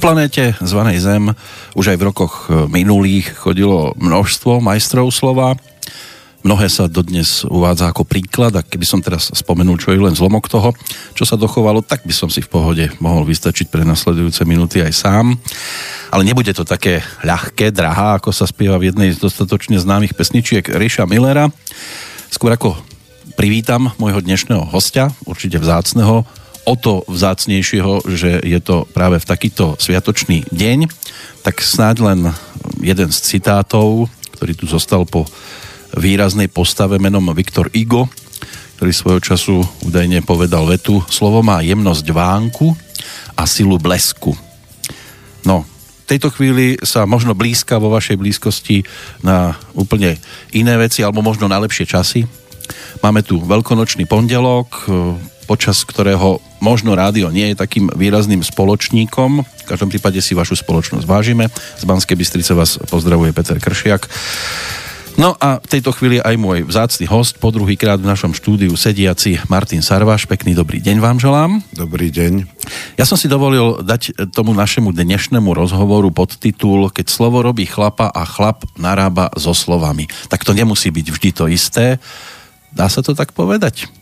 Planéte 0.00 0.56
zvanej 0.64 0.96
Zem 1.04 1.28
už 1.76 1.92
aj 1.92 2.00
v 2.00 2.06
rokoch 2.08 2.48
minulých 2.72 3.36
chodilo 3.36 3.92
množstvo 4.00 4.64
majstrov 4.64 5.12
slova. 5.12 5.60
Mnohé 6.40 6.72
sa 6.72 6.88
dodnes 6.88 7.44
uvádza 7.44 7.92
ako 7.92 8.08
príklad 8.08 8.56
a 8.56 8.64
keby 8.64 8.88
som 8.88 9.04
teraz 9.04 9.28
spomenul, 9.28 9.76
čo 9.76 9.92
je 9.92 10.00
len 10.00 10.16
zlomok 10.16 10.48
toho, 10.48 10.72
čo 11.12 11.28
sa 11.28 11.36
dochovalo, 11.36 11.84
tak 11.84 12.08
by 12.08 12.16
som 12.16 12.32
si 12.32 12.40
v 12.40 12.48
pohode 12.48 12.88
mohol 12.96 13.28
vystačiť 13.28 13.68
pre 13.68 13.84
nasledujúce 13.84 14.40
minúty 14.48 14.80
aj 14.80 14.96
sám. 14.96 15.36
Ale 16.08 16.24
nebude 16.24 16.56
to 16.56 16.64
také 16.64 17.04
ľahké, 17.20 17.68
drahá, 17.68 18.16
ako 18.16 18.32
sa 18.32 18.48
spieva 18.48 18.80
v 18.80 18.88
jednej 18.88 19.12
z 19.12 19.20
dostatočne 19.20 19.76
známych 19.76 20.16
pesničiek 20.16 20.64
Ríša 20.64 21.04
Millera. 21.04 21.52
Skôr 22.32 22.56
ako 22.56 22.72
privítam 23.36 23.92
môjho 24.00 24.24
dnešného 24.24 24.64
hostia, 24.64 25.12
určite 25.28 25.60
vzácneho, 25.60 26.24
o 26.64 26.74
to 26.76 27.02
vzácnejšieho, 27.08 28.04
že 28.08 28.40
je 28.44 28.60
to 28.60 28.84
práve 28.90 29.20
v 29.20 29.28
takýto 29.28 29.74
sviatočný 29.80 30.44
deň, 30.52 30.88
tak 31.40 31.64
snáď 31.64 31.96
len 32.04 32.20
jeden 32.80 33.08
z 33.08 33.18
citátov, 33.18 34.08
ktorý 34.36 34.52
tu 34.56 34.64
zostal 34.68 35.04
po 35.08 35.24
výraznej 35.96 36.46
postave 36.52 37.00
menom 37.00 37.24
Viktor 37.34 37.72
Igo, 37.74 38.06
ktorý 38.80 38.92
svojho 38.96 39.20
času 39.20 39.56
údajne 39.84 40.24
povedal 40.24 40.64
vetu 40.64 41.04
Slovo 41.12 41.44
má 41.44 41.60
jemnosť 41.60 42.06
vánku 42.16 42.72
a 43.36 43.44
silu 43.44 43.76
blesku. 43.76 44.32
No, 45.44 45.64
v 45.64 46.04
tejto 46.08 46.32
chvíli 46.32 46.80
sa 46.80 47.04
možno 47.04 47.36
blízka 47.36 47.76
vo 47.76 47.92
vašej 47.92 48.16
blízkosti 48.16 48.82
na 49.24 49.56
úplne 49.76 50.16
iné 50.56 50.74
veci, 50.80 51.04
alebo 51.04 51.20
možno 51.24 51.46
na 51.46 51.60
lepšie 51.60 51.86
časy. 51.86 52.24
Máme 53.04 53.24
tu 53.24 53.40
veľkonočný 53.40 54.04
pondelok, 54.04 54.90
počas 55.50 55.82
ktorého 55.82 56.38
možno 56.62 56.94
rádio 56.94 57.26
nie 57.34 57.50
je 57.50 57.58
takým 57.58 57.90
výrazným 57.90 58.46
spoločníkom. 58.46 59.42
V 59.42 59.64
každom 59.66 59.90
prípade 59.90 60.22
si 60.22 60.38
vašu 60.38 60.54
spoločnosť 60.62 61.02
vážime. 61.02 61.50
Z 61.50 61.90
Banskej 61.90 62.14
Bystrice 62.14 62.54
vás 62.54 62.78
pozdravuje 62.86 63.34
Peter 63.34 63.58
Kršiak. 63.58 64.06
No 65.18 65.34
a 65.42 65.58
v 65.58 65.66
tejto 65.66 65.90
chvíli 65.90 66.22
aj 66.22 66.38
môj 66.38 66.62
vzácny 66.62 67.10
host, 67.10 67.42
po 67.42 67.50
druhýkrát 67.50 67.98
v 67.98 68.06
našom 68.06 68.30
štúdiu 68.30 68.70
sediaci 68.78 69.42
Martin 69.50 69.82
Sarváš. 69.82 70.30
Pekný 70.30 70.54
dobrý 70.54 70.78
deň 70.78 71.02
vám 71.02 71.18
želám. 71.18 71.58
Dobrý 71.74 72.14
deň. 72.14 72.46
Ja 72.94 73.02
som 73.02 73.18
si 73.18 73.26
dovolil 73.26 73.82
dať 73.82 74.30
tomu 74.30 74.54
našemu 74.54 74.94
dnešnému 74.94 75.50
rozhovoru 75.50 76.14
podtitul 76.14 76.94
Keď 76.94 77.10
slovo 77.10 77.42
robí 77.42 77.66
chlapa 77.66 78.06
a 78.06 78.22
chlap 78.22 78.62
narába 78.78 79.34
so 79.34 79.50
slovami. 79.50 80.06
Tak 80.30 80.46
to 80.46 80.54
nemusí 80.54 80.94
byť 80.94 81.06
vždy 81.10 81.30
to 81.34 81.44
isté. 81.50 81.98
Dá 82.70 82.86
sa 82.86 83.02
to 83.02 83.18
tak 83.18 83.34
povedať? 83.34 83.99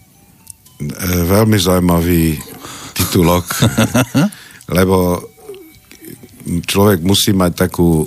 Veľmi 1.27 1.59
zaujímavý 1.59 2.39
titulok, 2.95 3.47
lebo 4.79 5.19
človek 6.47 7.03
musí 7.03 7.35
mať 7.35 7.69
takú 7.69 8.07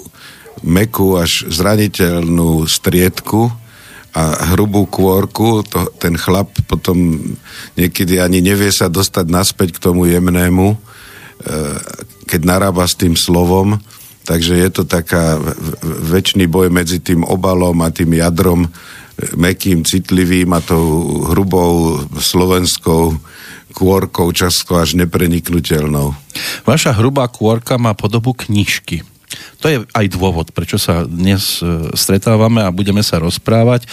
mekú 0.63 1.17
až 1.17 1.51
zraniteľnú 1.51 2.65
striedku 2.69 3.51
a 4.11 4.51
hrubú 4.53 4.87
kôrku, 4.87 5.63
to, 5.63 5.87
ten 5.95 6.19
chlap 6.19 6.51
potom 6.67 7.15
niekedy 7.79 8.19
ani 8.19 8.43
nevie 8.43 8.67
sa 8.67 8.91
dostať 8.91 9.25
naspäť 9.31 9.79
k 9.79 9.83
tomu 9.87 10.07
jemnému, 10.11 10.75
e, 10.75 10.77
keď 12.27 12.41
narába 12.43 12.83
s 12.83 12.99
tým 12.99 13.15
slovom, 13.15 13.79
takže 14.27 14.59
je 14.59 14.69
to 14.69 14.83
taká 14.83 15.39
väčší 15.83 16.45
boj 16.45 16.67
medzi 16.67 16.99
tým 16.99 17.23
obalom 17.23 17.79
a 17.81 17.89
tým 17.89 18.11
jadrom, 18.19 18.67
mekým, 19.37 19.85
citlivým 19.85 20.51
a 20.53 20.59
tou 20.61 21.25
hrubou 21.31 22.03
slovenskou 22.17 23.17
kôrkou, 23.71 24.27
často 24.35 24.75
až 24.75 24.99
nepreniknutelnou. 24.99 26.11
Vaša 26.67 26.91
hrubá 26.91 27.25
kôrka 27.31 27.79
má 27.79 27.95
podobu 27.95 28.35
knižky. 28.35 29.07
To 29.63 29.71
je 29.71 29.77
aj 29.95 30.05
dôvod, 30.11 30.51
prečo 30.51 30.75
sa 30.75 31.07
dnes 31.07 31.63
e, 31.63 31.95
stretávame 31.95 32.59
a 32.67 32.73
budeme 32.73 32.99
sa 32.99 33.23
rozprávať. 33.23 33.87
E, 33.87 33.89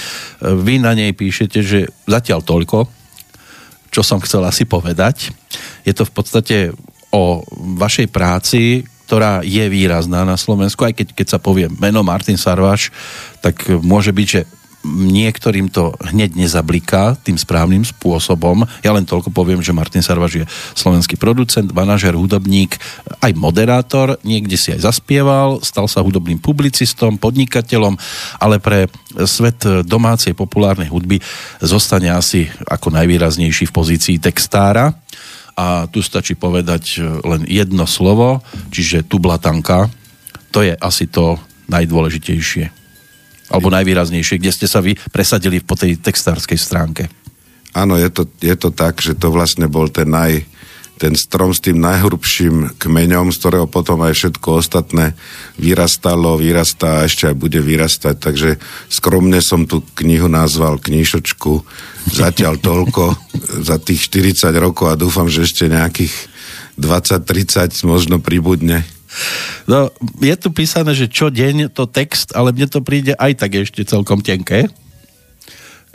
vy 0.51 0.83
na 0.83 0.99
nej 0.99 1.15
píšete, 1.15 1.59
že 1.63 1.81
zatiaľ 2.11 2.43
toľko, 2.43 2.91
čo 3.95 4.03
som 4.03 4.19
chcel 4.19 4.43
asi 4.43 4.67
povedať. 4.67 5.31
Je 5.87 5.95
to 5.95 6.03
v 6.03 6.13
podstate 6.13 6.57
o 7.15 7.47
vašej 7.79 8.11
práci, 8.11 8.83
ktorá 9.09 9.41
je 9.41 9.65
výrazná 9.73 10.27
na 10.29 10.37
Slovensku, 10.37 10.85
aj 10.85 10.93
keď, 10.93 11.07
keď 11.17 11.27
sa 11.33 11.39
povie 11.41 11.73
meno 11.81 12.05
Martin 12.05 12.37
Sarvaš, 12.37 12.93
tak 13.41 13.65
môže 13.81 14.13
byť, 14.13 14.27
že 14.29 14.45
niektorým 14.89 15.69
to 15.69 15.93
hneď 16.01 16.33
nezabliká 16.35 17.21
tým 17.21 17.37
správnym 17.37 17.85
spôsobom. 17.85 18.65
Ja 18.81 18.97
len 18.97 19.05
toľko 19.05 19.29
poviem, 19.31 19.61
že 19.61 19.77
Martin 19.77 20.01
Sarvaš 20.01 20.41
je 20.41 20.45
slovenský 20.73 21.21
producent, 21.21 21.69
manažer, 21.77 22.17
hudobník, 22.17 22.81
aj 23.21 23.33
moderátor, 23.37 24.17
niekde 24.25 24.57
si 24.57 24.73
aj 24.73 24.89
zaspieval, 24.89 25.61
stal 25.61 25.87
sa 25.87 26.01
hudobným 26.01 26.41
publicistom, 26.41 27.21
podnikateľom, 27.21 28.01
ale 28.41 28.57
pre 28.59 28.89
svet 29.29 29.63
domácej 29.85 30.33
populárnej 30.33 30.89
hudby 30.89 31.21
zostane 31.61 32.09
asi 32.09 32.49
ako 32.67 32.95
najvýraznejší 32.97 33.69
v 33.69 33.77
pozícii 33.77 34.17
textára. 34.17 34.97
A 35.59 35.91
tu 35.91 36.07
stačí 36.07 36.39
povedať 36.39 37.03
len 37.03 37.43
jedno 37.51 37.83
slovo, 37.83 38.47
čiže 38.71 39.11
tublatanka. 39.11 39.91
To 40.55 40.63
je 40.63 40.71
asi 40.71 41.11
to 41.11 41.35
najdôležitejšie 41.67 42.79
alebo 43.49 43.73
najvýraznejšie, 43.73 44.41
kde 44.41 44.53
ste 44.53 44.67
sa 44.69 44.85
vy 44.85 44.97
presadili 45.13 45.65
po 45.65 45.77
tej 45.77 45.97
textárskej 46.01 46.61
stránke. 46.61 47.09
Áno, 47.77 48.01
je 48.01 48.09
to, 48.09 48.25
je 48.41 48.57
to 48.57 48.73
tak, 48.73 49.01
že 49.01 49.17
to 49.17 49.29
vlastne 49.29 49.69
bol 49.69 49.93
ten, 49.93 50.09
naj, 50.09 50.45
ten 50.99 51.15
strom 51.15 51.55
s 51.55 51.63
tým 51.63 51.79
najhrubším 51.79 52.81
kmeňom, 52.81 53.31
z 53.31 53.39
ktorého 53.39 53.67
potom 53.71 54.03
aj 54.03 54.19
všetko 54.19 54.49
ostatné 54.59 55.15
vyrastalo, 55.61 56.41
vyrastá 56.41 57.01
a 57.01 57.07
ešte 57.07 57.31
aj 57.31 57.37
bude 57.39 57.61
vyrastať. 57.63 58.17
Takže 58.19 58.51
skromne 58.91 59.39
som 59.45 59.69
tú 59.69 59.85
knihu 60.01 60.27
nazval 60.27 60.81
knížočku 60.83 61.63
zatiaľ 62.11 62.59
toľko 62.69 63.15
za 63.63 63.77
tých 63.79 64.11
40 64.11 64.51
rokov 64.59 64.91
a 64.91 64.99
dúfam, 64.99 65.31
že 65.31 65.47
ešte 65.47 65.71
nejakých 65.71 66.13
20-30 66.81 67.87
možno 67.87 68.19
pribudne. 68.19 68.98
No, 69.69 69.93
je 70.19 70.35
tu 70.39 70.49
písané, 70.53 70.97
že 70.97 71.11
čo 71.11 71.29
deň 71.29 71.73
to 71.73 71.85
text, 71.89 72.33
ale 72.33 72.55
mne 72.57 72.69
to 72.71 72.81
príde 72.81 73.13
aj 73.17 73.45
tak 73.45 73.59
ešte 73.59 73.85
celkom 73.85 74.25
tenké. 74.25 74.71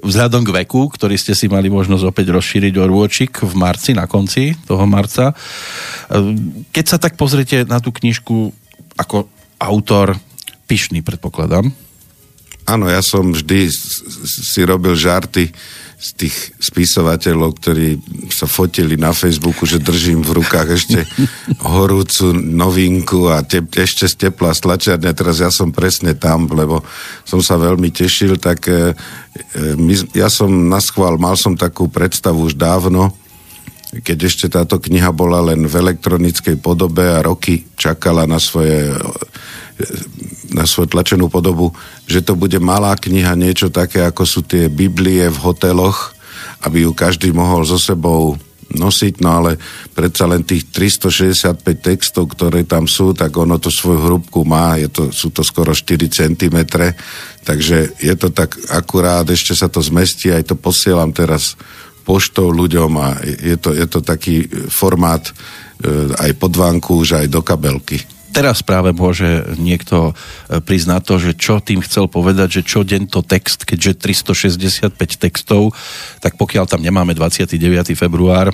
Vzhľadom 0.03 0.43
k 0.43 0.53
veku, 0.63 0.91
ktorý 0.91 1.15
ste 1.15 1.31
si 1.31 1.47
mali 1.47 1.71
možnosť 1.71 2.03
opäť 2.03 2.35
rozšíriť 2.35 2.73
o 2.75 2.89
rôčik 2.91 3.39
v 3.39 3.53
marci, 3.55 3.95
na 3.95 4.03
konci 4.03 4.51
toho 4.67 4.83
marca. 4.83 5.31
Keď 6.75 6.85
sa 6.85 6.99
tak 6.99 7.15
pozriete 7.15 7.63
na 7.63 7.79
tú 7.79 7.95
knižku 7.95 8.51
ako 8.99 9.31
autor, 9.63 10.19
pyšný 10.67 10.99
predpokladám. 11.05 11.71
Áno, 12.63 12.87
ja 12.87 12.99
som 13.03 13.31
vždy 13.31 13.67
si 13.71 14.61
robil 14.63 14.95
žarty, 14.95 15.51
z 16.03 16.09
tých 16.19 16.35
spisovateľov, 16.59 17.63
ktorí 17.63 17.95
sa 18.27 18.43
fotili 18.43 18.99
na 18.99 19.15
Facebooku, 19.15 19.63
že 19.63 19.79
držím 19.79 20.19
v 20.19 20.43
rukách 20.43 20.69
ešte 20.75 20.99
horúcu 21.63 22.35
novinku 22.35 23.31
a 23.31 23.39
te, 23.39 23.63
ešte 23.63 24.11
z 24.11 24.27
tepla 24.27 24.51
stlačiarne. 24.51 25.15
Teraz 25.15 25.39
ja 25.39 25.47
som 25.47 25.71
presne 25.71 26.11
tam, 26.11 26.51
lebo 26.51 26.83
som 27.23 27.39
sa 27.39 27.55
veľmi 27.55 27.87
tešil, 27.87 28.35
tak 28.35 28.67
e, 28.67 28.91
e, 29.55 29.79
my, 29.79 30.11
ja 30.11 30.27
som 30.27 30.51
na 30.51 30.83
schvál, 30.83 31.15
mal 31.15 31.39
som 31.39 31.55
takú 31.55 31.87
predstavu 31.87 32.51
už 32.51 32.59
dávno, 32.59 33.15
keď 34.03 34.17
ešte 34.27 34.51
táto 34.51 34.83
kniha 34.83 35.15
bola 35.15 35.39
len 35.55 35.63
v 35.63 35.87
elektronickej 35.87 36.59
podobe 36.59 37.07
a 37.07 37.23
roky 37.23 37.63
čakala 37.79 38.27
na 38.27 38.43
svoje 38.43 38.91
na 40.53 40.69
svoju 40.69 40.93
tlačenú 40.93 41.27
podobu, 41.27 41.73
že 42.05 42.21
to 42.21 42.37
bude 42.37 42.57
malá 42.61 42.93
kniha, 42.93 43.33
niečo 43.33 43.73
také, 43.73 44.05
ako 44.05 44.23
sú 44.23 44.39
tie 44.45 44.69
Biblie 44.69 45.25
v 45.27 45.41
hoteloch, 45.41 46.13
aby 46.63 46.85
ju 46.87 46.91
každý 46.93 47.33
mohol 47.33 47.65
so 47.65 47.81
sebou 47.81 48.37
nosiť, 48.73 49.21
no 49.21 49.29
ale 49.43 49.51
predsa 49.93 50.25
len 50.25 50.41
tých 50.41 50.73
365 50.73 51.61
textov, 51.77 52.33
ktoré 52.33 52.65
tam 52.65 52.89
sú, 52.89 53.13
tak 53.13 53.29
ono 53.37 53.61
to 53.61 53.69
svoju 53.69 53.99
hrúbku 54.09 54.41
má, 54.43 54.81
je 54.81 54.89
to, 54.89 55.03
sú 55.13 55.29
to 55.29 55.45
skoro 55.45 55.77
4 55.77 56.09
cm, 56.09 56.57
takže 57.45 57.93
je 58.01 58.15
to 58.17 58.33
tak 58.33 58.57
akurát, 58.73 59.29
ešte 59.29 59.53
sa 59.53 59.69
to 59.69 59.79
zmestí, 59.79 60.33
aj 60.33 60.49
to 60.49 60.55
posielam 60.57 61.13
teraz 61.13 61.53
poštou 62.03 62.51
ľuďom 62.51 62.91
a 62.99 63.07
je 63.23 63.55
to, 63.61 63.71
je 63.71 63.85
to 63.87 63.99
taký 64.03 64.43
formát 64.67 65.23
e, 65.23 65.31
aj 66.19 66.31
podvánku, 66.35 66.99
už 66.99 67.23
aj 67.23 67.27
do 67.31 67.39
kabelky 67.39 68.03
teraz 68.33 68.65
práve 68.65 68.89
môže 68.91 69.53
niekto 69.61 70.11
e, 70.49 70.57
priznať 70.57 71.01
to, 71.05 71.15
že 71.21 71.31
čo 71.37 71.61
tým 71.61 71.85
chcel 71.85 72.09
povedať, 72.09 72.59
že 72.59 72.61
čo 72.65 72.81
deň 72.81 73.13
to 73.13 73.21
text, 73.21 73.69
keďže 73.69 74.01
365 74.01 74.97
textov, 75.21 75.77
tak 76.17 76.35
pokiaľ 76.41 76.65
tam 76.65 76.81
nemáme 76.81 77.13
29. 77.13 77.93
február, 77.93 78.49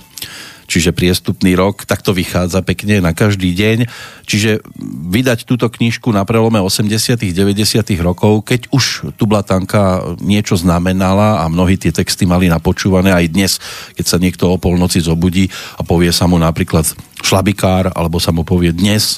čiže 0.70 0.94
priestupný 0.94 1.58
rok, 1.58 1.90
tak 1.90 2.06
to 2.06 2.14
vychádza 2.14 2.62
pekne 2.62 3.02
na 3.02 3.18
každý 3.18 3.58
deň. 3.58 3.90
Čiže 4.30 4.62
vydať 5.10 5.50
túto 5.50 5.66
knižku 5.66 6.14
na 6.14 6.22
prelome 6.30 6.62
80 6.62 7.18
90 7.18 7.82
rokov, 8.06 8.46
keď 8.46 8.70
už 8.70 9.16
tu 9.18 9.26
blatanka 9.26 10.14
niečo 10.22 10.54
znamenala 10.54 11.42
a 11.42 11.50
mnohí 11.50 11.82
tie 11.82 11.90
texty 11.90 12.30
mali 12.30 12.46
napočúvané 12.46 13.10
aj 13.10 13.26
dnes, 13.34 13.52
keď 13.98 14.06
sa 14.06 14.22
niekto 14.22 14.54
o 14.54 14.62
polnoci 14.62 15.02
zobudí 15.02 15.50
a 15.80 15.82
povie 15.82 16.14
sa 16.14 16.30
mu 16.30 16.38
napríklad 16.38 16.86
šlabikár, 17.26 17.90
alebo 17.98 18.22
sa 18.22 18.30
mu 18.30 18.46
povie 18.46 18.70
dnes, 18.70 19.18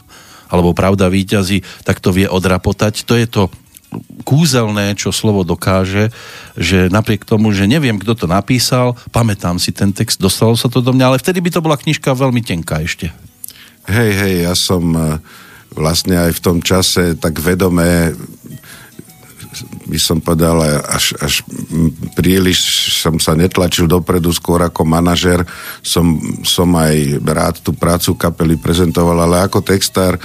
alebo 0.51 0.75
pravda 0.75 1.07
výťazí, 1.07 1.88
tak 1.88 2.03
to 2.03 2.12
vie 2.12 2.27
odrapotať. 2.27 3.07
To 3.07 3.15
je 3.15 3.25
to 3.25 3.44
kúzelné, 4.24 4.95
čo 4.95 5.12
slovo 5.12 5.44
dokáže, 5.44 6.15
že 6.56 6.88
napriek 6.88 7.27
tomu, 7.27 7.51
že 7.51 7.68
neviem, 7.68 8.00
kto 8.00 8.15
to 8.15 8.25
napísal, 8.27 8.95
pamätám 9.12 9.59
si 9.59 9.75
ten 9.75 9.92
text, 9.92 10.21
dostalo 10.21 10.56
sa 10.56 10.71
to 10.71 10.80
do 10.80 10.95
mňa, 10.95 11.06
ale 11.12 11.21
vtedy 11.21 11.44
by 11.44 11.50
to 11.51 11.63
bola 11.63 11.75
knižka 11.75 12.15
veľmi 12.15 12.39
tenká 12.39 12.80
ešte. 12.80 13.12
Hej, 13.92 14.12
hej, 14.15 14.36
ja 14.48 14.53
som 14.56 14.83
e, 14.95 15.19
vlastne 15.75 16.15
aj 16.15 16.31
v 16.38 16.44
tom 16.44 16.57
čase 16.63 17.19
tak 17.19 17.42
vedomé 17.42 18.15
by 19.88 20.00
som 20.00 20.24
povedal, 20.24 20.63
až, 20.88 21.12
až 21.19 21.44
príliš 22.15 22.59
som 23.03 23.19
sa 23.19 23.36
netlačil 23.36 23.83
dopredu 23.88 24.31
skôr 24.31 24.63
ako 24.63 24.88
manažer. 24.88 25.44
Som, 25.83 26.19
som 26.48 26.71
aj 26.80 27.19
rád 27.19 27.56
tú 27.59 27.75
prácu 27.75 28.15
kapely 28.15 28.56
prezentoval, 28.56 29.27
ale 29.27 29.44
ako 29.44 29.59
textár 29.59 30.15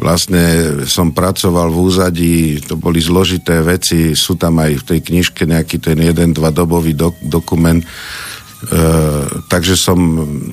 vlastne 0.00 0.80
som 0.88 1.12
pracoval 1.12 1.68
v 1.68 1.78
úzadí, 1.78 2.36
to 2.64 2.80
boli 2.80 3.04
zložité 3.04 3.60
veci, 3.60 4.16
sú 4.16 4.40
tam 4.40 4.56
aj 4.64 4.80
v 4.80 4.86
tej 4.96 5.00
knižke 5.12 5.44
nejaký 5.44 5.76
ten 5.76 6.00
jeden, 6.00 6.32
dva 6.32 6.48
dobový 6.48 6.96
dok- 6.96 7.20
dokument, 7.20 7.84
takže 9.48 9.72
som 9.72 9.96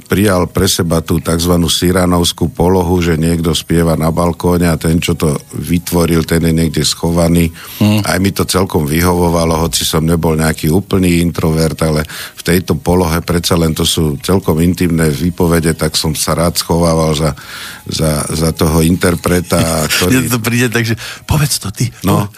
prijal 0.08 0.48
pre 0.48 0.64
seba 0.64 1.04
tú 1.04 1.20
tzv. 1.20 1.60
siránovskú 1.68 2.48
polohu, 2.48 3.04
že 3.04 3.20
niekto 3.20 3.52
spieva 3.52 4.00
na 4.00 4.16
balkóne 4.16 4.72
a 4.72 4.80
ten, 4.80 5.04
čo 5.04 5.12
to 5.20 5.36
vytvoril, 5.52 6.24
ten 6.24 6.40
je 6.48 6.54
niekde 6.56 6.84
schovaný. 6.88 7.52
Mm. 7.84 8.08
Aj 8.08 8.16
mi 8.24 8.32
to 8.32 8.48
celkom 8.48 8.88
vyhovovalo, 8.88 9.60
hoci 9.60 9.84
som 9.84 10.08
nebol 10.08 10.40
nejaký 10.40 10.72
úplný 10.72 11.20
introvert, 11.20 11.76
ale 11.84 12.08
v 12.08 12.42
tejto 12.48 12.80
polohe 12.80 13.20
predsa 13.20 13.60
len 13.60 13.76
to 13.76 13.84
sú 13.84 14.16
celkom 14.24 14.64
intimné 14.64 15.12
výpovede, 15.12 15.76
tak 15.76 16.00
som 16.00 16.16
sa 16.16 16.32
rád 16.32 16.56
schovával 16.56 17.12
za, 17.12 17.36
za, 17.84 18.24
za 18.24 18.56
toho 18.56 18.80
interpreta. 18.88 19.60
Ktorý... 19.92 20.32
to 20.32 20.40
príde, 20.40 20.72
takže 20.72 20.96
povedz 21.28 21.60
to 21.60 21.76
ty. 21.76 21.92
No, 22.08 22.32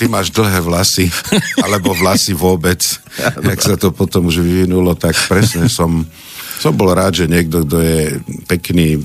ty 0.00 0.08
máš 0.08 0.32
dlhé 0.32 0.64
vlasy, 0.64 1.12
alebo 1.64 1.92
vlasy 1.92 2.32
vôbec, 2.32 2.80
jak 3.50 3.60
sa 3.60 3.74
to 3.76 3.92
potom 3.92 4.28
už 4.32 4.40
vyvinulo 4.40 4.96
tak 4.96 5.16
presne 5.28 5.68
som, 5.68 6.04
som 6.62 6.78
bol 6.78 6.94
rád, 6.94 7.24
že 7.24 7.26
niekto, 7.26 7.66
kto 7.66 7.76
je 7.82 8.00
pekný, 8.46 8.94
e, 8.94 9.00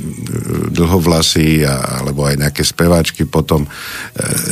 dlhovlasý 0.69 1.65
a, 1.65 2.05
alebo 2.05 2.29
aj 2.29 2.37
nejaké 2.37 2.61
speváčky 2.61 3.25
potom, 3.25 3.65
e, 3.65 3.69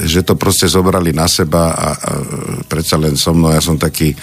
že 0.10 0.26
to 0.26 0.34
proste 0.34 0.66
zobrali 0.66 1.14
na 1.14 1.30
seba 1.30 1.70
a, 1.70 1.90
a 1.94 2.12
predsa 2.66 2.98
len 2.98 3.14
so 3.14 3.30
mnou, 3.30 3.54
ja 3.54 3.62
som 3.62 3.78
taký 3.78 4.18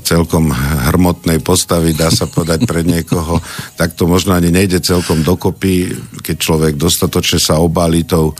celkom 0.00 0.48
hrmotnej 0.88 1.44
postavy, 1.44 1.92
dá 1.92 2.08
sa 2.08 2.24
povedať 2.24 2.64
pre 2.64 2.80
niekoho, 2.80 3.44
tak 3.76 3.92
to 3.92 4.08
možno 4.08 4.32
ani 4.32 4.48
nejde 4.48 4.80
celkom 4.80 5.20
dokopy, 5.20 5.92
keď 6.24 6.36
človek 6.40 6.74
dostatočne 6.80 7.36
sa 7.36 7.60
obálí 7.60 8.08
tou 8.08 8.32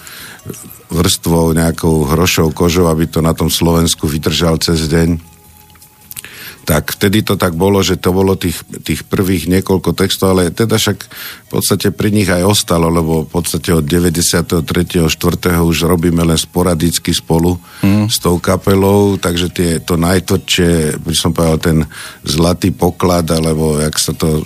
vrstvou 0.88 1.52
nejakou 1.52 2.08
hrošou 2.08 2.56
kožou, 2.56 2.88
aby 2.88 3.04
to 3.04 3.20
na 3.20 3.36
tom 3.36 3.52
Slovensku 3.52 4.08
vydržal 4.08 4.56
cez 4.62 4.86
deň 4.88 5.33
tak 6.64 6.96
vtedy 6.96 7.20
to 7.20 7.36
tak 7.36 7.52
bolo, 7.52 7.84
že 7.84 8.00
to 8.00 8.10
bolo 8.10 8.40
tých, 8.40 8.64
tých 8.80 9.04
prvých 9.04 9.52
niekoľko 9.52 9.92
textov, 9.92 10.32
ale 10.32 10.48
teda 10.48 10.80
však 10.80 10.98
v 11.04 11.48
podstate 11.52 11.92
pri 11.92 12.08
nich 12.08 12.26
aj 12.26 12.40
ostalo, 12.40 12.88
lebo 12.88 13.28
v 13.28 13.30
podstate 13.30 13.70
od 13.76 13.84
93. 13.84 14.64
4. 14.64 15.12
už 15.60 15.84
robíme 15.84 16.24
len 16.24 16.40
sporadicky 16.40 17.12
spolu 17.12 17.60
mm. 17.84 18.08
s 18.08 18.16
tou 18.16 18.40
kapelou, 18.40 19.20
takže 19.20 19.52
tie, 19.52 19.70
to 19.84 20.00
najtvrdšie, 20.00 20.98
by 21.04 21.14
som 21.14 21.36
povedal, 21.36 21.60
ten 21.60 21.78
zlatý 22.24 22.72
poklad, 22.72 23.28
alebo 23.28 23.76
jak 23.76 23.94
sa 24.00 24.16
to 24.16 24.40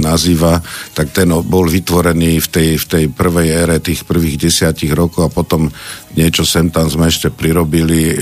nazýva, 0.00 0.64
tak 0.96 1.12
ten 1.12 1.28
bol 1.28 1.68
vytvorený 1.68 2.40
v 2.40 2.48
tej, 2.48 2.70
v 2.80 2.86
tej 2.88 3.04
prvej 3.12 3.48
ére 3.52 3.76
tých 3.84 4.08
prvých 4.08 4.48
desiatich 4.48 4.96
rokov 4.96 5.28
a 5.28 5.34
potom 5.34 5.68
niečo 6.16 6.48
sem 6.48 6.72
tam 6.72 6.88
sme 6.88 7.12
ešte 7.12 7.28
prirobili, 7.28 8.14
e, 8.14 8.16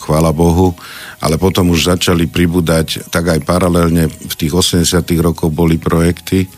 chvála 0.00 0.32
Bohu 0.32 0.72
ale 1.20 1.36
potom 1.36 1.68
už 1.70 1.92
začali 1.96 2.26
pribúdať, 2.26 3.12
tak 3.12 3.28
aj 3.28 3.40
paralelne 3.44 4.08
v 4.08 4.34
tých 4.34 4.52
80 4.52 4.84
rokoch 5.20 5.52
boli 5.52 5.76
projekty 5.76 6.48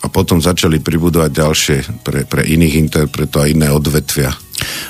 a 0.00 0.08
potom 0.08 0.40
začali 0.40 0.80
pribúdať 0.80 1.28
ďalšie 1.28 1.78
pre, 2.00 2.24
pre 2.24 2.42
iných 2.48 2.74
interpretov 2.88 3.44
a 3.44 3.50
iné 3.52 3.68
odvetvia. 3.68 4.32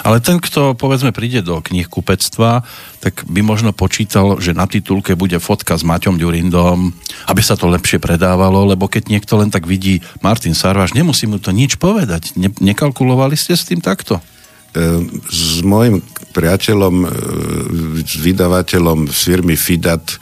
Ale 0.03 0.19
ten, 0.19 0.43
kto 0.43 0.75
povedzme 0.75 1.15
príde 1.15 1.47
do 1.47 1.59
knihkupectva, 1.63 2.67
tak 2.99 3.23
by 3.27 3.41
možno 3.43 3.71
počítal, 3.71 4.43
že 4.43 4.55
na 4.55 4.67
titulke 4.67 5.15
bude 5.15 5.39
fotka 5.39 5.79
s 5.79 5.87
Maťom 5.87 6.19
Ďurindom, 6.19 6.91
aby 7.31 7.43
sa 7.43 7.55
to 7.55 7.71
lepšie 7.71 8.03
predávalo, 8.03 8.67
lebo 8.67 8.91
keď 8.91 9.11
niekto 9.11 9.39
len 9.39 9.51
tak 9.51 9.71
vidí 9.71 10.03
Martin 10.23 10.59
Sarváš, 10.59 10.95
nemusí 10.95 11.31
mu 11.31 11.39
to 11.39 11.55
nič 11.55 11.79
povedať. 11.79 12.35
Ne- 12.35 12.55
nekalkulovali 12.59 13.39
ste 13.39 13.55
s 13.55 13.67
tým 13.67 13.79
takto? 13.79 14.19
s 15.31 15.67
môjim 15.67 15.99
priateľom, 16.31 16.95
e, 17.03 17.09
s 18.07 18.15
vydavateľom 18.23 19.11
firmy 19.11 19.59
Fidat, 19.59 20.07
e, 20.11 20.17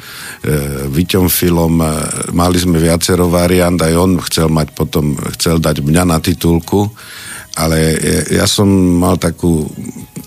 Vyťom 0.89 1.29
Filom, 1.29 1.79
e, 1.81 1.87
mali 2.33 2.59
sme 2.59 2.81
viacero 2.81 3.29
variant, 3.29 3.77
aj 3.77 3.95
on 3.95 4.13
chcel 4.25 4.49
mať 4.49 4.73
potom, 4.73 5.15
chcel 5.37 5.61
dať 5.61 5.85
mňa 5.85 6.05
na 6.09 6.19
titulku, 6.19 6.89
ale 7.59 7.99
ja 8.31 8.47
som 8.47 8.71
mal 8.71 9.19
takú 9.19 9.67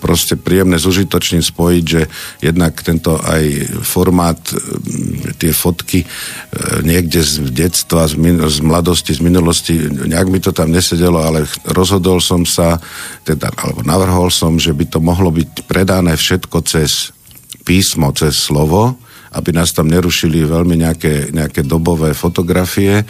proste 0.02 0.34
príjemné 0.34 0.82
s 0.82 0.84
užitočným 0.90 1.46
spojiť, 1.46 1.84
že 1.86 2.02
jednak 2.42 2.82
tento 2.82 3.22
aj 3.22 3.70
formát, 3.86 4.42
tie 5.38 5.54
fotky 5.54 6.02
niekde 6.82 7.22
z 7.22 7.46
detstva, 7.54 8.10
z, 8.10 8.18
min- 8.18 8.42
z 8.42 8.58
mladosti, 8.66 9.14
z 9.14 9.22
minulosti, 9.22 9.78
nejak 9.86 10.26
mi 10.26 10.42
to 10.42 10.50
tam 10.50 10.74
nesedelo, 10.74 11.22
ale 11.22 11.46
rozhodol 11.70 12.18
som 12.18 12.42
sa, 12.42 12.82
teda, 13.22 13.54
alebo 13.54 13.86
navrhol 13.86 14.28
som, 14.34 14.58
že 14.58 14.74
by 14.74 14.90
to 14.90 14.98
mohlo 14.98 15.30
byť 15.30 15.70
predané 15.70 16.18
všetko 16.18 16.58
cez 16.66 17.14
písmo, 17.62 18.10
cez 18.10 18.34
slovo, 18.34 18.98
aby 19.32 19.54
nás 19.54 19.70
tam 19.70 19.86
nerušili 19.86 20.42
veľmi 20.44 20.82
nejaké, 20.82 21.30
nejaké 21.30 21.62
dobové 21.62 22.12
fotografie 22.12 23.06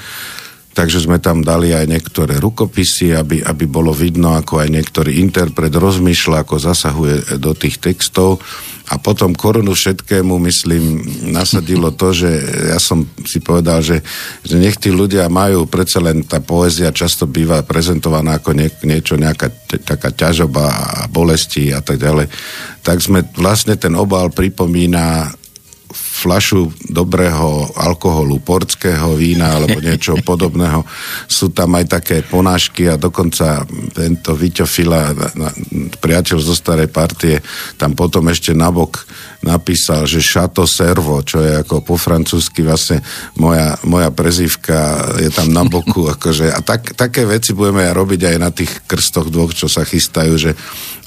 Takže 0.73 1.05
sme 1.05 1.21
tam 1.21 1.45
dali 1.45 1.77
aj 1.77 1.85
niektoré 1.85 2.41
rukopisy, 2.41 3.13
aby, 3.13 3.45
aby 3.45 3.65
bolo 3.69 3.93
vidno, 3.93 4.33
ako 4.33 4.65
aj 4.65 4.69
niektorý 4.73 5.21
interpret 5.21 5.69
rozmýšľa, 5.69 6.49
ako 6.49 6.57
zasahuje 6.57 7.17
do 7.37 7.53
tých 7.53 7.77
textov. 7.77 8.41
A 8.89 8.97
potom 9.01 9.37
korunu 9.37 9.73
všetkému, 9.77 10.37
myslím, 10.49 11.01
nasadilo 11.33 11.93
to, 11.93 12.13
že 12.13 12.29
ja 12.73 12.81
som 12.81 13.05
si 13.25 13.41
povedal, 13.41 13.81
že, 13.85 14.01
že 14.45 14.57
nech 14.61 14.77
tí 14.77 14.93
ľudia 14.93 15.29
majú, 15.33 15.69
predsa 15.69 16.01
len 16.01 16.25
tá 16.25 16.41
poézia 16.41 16.93
často 16.93 17.29
býva 17.29 17.65
prezentovaná 17.65 18.41
ako 18.41 18.53
nie, 18.57 18.69
niečo, 18.85 19.17
nejaká 19.17 19.49
taká 19.81 20.13
ťažoba 20.13 20.65
a 20.73 21.01
bolesti 21.09 21.73
a 21.73 21.81
tak 21.81 22.01
ďalej. 22.01 22.33
Tak 22.85 22.97
sme 23.01 23.25
vlastne 23.37 23.77
ten 23.77 23.93
obal 23.93 24.29
pripomína 24.29 25.31
flašu 26.23 26.71
dobrého 26.87 27.75
alkoholu, 27.75 28.39
portského 28.39 29.19
vína 29.19 29.59
alebo 29.59 29.83
niečo 29.87 30.15
podobného. 30.23 30.87
Sú 31.27 31.51
tam 31.51 31.75
aj 31.75 31.99
také 31.99 32.17
ponášky 32.23 32.87
a 32.87 32.95
dokonca 32.95 33.67
tento 33.91 34.39
Viťo 34.39 34.63
Fila, 34.63 35.11
priateľ 35.99 36.39
zo 36.39 36.55
starej 36.55 36.87
partie, 36.87 37.43
tam 37.75 37.99
potom 37.99 38.31
ešte 38.31 38.55
nabok 38.55 39.03
napísal, 39.43 40.07
že 40.07 40.23
Chateau 40.23 40.71
Servo, 40.71 41.19
čo 41.27 41.43
je 41.43 41.59
ako 41.59 41.83
po 41.83 41.99
francúzsky 41.99 42.63
vlastne 42.63 43.03
moja, 43.35 43.75
moja 43.83 44.15
prezývka 44.15 45.19
je 45.19 45.31
tam 45.35 45.51
na 45.51 45.67
boku. 45.67 46.07
Akože, 46.15 46.55
a 46.55 46.63
tak, 46.63 46.95
také 46.95 47.27
veci 47.27 47.51
budeme 47.51 47.91
robiť 47.91 48.21
aj 48.31 48.37
na 48.39 48.55
tých 48.55 48.87
krstoch 48.87 49.29
dvoch, 49.29 49.51
čo 49.51 49.67
sa 49.67 49.83
chystajú, 49.83 50.39
že 50.39 50.55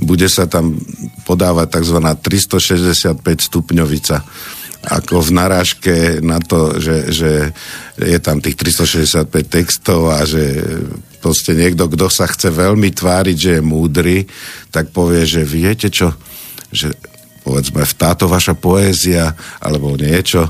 bude 0.03 0.27
sa 0.27 0.45
tam 0.45 0.75
podávať 1.24 1.79
tzv. 1.79 1.98
365 2.19 3.15
stupňovica 3.24 4.17
ako 4.86 5.22
v 5.22 5.32
narážke 5.34 5.96
na 6.22 6.38
to, 6.38 6.77
že, 6.77 6.98
že 7.10 7.32
je 7.98 8.20
tam 8.22 8.39
tých 8.39 8.56
365 8.56 9.25
textov 9.50 10.13
a 10.13 10.22
že 10.24 10.62
proste 11.20 11.58
niekto, 11.58 11.89
kto 11.89 12.06
sa 12.08 12.30
chce 12.30 12.54
veľmi 12.54 12.94
tváriť, 12.94 13.38
že 13.38 13.51
je 13.58 13.62
múdry, 13.65 14.30
tak 14.70 14.94
povie, 14.94 15.25
že 15.25 15.42
viete 15.42 15.89
čo, 15.89 16.13
že 16.70 16.94
povedzme 17.42 17.82
táto 17.98 18.30
vaša 18.30 18.54
poézia 18.54 19.34
alebo 19.62 19.98
niečo, 19.98 20.50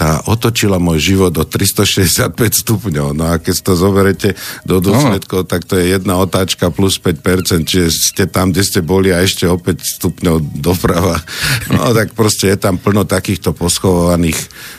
tá 0.00 0.24
otočila 0.24 0.80
môj 0.80 1.12
život 1.12 1.36
o 1.36 1.44
365 1.44 2.32
stupňov. 2.32 3.12
No 3.12 3.28
a 3.28 3.36
keď 3.36 3.60
to 3.60 3.72
zoberete 3.76 4.32
do 4.64 4.80
dôsledkov, 4.80 5.44
no. 5.44 5.50
tak 5.52 5.68
to 5.68 5.76
je 5.76 5.92
jedna 5.92 6.16
otáčka 6.16 6.72
plus 6.72 6.96
5%, 6.96 7.68
čiže 7.68 7.92
ste 7.92 8.24
tam, 8.24 8.48
kde 8.48 8.64
ste 8.64 8.80
boli 8.80 9.12
a 9.12 9.20
ešte 9.20 9.44
o 9.44 9.60
5 9.60 10.00
stupňov 10.00 10.36
doprava. 10.64 11.20
No 11.70 11.92
tak 11.92 12.16
proste 12.16 12.50
je 12.50 12.58
tam 12.58 12.80
plno 12.80 13.04
takýchto 13.04 13.52
poschovaných 13.52 14.36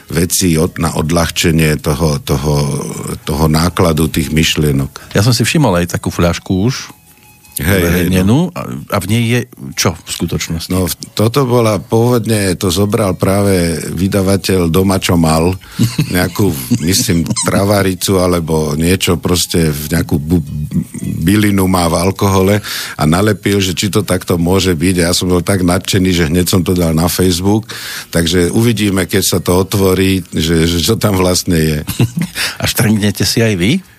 vecí 0.09 0.57
od, 0.59 0.75
na 0.81 0.91
odľahčenie 0.97 1.77
toho, 1.79 2.19
toho, 2.19 2.55
toho 3.21 3.45
nákladu 3.45 4.09
tých 4.09 4.33
myšlienok. 4.33 5.13
Ja 5.13 5.21
som 5.21 5.31
si 5.31 5.45
všimol 5.45 5.83
aj 5.83 5.95
takú 5.95 6.09
fľašku 6.09 6.51
už, 6.51 7.00
hej, 7.59 8.07
hej, 8.07 8.23
no. 8.23 8.47
a 8.87 8.97
v 9.03 9.05
nej 9.11 9.23
je 9.27 9.39
čo 9.75 9.91
v 9.91 10.09
skutočnosti? 10.09 10.71
No 10.71 10.87
toto 11.11 11.43
bola, 11.43 11.83
pôvodne 11.83 12.55
to 12.55 12.71
zobral 12.71 13.19
práve 13.19 13.75
vydavateľ 13.91 14.71
doma, 14.71 15.03
čo 15.03 15.19
mal, 15.19 15.51
nejakú, 16.15 16.47
myslím, 16.79 17.27
travaricu 17.43 18.23
alebo 18.23 18.77
niečo 18.79 19.19
proste, 19.19 19.67
v 19.67 19.85
nejakú 19.91 20.15
bu- 20.15 20.45
bylinu 21.21 21.67
má 21.67 21.91
v 21.91 21.99
alkohole 21.99 22.55
a 22.95 23.03
nalepil, 23.03 23.59
že 23.59 23.75
či 23.75 23.91
to 23.91 24.07
takto 24.07 24.39
môže 24.39 24.71
byť. 24.71 24.95
Ja 25.03 25.11
som 25.11 25.27
bol 25.27 25.43
tak 25.43 25.67
nadšený, 25.67 26.09
že 26.15 26.27
hneď 26.31 26.47
som 26.47 26.63
to 26.63 26.71
dal 26.71 26.95
na 26.95 27.11
Facebook, 27.11 27.67
takže 28.15 28.47
uvidíme, 28.55 29.03
keď 29.05 29.23
sa 29.27 29.39
to 29.43 29.59
otvorí, 29.59 30.23
že, 30.31 30.65
že 30.65 30.79
čo 30.79 30.95
tam 30.95 31.19
vlastne 31.19 31.59
je. 31.59 31.79
A 32.61 32.63
štrngnete 32.63 33.27
si 33.27 33.43
aj 33.43 33.55
vy? 33.59 33.90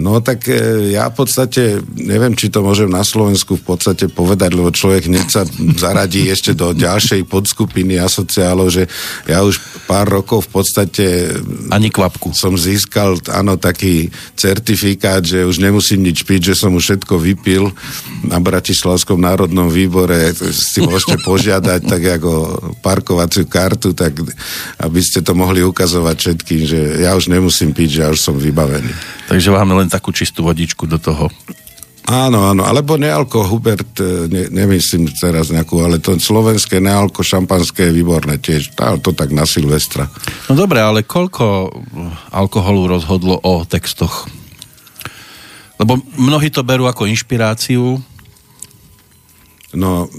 No 0.00 0.24
tak 0.24 0.48
e, 0.48 0.88
ja 0.96 1.12
v 1.12 1.20
podstate, 1.20 1.84
neviem, 2.00 2.32
či 2.32 2.48
to 2.48 2.64
môžem 2.64 2.88
na 2.88 3.04
Slovensku 3.04 3.60
v 3.60 3.76
podstate 3.76 4.08
povedať, 4.08 4.56
lebo 4.56 4.72
človek 4.72 5.04
hneď 5.04 5.26
sa 5.28 5.44
zaradí 5.76 6.32
ešte 6.32 6.56
do 6.56 6.72
ďalšej 6.72 7.28
podskupiny 7.28 8.00
asociálov, 8.00 8.72
že 8.72 8.88
ja 9.28 9.44
už 9.44 9.60
pár 9.84 10.08
rokov 10.08 10.48
v 10.48 10.50
podstate... 10.56 11.04
Ani 11.68 11.92
kvapku. 11.92 12.32
Som 12.32 12.56
získal, 12.56 13.20
áno, 13.28 13.60
taký 13.60 14.08
certifikát, 14.32 15.20
že 15.20 15.44
už 15.44 15.60
nemusím 15.60 16.08
nič 16.08 16.24
piť, 16.24 16.56
že 16.56 16.64
som 16.64 16.72
už 16.72 16.96
všetko 16.96 17.20
vypil 17.20 17.68
na 18.24 18.40
Bratislavskom 18.40 19.20
národnom 19.20 19.68
výbore. 19.68 20.32
Si 20.56 20.80
môžete 20.80 21.20
požiadať 21.20 21.80
tak 21.84 22.02
ako 22.16 22.32
parkovaciu 22.80 23.44
kartu, 23.44 23.92
tak 23.92 24.16
aby 24.80 25.00
ste 25.04 25.20
to 25.20 25.36
mohli 25.36 25.60
ukazovať 25.60 26.16
všetkým, 26.16 26.60
že 26.64 26.80
ja 27.04 27.12
už 27.12 27.28
nemusím 27.28 27.76
piť, 27.76 27.88
že 27.92 28.00
ja 28.00 28.08
už 28.08 28.20
som 28.24 28.40
vybavený. 28.40 28.88
Takže 29.28 29.48
máme 29.52 29.81
len 29.82 29.90
takú 29.90 30.14
čistú 30.14 30.46
vodičku 30.46 30.86
do 30.86 31.02
toho. 31.02 31.26
Áno, 32.10 32.50
áno, 32.50 32.66
alebo 32.66 32.98
nealko, 32.98 33.46
Hubert, 33.46 33.94
e, 34.02 34.26
ne, 34.26 34.50
nemyslím 34.50 35.06
teraz 35.14 35.54
nejakú, 35.54 35.86
ale 35.86 36.02
to 36.02 36.18
slovenské 36.18 36.82
nealko 36.82 37.22
šampanské 37.22 37.90
je 37.90 37.94
výborné 37.94 38.42
tiež, 38.42 38.74
to 38.74 39.14
tak 39.14 39.30
na 39.30 39.46
Silvestra. 39.46 40.10
No 40.50 40.58
dobre, 40.58 40.82
ale 40.82 41.06
koľko 41.06 41.70
alkoholu 42.34 42.90
rozhodlo 42.90 43.38
o 43.38 43.62
textoch? 43.62 44.26
Lebo 45.78 46.02
mnohí 46.18 46.50
to 46.50 46.66
berú 46.66 46.90
ako 46.90 47.06
inšpiráciu. 47.06 48.02
No, 49.72 50.10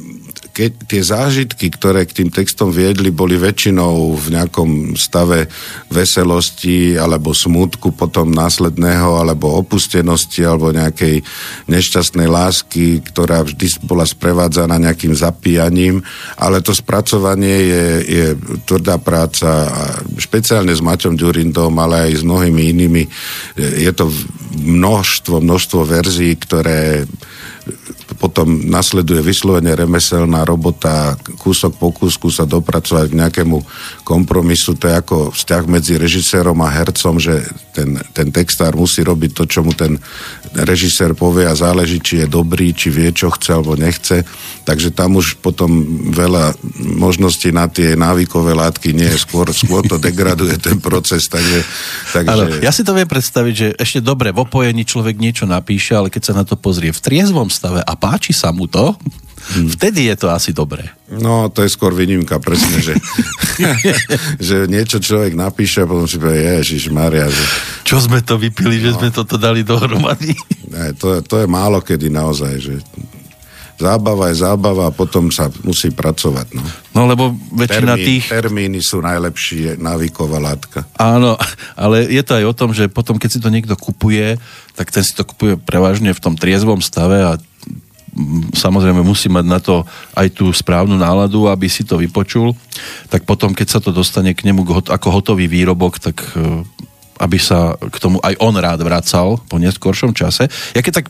keď 0.54 0.72
tie 0.86 1.02
zážitky, 1.02 1.74
ktoré 1.74 2.06
k 2.06 2.22
tým 2.22 2.30
textom 2.30 2.70
viedli, 2.70 3.10
boli 3.10 3.42
väčšinou 3.42 4.14
v 4.14 4.38
nejakom 4.38 4.94
stave 4.94 5.50
veselosti 5.90 6.94
alebo 6.94 7.34
smútku 7.34 7.98
potom 7.98 8.30
následného 8.30 9.18
alebo 9.18 9.58
opustenosti 9.58 10.46
alebo 10.46 10.70
nejakej 10.70 11.26
nešťastnej 11.66 12.30
lásky, 12.30 13.02
ktorá 13.02 13.42
vždy 13.42 13.82
bola 13.82 14.06
sprevádzaná 14.06 14.78
nejakým 14.78 15.18
zapíjaním, 15.18 16.06
ale 16.38 16.62
to 16.62 16.70
spracovanie 16.70 17.58
je, 17.66 17.86
je 18.06 18.26
tvrdá 18.70 19.02
práca 19.02 19.74
špeciálne 20.22 20.70
s 20.70 20.86
Maťom 20.86 21.18
Ďurindom, 21.18 21.74
ale 21.82 22.14
aj 22.14 22.22
s 22.22 22.24
mnohými 22.24 22.62
inými. 22.70 23.04
Je 23.58 23.90
to 23.90 24.14
množstvo, 24.62 25.42
množstvo 25.42 25.82
verzií, 25.82 26.38
ktoré 26.38 27.10
potom 28.24 28.72
nasleduje 28.72 29.20
vyslovene 29.20 29.76
remeselná 29.76 30.48
robota, 30.48 31.20
kúsok 31.44 31.76
po 31.76 31.92
kúsku 31.92 32.32
sa 32.32 32.48
dopracovať 32.48 33.12
k 33.12 33.20
nejakému 33.20 33.60
kompromisu. 34.08 34.80
To 34.80 34.88
je 34.88 34.96
ako 34.96 35.18
vzťah 35.36 35.64
medzi 35.68 36.00
režisérom 36.00 36.56
a 36.64 36.72
hercom, 36.72 37.20
že 37.20 37.44
ten, 37.76 38.00
ten 38.16 38.32
textár 38.32 38.80
musí 38.80 39.04
robiť 39.04 39.32
to, 39.36 39.44
čo 39.44 39.60
mu 39.60 39.76
ten 39.76 40.00
režisér 40.56 41.12
povie 41.20 41.44
a 41.44 41.58
záleží, 41.58 42.00
či 42.00 42.24
je 42.24 42.28
dobrý, 42.32 42.72
či 42.72 42.96
vie, 42.96 43.12
čo 43.12 43.28
chce 43.28 43.60
alebo 43.60 43.76
nechce. 43.76 44.24
Takže 44.64 44.96
tam 44.96 45.20
už 45.20 45.44
potom 45.44 45.84
veľa 46.16 46.56
možností 46.80 47.52
na 47.52 47.68
tie 47.68 48.00
návykové 48.00 48.56
látky 48.56 48.96
nie 48.96 49.10
je. 49.10 49.20
Skôr, 49.20 49.52
skôr 49.52 49.84
to 49.84 50.00
degraduje 50.00 50.56
ten 50.64 50.80
proces. 50.80 51.28
Takže, 51.28 51.60
takže... 52.16 52.32
Ale 52.32 52.44
ja 52.64 52.72
si 52.72 52.88
to 52.88 52.96
viem 52.96 53.10
predstaviť, 53.10 53.54
že 53.58 53.68
ešte 53.76 54.00
dobre 54.00 54.32
v 54.32 54.48
opojení 54.48 54.88
človek 54.88 55.20
niečo 55.20 55.44
napíše, 55.44 55.98
ale 55.98 56.08
keď 56.08 56.32
sa 56.32 56.34
na 56.40 56.48
to 56.48 56.56
pozrie 56.56 56.96
v 56.96 57.04
triezvom 57.04 57.52
stave 57.52 57.82
a 57.82 57.94
páči 58.14 58.30
sa 58.30 58.54
mu 58.54 58.70
to, 58.70 58.94
Hmm. 59.44 59.68
Vtedy 59.68 60.08
je 60.08 60.16
to 60.16 60.32
asi 60.32 60.56
dobré. 60.56 60.88
No, 61.12 61.52
to 61.52 61.68
je 61.68 61.70
skôr 61.76 61.92
výnimka, 61.92 62.40
presne, 62.40 62.80
že, 62.80 62.96
že 64.48 64.72
niečo 64.72 65.04
človek 65.04 65.36
napíše 65.36 65.84
a 65.84 65.90
potom 65.90 66.08
si 66.08 66.16
povie, 66.16 66.64
ježiš 66.64 66.88
Maria. 66.88 67.28
Že... 67.28 67.44
Čo 67.84 68.08
sme 68.08 68.24
to 68.24 68.40
vypili, 68.40 68.80
no. 68.80 68.84
že 68.88 68.92
sme 68.96 69.12
toto 69.12 69.36
dali 69.36 69.68
dohromady? 69.68 70.32
Ne, 70.72 70.96
to, 70.96 71.20
to 71.28 71.44
je 71.44 71.48
málo 71.52 71.84
kedy 71.84 72.08
naozaj, 72.08 72.56
že 72.56 72.80
zábava 73.76 74.32
je 74.32 74.40
zábava 74.40 74.88
a 74.88 74.96
potom 74.96 75.28
sa 75.28 75.52
musí 75.68 75.92
pracovať. 75.92 76.56
No, 76.56 76.64
no 76.96 77.02
lebo 77.12 77.36
väčšina 77.52 78.00
Termín, 78.00 78.08
tých... 78.08 78.24
Termíny 78.32 78.80
sú 78.80 79.04
najlepšie 79.04 79.76
návyková 79.76 80.40
látka. 80.40 80.88
Áno, 80.96 81.36
ale 81.76 82.08
je 82.08 82.24
to 82.24 82.40
aj 82.40 82.46
o 82.48 82.54
tom, 82.56 82.72
že 82.72 82.88
potom, 82.88 83.20
keď 83.20 83.30
si 83.30 83.40
to 83.44 83.52
niekto 83.52 83.76
kupuje, 83.76 84.40
tak 84.80 84.88
ten 84.88 85.04
si 85.04 85.12
to 85.12 85.28
kupuje 85.28 85.60
prevažne 85.60 86.16
v 86.16 86.24
tom 86.24 86.40
triezvom 86.40 86.80
stave 86.80 87.20
a 87.28 87.36
samozrejme 88.54 89.02
musí 89.02 89.28
mať 89.28 89.46
na 89.46 89.60
to 89.60 89.82
aj 90.14 90.28
tú 90.38 90.54
správnu 90.54 90.96
náladu, 90.98 91.50
aby 91.50 91.66
si 91.66 91.82
to 91.82 91.98
vypočul, 91.98 92.54
tak 93.10 93.26
potom, 93.26 93.58
keď 93.58 93.68
sa 93.68 93.80
to 93.82 93.90
dostane 93.90 94.38
k 94.38 94.46
nemu 94.46 94.64
ako 94.86 95.08
hotový 95.10 95.50
výrobok, 95.50 95.98
tak 95.98 96.22
e, 96.38 96.62
aby 97.22 97.38
sa 97.42 97.78
k 97.78 97.98
tomu 97.98 98.22
aj 98.22 98.38
on 98.38 98.54
rád 98.54 98.86
vracal 98.86 99.42
po 99.50 99.58
neskôršom 99.58 100.14
čase. 100.14 100.50
Ja 100.78 100.82
keď 100.86 101.04
tak 101.04 101.08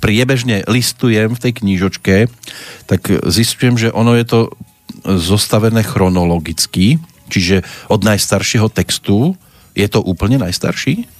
priebežne 0.00 0.64
listujem 0.68 1.32
v 1.32 1.42
tej 1.42 1.52
knížočke, 1.64 2.16
tak 2.84 3.00
zistujem, 3.24 3.80
že 3.80 3.88
ono 3.92 4.12
je 4.16 4.26
to 4.28 4.40
zostavené 5.04 5.80
chronologicky, 5.82 7.00
čiže 7.32 7.64
od 7.88 8.04
najstaršieho 8.04 8.68
textu 8.68 9.34
je 9.76 9.86
to 9.88 10.00
úplne 10.04 10.40
najstarší? 10.40 11.15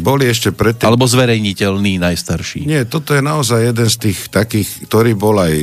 Boli 0.00 0.24
ešte 0.24 0.48
predtým... 0.48 0.88
Alebo 0.88 1.04
zverejniteľný 1.04 2.00
najstarší. 2.00 2.64
Nie, 2.64 2.88
toto 2.88 3.12
je 3.12 3.20
naozaj 3.20 3.68
jeden 3.68 3.88
z 3.88 3.96
tých 4.00 4.32
takých, 4.32 4.88
ktorý 4.88 5.12
bol 5.12 5.36
aj 5.36 5.54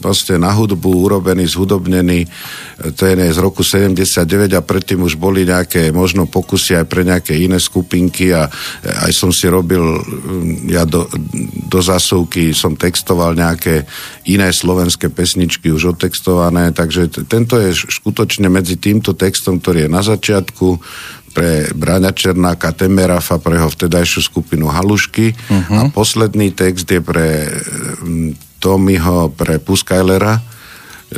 proste 0.00 0.40
na 0.40 0.56
hudbu 0.56 0.88
urobený, 0.88 1.44
zhudobnený. 1.44 2.24
Ten 2.96 3.16
je 3.20 3.28
z 3.28 3.38
roku 3.44 3.60
79 3.60 4.24
a 4.56 4.64
predtým 4.64 5.04
už 5.04 5.20
boli 5.20 5.44
nejaké 5.44 5.92
možno 5.92 6.24
pokusy 6.24 6.80
aj 6.80 6.86
pre 6.88 7.04
nejaké 7.04 7.36
iné 7.36 7.60
skupinky 7.60 8.32
a 8.32 8.48
aj 9.04 9.12
som 9.12 9.28
si 9.28 9.44
robil, 9.52 9.84
mm, 9.84 10.72
ja 10.72 10.88
do, 10.88 11.04
do 11.68 11.80
zásuvky 11.84 12.56
som 12.56 12.72
textoval 12.72 13.36
nejaké 13.36 13.84
iné 14.32 14.48
slovenské 14.48 15.12
pesničky 15.12 15.68
už 15.68 15.98
otextované, 15.98 16.72
takže 16.72 17.28
tento 17.28 17.60
je 17.60 17.76
skutočne 17.76 18.48
medzi 18.48 18.80
týmto 18.80 19.12
textom, 19.12 19.60
ktorý 19.60 19.84
je 19.84 19.90
na 19.92 20.00
začiatku, 20.00 20.80
pre 21.32 21.70
Bráňa 21.74 22.12
Černáka 22.16 22.72
Temerafa, 22.72 23.38
pre 23.38 23.60
jeho 23.60 23.70
vtedajšiu 23.70 24.20
skupinu 24.24 24.68
Halušky 24.68 25.32
uh-huh. 25.32 25.76
a 25.76 25.80
posledný 25.92 26.52
text 26.52 26.88
je 26.88 27.00
pre 27.00 27.48
mm, 28.02 28.58
Tommyho, 28.58 29.30
pre 29.32 29.62
Puskajlera, 29.62 30.42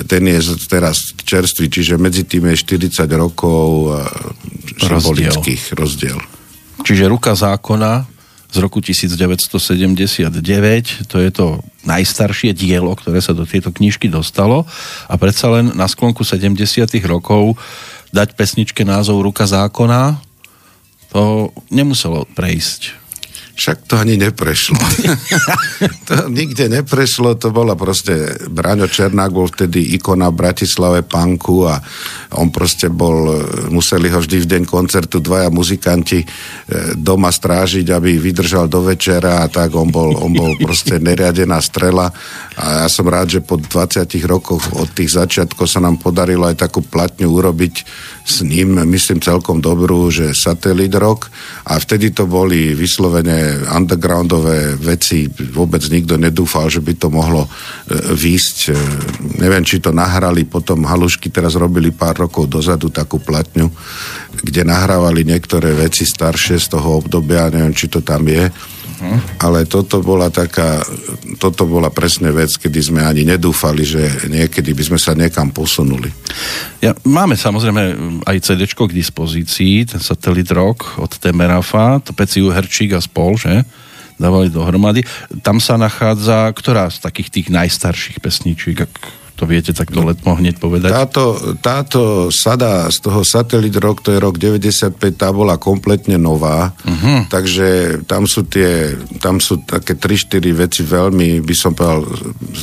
ten 0.07 0.23
je 0.23 0.55
teraz 0.71 1.19
čerstvý, 1.19 1.67
čiže 1.67 1.99
medzi 1.99 2.23
tým 2.23 2.47
je 2.55 2.63
40 2.63 3.11
rokov 3.19 3.91
symbolických 4.79 5.75
rozdiel. 5.75 6.15
Čiže 6.87 7.11
ruka 7.11 7.35
zákona 7.35 8.07
z 8.51 8.57
roku 8.59 8.83
1979, 8.83 11.07
to 11.07 11.17
je 11.23 11.31
to 11.31 11.63
najstaršie 11.87 12.51
dielo, 12.51 12.99
ktoré 12.99 13.23
sa 13.23 13.31
do 13.31 13.47
tejto 13.47 13.71
knižky 13.71 14.11
dostalo 14.11 14.67
a 15.07 15.15
predsa 15.15 15.55
len 15.55 15.71
na 15.75 15.87
sklonku 15.87 16.27
70 16.27 16.59
rokov 17.07 17.55
dať 18.11 18.35
pesničke 18.37 18.83
názov 18.87 19.23
Ruka 19.23 19.47
zákona, 19.47 20.21
to 21.11 21.51
nemuselo 21.71 22.27
prejsť. 22.39 23.00
Však 23.61 23.93
to 23.93 24.01
ani 24.01 24.17
neprešlo. 24.17 24.81
to 26.09 26.33
nikde 26.33 26.73
neprešlo, 26.73 27.37
to 27.37 27.53
bola 27.53 27.77
proste, 27.77 28.41
Braňo 28.49 28.89
Černák 28.89 29.29
bol 29.29 29.53
vtedy 29.53 30.01
ikona 30.01 30.33
v 30.33 30.41
Bratislave 30.41 31.05
punku 31.05 31.69
a 31.69 31.77
on 32.41 32.49
proste 32.49 32.89
bol, 32.89 33.37
museli 33.69 34.09
ho 34.09 34.17
vždy 34.17 34.37
v 34.41 34.51
deň 34.57 34.63
koncertu 34.65 35.21
dvaja 35.21 35.53
muzikanti 35.53 36.25
e, 36.25 36.27
doma 36.97 37.29
strážiť, 37.29 37.85
aby 37.85 38.17
vydržal 38.17 38.65
do 38.65 38.81
večera 38.81 39.45
a 39.45 39.53
tak 39.53 39.77
on 39.77 39.93
bol, 39.93 40.17
on 40.17 40.33
bol 40.33 40.57
proste 40.57 40.97
neriadená 40.97 41.61
strela 41.61 42.09
a 42.57 42.65
ja 42.85 42.89
som 42.89 43.05
rád, 43.13 43.37
že 43.37 43.41
po 43.45 43.61
20 43.61 44.09
rokoch 44.25 44.73
od 44.73 44.89
tých 44.97 45.21
začiatkov 45.21 45.69
sa 45.69 45.85
nám 45.85 46.01
podarilo 46.01 46.49
aj 46.49 46.65
takú 46.65 46.81
platňu 46.81 47.29
urobiť 47.29 47.75
s 48.31 48.47
ním, 48.47 48.79
myslím 48.87 49.19
celkom 49.19 49.59
dobrú, 49.59 50.07
že 50.15 50.31
Satelit 50.31 50.95
Rock 50.95 51.27
a 51.67 51.83
vtedy 51.83 52.15
to 52.15 52.31
boli 52.31 52.79
vyslovene 52.79 53.67
undergroundové 53.67 54.79
veci, 54.79 55.27
vôbec 55.27 55.83
nikto 55.91 56.15
nedúfal, 56.15 56.71
že 56.71 56.79
by 56.79 56.95
to 56.95 57.11
mohlo 57.11 57.45
e, 57.45 57.51
výsť. 58.15 58.59
E, 58.71 58.73
neviem, 59.43 59.67
či 59.67 59.83
to 59.83 59.91
nahrali, 59.91 60.47
potom 60.47 60.87
Halušky 60.87 61.35
teraz 61.35 61.59
robili 61.59 61.91
pár 61.91 62.23
rokov 62.23 62.47
dozadu 62.47 62.95
takú 62.95 63.19
platňu, 63.19 63.67
kde 64.47 64.63
nahrávali 64.63 65.27
niektoré 65.27 65.75
veci 65.75 66.07
staršie 66.07 66.63
z 66.63 66.67
toho 66.71 67.03
obdobia, 67.03 67.51
neviem, 67.51 67.75
či 67.75 67.91
to 67.91 67.99
tam 67.99 68.31
je 68.31 68.47
Ale 69.41 69.65
toto 69.65 70.05
bola 70.05 70.29
taká, 70.29 70.85
toto 71.41 71.65
bola 71.65 71.89
presne 71.89 72.29
vec, 72.33 72.53
kedy 72.61 72.81
sme 72.93 73.01
ani 73.01 73.25
nedúfali, 73.25 73.81
že 73.81 74.29
niekedy 74.29 74.77
by 74.77 74.83
sme 74.93 74.99
sa 75.01 75.17
niekam 75.17 75.49
posunuli. 75.49 76.13
Ja, 76.85 76.93
máme 77.05 77.37
samozrejme 77.37 77.83
aj 78.29 78.37
CD 78.45 78.69
k 78.69 78.93
dispozícii, 78.93 79.89
ten 79.89 80.01
satelit 80.05 80.53
rok 80.53 81.01
od 81.01 81.17
Temerafa, 81.17 82.01
to 82.05 82.13
Peciu 82.13 82.53
Herčík 82.53 82.93
a 82.93 83.01
spol, 83.01 83.41
že? 83.41 83.65
Dávali 84.21 84.53
dohromady. 84.53 85.01
Tam 85.41 85.65
sa 85.65 85.81
nachádza, 85.81 86.53
ktorá 86.53 86.93
z 86.93 87.01
takých 87.01 87.29
tých 87.33 87.47
najstarších 87.49 88.21
pesničiek, 88.21 88.85
to 89.41 89.49
viete 89.49 89.73
takto 89.73 90.05
letmo 90.05 90.37
hneď 90.37 90.61
povedať? 90.61 90.93
Táto, 90.93 91.57
táto 91.65 92.29
sada 92.29 92.93
z 92.93 93.01
toho 93.01 93.25
Satelit 93.25 93.73
Rock, 93.81 94.05
to 94.05 94.13
je 94.13 94.21
rok 94.21 94.37
95, 94.37 95.01
tá 95.17 95.33
bola 95.33 95.57
kompletne 95.57 96.21
nová, 96.21 96.77
uh-huh. 96.77 97.25
takže 97.33 98.03
tam 98.05 98.29
sú 98.29 98.45
tie, 98.45 99.01
tam 99.17 99.41
sú 99.41 99.65
také 99.65 99.97
3-4 99.97 100.45
veci 100.53 100.85
veľmi, 100.85 101.41
by 101.41 101.55
som 101.57 101.73
povedal, 101.73 102.05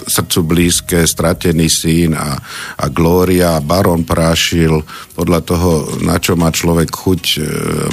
srdcu 0.06 0.40
blízke, 0.46 0.98
Stratený 1.10 1.66
syn 1.66 2.14
a, 2.14 2.38
a 2.78 2.86
Gloria, 2.94 3.58
Baron 3.58 4.06
Prášil, 4.06 4.78
podľa 5.18 5.40
toho, 5.42 5.72
na 6.06 6.22
čo 6.22 6.38
má 6.38 6.54
človek 6.54 6.94
chuť, 6.94 7.24
e, 7.26 7.38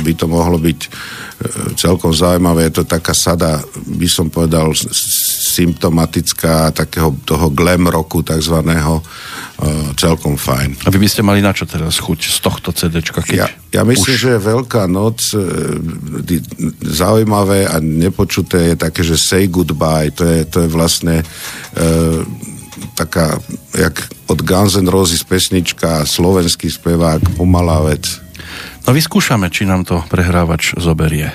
by 0.05 0.13
to 0.13 0.29
mohlo 0.29 0.61
byť 0.61 0.81
celkom 1.77 2.15
zaujímavé. 2.15 2.71
Je 2.71 2.83
to 2.83 2.85
taká 2.87 3.13
sada, 3.13 3.61
by 3.85 4.09
som 4.09 4.31
povedal, 4.31 4.73
symptomatická 5.55 6.73
takého 6.75 7.15
toho 7.23 7.51
glam 7.53 7.87
roku 7.87 8.23
takzvaného 8.25 8.99
uh, 8.99 9.93
celkom 9.95 10.35
fajn. 10.35 10.87
A 10.87 10.91
vy 10.91 10.99
by 10.99 11.09
ste 11.11 11.23
mali 11.23 11.45
na 11.45 11.55
čo 11.55 11.67
teraz 11.69 12.01
chuť 12.03 12.19
z 12.27 12.39
tohto 12.43 12.71
CDčka? 12.75 13.23
Keď 13.23 13.39
ja, 13.39 13.49
ja 13.71 13.83
myslím, 13.87 14.15
už... 14.15 14.21
že 14.21 14.33
Veľká 14.41 14.91
noc 14.91 15.21
uh, 15.35 15.43
zaujímavé 16.83 17.71
a 17.71 17.79
nepočuté 17.79 18.75
je 18.75 18.77
také, 18.79 19.03
že 19.07 19.21
Say 19.21 19.47
Goodbye, 19.47 20.11
to 20.15 20.27
je, 20.27 20.39
to 20.49 20.59
je 20.65 20.69
vlastne 20.71 21.23
uh, 21.23 22.21
taká, 22.95 23.39
jak 23.75 24.07
od 24.27 24.39
Guns 24.43 24.75
N' 24.75 24.91
Roses 24.91 25.23
pesnička, 25.23 26.07
slovenský 26.07 26.71
spevák, 26.71 27.37
pomalá 27.37 27.83
vec. 27.85 28.23
No 28.85 28.93
vyskúšame, 28.93 29.49
či 29.49 29.65
nám 29.65 29.89
to 29.89 30.05
prehrávač 30.13 30.77
zoberie. 30.77 31.33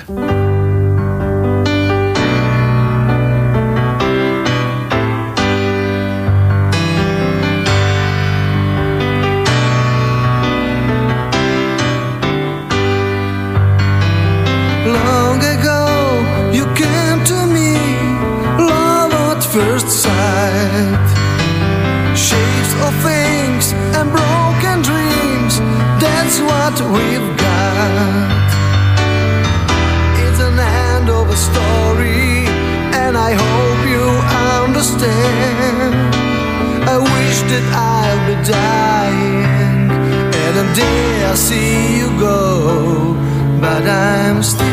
stay 44.42 44.69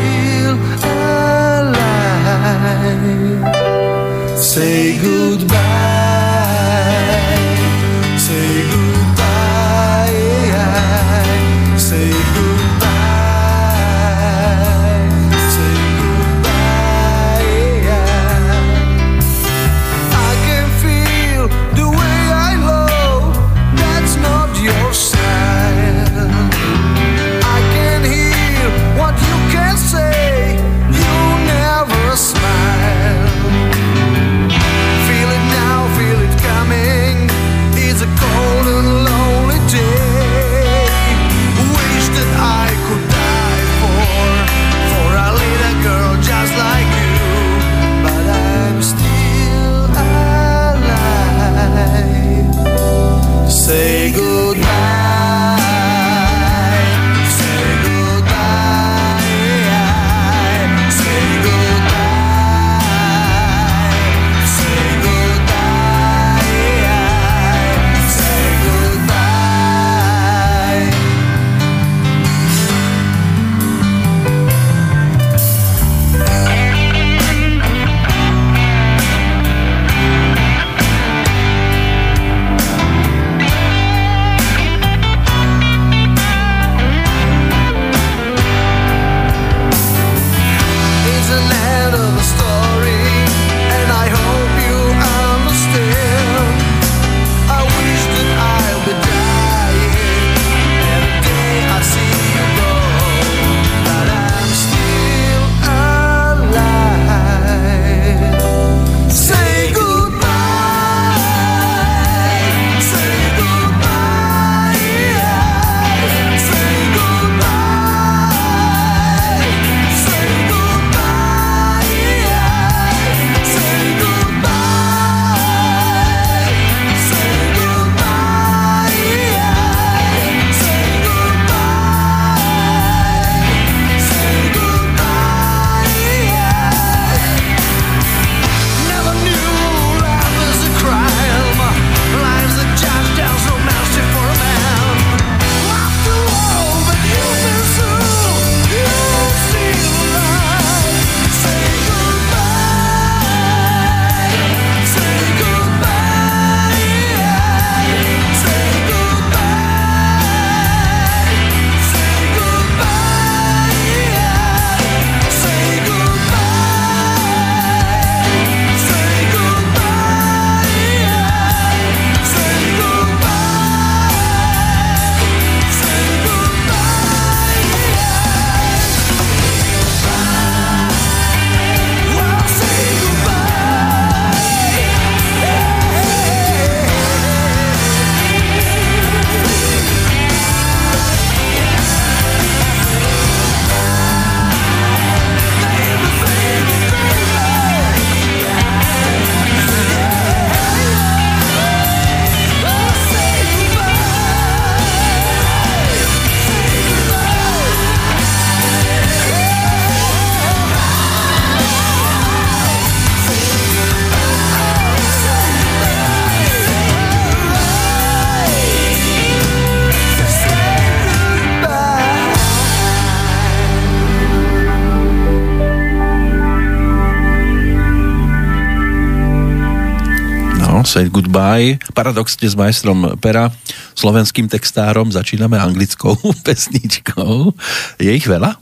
Goodbye. 231.48 231.80
Paradoxne 231.96 232.44
s 232.44 232.52
majstrom 232.52 233.16
pera, 233.24 233.48
slovenským 233.96 234.52
textárom, 234.52 235.08
začíname 235.08 235.56
anglickou 235.56 236.12
pesničkou. 236.46 237.56
Je 237.96 238.12
ich 238.12 238.28
veľa? 238.28 238.60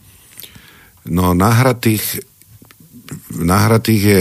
No, 1.11 1.35
nahratých 1.35 2.23
nahratých 3.31 4.03
je 4.03 4.21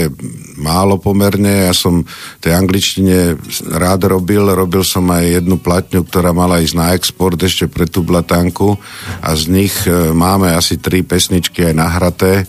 málo 0.62 1.02
pomerne. 1.02 1.66
Ja 1.66 1.74
som 1.74 2.06
tej 2.38 2.54
angličtine 2.54 3.34
rád 3.74 4.06
robil. 4.06 4.46
Robil 4.46 4.86
som 4.86 5.10
aj 5.10 5.42
jednu 5.42 5.58
platňu, 5.58 6.06
ktorá 6.06 6.30
mala 6.30 6.62
ísť 6.62 6.74
na 6.78 6.94
export 6.94 7.34
ešte 7.38 7.66
pre 7.66 7.90
tú 7.90 8.06
blatanku 8.06 8.78
a 9.26 9.34
z 9.34 9.50
nich 9.50 9.74
e, 9.90 10.14
máme 10.14 10.54
asi 10.54 10.78
tri 10.78 11.02
pesničky 11.02 11.66
aj 11.66 11.74
nahraté. 11.74 12.32
E, 12.38 12.44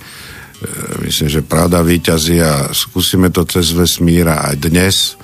myslím, 1.09 1.25
že 1.25 1.41
Pravda 1.41 1.81
výťazí 1.81 2.37
a 2.37 2.69
skúsime 2.69 3.33
to 3.33 3.41
cez 3.49 3.73
vesmíra 3.73 4.45
aj 4.53 4.55
dnes 4.61 5.16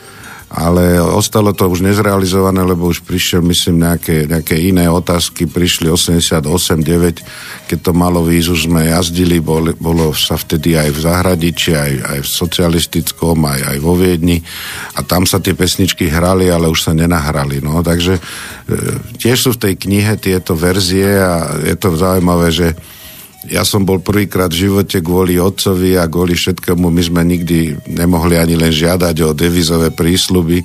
ale 0.54 1.02
ostalo 1.02 1.50
to 1.50 1.66
už 1.66 1.82
nezrealizované, 1.82 2.62
lebo 2.62 2.86
už 2.86 3.02
prišiel, 3.02 3.42
myslím, 3.42 3.90
nejaké, 3.90 4.30
nejaké 4.30 4.54
iné 4.54 4.86
otázky, 4.86 5.50
prišli 5.50 5.90
88-9, 5.90 7.66
keď 7.66 7.78
to 7.82 7.92
malo 7.98 8.22
výzu, 8.22 8.54
sme 8.54 8.86
jazdili, 8.86 9.42
bol, 9.42 9.74
bolo 9.82 10.14
sa 10.14 10.38
vtedy 10.38 10.78
aj 10.78 10.94
v 10.94 11.00
zahradičí, 11.02 11.74
aj, 11.74 11.94
aj 12.06 12.20
v 12.22 12.30
socialistickom, 12.30 13.38
aj, 13.50 13.62
aj 13.74 13.78
vo 13.82 13.98
Viedni. 13.98 14.46
A 14.94 15.02
tam 15.02 15.26
sa 15.26 15.42
tie 15.42 15.58
pesničky 15.58 16.06
hrali, 16.06 16.54
ale 16.54 16.70
už 16.70 16.86
sa 16.86 16.94
nenahrali, 16.94 17.58
no, 17.58 17.82
takže 17.82 18.22
e, 18.22 18.22
tiež 19.18 19.38
sú 19.50 19.50
v 19.58 19.62
tej 19.66 19.74
knihe 19.74 20.22
tieto 20.22 20.54
verzie 20.54 21.18
a 21.18 21.50
je 21.66 21.74
to 21.74 21.98
zaujímavé, 21.98 22.54
že 22.54 22.78
ja 23.52 23.68
som 23.68 23.84
bol 23.84 24.00
prvýkrát 24.00 24.48
v 24.48 24.68
živote 24.70 25.04
kvôli 25.04 25.36
otcovi 25.36 26.00
a 26.00 26.08
kvôli 26.08 26.36
všetkému, 26.36 26.88
my 26.88 27.04
sme 27.04 27.22
nikdy 27.28 27.76
nemohli 27.92 28.40
ani 28.40 28.56
len 28.56 28.72
žiadať 28.72 29.16
o 29.24 29.36
devizové 29.36 29.92
prísluby, 29.92 30.64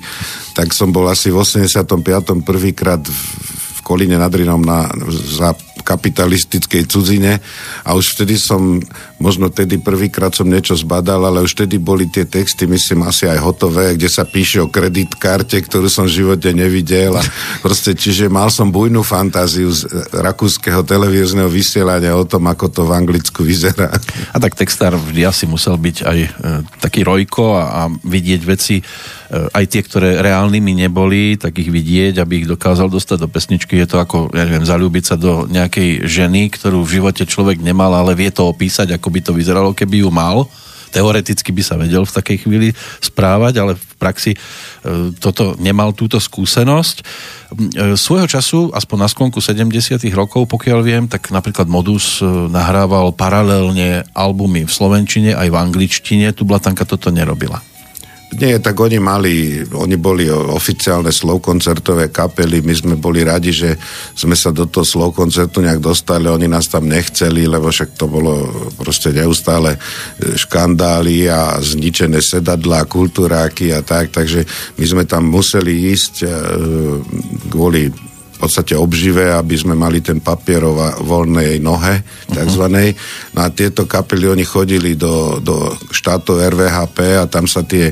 tak 0.55 0.71
som 0.71 0.95
bol 0.95 1.07
asi 1.11 1.31
v 1.31 1.43
85. 1.43 2.39
prvýkrát 2.43 3.03
v 3.03 3.79
Kolíne 3.83 4.15
nad 4.15 4.31
Rinom 4.31 4.63
na, 4.63 4.87
za 5.11 5.51
kapitalistickej 5.89 6.85
cudzine 6.85 7.41
a 7.81 7.97
už 7.97 8.13
vtedy 8.13 8.37
som, 8.37 8.77
možno 9.17 9.49
tedy 9.49 9.81
prvýkrát 9.81 10.29
som 10.37 10.45
niečo 10.45 10.77
zbadal, 10.77 11.25
ale 11.25 11.41
už 11.41 11.57
vtedy 11.57 11.81
boli 11.81 12.05
tie 12.05 12.29
texty, 12.29 12.69
myslím, 12.69 13.09
asi 13.09 13.25
aj 13.25 13.41
hotové, 13.41 13.97
kde 13.97 14.05
sa 14.05 14.29
píše 14.29 14.61
o 14.61 14.69
kreditkarte, 14.69 15.57
ktorú 15.57 15.89
som 15.89 16.05
v 16.05 16.21
živote 16.21 16.53
nevidel 16.53 17.17
a 17.17 17.25
proste, 17.65 17.97
čiže 17.97 18.29
mal 18.29 18.53
som 18.53 18.69
bujnú 18.69 19.01
fantáziu 19.01 19.73
z 19.73 19.89
rakúskeho 20.13 20.85
televízneho 20.85 21.49
vysielania 21.49 22.13
o 22.13 22.29
tom, 22.29 22.45
ako 22.45 22.69
to 22.69 22.81
v 22.85 22.93
Anglicku 22.93 23.41
vyzerá. 23.41 23.89
A 24.29 24.37
tak 24.37 24.53
textár 24.53 24.93
vždy 24.93 25.25
asi 25.25 25.49
musel 25.49 25.73
byť 25.81 25.97
aj 26.05 26.19
e, 26.21 26.29
taký 26.77 27.01
rojko 27.01 27.57
a, 27.57 27.63
a 27.65 27.81
vidieť 27.89 28.41
veci, 28.45 28.77
aj 29.29 29.65
tie, 29.69 29.81
ktoré 29.85 30.25
reálnymi 30.25 30.89
neboli, 30.89 31.37
tak 31.37 31.61
ich 31.61 31.69
vidieť, 31.69 32.17
aby 32.17 32.43
ich 32.43 32.49
dokázal 32.49 32.89
dostať 32.89 33.17
do 33.21 33.29
pesničky. 33.29 33.77
Je 33.77 33.85
to 33.85 34.01
ako, 34.01 34.33
ja 34.33 34.41
neviem, 34.49 34.65
zalúbiť 34.65 35.03
sa 35.05 35.15
do 35.15 35.45
nejakej 35.45 36.09
ženy, 36.09 36.49
ktorú 36.49 36.81
v 36.81 36.97
živote 36.97 37.23
človek 37.29 37.61
nemal, 37.61 37.93
ale 37.93 38.17
vie 38.17 38.33
to 38.33 38.49
opísať, 38.49 38.97
ako 38.97 39.07
by 39.13 39.19
to 39.21 39.31
vyzeralo, 39.37 39.77
keby 39.77 40.01
ju 40.01 40.09
mal. 40.09 40.49
Teoreticky 40.89 41.53
by 41.53 41.61
sa 41.61 41.77
vedel 41.77 42.01
v 42.01 42.15
takej 42.17 42.37
chvíli 42.41 42.67
správať, 42.97 43.53
ale 43.61 43.77
v 43.77 43.93
praxi 44.01 44.33
e, 44.33 44.37
toto 45.21 45.53
nemal 45.61 45.93
túto 45.93 46.17
skúsenosť. 46.17 46.97
E, 46.97 47.03
svojho 47.93 48.25
času, 48.25 48.73
aspoň 48.73 48.97
na 48.97 49.09
sklonku 49.09 49.37
70 49.37 49.69
rokov, 50.17 50.49
pokiaľ 50.49 50.79
viem, 50.81 51.03
tak 51.05 51.29
napríklad 51.29 51.69
Modus 51.69 52.17
e, 52.17 52.25
nahrával 52.25 53.13
paralelne 53.13 54.01
albumy 54.17 54.65
v 54.65 54.71
slovenčine 54.73 55.37
aj 55.37 55.53
v 55.53 55.59
angličtine. 55.61 56.33
Tu 56.33 56.41
Blatanka 56.41 56.89
toto 56.89 57.13
nerobila. 57.13 57.61
Nie, 58.29 58.61
tak 58.61 58.77
oni 58.77 59.01
mali, 59.01 59.65
oni 59.73 59.97
boli 59.97 60.29
oficiálne 60.29 61.09
slovkoncertové 61.09 62.13
kapely, 62.13 62.61
my 62.61 62.73
sme 62.77 62.93
boli 62.93 63.25
radi, 63.25 63.49
že 63.49 63.73
sme 64.13 64.37
sa 64.37 64.53
do 64.53 64.69
toho 64.69 64.85
slovkoncertu 64.85 65.65
nejak 65.65 65.81
dostali, 65.81 66.29
oni 66.29 66.45
nás 66.45 66.69
tam 66.69 66.85
nechceli, 66.85 67.49
lebo 67.49 67.73
však 67.73 67.97
to 67.97 68.05
bolo 68.05 68.45
proste 68.77 69.17
neustále 69.17 69.81
škandály 70.21 71.25
a 71.25 71.57
zničené 71.57 72.21
sedadlá, 72.21 72.85
kultúráky 72.85 73.73
a 73.73 73.81
tak, 73.81 74.13
takže 74.13 74.45
my 74.77 74.85
sme 74.85 75.03
tam 75.09 75.25
museli 75.25 75.89
ísť 75.89 76.13
e, 76.21 76.29
kvôli 77.49 77.89
podstate 78.39 78.73
obživé, 78.73 79.35
aby 79.35 79.55
sme 79.59 79.75
mali 79.75 79.99
ten 79.99 80.23
papier 80.23 80.63
o 80.63 80.73
voľnej 81.03 81.59
nohe, 81.59 82.01
takzvanej. 82.31 82.95
No 83.35 83.43
a 83.43 83.51
tieto 83.51 83.83
kapely, 83.83 84.31
oni 84.31 84.47
chodili 84.47 84.95
do, 84.95 85.43
do 85.43 85.75
štátov 85.91 86.39
RVHP 86.55 87.19
a 87.19 87.27
tam 87.27 87.45
sa 87.45 87.67
tie 87.67 87.91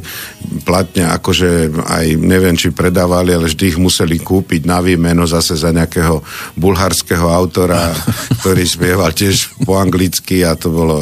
platne 0.63 1.12
akože 1.12 1.83
aj 1.83 2.05
neviem, 2.15 2.55
či 2.55 2.71
predávali, 2.71 3.36
ale 3.36 3.51
vždy 3.51 3.75
ich 3.75 3.79
museli 3.79 4.17
kúpiť 4.23 4.63
na 4.63 4.79
výmeno 4.79 5.27
zase 5.27 5.60
za 5.60 5.75
nejakého 5.75 6.23
bulharského 6.55 7.27
autora, 7.27 7.91
ktorý 8.41 8.63
spieval 8.63 9.12
tiež 9.12 9.60
po 9.67 9.75
anglicky 9.75 10.47
a 10.47 10.55
to 10.55 10.71
bolo 10.71 10.95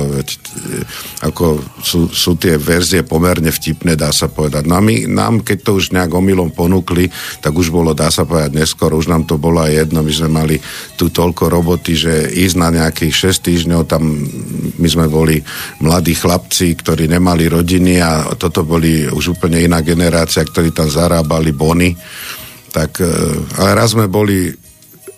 ako 1.21 1.61
sú, 1.81 2.09
sú 2.09 2.37
tie 2.39 2.57
verzie 2.57 3.05
pomerne 3.05 3.49
vtipné, 3.51 3.93
dá 3.93 4.09
sa 4.09 4.31
povedať. 4.31 4.65
No 4.65 4.79
a 4.79 4.81
my, 4.81 5.05
nám, 5.09 5.45
keď 5.45 5.57
to 5.61 5.71
už 5.77 5.93
nejak 5.93 6.11
omylom 6.11 6.53
ponúkli, 6.53 7.09
tak 7.41 7.53
už 7.53 7.69
bolo, 7.69 7.93
dá 7.93 8.09
sa 8.09 8.23
povedať, 8.25 8.57
neskoro, 8.57 8.97
už 8.97 9.11
nám 9.11 9.27
to 9.27 9.34
bolo 9.37 9.63
aj 9.63 9.71
jedno, 9.85 10.01
my 10.01 10.13
sme 10.13 10.29
mali 10.29 10.55
tu 10.99 11.13
toľko 11.13 11.51
roboty, 11.51 11.93
že 11.95 12.13
ísť 12.33 12.55
na 12.57 12.69
nejakých 12.73 13.31
6 13.31 13.47
týždňov, 13.47 13.81
tam 13.87 14.03
my 14.75 14.87
sme 14.87 15.05
boli 15.07 15.39
mladí 15.79 16.17
chlapci, 16.17 16.75
ktorí 16.75 17.07
nemali 17.07 17.47
rodiny 17.47 18.01
a 18.01 18.35
toto 18.35 18.65
boli 18.65 19.07
už 19.07 19.39
úplne 19.39 19.61
iná 19.63 19.79
generácia, 19.85 20.43
ktorí 20.43 20.73
tam 20.73 20.89
zarábali 20.89 21.55
bony. 21.55 21.93
Tak, 22.75 22.91
e, 22.99 23.07
ale 23.61 23.69
raz 23.71 23.95
sme 23.95 24.11
boli 24.11 24.64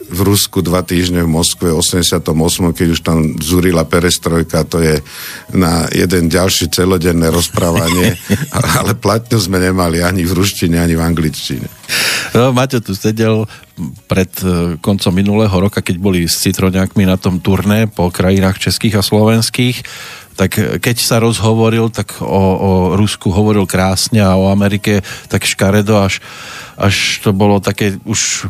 v 0.08 0.20
Rusku 0.24 0.64
dva 0.64 0.84
týždne 0.84 1.24
v 1.24 1.30
Moskve 1.30 1.70
88, 1.72 2.24
keď 2.72 2.88
už 2.96 3.02
tam 3.04 3.36
zúrila 3.40 3.84
perestrojka, 3.84 4.64
to 4.64 4.80
je 4.80 5.04
na 5.52 5.88
jeden 5.92 6.32
ďalší 6.32 6.72
celodenné 6.72 7.28
rozprávanie, 7.28 8.16
ale 8.80 8.96
platňu 8.96 9.40
sme 9.40 9.60
nemali 9.60 10.00
ani 10.00 10.24
v 10.24 10.34
ruštine, 10.34 10.80
ani 10.80 10.96
v 10.96 11.04
angličtine. 11.04 11.68
No, 12.36 12.52
Maťo 12.52 12.84
tu 12.84 12.96
sedel 12.96 13.48
pred 14.10 14.32
e, 14.42 14.76
koncom 14.82 15.14
minulého 15.14 15.54
roka, 15.54 15.84
keď 15.86 15.96
boli 16.02 16.26
s 16.26 16.42
citroňákmi 16.44 17.06
na 17.08 17.16
tom 17.16 17.40
turné 17.40 17.88
po 17.88 18.10
krajinách 18.10 18.58
českých 18.60 19.00
a 19.00 19.06
slovenských, 19.06 19.86
tak 20.38 20.54
keď 20.78 20.96
sa 21.02 21.18
rozhovoril, 21.18 21.90
tak 21.90 22.22
o, 22.22 22.26
o 22.54 22.72
Rusku 22.94 23.34
hovoril 23.34 23.66
krásne 23.66 24.22
a 24.22 24.38
o 24.38 24.54
Amerike 24.54 25.02
tak 25.34 25.50
škaredo, 25.50 25.98
až, 25.98 26.22
až 26.78 27.26
to 27.26 27.34
bolo 27.34 27.58
také 27.58 27.98
už 28.06 28.46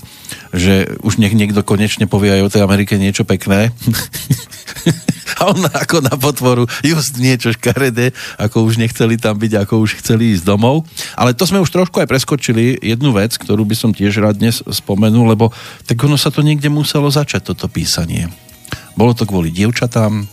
že 0.53 0.95
už 1.03 1.19
nech 1.19 1.35
niekto 1.35 1.63
konečne 1.63 2.07
povie 2.07 2.31
aj 2.39 2.41
o 2.43 2.51
tej 2.51 2.61
Amerike 2.63 2.95
niečo 2.99 3.23
pekné. 3.27 3.71
a 5.37 5.53
on 5.53 5.61
ako 5.69 6.01
na 6.01 6.15
potvoru 6.17 6.65
just 6.81 7.19
niečo 7.21 7.53
škaredé, 7.53 8.15
ako 8.41 8.65
už 8.65 8.81
nechceli 8.81 9.19
tam 9.19 9.37
byť, 9.37 9.53
ako 9.67 9.83
už 9.85 10.01
chceli 10.01 10.33
ísť 10.33 10.47
domov. 10.47 10.87
Ale 11.13 11.37
to 11.37 11.45
sme 11.45 11.61
už 11.61 11.69
trošku 11.69 12.01
aj 12.01 12.09
preskočili. 12.09 12.79
Jednu 12.81 13.13
vec, 13.13 13.35
ktorú 13.37 13.67
by 13.67 13.75
som 13.77 13.91
tiež 13.93 14.17
rád 14.23 14.41
dnes 14.41 14.63
spomenul, 14.65 15.29
lebo 15.29 15.53
tak 15.85 16.01
ono 16.01 16.17
sa 16.17 16.33
to 16.33 16.41
niekde 16.41 16.71
muselo 16.71 17.11
začať, 17.11 17.53
toto 17.53 17.69
písanie. 17.69 18.31
Bolo 18.97 19.13
to 19.13 19.29
kvôli 19.29 19.53
dievčatám? 19.53 20.25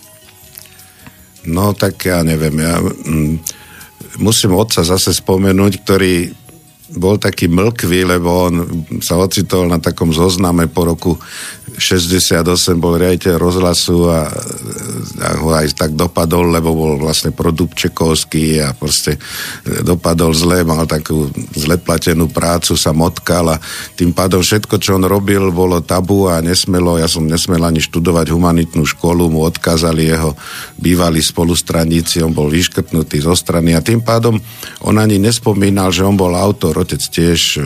No 1.44 1.77
tak 1.77 2.00
ja 2.09 2.24
neviem, 2.24 2.57
ja 2.57 2.81
mm, 2.81 3.37
musím 4.16 4.57
otca 4.57 4.81
zase 4.81 5.12
spomenúť, 5.12 5.72
ktorý 5.85 6.33
bol 6.94 7.18
taký 7.18 7.50
mlkvý, 7.50 8.07
lebo 8.07 8.50
on 8.50 8.54
sa 9.02 9.18
ocitol 9.18 9.66
na 9.66 9.83
takom 9.83 10.14
zozname 10.14 10.70
po 10.70 10.87
roku 10.87 11.12
68, 11.75 12.79
bol 12.79 12.95
riaditeľ 12.95 13.35
rozhlasu 13.35 14.07
a, 14.07 14.31
a 15.21 15.29
ho 15.43 15.51
aj 15.51 15.75
tak 15.75 15.99
dopadol, 15.99 16.55
lebo 16.55 16.71
bol 16.71 16.93
vlastne 17.03 17.35
produkt 17.35 17.75
Čekovský 17.75 18.63
a 18.63 18.71
proste 18.73 19.19
dopadol 19.83 20.31
zle, 20.33 20.63
mal 20.63 20.87
takú 20.87 21.29
zle 21.55 21.75
platenú 21.81 22.31
prácu, 22.31 22.79
sa 22.79 22.95
motkal 22.95 23.55
a 23.55 23.61
tým 23.99 24.15
pádom 24.15 24.41
všetko, 24.41 24.79
čo 24.79 24.95
on 24.95 25.05
robil, 25.05 25.51
bolo 25.51 25.83
tabu 25.83 26.31
a 26.31 26.39
nesmelo, 26.39 26.97
ja 26.97 27.11
som 27.11 27.27
nesmel 27.27 27.63
ani 27.63 27.83
študovať 27.83 28.31
humanitnú 28.31 28.87
školu, 28.87 29.27
mu 29.27 29.43
odkázali 29.43 30.15
jeho 30.15 30.39
bývalí 30.79 31.19
spolustraníci, 31.19 32.23
on 32.23 32.31
bol 32.31 32.47
vyškrtnutý 32.47 33.19
zo 33.25 33.35
strany 33.35 33.75
a 33.75 33.83
tým 33.83 34.05
pádom 34.05 34.39
on 34.87 34.97
ani 35.01 35.19
nespomínal, 35.19 35.91
že 35.91 36.07
on 36.07 36.15
bol 36.15 36.37
autor 36.39 36.87
otec 36.87 37.01
tiež 37.01 37.59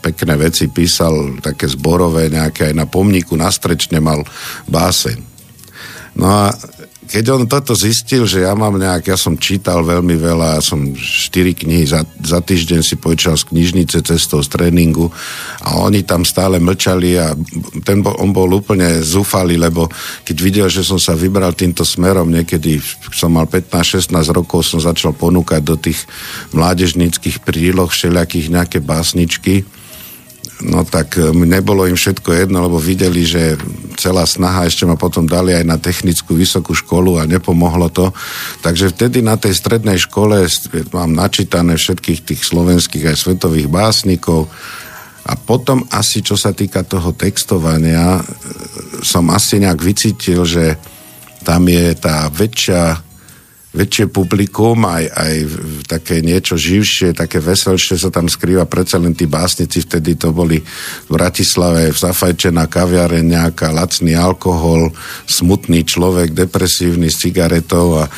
pekné 0.00 0.34
veci 0.40 0.72
písal, 0.72 1.40
také 1.44 1.68
zborové, 1.68 2.32
nejaké 2.32 2.72
aj 2.72 2.74
na 2.74 2.88
pomníku 2.88 3.36
na 3.40 3.48
strečne 3.48 4.04
mal 4.04 4.28
báseň. 4.68 5.16
No 6.20 6.28
a 6.28 6.52
keď 7.10 7.24
on 7.34 7.44
toto 7.50 7.74
zistil, 7.74 8.22
že 8.22 8.46
ja 8.46 8.54
mám 8.54 8.78
nejak, 8.78 9.10
ja 9.10 9.18
som 9.18 9.34
čítal 9.34 9.82
veľmi 9.82 10.14
veľa, 10.14 10.58
ja 10.58 10.62
som 10.62 10.94
štyri 10.94 11.58
knihy 11.58 11.82
za, 11.82 12.06
za 12.22 12.38
týždeň 12.38 12.86
si 12.86 12.94
počal 12.94 13.34
z 13.34 13.50
knižnice 13.50 13.98
cestou 14.06 14.38
z 14.46 14.48
tréningu 14.54 15.10
a 15.58 15.82
oni 15.82 16.06
tam 16.06 16.22
stále 16.22 16.62
mlčali 16.62 17.18
a 17.18 17.34
ten 17.82 17.98
on 18.06 18.30
bol 18.30 18.46
úplne 18.54 19.02
zúfalý, 19.02 19.58
lebo 19.58 19.90
keď 20.22 20.36
videl, 20.38 20.68
že 20.70 20.86
som 20.86 21.02
sa 21.02 21.18
vybral 21.18 21.50
týmto 21.50 21.82
smerom, 21.82 22.30
niekedy 22.30 22.78
som 23.10 23.34
mal 23.34 23.50
15-16 23.50 24.14
rokov, 24.30 24.70
som 24.70 24.78
začal 24.78 25.10
ponúkať 25.10 25.66
do 25.66 25.74
tých 25.74 26.06
mládežníckých 26.54 27.42
príloh 27.42 27.90
všelijakých 27.90 28.54
nejaké 28.54 28.78
básničky 28.78 29.66
no 30.64 30.84
tak 30.84 31.16
e, 31.16 31.32
nebolo 31.32 31.88
im 31.88 31.96
všetko 31.96 32.32
jedno, 32.32 32.64
lebo 32.64 32.76
videli, 32.76 33.24
že 33.24 33.56
celá 33.96 34.24
snaha 34.28 34.68
ešte 34.68 34.84
ma 34.84 34.96
potom 34.96 35.24
dali 35.24 35.56
aj 35.56 35.64
na 35.64 35.76
technickú 35.80 36.36
vysokú 36.36 36.76
školu 36.76 37.20
a 37.20 37.28
nepomohlo 37.28 37.88
to. 37.88 38.12
Takže 38.64 38.92
vtedy 38.92 39.24
na 39.24 39.36
tej 39.40 39.56
strednej 39.56 39.96
škole 40.00 40.44
mám 40.92 41.12
načítané 41.12 41.76
všetkých 41.76 42.20
tých 42.24 42.40
slovenských 42.44 43.12
aj 43.12 43.16
svetových 43.16 43.68
básnikov 43.68 44.48
a 45.24 45.36
potom 45.36 45.84
asi, 45.92 46.24
čo 46.24 46.34
sa 46.34 46.56
týka 46.56 46.84
toho 46.84 47.12
textovania, 47.16 48.20
e, 48.20 48.22
som 49.04 49.28
asi 49.32 49.60
nejak 49.60 49.80
vycítil, 49.80 50.44
že 50.44 50.76
tam 51.40 51.64
je 51.68 51.96
tá 51.96 52.28
väčšia 52.28 53.09
väčšie 53.70 54.10
publikum, 54.10 54.82
aj, 54.82 55.04
aj 55.14 55.34
také 55.86 56.18
niečo 56.26 56.58
živšie, 56.58 57.14
také 57.14 57.38
veselšie 57.38 57.94
sa 57.94 58.10
tam 58.10 58.26
skrýva, 58.26 58.66
predsa 58.66 58.98
len 58.98 59.14
tí 59.14 59.30
básnici 59.30 59.86
vtedy 59.86 60.18
to 60.18 60.34
boli 60.34 60.58
v 61.06 61.10
Bratislave 61.10 61.94
zafajčená 61.94 62.66
kaviareň, 62.66 63.22
nejaká 63.22 63.70
lacný 63.70 64.18
alkohol, 64.18 64.90
smutný 65.30 65.86
človek, 65.86 66.34
depresívny 66.34 67.14
s 67.14 67.22
cigaretou 67.22 68.02
a 68.02 68.04
e, 68.06 68.10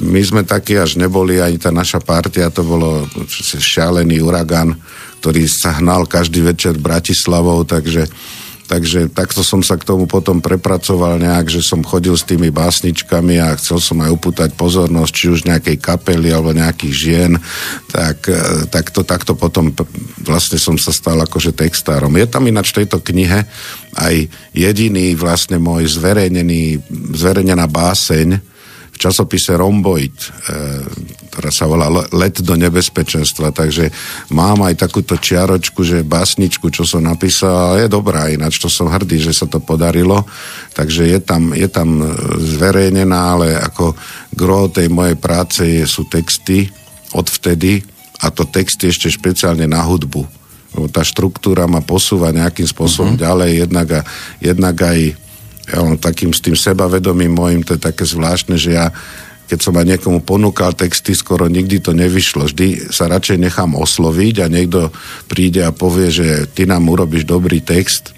my 0.00 0.20
sme 0.24 0.42
takí 0.48 0.80
až 0.80 0.96
neboli, 0.96 1.44
ani 1.44 1.60
tá 1.60 1.68
naša 1.68 2.00
partia, 2.00 2.48
to 2.48 2.64
bolo 2.64 3.04
šialený 3.60 4.24
uragan, 4.24 4.80
ktorý 5.20 5.44
sa 5.44 5.76
hnal 5.76 6.08
každý 6.08 6.40
večer 6.40 6.80
Bratislavou, 6.80 7.68
takže 7.68 8.08
Takže 8.66 9.14
takto 9.14 9.46
som 9.46 9.62
sa 9.62 9.78
k 9.78 9.86
tomu 9.86 10.10
potom 10.10 10.42
prepracoval 10.42 11.22
nejak, 11.22 11.46
že 11.46 11.62
som 11.62 11.86
chodil 11.86 12.18
s 12.18 12.26
tými 12.26 12.50
básničkami 12.50 13.38
a 13.38 13.54
chcel 13.54 13.78
som 13.78 14.02
aj 14.02 14.10
upútať 14.10 14.50
pozornosť, 14.58 15.12
či 15.14 15.26
už 15.30 15.40
nejakej 15.46 15.78
kapely 15.78 16.34
alebo 16.34 16.50
nejakých 16.50 16.94
žien, 16.94 17.32
tak, 17.94 18.26
e, 18.26 18.66
tak 18.66 18.90
to 18.90 19.06
takto 19.06 19.38
potom 19.38 19.70
vlastne 20.26 20.58
som 20.58 20.74
sa 20.74 20.90
stal 20.90 21.22
akože 21.22 21.54
textárom. 21.54 22.10
Je 22.18 22.26
tam 22.26 22.42
ináč 22.50 22.74
v 22.74 22.82
tejto 22.82 22.98
knihe 22.98 23.46
aj 23.94 24.14
jediný 24.50 25.14
vlastne 25.14 25.62
môj 25.62 25.86
zverejnený, 25.86 26.82
zverejnená 27.14 27.70
báseň, 27.70 28.55
v 28.96 28.98
časopise 28.98 29.52
Romboid, 29.52 30.16
e, 30.16 30.28
ktorá 31.28 31.50
sa 31.52 31.68
volá 31.68 31.92
Let 32.16 32.40
do 32.40 32.56
nebezpečenstva, 32.56 33.52
takže 33.52 33.92
mám 34.32 34.64
aj 34.64 34.80
takúto 34.80 35.20
čiaročku, 35.20 35.84
že 35.84 36.00
básničku, 36.00 36.72
čo 36.72 36.88
som 36.88 37.04
napísal, 37.04 37.76
je 37.84 37.92
dobrá, 37.92 38.32
ináč 38.32 38.56
to 38.56 38.72
som 38.72 38.88
hrdý, 38.88 39.20
že 39.20 39.36
sa 39.36 39.44
to 39.44 39.60
podarilo, 39.60 40.24
takže 40.72 41.04
je 41.12 41.20
tam, 41.20 41.52
je 41.52 41.68
tam 41.68 42.00
zverejnená, 42.40 43.36
ale 43.36 43.52
ako 43.60 43.92
gro 44.32 44.72
tej 44.72 44.88
mojej 44.88 45.20
práce 45.20 45.60
je, 45.60 45.84
sú 45.84 46.08
texty 46.08 46.72
odvtedy, 47.12 47.84
a 48.24 48.32
to 48.32 48.48
texty 48.48 48.88
ešte 48.88 49.12
špeciálne 49.12 49.68
na 49.68 49.84
hudbu. 49.84 50.24
Lebo 50.76 50.86
tá 50.88 51.04
štruktúra 51.04 51.68
ma 51.68 51.84
posúva 51.84 52.32
nejakým 52.32 52.64
spôsobom 52.68 53.16
uh-huh. 53.16 53.24
ďalej, 53.24 53.50
jednak, 53.68 53.88
a, 53.92 54.00
jednak 54.40 54.76
aj 54.80 54.98
ja 55.66 55.82
mám 55.82 55.98
takým 55.98 56.30
s 56.30 56.42
tým 56.42 56.54
sebavedomím 56.54 57.34
môjim, 57.34 57.62
to 57.66 57.74
je 57.74 57.82
také 57.82 58.06
zvláštne, 58.06 58.54
že 58.54 58.78
ja 58.78 58.94
keď 59.46 59.58
som 59.62 59.78
aj 59.78 59.86
niekomu 59.86 60.26
ponúkal 60.26 60.74
texty, 60.74 61.14
skoro 61.14 61.46
nikdy 61.46 61.78
to 61.78 61.94
nevyšlo. 61.94 62.50
Vždy 62.50 62.90
sa 62.90 63.06
radšej 63.06 63.38
nechám 63.38 63.78
osloviť 63.78 64.42
a 64.42 64.50
niekto 64.50 64.90
príde 65.30 65.62
a 65.62 65.70
povie, 65.70 66.10
že 66.10 66.50
ty 66.50 66.66
nám 66.66 66.90
urobíš 66.90 67.22
dobrý 67.22 67.62
text, 67.62 68.10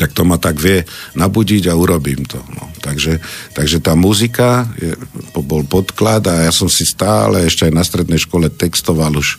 tak 0.00 0.14
to 0.14 0.22
ma 0.24 0.40
tak 0.40 0.56
vie 0.56 0.86
nabudiť 1.18 1.68
a 1.68 1.76
urobím 1.76 2.24
to. 2.24 2.40
No. 2.56 2.70
Takže, 2.80 3.20
takže 3.52 3.84
tá 3.84 3.92
muzika 3.92 4.64
je, 4.80 4.96
bol 5.36 5.66
podklad 5.68 6.24
a 6.30 6.48
ja 6.48 6.52
som 6.54 6.70
si 6.72 6.88
stále 6.88 7.44
ešte 7.44 7.68
aj 7.68 7.72
na 7.74 7.84
strednej 7.84 8.20
škole 8.22 8.48
textoval 8.48 9.12
už 9.18 9.36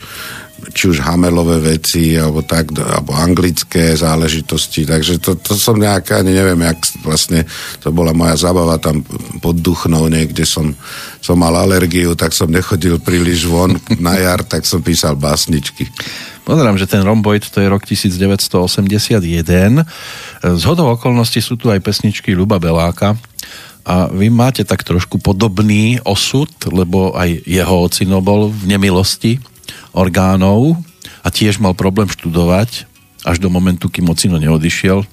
či 0.69 0.93
už 0.93 1.01
Hamelové 1.01 1.57
veci, 1.57 2.13
alebo 2.13 2.45
tak, 2.45 2.69
alebo 2.77 3.17
anglické 3.17 3.97
záležitosti, 3.97 4.85
takže 4.85 5.17
to, 5.17 5.33
to 5.41 5.57
som 5.57 5.81
nejak, 5.81 6.13
ani 6.13 6.37
neviem, 6.37 6.61
jak 6.61 6.77
vlastne, 7.01 7.49
to 7.81 7.89
bola 7.89 8.13
moja 8.13 8.37
zábava 8.37 8.77
tam 8.77 9.01
pod 9.41 9.57
Duchnou 9.57 10.05
niekde 10.07 10.45
som, 10.45 10.77
som 11.19 11.37
mal 11.37 11.53
alergiu, 11.57 12.13
tak 12.13 12.37
som 12.37 12.49
nechodil 12.49 13.01
príliš 13.01 13.49
von 13.49 13.73
na 13.97 14.21
jar, 14.21 14.45
tak 14.45 14.69
som 14.69 14.85
písal 14.85 15.17
básničky. 15.17 15.89
Pozerám, 16.41 16.77
že 16.77 16.89
ten 16.89 17.05
Romboid 17.05 17.53
to 17.53 17.61
je 17.61 17.69
rok 17.69 17.85
1981. 17.85 19.21
Z 20.41 20.63
hodou 20.65 20.89
okolností 20.93 21.37
sú 21.37 21.53
tu 21.53 21.69
aj 21.69 21.81
pesničky 21.81 22.33
Luba 22.33 22.57
Beláka, 22.57 23.17
a 23.81 24.13
vy 24.13 24.29
máte 24.29 24.61
tak 24.61 24.85
trošku 24.85 25.17
podobný 25.17 25.97
osud, 26.05 26.53
lebo 26.69 27.17
aj 27.17 27.49
jeho 27.49 27.89
ocino 27.89 28.21
bol 28.21 28.53
v 28.53 28.77
nemilosti 28.77 29.41
orgánov 29.91 30.79
a 31.21 31.27
tiež 31.29 31.61
mal 31.61 31.77
problém 31.77 32.07
študovať 32.09 32.89
až 33.21 33.37
do 33.37 33.53
momentu, 33.53 33.87
kým 33.87 34.09
Ocino 34.09 34.41
neodišiel. 34.41 35.05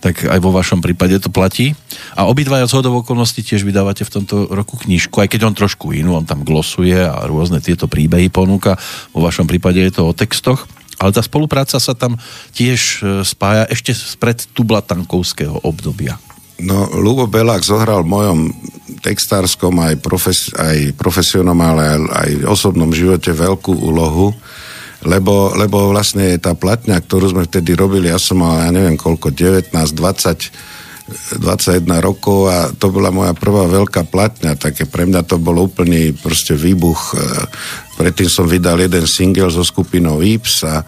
Tak 0.00 0.32
aj 0.32 0.40
vo 0.40 0.50
vašom 0.50 0.80
prípade 0.80 1.12
to 1.20 1.28
platí. 1.28 1.76
A 2.16 2.24
obidvaja 2.24 2.64
z 2.64 2.80
okolností 2.80 3.44
tiež 3.44 3.68
vydávate 3.68 4.08
v 4.08 4.14
tomto 4.20 4.48
roku 4.48 4.80
knižku, 4.80 5.20
aj 5.20 5.28
keď 5.28 5.40
on 5.44 5.54
trošku 5.54 5.92
inú, 5.92 6.16
on 6.16 6.24
tam 6.24 6.40
glosuje 6.40 6.96
a 6.96 7.28
rôzne 7.28 7.60
tieto 7.60 7.84
príbehy 7.84 8.32
ponúka. 8.32 8.80
Vo 9.12 9.20
vašom 9.20 9.44
prípade 9.44 9.84
je 9.84 9.92
to 9.92 10.08
o 10.08 10.16
textoch. 10.16 10.64
Ale 11.00 11.16
tá 11.16 11.24
spolupráca 11.24 11.80
sa 11.80 11.96
tam 11.96 12.20
tiež 12.52 12.80
e, 12.80 13.24
spája 13.24 13.64
ešte 13.72 13.96
spred 13.96 14.44
tublatankovského 14.52 15.64
obdobia. 15.64 16.20
No, 16.60 16.88
Lubo 17.00 17.24
Belák 17.24 17.64
zohral 17.64 18.04
v 18.04 18.12
mojom 18.12 18.38
textárskom 19.00 19.80
aj, 19.80 19.94
profes, 20.04 20.52
aj 20.52 20.92
profesionom, 20.94 21.56
ale 21.56 21.96
aj, 21.96 22.00
aj 22.04 22.30
osobnom 22.48 22.92
živote 22.92 23.32
veľkú 23.32 23.72
úlohu, 23.72 24.36
lebo, 25.08 25.56
lebo 25.56 25.88
vlastne 25.88 26.36
tá 26.36 26.52
platňa, 26.52 27.00
ktorú 27.00 27.32
sme 27.32 27.48
vtedy 27.48 27.72
robili, 27.72 28.12
ja 28.12 28.20
som 28.20 28.44
mal, 28.44 28.60
ja 28.60 28.70
neviem 28.70 29.00
koľko, 29.00 29.32
19, 29.32 29.72
20, 29.72 31.40
21 31.40 31.88
rokov 32.04 32.52
a 32.52 32.70
to 32.70 32.92
bola 32.92 33.08
moja 33.10 33.32
prvá 33.32 33.64
veľká 33.66 34.06
platňa, 34.06 34.60
také 34.60 34.84
pre 34.84 35.08
mňa 35.08 35.24
to 35.24 35.40
bol 35.40 35.56
úplný 35.56 36.12
proste 36.14 36.52
výbuch. 36.54 37.16
E, 37.16 37.24
predtým 37.98 38.28
som 38.28 38.46
vydal 38.46 38.78
jeden 38.78 39.08
single 39.08 39.50
so 39.50 39.64
skupinou 39.64 40.20
Ips 40.20 40.64
a, 40.64 40.84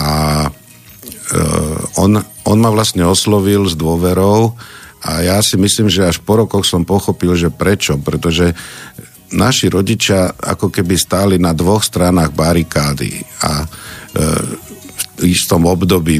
a 0.00 0.10
uh, 0.48 2.00
on, 2.00 2.16
on 2.48 2.58
ma 2.58 2.70
vlastne 2.72 3.04
oslovil 3.04 3.68
s 3.68 3.76
dôverou 3.76 4.56
a 5.00 5.24
ja 5.24 5.38
si 5.40 5.56
myslím, 5.56 5.88
že 5.88 6.04
až 6.04 6.20
po 6.20 6.36
rokoch 6.36 6.68
som 6.68 6.84
pochopil, 6.84 7.32
že 7.32 7.48
prečo, 7.48 7.96
pretože 7.96 8.52
naši 9.32 9.70
rodičia 9.70 10.34
ako 10.36 10.68
keby 10.68 10.94
stáli 10.98 11.36
na 11.38 11.54
dvoch 11.54 11.80
stranách 11.80 12.34
barikády 12.34 13.22
a 13.40 13.62
e, 13.62 13.66
v 15.20 15.28
istom 15.28 15.68
období 15.68 16.16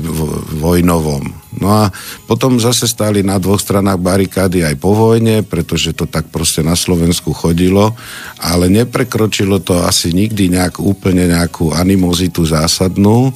vojnovom. 0.60 1.24
No 1.56 1.68
a 1.72 1.88
potom 2.28 2.60
zase 2.60 2.84
stáli 2.84 3.24
na 3.24 3.40
dvoch 3.40 3.58
stranách 3.58 3.96
barikády 3.96 4.62
aj 4.62 4.76
po 4.76 4.92
vojne, 4.92 5.40
pretože 5.42 5.96
to 5.96 6.04
tak 6.04 6.28
proste 6.28 6.60
na 6.60 6.76
Slovensku 6.76 7.32
chodilo, 7.32 7.96
ale 8.38 8.68
neprekročilo 8.68 9.58
to 9.64 9.80
asi 9.82 10.12
nikdy 10.12 10.52
nejak 10.52 10.78
úplne 10.78 11.26
nejakú 11.32 11.72
animozitu 11.72 12.44
zásadnú 12.44 13.32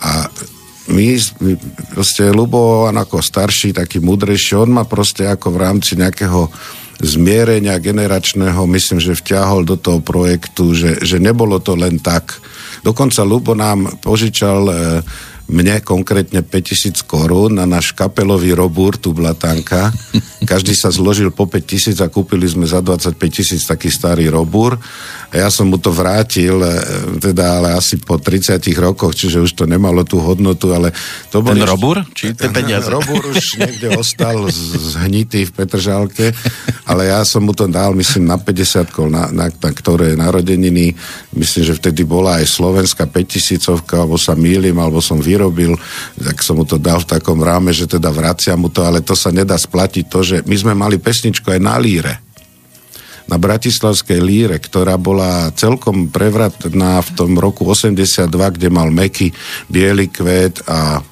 a 0.00 0.30
my, 0.90 1.14
proste 1.94 2.26
Lubo, 2.34 2.90
on 2.90 2.98
ako 2.98 3.22
starší, 3.22 3.70
taký 3.70 4.02
mudrejší, 4.02 4.58
on 4.58 4.74
ma 4.74 4.82
proste 4.82 5.28
ako 5.30 5.54
v 5.54 5.60
rámci 5.62 5.94
nejakého 5.94 6.50
zmierenia 7.02 7.78
generačného, 7.82 8.62
myslím, 8.66 9.02
že 9.02 9.18
vťahol 9.18 9.66
do 9.66 9.74
toho 9.74 9.98
projektu, 9.98 10.70
že, 10.74 11.02
že 11.02 11.18
nebolo 11.18 11.58
to 11.58 11.74
len 11.74 11.98
tak. 11.98 12.38
Dokonca 12.86 13.26
Lubo 13.26 13.58
nám 13.58 13.98
požičal 13.98 14.60
e, 14.70 14.74
mne 15.50 15.82
konkrétne 15.82 16.46
5000 16.46 17.02
korún 17.06 17.58
na 17.58 17.66
náš 17.66 17.90
kapelový 17.94 18.54
robúr, 18.54 18.98
tu 18.98 19.10
Blatanka. 19.10 19.90
Každý 20.42 20.74
sa 20.74 20.90
zložil 20.90 21.30
po 21.30 21.46
5000 21.46 21.98
a 22.02 22.08
kúpili 22.10 22.46
sme 22.50 22.66
za 22.66 22.82
25 22.82 23.16
tisíc 23.30 23.62
taký 23.66 23.88
starý 23.88 24.26
robúr. 24.28 24.74
A 25.32 25.34
ja 25.40 25.48
som 25.48 25.72
mu 25.72 25.80
to 25.80 25.88
vrátil, 25.88 26.60
e, 26.60 26.72
teda 27.16 27.56
ale 27.60 27.68
asi 27.72 27.96
po 27.96 28.20
30 28.20 28.60
rokoch, 28.76 29.16
čiže 29.16 29.40
už 29.40 29.56
to 29.56 29.64
nemalo 29.64 30.04
tú 30.04 30.20
hodnotu, 30.20 30.76
ale 30.76 30.92
to 31.32 31.40
bol... 31.40 31.56
Ten 31.56 31.64
robúr? 31.64 32.04
Či 32.12 32.36
ten 32.36 32.52
peniaze? 32.52 32.92
Robúr 32.92 33.32
už 33.32 33.56
niekde 33.56 33.96
ostal 33.96 34.44
zhnitý 34.92 35.48
v 35.48 35.52
Petržálke, 35.56 36.36
ale 36.84 37.08
ja 37.08 37.24
som 37.24 37.48
mu 37.48 37.56
to 37.56 37.64
dal, 37.64 37.96
myslím, 37.96 38.28
na 38.28 38.36
50 38.36 38.92
na, 39.08 39.32
na, 39.32 39.46
na 39.48 39.70
ktoré 39.72 40.12
narodeniny. 40.20 40.92
Myslím, 41.32 41.62
že 41.64 41.78
vtedy 41.80 42.04
bola 42.04 42.42
aj 42.42 42.52
slovenská 42.52 43.08
5000 43.08 43.88
alebo 43.96 44.20
sa 44.20 44.36
mýlim, 44.36 44.76
alebo 44.76 45.00
som 45.00 45.16
vyrobil, 45.16 45.80
tak 46.20 46.44
som 46.44 46.60
mu 46.60 46.68
to 46.68 46.76
dal 46.76 47.00
v 47.00 47.08
takom 47.08 47.40
ráme, 47.40 47.72
že 47.72 47.88
teda 47.88 48.12
vracia 48.12 48.52
mu 48.52 48.68
to, 48.68 48.84
ale 48.84 49.00
to 49.00 49.16
sa 49.16 49.32
nedá 49.32 49.56
splatiť 49.56 50.04
to, 50.12 50.20
že 50.20 50.31
my 50.40 50.56
sme 50.56 50.72
mali 50.72 50.96
pesničku 50.96 51.52
aj 51.52 51.60
na 51.60 51.76
líre. 51.76 52.24
Na 53.28 53.36
Bratislavskej 53.36 54.18
líre, 54.18 54.56
ktorá 54.58 54.96
bola 54.96 55.52
celkom 55.54 56.08
prevratná 56.08 57.04
v 57.04 57.10
tom 57.12 57.36
roku 57.36 57.68
82, 57.68 58.26
kde 58.28 58.68
mal 58.72 58.88
Meky, 58.88 59.30
Bielý 59.68 60.08
kvet 60.08 60.64
a 60.64 61.04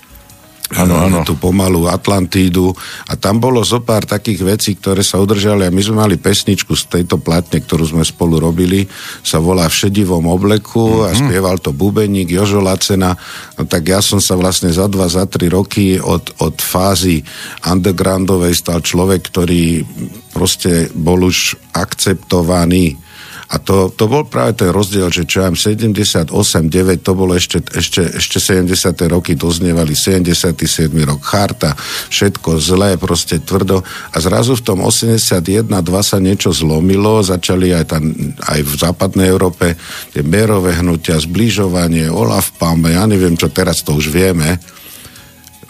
Áno, 0.71 0.95
áno. 0.95 1.27
tú 1.27 1.35
pomalú 1.35 1.91
Atlantídu 1.91 2.71
a 3.11 3.19
tam 3.19 3.43
bolo 3.43 3.59
zo 3.67 3.83
pár 3.83 4.07
takých 4.07 4.47
vecí, 4.47 4.71
ktoré 4.79 5.03
sa 5.03 5.19
udržali 5.19 5.67
a 5.67 5.75
my 5.75 5.83
sme 5.83 6.07
mali 6.07 6.15
pesničku 6.15 6.79
z 6.79 6.87
tejto 6.87 7.19
platne, 7.19 7.59
ktorú 7.59 7.91
sme 7.91 8.07
spolu 8.07 8.39
robili, 8.39 8.87
sa 9.27 9.43
volá 9.43 9.67
V 9.67 9.75
šedivom 9.87 10.31
obleku 10.31 11.03
mm-hmm. 11.03 11.07
a 11.07 11.11
mhm. 11.11 11.19
spieval 11.27 11.57
to 11.59 11.75
Bubeník, 11.75 12.31
Jožo 12.31 12.63
Lacena, 12.63 13.19
no 13.59 13.63
tak 13.67 13.83
ja 13.91 13.99
som 13.99 14.23
sa 14.23 14.39
vlastne 14.39 14.71
za 14.71 14.87
dva, 14.87 15.11
za 15.11 15.27
tri 15.27 15.51
roky 15.51 15.99
od, 15.99 16.39
od 16.39 16.57
fázy 16.63 17.19
undergroundovej 17.67 18.55
stal 18.55 18.79
človek, 18.79 19.27
ktorý 19.27 19.83
proste 20.31 20.87
bol 20.95 21.27
už 21.27 21.59
akceptovaný 21.75 23.10
a 23.51 23.59
to, 23.59 23.91
to 23.91 24.07
bol 24.07 24.23
práve 24.23 24.63
ten 24.63 24.71
rozdiel, 24.71 25.11
že 25.11 25.27
čo 25.27 25.43
ja 25.43 25.51
78, 25.51 26.31
9, 26.31 27.03
to 27.03 27.13
bolo 27.19 27.35
ešte, 27.35 27.59
ešte, 27.75 28.23
ešte 28.23 28.39
70. 28.39 28.71
roky, 29.11 29.35
doznievali 29.35 29.99
77. 29.99 30.55
rok, 31.03 31.19
charta, 31.19 31.75
všetko 32.15 32.63
zlé, 32.63 32.95
proste 32.95 33.43
tvrdo. 33.43 33.83
A 34.15 34.17
zrazu 34.23 34.55
v 34.55 34.63
tom 34.63 34.79
81, 34.87 35.67
2 35.67 35.83
sa 35.99 36.23
niečo 36.23 36.55
zlomilo, 36.55 37.27
začali 37.27 37.75
aj, 37.75 37.85
tam, 37.91 38.15
aj 38.39 38.61
v 38.63 38.73
západnej 38.79 39.27
Európe 39.35 39.75
tie 40.15 40.23
mierové 40.23 40.79
hnutia, 40.79 41.19
zbližovanie, 41.19 42.07
Olaf 42.07 42.55
Palme, 42.55 42.95
ja 42.95 43.03
neviem 43.11 43.35
čo, 43.35 43.51
teraz 43.51 43.83
to 43.83 43.99
už 43.99 44.15
vieme, 44.15 44.63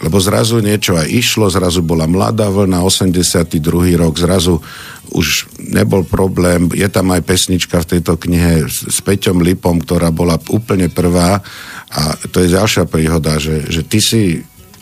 lebo 0.01 0.17
zrazu 0.17 0.57
niečo 0.59 0.97
aj 0.97 1.07
išlo, 1.07 1.53
zrazu 1.53 1.85
bola 1.85 2.09
mladá 2.09 2.49
vlna, 2.49 2.81
82. 2.81 3.53
rok, 4.01 4.17
zrazu 4.17 4.57
už 5.13 5.45
nebol 5.61 6.01
problém, 6.01 6.71
je 6.73 6.87
tam 6.89 7.13
aj 7.13 7.21
pesnička 7.21 7.85
v 7.85 7.89
tejto 7.97 8.17
knihe 8.17 8.65
s, 8.65 8.99
Peťom 9.05 9.43
Lipom, 9.43 9.77
ktorá 9.83 10.09
bola 10.09 10.41
úplne 10.49 10.89
prvá 10.89 11.43
a 11.91 12.01
to 12.31 12.41
je 12.41 12.55
ďalšia 12.55 12.89
príhoda, 12.89 13.37
že, 13.37 13.67
že 13.69 13.85
ty 13.85 13.99
si 14.01 14.41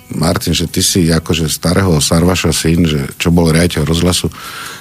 Martin, 0.09 0.57
že 0.57 0.65
ty 0.65 0.81
si 0.81 1.05
akože 1.05 1.45
starého 1.45 2.01
Sarvaša 2.01 2.49
syn, 2.49 2.85
že 2.89 3.13
čo 3.21 3.29
bol 3.29 3.53
riaditeľ 3.53 3.85
rozhlasu, 3.85 4.33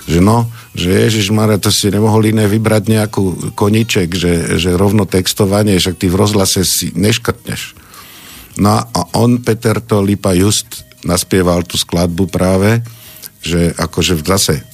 že 0.09 0.25
no, 0.25 0.49
že 0.73 1.05
Ježiš 1.05 1.35
Mare, 1.35 1.61
to 1.61 1.69
si 1.69 1.93
nemohol 1.93 2.25
iné 2.25 2.49
vybrať 2.49 2.83
nejakú 2.89 3.53
koniček, 3.53 4.17
že, 4.17 4.57
že 4.57 4.73
rovno 4.73 5.05
textovanie, 5.05 5.77
však 5.77 6.01
ty 6.01 6.07
v 6.09 6.17
rozhlase 6.17 6.65
si 6.65 6.97
neškrtneš. 6.97 7.88
No 8.59 8.83
a 8.83 9.01
on, 9.15 9.39
Peter 9.41 9.79
to 9.79 10.03
Lipa 10.03 10.35
Just, 10.35 10.83
naspieval 11.07 11.63
tú 11.63 11.79
skladbu 11.79 12.27
práve, 12.27 12.83
že 13.39 13.71
akože 13.79 14.19
zase 14.19 14.67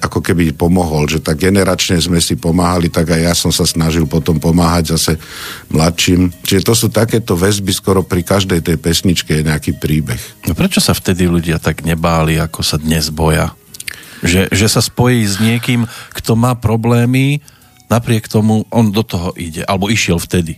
ako 0.00 0.24
keby 0.24 0.56
pomohol, 0.56 1.04
že 1.12 1.20
tak 1.20 1.44
generačne 1.44 2.00
sme 2.00 2.24
si 2.24 2.40
pomáhali, 2.40 2.88
tak 2.88 3.12
aj 3.12 3.20
ja 3.20 3.34
som 3.36 3.52
sa 3.52 3.68
snažil 3.68 4.08
potom 4.08 4.40
pomáhať 4.40 4.96
zase 4.96 5.12
mladším. 5.68 6.32
Čiže 6.40 6.62
to 6.64 6.72
sú 6.72 6.88
takéto 6.88 7.36
väzby, 7.36 7.68
skoro 7.76 8.00
pri 8.00 8.24
každej 8.24 8.64
tej 8.64 8.80
pesničke 8.80 9.28
je 9.36 9.44
nejaký 9.44 9.76
príbeh. 9.76 10.48
No 10.48 10.56
prečo 10.56 10.80
sa 10.80 10.96
vtedy 10.96 11.28
ľudia 11.28 11.60
tak 11.60 11.84
nebáli, 11.84 12.40
ako 12.40 12.64
sa 12.64 12.80
dnes 12.80 13.12
boja? 13.12 13.52
Že, 14.24 14.54
že 14.54 14.66
sa 14.72 14.80
spojí 14.80 15.20
s 15.26 15.36
niekým, 15.42 15.84
kto 16.16 16.32
má 16.32 16.56
problémy, 16.56 17.44
napriek 17.92 18.30
tomu 18.32 18.64
on 18.72 18.88
do 18.88 19.04
toho 19.04 19.36
ide, 19.36 19.66
alebo 19.68 19.92
išiel 19.92 20.16
vtedy. 20.16 20.56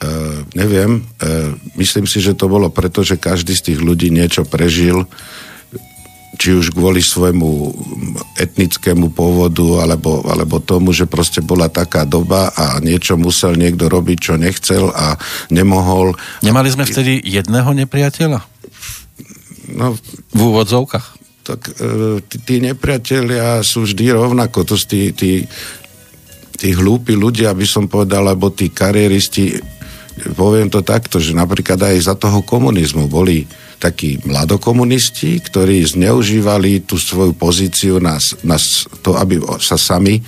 Uh, 0.00 0.48
neviem, 0.56 1.04
uh, 1.20 1.52
myslím 1.76 2.08
si, 2.08 2.24
že 2.24 2.32
to 2.32 2.48
bolo 2.48 2.72
preto, 2.72 3.04
že 3.04 3.20
každý 3.20 3.52
z 3.52 3.68
tých 3.68 3.80
ľudí 3.84 4.08
niečo 4.08 4.48
prežil, 4.48 5.04
či 6.40 6.56
už 6.56 6.72
kvôli 6.72 7.04
svojmu 7.04 7.68
etnickému 8.40 9.12
pôvodu, 9.12 9.84
alebo, 9.84 10.24
alebo 10.24 10.56
tomu, 10.56 10.96
že 10.96 11.04
proste 11.04 11.44
bola 11.44 11.68
taká 11.68 12.08
doba 12.08 12.48
a 12.56 12.80
niečo 12.80 13.20
musel 13.20 13.60
niekto 13.60 13.92
robiť, 13.92 14.16
čo 14.16 14.34
nechcel 14.40 14.88
a 14.88 15.20
nemohol. 15.52 16.16
Nemali 16.40 16.72
sme 16.72 16.88
vtedy 16.88 17.20
jedného 17.20 17.68
nepriateľa? 17.76 18.40
No, 19.76 20.00
v 20.32 20.40
úvodzovkách? 20.40 21.06
Tak 21.44 21.60
uh, 21.76 22.24
tí, 22.24 22.40
tí 22.40 22.54
nepriatelia 22.64 23.60
sú 23.60 23.84
vždy 23.84 24.16
rovnako, 24.16 24.64
to 24.64 24.80
sú 24.80 24.96
tí, 24.96 25.12
tí, 25.12 25.44
tí 26.56 26.72
hlúpi 26.72 27.12
ľudia, 27.12 27.52
aby 27.52 27.68
som 27.68 27.84
povedal, 27.84 28.24
alebo 28.32 28.48
tí 28.48 28.72
kariéristi 28.72 29.76
poviem 30.36 30.68
to 30.68 30.84
takto, 30.84 31.22
že 31.22 31.36
napríklad 31.36 31.80
aj 31.80 31.96
za 32.00 32.14
toho 32.14 32.44
komunizmu 32.44 33.08
boli 33.08 33.48
takí 33.80 34.20
mladokomunisti, 34.28 35.40
ktorí 35.40 35.80
zneužívali 35.88 36.84
tú 36.84 37.00
svoju 37.00 37.32
pozíciu 37.32 37.96
na, 37.96 38.20
na 38.44 38.60
to, 39.00 39.16
aby 39.16 39.40
sa 39.56 39.80
sami 39.80 40.20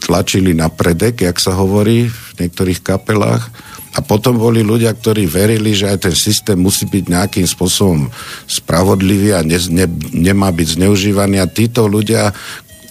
tlačili 0.00 0.56
na 0.56 0.72
predek, 0.72 1.24
jak 1.24 1.36
sa 1.36 1.52
hovorí 1.52 2.08
v 2.08 2.30
niektorých 2.40 2.80
kapelách. 2.80 3.48
A 3.94 4.02
potom 4.02 4.34
boli 4.34 4.66
ľudia, 4.66 4.90
ktorí 4.90 5.30
verili, 5.30 5.70
že 5.70 5.86
aj 5.86 6.10
ten 6.10 6.16
systém 6.18 6.58
musí 6.58 6.82
byť 6.82 7.04
nejakým 7.14 7.46
spôsobom 7.46 8.10
spravodlivý 8.50 9.38
a 9.38 9.46
ne, 9.46 9.54
ne, 9.70 9.86
nemá 10.10 10.50
byť 10.50 10.82
zneužívaný. 10.82 11.38
A 11.38 11.46
títo 11.46 11.86
ľudia, 11.86 12.34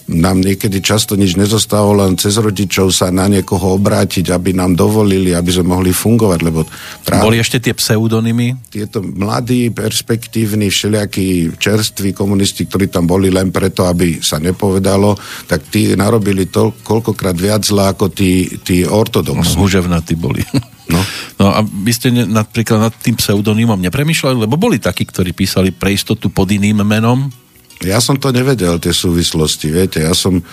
nám 0.04 0.44
niekedy 0.44 0.84
často 0.84 1.16
nič 1.16 1.40
nezostávalo, 1.40 2.04
len 2.04 2.20
cez 2.20 2.36
rodičov 2.36 2.92
sa 2.92 3.08
na 3.08 3.24
niekoho 3.24 3.80
obrátiť, 3.80 4.36
aby 4.36 4.52
nám 4.52 4.76
dovolili, 4.76 5.32
aby 5.32 5.48
sme 5.48 5.72
mohli 5.72 5.96
fungovať, 5.96 6.38
lebo 6.44 6.68
práve... 7.00 7.24
Boli 7.24 7.40
ešte 7.40 7.56
tie 7.56 7.72
pseudonymy? 7.72 8.68
Tieto 8.68 9.00
mladí, 9.00 9.72
perspektívni, 9.72 10.68
všelijakí 10.68 11.56
čerství 11.56 12.12
komunisti, 12.12 12.68
ktorí 12.68 12.92
tam 12.92 13.08
boli 13.08 13.32
len 13.32 13.48
preto, 13.48 13.88
aby 13.88 14.20
sa 14.20 14.36
nepovedalo, 14.36 15.16
tak 15.48 15.72
tí 15.72 15.96
narobili 15.96 16.52
to 16.52 16.76
koľkokrát 16.84 17.36
viac 17.36 17.64
zlá 17.64 17.96
ako 17.96 18.12
tí, 18.12 18.60
tí 18.60 18.84
ortodoxní. 18.84 19.56
Huževnatí 19.56 20.20
boli. 20.20 20.44
No. 20.92 21.00
no 21.40 21.46
a 21.48 21.64
vy 21.64 21.92
ste 21.96 22.12
ne, 22.12 22.28
napríklad 22.28 22.92
nad 22.92 22.94
tým 23.00 23.16
pseudonymom 23.16 23.80
nepremýšľali, 23.80 24.36
lebo 24.44 24.60
boli 24.60 24.76
takí, 24.76 25.08
ktorí 25.08 25.32
písali 25.32 25.72
pre 25.72 25.96
istotu 25.96 26.28
pod 26.28 26.52
iným 26.52 26.84
menom? 26.84 27.32
Ja 27.82 27.98
som 27.98 28.14
to 28.14 28.30
nevedel, 28.30 28.78
tie 28.78 28.94
súvislosti, 28.94 29.66
viete, 29.66 30.06
ja 30.06 30.14
som 30.14 30.38
eh, 30.38 30.44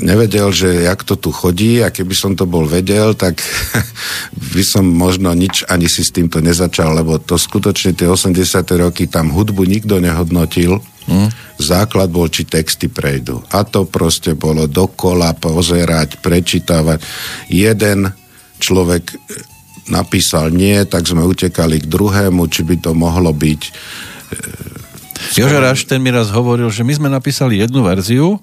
nevedel, 0.00 0.48
že 0.48 0.88
jak 0.88 1.04
to 1.04 1.20
tu 1.20 1.28
chodí 1.28 1.84
a 1.84 1.92
keby 1.92 2.16
som 2.16 2.32
to 2.32 2.48
bol 2.48 2.64
vedel, 2.64 3.12
tak 3.12 3.36
by 4.56 4.62
som 4.64 4.88
možno 4.88 5.36
nič 5.36 5.68
ani 5.68 5.84
si 5.84 6.00
s 6.00 6.14
týmto 6.16 6.40
nezačal, 6.40 6.96
lebo 6.96 7.20
to 7.20 7.36
skutočne 7.36 7.92
tie 7.92 8.08
80. 8.08 8.32
roky 8.80 9.04
tam 9.04 9.28
hudbu 9.28 9.68
nikto 9.68 10.00
nehodnotil, 10.00 10.80
hmm. 11.04 11.28
základ 11.60 12.08
bol, 12.08 12.32
či 12.32 12.48
texty 12.48 12.88
prejdú. 12.88 13.44
A 13.52 13.68
to 13.68 13.84
proste 13.84 14.32
bolo 14.32 14.64
dokola 14.64 15.36
pozerať, 15.36 16.24
prečítavať. 16.24 17.04
Jeden 17.52 18.08
človek 18.56 19.04
eh, 19.12 19.18
napísal 19.92 20.50
nie, 20.50 20.80
tak 20.88 21.06
sme 21.06 21.22
utekali 21.22 21.84
k 21.84 21.86
druhému, 21.86 22.48
či 22.48 22.64
by 22.64 22.76
to 22.80 22.90
mohlo 22.96 23.30
byť 23.36 23.62
Jožo 25.36 25.60
Raš, 25.60 25.84
ten 25.84 26.00
mi 26.00 26.08
raz 26.08 26.32
hovoril, 26.32 26.72
že 26.72 26.80
my 26.80 26.96
sme 26.96 27.08
napísali 27.12 27.60
jednu 27.60 27.84
verziu, 27.84 28.40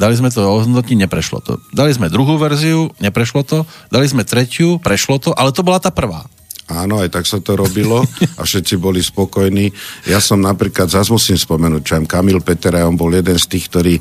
dali 0.00 0.16
sme 0.16 0.32
to 0.32 0.40
ohodnotiť, 0.40 0.96
neprešlo 1.04 1.44
to. 1.44 1.60
Dali 1.76 1.92
sme 1.92 2.08
druhú 2.08 2.40
verziu, 2.40 2.88
neprešlo 2.96 3.44
to, 3.44 3.68
dali 3.92 4.08
sme 4.08 4.24
tretiu, 4.24 4.80
prešlo 4.80 5.20
to, 5.20 5.36
ale 5.36 5.52
to 5.52 5.60
bola 5.60 5.76
tá 5.76 5.92
prvá. 5.92 6.24
Áno, 6.70 7.02
aj 7.02 7.12
tak 7.12 7.28
sa 7.28 7.42
to 7.44 7.60
robilo 7.60 8.00
a 8.38 8.42
všetci 8.46 8.80
boli 8.80 9.04
spokojní. 9.04 9.68
Ja 10.08 10.22
som 10.22 10.40
napríklad, 10.40 10.88
zase 10.88 11.12
musím 11.12 11.36
spomenúť, 11.36 11.82
čo 11.84 12.00
Kamil 12.08 12.40
Petera, 12.40 12.88
on 12.88 12.96
bol 12.96 13.12
jeden 13.12 13.36
z 13.36 13.46
tých, 13.50 13.68
ktorý 13.68 13.94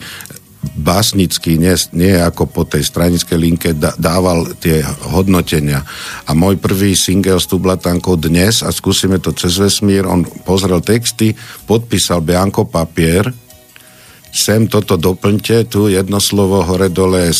básnicky, 0.59 1.55
nie, 1.55 1.71
nie 1.95 2.19
ako 2.19 2.43
po 2.51 2.63
tej 2.67 2.83
stranickej 2.83 3.37
linke, 3.39 3.69
dával 3.77 4.43
tie 4.59 4.83
hodnotenia. 5.07 5.87
A 6.27 6.35
môj 6.35 6.59
prvý 6.59 6.99
single 6.99 7.39
s 7.39 7.47
Tublatankou 7.47 8.19
dnes, 8.19 8.59
a 8.59 8.69
skúsime 8.75 9.23
to 9.23 9.31
cez 9.31 9.55
vesmír, 9.55 10.03
on 10.03 10.27
pozrel 10.43 10.83
texty, 10.83 11.31
podpísal 11.63 12.19
Bianko 12.19 12.67
papier, 12.67 13.31
sem 14.29 14.69
toto 14.69 14.93
doplňte, 14.93 15.65
tu 15.65 15.89
jedno 15.89 16.21
slovo 16.21 16.61
hore-dole. 16.61 17.33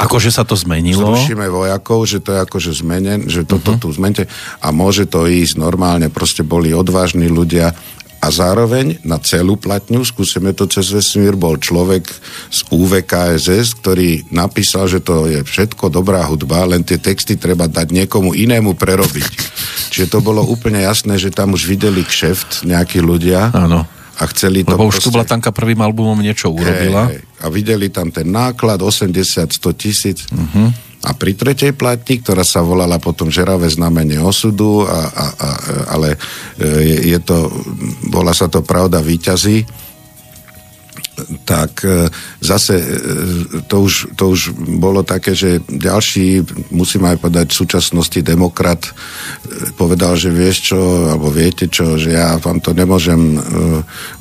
Akože 0.00 0.32
sa 0.32 0.40
to 0.40 0.56
zmenilo? 0.56 1.12
Zrušíme 1.12 1.44
vojakov, 1.52 2.08
že 2.08 2.24
to 2.24 2.32
je 2.32 2.38
akože 2.48 2.72
zmenen, 2.80 3.28
že 3.28 3.44
toto 3.44 3.76
uh-huh. 3.76 3.82
tu 3.82 3.92
zmente 3.92 4.24
a 4.64 4.72
môže 4.72 5.04
to 5.04 5.28
ísť 5.28 5.60
normálne, 5.60 6.08
proste 6.08 6.40
boli 6.40 6.72
odvážni 6.72 7.28
ľudia 7.28 7.76
a 8.18 8.34
zároveň 8.34 8.98
na 9.06 9.22
celú 9.22 9.54
platňu, 9.54 10.02
skúsime 10.02 10.50
to 10.50 10.66
cez 10.66 10.90
vesmír, 10.90 11.38
bol 11.38 11.54
človek 11.54 12.02
z 12.50 12.58
UVKSS, 12.66 13.78
ktorý 13.78 14.26
napísal, 14.34 14.90
že 14.90 14.98
to 14.98 15.30
je 15.30 15.46
všetko 15.46 15.86
dobrá 15.86 16.26
hudba, 16.26 16.66
len 16.66 16.82
tie 16.82 16.98
texty 16.98 17.38
treba 17.38 17.70
dať 17.70 17.94
niekomu 17.94 18.34
inému 18.34 18.74
prerobiť. 18.74 19.32
Čiže 19.94 20.10
to 20.10 20.18
bolo 20.18 20.42
úplne 20.42 20.82
jasné, 20.82 21.14
že 21.14 21.30
tam 21.30 21.54
už 21.54 21.70
videli 21.70 22.02
kšeft 22.02 22.66
nejakí 22.66 22.98
ľudia. 22.98 23.54
Áno. 23.54 23.86
A 24.18 24.26
chceli 24.34 24.66
to 24.66 24.74
Lebo 24.74 24.90
proste... 24.90 24.98
už 24.98 25.04
tu 25.06 25.10
Blatanka 25.14 25.54
prvým 25.54 25.78
albumom 25.78 26.18
niečo 26.18 26.50
urobila. 26.50 27.06
Hej, 27.06 27.22
hej. 27.22 27.38
A 27.38 27.46
videli 27.54 27.86
tam 27.86 28.10
ten 28.10 28.26
náklad 28.26 28.82
80-100 28.82 29.62
tisíc. 29.78 30.26
Uh-huh. 30.34 30.74
A 31.06 31.14
pri 31.14 31.38
tretej 31.38 31.78
platni, 31.78 32.18
ktorá 32.18 32.42
sa 32.42 32.58
volala 32.58 32.98
potom 32.98 33.30
Žeravé 33.30 33.70
znamenie 33.70 34.18
osudu, 34.18 34.82
a, 34.82 35.06
a, 35.06 35.26
a, 35.30 35.48
ale 35.94 36.18
e, 36.58 36.66
je, 36.66 36.98
je 37.14 37.18
to, 37.22 37.50
bola 38.10 38.34
sa 38.34 38.50
to 38.50 38.66
Pravda 38.66 38.98
výťazí, 38.98 39.62
tak 41.44 41.82
e, 41.84 42.06
zase 42.40 42.74
e, 42.78 42.86
to 43.66 43.86
už, 43.86 44.14
to 44.14 44.24
už 44.34 44.54
bolo 44.78 45.02
také, 45.02 45.34
že 45.34 45.62
ďalší, 45.66 46.44
musím 46.70 47.08
aj 47.10 47.18
povedať, 47.18 47.46
v 47.50 47.58
súčasnosti 47.64 48.20
demokrat 48.22 48.86
e, 48.86 48.92
povedal, 49.74 50.14
že 50.14 50.30
vieš 50.30 50.74
čo, 50.74 50.78
alebo 51.14 51.30
viete 51.32 51.66
čo, 51.66 51.98
že 51.98 52.14
ja 52.14 52.38
vám 52.38 52.62
to 52.62 52.72
nemôžem 52.74 53.40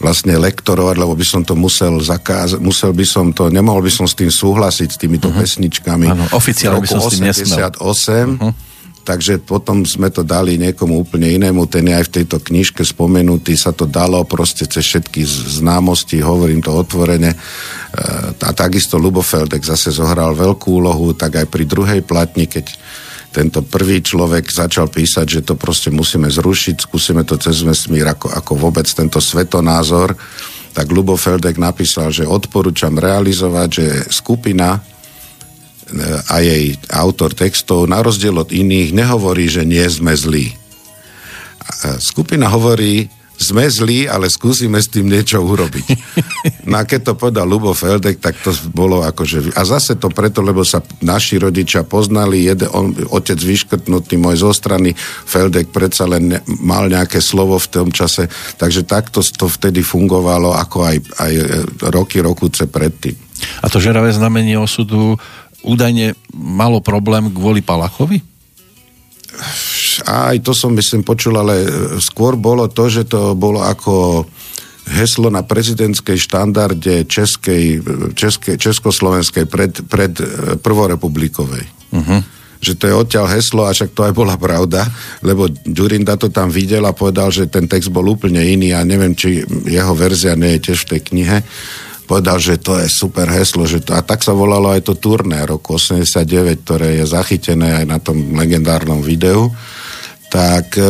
vlastne 0.02 0.36
lektorovať, 0.38 0.96
lebo 0.98 1.14
by 1.14 1.26
som 1.26 1.42
to 1.46 1.54
musel 1.54 2.02
zakázať, 2.02 2.60
musel 2.62 2.92
by 2.94 3.06
som 3.06 3.32
to, 3.34 3.50
nemohol 3.54 3.82
by 3.82 3.92
som 3.92 4.06
s 4.10 4.18
tým 4.18 4.30
súhlasiť, 4.30 4.90
s 4.94 4.98
týmito 4.98 5.30
uh-huh. 5.30 5.42
pesničkami. 5.42 6.08
Áno, 6.10 6.26
oficiálne 6.34 6.82
by 6.82 6.90
som 6.90 7.02
s 7.02 7.18
tým 7.18 7.30
nesmel. 7.30 7.70
Uh-huh 7.70 8.67
takže 9.08 9.40
potom 9.40 9.88
sme 9.88 10.12
to 10.12 10.28
dali 10.28 10.60
niekomu 10.60 11.00
úplne 11.00 11.32
inému, 11.32 11.64
ten 11.72 11.88
je 11.88 11.96
aj 11.96 12.06
v 12.12 12.16
tejto 12.20 12.44
knižke 12.44 12.84
spomenutý, 12.84 13.56
sa 13.56 13.72
to 13.72 13.88
dalo 13.88 14.20
proste 14.28 14.68
cez 14.68 14.84
všetky 14.84 15.24
známosti, 15.64 16.20
hovorím 16.20 16.60
to 16.60 16.76
otvorene. 16.76 17.32
E, 17.32 17.38
a 18.36 18.52
takisto 18.52 19.00
Lubofeldek 19.00 19.64
zase 19.64 19.96
zohral 19.96 20.36
veľkú 20.36 20.84
úlohu, 20.84 21.16
tak 21.16 21.40
aj 21.40 21.48
pri 21.48 21.64
druhej 21.64 22.04
platni, 22.04 22.52
keď 22.52 22.68
tento 23.32 23.64
prvý 23.64 24.04
človek 24.04 24.52
začal 24.52 24.92
písať, 24.92 25.40
že 25.40 25.42
to 25.48 25.56
proste 25.56 25.88
musíme 25.88 26.28
zrušiť, 26.28 26.84
skúsime 26.84 27.24
to 27.24 27.40
cez 27.40 27.64
vesmír 27.64 28.12
ako, 28.12 28.28
ako 28.28 28.60
vôbec 28.60 28.92
tento 28.92 29.24
svetonázor, 29.24 30.20
tak 30.76 30.92
Lubofeldek 30.92 31.56
napísal, 31.56 32.12
že 32.12 32.28
odporúčam 32.28 33.00
realizovať, 33.00 33.70
že 33.72 33.86
skupina 34.12 34.84
a 36.28 36.44
jej 36.44 36.76
autor 36.92 37.32
textov, 37.32 37.88
na 37.88 38.04
rozdiel 38.04 38.36
od 38.36 38.52
iných, 38.52 38.92
nehovorí, 38.92 39.48
že 39.48 39.64
nie 39.64 39.84
sme 39.88 40.12
zlí. 40.16 40.52
Skupina 42.00 42.52
hovorí, 42.52 43.08
sme 43.38 43.70
zlí, 43.70 44.10
ale 44.10 44.34
skúsime 44.34 44.82
s 44.82 44.90
tým 44.90 45.08
niečo 45.08 45.40
urobiť. 45.40 45.88
No 46.68 46.84
a 46.84 46.84
keď 46.84 47.00
to 47.00 47.14
povedal 47.16 47.48
Lubo 47.48 47.72
Feldek, 47.72 48.20
tak 48.20 48.44
to 48.44 48.52
bolo 48.76 49.00
akože... 49.00 49.56
A 49.56 49.64
zase 49.64 49.96
to 49.96 50.12
preto, 50.12 50.44
lebo 50.44 50.68
sa 50.68 50.84
naši 51.00 51.40
rodičia 51.40 51.88
poznali, 51.88 52.44
jede, 52.44 52.68
on, 52.68 52.92
otec 53.08 53.40
vyškrtnutý 53.40 54.20
môj 54.20 54.44
zo 54.44 54.52
strany, 54.52 54.92
Feldek 55.24 55.72
predsa 55.72 56.04
len 56.04 56.36
ne, 56.36 56.40
mal 56.60 56.92
nejaké 56.92 57.24
slovo 57.24 57.56
v 57.56 57.72
tom 57.72 57.88
čase, 57.96 58.28
takže 58.60 58.84
takto 58.84 59.24
to 59.24 59.48
vtedy 59.48 59.80
fungovalo, 59.80 60.52
ako 60.60 60.92
aj, 60.92 60.98
aj 61.24 61.34
roky, 61.88 62.20
rokuce 62.20 62.68
predtým. 62.68 63.16
A 63.64 63.72
to 63.72 63.80
žeravé 63.80 64.12
znamenie 64.12 64.60
osudu 64.60 65.16
údajne 65.66 66.14
malo 66.34 66.82
problém 66.84 67.30
kvôli 67.34 67.62
Palachovi? 67.62 68.22
Aj 70.06 70.38
to 70.42 70.54
som 70.54 70.74
myslím 70.78 71.02
počul, 71.02 71.38
ale 71.38 71.66
skôr 72.02 72.38
bolo 72.38 72.70
to, 72.70 72.90
že 72.90 73.10
to 73.10 73.34
bolo 73.34 73.62
ako 73.62 74.26
heslo 74.88 75.28
na 75.28 75.44
prezidentskej 75.44 76.16
štandarde 76.16 77.04
českej, 77.06 77.84
českej, 78.16 78.56
československej 78.56 79.46
pred, 79.46 79.74
pred 79.86 80.14
eh, 80.16 80.28
prvorepublikovej. 80.58 81.66
Uh-huh. 81.92 82.22
Že 82.58 82.74
to 82.74 82.84
je 82.90 82.96
odtiaľ 82.96 83.26
heslo 83.30 83.68
a 83.68 83.76
však 83.76 83.94
to 83.94 84.02
aj 84.08 84.14
bola 84.18 84.34
pravda, 84.40 84.88
lebo 85.22 85.46
Durinda 85.68 86.18
to 86.18 86.34
tam 86.34 86.50
videl 86.50 86.88
a 86.90 86.96
povedal, 86.96 87.30
že 87.30 87.46
ten 87.46 87.70
text 87.70 87.94
bol 87.94 88.08
úplne 88.08 88.42
iný 88.42 88.74
a 88.74 88.82
neviem, 88.82 89.14
či 89.14 89.46
jeho 89.68 89.94
verzia 89.94 90.34
nie 90.34 90.58
je 90.58 90.72
tiež 90.72 90.88
v 90.88 90.90
tej 90.98 91.02
knihe 91.14 91.38
povedal, 92.08 92.40
že 92.40 92.56
to 92.56 92.80
je 92.80 92.88
super 92.88 93.28
heslo. 93.28 93.68
Že 93.68 93.84
to, 93.84 93.92
a 93.94 94.02
tak 94.02 94.24
sa 94.24 94.32
volalo 94.32 94.72
aj 94.72 94.88
to 94.88 94.96
turné 94.96 95.44
roku 95.44 95.76
89, 95.76 96.64
ktoré 96.64 97.04
je 97.04 97.06
zachytené 97.06 97.84
aj 97.84 97.86
na 97.86 98.00
tom 98.00 98.34
legendárnom 98.34 99.04
videu 99.04 99.52
tak 100.28 100.76
e, 100.76 100.84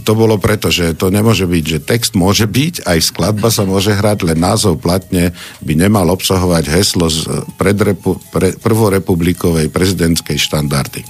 to 0.00 0.12
bolo 0.16 0.40
preto, 0.40 0.72
že 0.72 0.96
to 0.96 1.12
nemôže 1.12 1.44
byť, 1.44 1.64
že 1.64 1.84
text 1.84 2.16
môže 2.16 2.48
byť, 2.48 2.88
aj 2.88 2.98
skladba 3.04 3.52
sa 3.52 3.68
môže 3.68 3.92
hrať, 3.92 4.24
len 4.24 4.40
názov 4.40 4.80
platne 4.80 5.36
by 5.60 5.72
nemal 5.76 6.08
obsahovať 6.08 6.72
heslo 6.72 7.12
z 7.12 7.28
predrepu, 7.60 8.16
pre, 8.32 8.56
prvorepublikovej 8.56 9.68
prezidentskej 9.68 10.40
štandardy. 10.40 11.04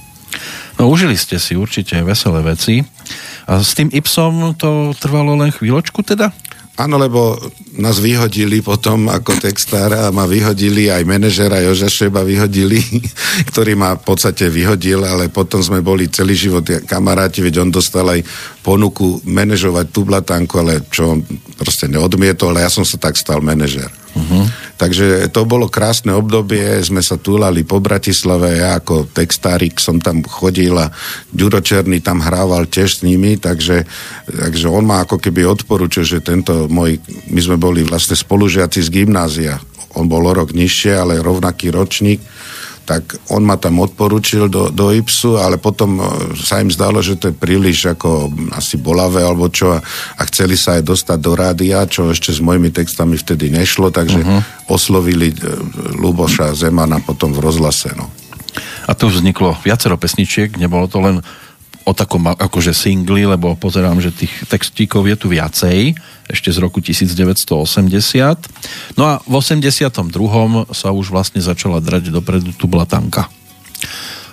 No 0.83 0.91
užili 0.91 1.15
ste 1.15 1.39
si 1.39 1.55
určite 1.55 1.95
veselé 2.03 2.43
veci. 2.43 2.83
A 3.47 3.63
s 3.63 3.79
tým 3.79 3.93
Ipsom 3.93 4.59
to 4.59 4.91
trvalo 4.99 5.39
len 5.39 5.55
chvíľočku 5.55 6.03
teda? 6.03 6.35
Áno, 6.75 6.99
lebo 6.99 7.39
nás 7.79 8.03
vyhodili 8.03 8.59
potom 8.59 9.07
ako 9.07 9.39
textára 9.39 10.11
ma 10.11 10.27
vyhodili 10.27 10.91
aj 10.91 11.07
manažera 11.07 11.63
Joža 11.63 11.87
Šeba 11.87 12.27
vyhodili, 12.27 12.83
ktorý 13.55 13.79
ma 13.79 13.95
v 13.95 14.03
podstate 14.03 14.51
vyhodil, 14.51 15.07
ale 15.07 15.31
potom 15.31 15.63
sme 15.63 15.87
boli 15.87 16.11
celý 16.11 16.35
život 16.35 16.67
kamaráti, 16.83 17.47
veď 17.47 17.63
on 17.63 17.71
dostal 17.71 18.11
aj 18.11 18.27
ponuku 18.67 19.23
manažovať 19.23 19.87
tú 19.95 20.03
blatanku, 20.03 20.55
ale 20.59 20.83
čo 20.91 21.15
on 21.15 21.19
proste 21.55 21.87
neodmietol, 21.87 22.51
ale 22.51 22.67
ja 22.67 22.71
som 22.75 22.83
sa 22.83 22.99
tak 22.99 23.15
stal 23.15 23.39
manažer. 23.39 24.04
Uh-huh. 24.15 24.47
Takže 24.79 25.31
to 25.35 25.43
bolo 25.43 25.67
krásne 25.67 26.15
obdobie, 26.15 26.79
sme 26.87 27.03
sa 27.03 27.19
túlali 27.19 27.67
po 27.67 27.83
Bratislave, 27.83 28.63
ja 28.63 28.79
ako 28.79 29.11
textárik 29.11 29.83
som 29.83 29.99
tam 29.99 30.23
chodil 30.23 30.75
a 30.79 30.91
Ďuro 31.35 31.59
Černý 31.59 31.99
tam 31.99 32.23
hrával 32.23 32.71
tiež 32.71 33.03
s 33.03 33.05
nimi, 33.07 33.39
takže, 33.39 33.83
takže 34.31 34.67
on 34.71 34.87
ma 34.87 35.03
ako 35.03 35.19
keby 35.19 35.47
odporúčil, 35.47 36.07
že 36.07 36.23
tento 36.23 36.71
môj, 36.71 37.03
my 37.27 37.41
sme 37.43 37.59
boli 37.59 37.83
vlastne 37.83 38.15
spolužiaci 38.15 38.87
z 38.87 38.89
gymnázia, 38.91 39.59
on 39.99 40.07
bol 40.07 40.23
o 40.27 40.33
rok 40.35 40.55
nižšie, 40.55 40.95
ale 40.95 41.23
rovnaký 41.23 41.75
ročník, 41.75 42.23
tak 42.85 43.17
on 43.33 43.41
ma 43.41 43.57
tam 43.57 43.81
odporučil 43.81 44.53
do, 44.53 44.69
do 44.69 44.93
IPSu, 44.93 45.41
ale 45.41 45.57
potom 45.57 45.99
e, 45.99 46.05
sa 46.37 46.61
im 46.61 46.69
zdalo, 46.69 47.01
že 47.01 47.17
to 47.17 47.33
je 47.33 47.37
príliš 47.37 47.89
ako 47.97 48.29
asi 48.53 48.77
bolavé 48.77 49.25
alebo 49.25 49.49
čo 49.49 49.73
a, 49.73 49.81
a 50.21 50.23
chceli 50.29 50.55
sa 50.61 50.77
aj 50.77 50.85
dostať 50.85 51.19
do 51.19 51.33
rádia, 51.33 51.89
čo 51.89 52.13
ešte 52.13 52.31
s 52.31 52.45
mojimi 52.45 52.69
textami 52.69 53.17
vtedy 53.17 53.49
nešlo, 53.49 53.89
takže 53.89 54.21
uh-huh. 54.21 54.41
oslovili 54.69 55.33
e, 55.33 55.37
Luboša 55.97 56.53
Zemana 56.53 57.01
potom 57.01 57.33
v 57.33 57.41
rozhlase. 57.41 57.97
No. 57.97 58.13
A 58.85 58.93
tu 58.93 59.09
vzniklo 59.09 59.57
viacero 59.65 59.97
pesničiek, 59.97 60.61
nebolo 60.61 60.85
to 60.85 61.01
len 61.01 61.25
o 61.85 61.93
takom 61.93 62.33
akože 62.33 62.73
singli, 62.73 63.29
lebo 63.29 63.53
pozerám, 63.61 64.01
že 64.01 64.09
tých 64.09 64.49
textíkov 64.49 65.05
je 65.05 65.17
tu 65.21 65.29
viacej, 65.29 65.93
ešte 66.25 66.49
z 66.49 66.59
roku 66.59 66.81
1980. 66.81 68.97
No 68.97 69.05
a 69.05 69.21
v 69.21 69.35
82. 69.37 69.93
sa 70.73 70.89
už 70.91 71.13
vlastne 71.13 71.45
začala 71.45 71.85
drať 71.85 72.09
dopredu 72.09 72.57
tu 72.57 72.65
Blatanka. 72.65 73.29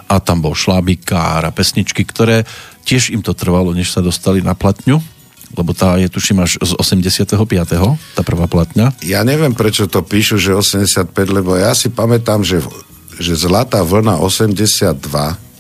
A 0.08 0.20
tam 0.24 0.44
bol 0.44 0.56
šlábikár 0.56 1.44
a 1.44 1.52
pesničky, 1.52 2.08
ktoré 2.08 2.48
tiež 2.88 3.12
im 3.12 3.20
to 3.20 3.36
trvalo, 3.36 3.76
než 3.76 3.92
sa 3.92 4.00
dostali 4.00 4.40
na 4.40 4.56
platňu, 4.56 5.04
lebo 5.52 5.76
tá 5.76 6.00
je 6.00 6.08
tuším 6.08 6.48
až 6.48 6.64
z 6.64 6.72
85. 6.80 7.36
tá 8.16 8.22
prvá 8.24 8.48
platňa. 8.48 8.96
Ja 9.04 9.28
neviem, 9.28 9.52
prečo 9.52 9.92
to 9.92 10.00
píšu, 10.00 10.40
že 10.40 10.56
85, 10.56 11.12
lebo 11.28 11.60
ja 11.60 11.76
si 11.76 11.92
pamätám, 11.92 12.48
že, 12.48 12.64
že 13.20 13.36
Zlatá 13.36 13.84
vlna 13.84 14.24
82 14.24 15.51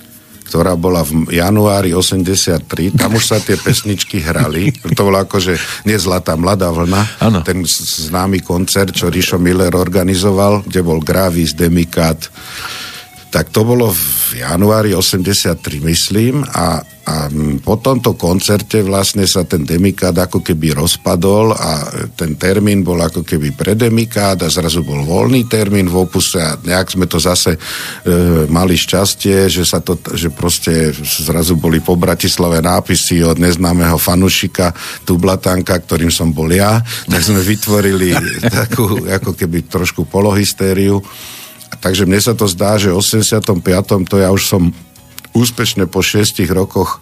ktorá 0.52 0.76
bola 0.76 0.99
v 1.08 1.32
januári 1.32 1.95
83, 1.95 2.99
tam 2.99 3.16
už 3.16 3.24
sa 3.24 3.39
tie 3.39 3.56
pesničky 3.56 4.20
hrali, 4.20 4.76
to 4.91 5.08
bolo 5.08 5.24
akože 5.24 5.56
nie 5.88 5.95
Zlatá 5.95 6.36
mladá 6.36 6.68
vlna, 6.68 7.24
ano. 7.24 7.39
ten 7.39 7.64
známy 7.64 8.43
koncert, 8.43 8.91
čo 8.91 9.08
Rišo 9.08 9.39
Miller 9.39 9.72
organizoval, 9.72 10.68
kde 10.68 10.84
bol 10.84 10.99
Gravis, 10.99 11.56
Demikat, 11.56 12.28
tak 13.32 13.47
to 13.56 13.64
bolo 13.64 13.95
v 13.95 14.43
januári 14.43 14.91
83, 14.91 15.56
myslím, 15.88 16.43
a 16.43 16.84
a 17.02 17.26
po 17.66 17.82
tomto 17.82 18.14
koncerte 18.14 18.86
vlastne 18.86 19.26
sa 19.26 19.41
ten 19.41 19.66
demikát 19.66 20.14
ako 20.14 20.45
keby 20.45 20.78
rozpadol 20.78 21.49
a 21.58 21.89
ten 22.14 22.38
termín 22.38 22.86
bol 22.86 23.02
ako 23.02 23.26
keby 23.26 23.58
pre 23.58 23.74
demikát 23.74 24.38
a 24.38 24.54
zrazu 24.54 24.86
bol 24.86 25.02
voľný 25.02 25.49
termín 25.49 25.89
v 25.89 25.97
opuse 25.97 26.38
a 26.38 26.62
nejak 26.62 26.93
sme 26.93 27.10
to 27.10 27.18
zase 27.18 27.58
e, 27.58 27.60
mali 28.45 28.78
šťastie, 28.78 29.49
že 29.49 29.66
sa 29.66 29.82
to, 29.82 29.97
že 30.14 30.30
proste 30.30 30.93
zrazu 31.02 31.58
boli 31.58 31.82
po 31.82 31.97
Bratislave 31.97 32.62
nápisy 32.62 33.26
od 33.26 33.41
neznámeho 33.41 33.97
fanušika 33.97 34.70
Tublatanka, 35.02 35.74
ktorým 35.82 36.14
som 36.14 36.30
bol 36.30 36.54
ja, 36.54 36.86
tak 37.10 37.22
sme 37.26 37.41
vytvorili 37.41 38.14
takú 38.62 39.10
ako 39.10 39.34
keby 39.34 39.66
trošku 39.66 40.06
polohystériu. 40.06 41.02
Takže 41.82 42.06
mne 42.06 42.22
sa 42.22 42.38
to 42.38 42.45
zdá, 42.45 42.78
že 42.78 42.93
v 42.93 42.99
85. 43.02 43.58
to 44.06 44.16
ja 44.22 44.30
už 44.30 44.43
som 44.45 44.70
úspešne 45.32 45.88
po 45.88 46.04
šiestich 46.04 46.52
rokoch 46.52 47.00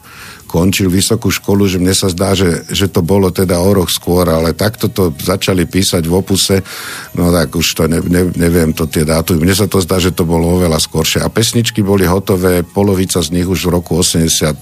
končil 0.50 0.90
vysokú 0.90 1.30
školu, 1.30 1.70
že 1.70 1.78
mne 1.78 1.94
sa 1.94 2.10
zdá, 2.10 2.34
že, 2.34 2.66
že 2.74 2.90
to 2.90 3.06
bolo 3.06 3.30
teda 3.30 3.62
o 3.62 3.70
rok 3.70 3.94
skôr, 3.94 4.26
ale 4.26 4.58
takto 4.58 4.90
to 4.90 5.14
začali 5.14 5.70
písať 5.70 6.02
v 6.10 6.14
opuse, 6.18 6.66
no 7.14 7.30
tak 7.30 7.54
už 7.54 7.68
to 7.78 7.86
ne, 7.86 8.02
ne, 8.02 8.34
neviem 8.34 8.74
to 8.74 8.90
tie 8.90 9.06
dátumy. 9.06 9.46
Mne 9.46 9.54
sa 9.54 9.70
to 9.70 9.78
zdá, 9.78 10.02
že 10.02 10.10
to 10.10 10.26
bolo 10.26 10.58
oveľa 10.58 10.82
skôršie. 10.82 11.22
A 11.22 11.30
pesničky 11.30 11.86
boli 11.86 12.10
hotové, 12.10 12.66
polovica 12.66 13.22
z 13.22 13.30
nich 13.30 13.46
už 13.46 13.70
v 13.70 13.78
roku 13.78 14.02
80, 14.02 14.26
e, 14.26 14.54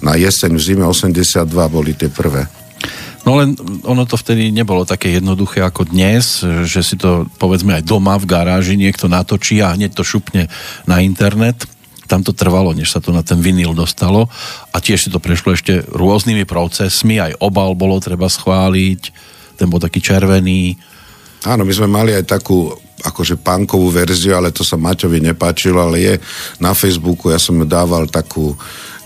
na 0.00 0.16
jeseň, 0.16 0.56
v 0.56 0.62
zime 0.64 0.84
82 0.88 1.44
boli 1.68 1.92
tie 1.92 2.08
prvé. 2.08 2.48
No 3.22 3.38
len 3.38 3.54
ono 3.86 4.02
to 4.02 4.18
vtedy 4.18 4.50
nebolo 4.50 4.82
také 4.82 5.14
jednoduché 5.14 5.62
ako 5.62 5.86
dnes, 5.86 6.42
že 6.42 6.80
si 6.82 6.98
to 6.98 7.30
povedzme 7.38 7.78
aj 7.78 7.86
doma 7.86 8.18
v 8.18 8.26
garáži 8.26 8.74
niekto 8.74 9.06
natočí 9.06 9.62
a 9.62 9.78
hneď 9.78 9.94
to 9.94 10.02
šupne 10.02 10.50
na 10.90 10.96
internet. 10.98 11.62
Tam 12.12 12.20
to 12.20 12.36
trvalo, 12.36 12.76
než 12.76 12.92
sa 12.92 13.00
to 13.00 13.08
na 13.08 13.24
ten 13.24 13.40
vinyl 13.40 13.72
dostalo 13.72 14.28
a 14.68 14.76
tiež 14.84 15.08
to 15.08 15.16
prešlo 15.16 15.56
ešte 15.56 15.80
rôznymi 15.88 16.44
procesmi, 16.44 17.16
aj 17.16 17.40
obal 17.40 17.72
bolo 17.72 17.96
treba 18.04 18.28
schváliť, 18.28 19.00
ten 19.56 19.64
bol 19.72 19.80
taký 19.80 20.04
červený. 20.04 20.76
Áno, 21.48 21.64
my 21.64 21.72
sme 21.72 21.88
mali 21.88 22.12
aj 22.12 22.28
takú 22.28 22.68
akože 23.00 23.40
punkovú 23.40 23.88
verziu, 23.88 24.36
ale 24.36 24.52
to 24.52 24.60
sa 24.60 24.76
Maťovi 24.76 25.24
nepáčilo, 25.24 25.80
ale 25.80 25.96
je 26.04 26.14
na 26.60 26.76
Facebooku, 26.76 27.32
ja 27.32 27.40
som 27.40 27.64
dával 27.64 28.04
takú 28.12 28.52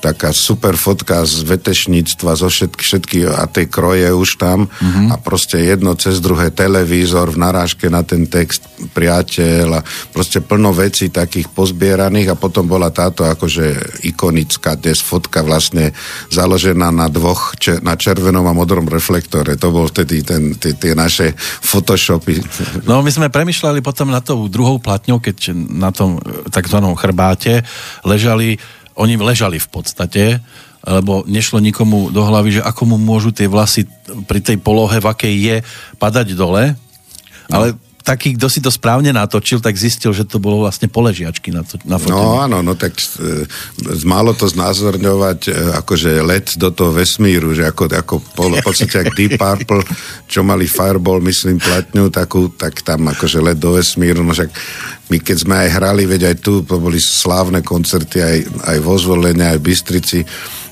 taká 0.00 0.30
super 0.30 0.76
fotka 0.76 1.24
z 1.24 1.42
vetešníctva, 1.42 2.36
zo 2.36 2.48
všetky, 2.52 2.82
všetky 2.82 3.18
a 3.26 3.48
tej 3.48 3.66
kroje 3.66 4.08
už 4.12 4.36
tam 4.38 4.68
mm-hmm. 4.68 5.12
a 5.12 5.16
proste 5.18 5.58
jedno 5.60 5.96
cez 5.96 6.20
druhé 6.20 6.52
televízor 6.52 7.32
v 7.32 7.40
narážke 7.40 7.88
na 7.88 8.04
ten 8.04 8.28
text 8.28 8.62
priateľ 8.92 9.66
a 9.76 9.84
proste 10.12 10.44
plno 10.44 10.70
vecí 10.76 11.08
takých 11.08 11.48
pozbieraných 11.50 12.32
a 12.32 12.38
potom 12.38 12.68
bola 12.68 12.92
táto 12.92 13.24
akože 13.24 14.00
ikonická 14.04 14.76
dnes 14.76 15.00
fotka 15.00 15.40
vlastne 15.40 15.96
založená 16.28 16.92
na 16.92 17.08
dvoch, 17.08 17.56
na 17.80 17.96
červenom 17.96 18.44
a 18.44 18.56
modrom 18.56 18.86
reflektore. 18.86 19.56
To 19.56 19.72
bol 19.72 19.88
vtedy 19.88 20.22
ten, 20.22 20.54
tie, 20.60 20.76
tie 20.76 20.92
naše 20.92 21.32
photoshopy. 21.40 22.44
No 22.84 23.00
my 23.00 23.10
sme 23.10 23.32
premyšľali 23.32 23.80
potom 23.80 24.12
na 24.12 24.20
tou 24.20 24.46
druhou 24.46 24.76
platňou, 24.78 25.18
keď 25.18 25.56
na 25.56 25.90
tom 25.90 26.20
takzvanom 26.52 26.94
chrbáte 26.94 27.64
ležali 28.04 28.60
oni 28.96 29.20
ležali 29.20 29.60
v 29.60 29.68
podstate, 29.68 30.40
lebo 30.86 31.26
nešlo 31.26 31.58
nikomu 31.58 32.08
do 32.14 32.22
hlavy, 32.22 32.60
že 32.60 32.62
ako 32.62 32.94
mu 32.94 32.96
môžu 32.96 33.34
tie 33.34 33.50
vlasy 33.50 33.84
pri 34.30 34.40
tej 34.40 34.56
polohe, 34.62 34.98
v 35.02 35.06
akej 35.06 35.34
je, 35.34 35.56
padať 35.98 36.36
dole. 36.38 36.72
Ale 37.50 37.78
taký, 38.06 38.38
kto 38.38 38.46
si 38.46 38.62
to 38.62 38.70
správne 38.70 39.10
natočil, 39.10 39.58
tak 39.58 39.74
zistil, 39.74 40.14
že 40.14 40.22
to 40.22 40.38
bolo 40.38 40.62
vlastne 40.62 40.86
poležiačky 40.86 41.50
na, 41.50 41.66
to, 41.66 41.74
na 41.82 41.98
fotení. 41.98 42.14
No 42.14 42.38
áno, 42.38 42.62
no 42.62 42.78
tak 42.78 42.94
e, 42.94 43.42
málo 44.06 44.30
to 44.30 44.46
znázorňovať 44.46 45.40
e, 45.50 45.52
akože 45.82 46.22
let 46.22 46.54
do 46.54 46.70
toho 46.70 46.94
vesmíru, 46.94 47.50
že 47.50 47.66
ako, 47.66 47.90
ako 47.90 48.14
pol, 48.38 48.54
v 48.54 48.62
podstate 48.62 49.02
ak 49.02 49.10
Deep 49.18 49.34
Purple, 49.34 49.82
čo 50.30 50.46
mali 50.46 50.70
Fireball, 50.70 51.18
myslím, 51.26 51.58
platňu, 51.58 52.06
takú, 52.14 52.54
tak 52.54 52.86
tam 52.86 53.10
akože 53.10 53.42
let 53.42 53.58
do 53.58 53.74
vesmíru, 53.74 54.22
no 54.22 54.30
však 54.30 54.54
my 55.10 55.18
keď 55.18 55.36
sme 55.42 55.54
aj 55.66 55.68
hrali, 55.74 56.02
veď 56.06 56.22
aj 56.30 56.36
tu, 56.42 56.62
to 56.62 56.78
boli 56.78 57.02
slávne 57.02 57.62
koncerty 57.66 58.22
aj, 58.22 58.38
aj 58.70 58.78
vo 58.86 58.94
Zvolene, 58.94 59.50
aj 59.50 59.58
v 59.58 59.66
Bystrici, 59.66 60.18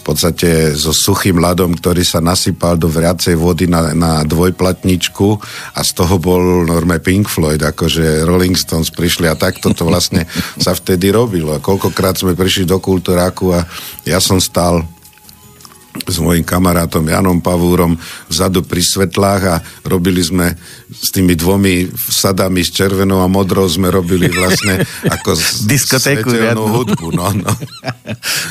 podstate 0.05 0.77
so 0.77 0.93
suchým 0.93 1.41
ľadom, 1.41 1.73
ktorý 1.81 2.05
sa 2.05 2.21
nasypal 2.21 2.77
do 2.77 2.93
vriacej 2.93 3.35
vody 3.41 3.65
na, 3.65 3.97
na 3.97 4.21
dvojplatničku 4.23 5.29
a 5.73 5.81
z 5.81 5.91
toho 5.97 6.21
bol 6.21 6.69
normálne 6.69 7.01
Pink 7.01 7.27
Floyd, 7.27 7.65
akože 7.65 8.29
Rolling 8.29 8.55
Stones 8.55 8.93
prišli 8.93 9.25
a 9.27 9.35
takto 9.35 9.73
to 9.73 9.89
vlastne 9.89 10.29
sa 10.61 10.77
vtedy 10.77 11.09
robilo. 11.09 11.57
A 11.57 11.65
koľkokrát 11.65 12.21
sme 12.21 12.37
prišli 12.37 12.69
do 12.69 12.77
kultúráku 12.79 13.57
a 13.57 13.65
ja 14.05 14.21
som 14.21 14.37
stál 14.39 14.85
s 15.95 16.19
mojim 16.19 16.43
kamarátom 16.43 17.07
Janom 17.07 17.39
Pavúrom 17.39 17.95
vzadu 18.27 18.67
pri 18.67 18.83
svetlách 18.83 19.43
a 19.47 19.57
robili 19.87 20.21
sme 20.21 20.59
s 20.91 21.15
tými 21.15 21.39
dvomi 21.39 21.87
sadami 21.95 22.67
s 22.67 22.75
červenou 22.75 23.23
a 23.23 23.31
modrou 23.31 23.65
sme 23.71 23.95
robili 23.95 24.27
vlastne 24.27 24.83
ako 25.15 25.39
diskotéku 25.71 26.35
hudbu. 26.59 27.15
No, 27.15 27.31
no. 27.31 27.53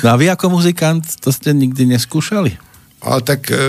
no 0.02 0.08
a 0.08 0.16
vy 0.16 0.32
ako 0.32 0.56
muzikant 0.56 1.04
to 1.20 1.36
ste 1.36 1.52
nikdy 1.52 1.84
neskúšali? 1.92 2.73
Ale 3.04 3.20
tak 3.20 3.52
e, 3.52 3.60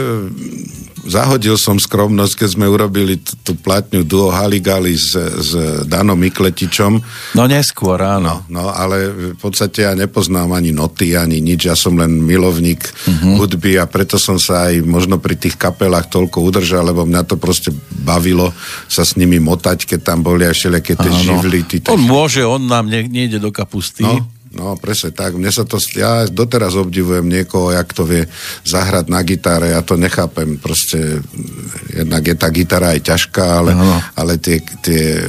zahodil 1.04 1.58
som 1.58 1.76
skromnosť, 1.76 2.34
keď 2.38 2.48
sme 2.54 2.70
urobili 2.70 3.18
t- 3.18 3.34
tú 3.42 3.58
platňu 3.58 4.06
Duo 4.06 4.30
Haligali 4.30 4.94
s, 4.96 5.12
s 5.18 5.50
Danom 5.84 6.16
Mikletičom. 6.16 7.02
No 7.36 7.42
neskôr, 7.44 7.98
áno. 8.00 8.46
No, 8.48 8.62
no, 8.62 8.72
ale 8.72 9.10
v 9.34 9.38
podstate 9.38 9.84
ja 9.84 9.92
nepoznám 9.92 10.54
ani 10.54 10.70
noty, 10.70 11.18
ani 11.18 11.42
nič. 11.42 11.66
Ja 11.66 11.76
som 11.76 11.98
len 11.98 12.24
milovník 12.24 12.86
uh-huh. 12.86 13.42
hudby 13.42 13.76
a 13.76 13.90
preto 13.90 14.16
som 14.16 14.38
sa 14.40 14.70
aj 14.72 14.86
možno 14.86 15.20
pri 15.20 15.36
tých 15.36 15.58
kapelách 15.58 16.08
toľko 16.08 16.40
udržal, 16.40 16.86
lebo 16.88 17.04
mňa 17.04 17.26
to 17.26 17.36
proste 17.36 17.74
bavilo 18.06 18.54
sa 18.88 19.04
s 19.04 19.18
nimi 19.18 19.42
motať, 19.42 19.84
keď 19.84 20.00
tam 20.14 20.22
boli 20.22 20.48
aj 20.48 20.54
všelijaké 20.56 20.94
tie 20.94 21.10
živly. 21.10 21.58
Tí, 21.66 21.76
on 21.90 22.00
môže, 22.00 22.46
on 22.46 22.64
nám 22.64 22.88
nie, 22.88 23.04
nejde 23.10 23.42
do 23.42 23.50
kapusty. 23.50 24.06
No, 24.06 24.24
No, 24.54 24.78
presne 24.78 25.10
tak. 25.10 25.34
Mne 25.34 25.50
sa 25.50 25.66
to, 25.66 25.82
ja 25.98 26.30
doteraz 26.30 26.78
obdivujem 26.78 27.26
niekoho, 27.26 27.74
jak 27.74 27.90
to 27.90 28.06
vie 28.06 28.22
zahrať 28.62 29.10
na 29.10 29.20
gitare, 29.26 29.74
ja 29.74 29.82
to 29.82 29.98
nechápem. 29.98 30.62
Proste, 30.62 31.18
jednak 31.90 32.22
je 32.22 32.36
tá 32.38 32.48
gitara 32.54 32.94
aj 32.94 33.00
ťažká, 33.02 33.44
ale, 33.44 33.74
no. 33.74 33.98
ale 34.14 34.38
tie, 34.38 34.62
tie 34.78 35.26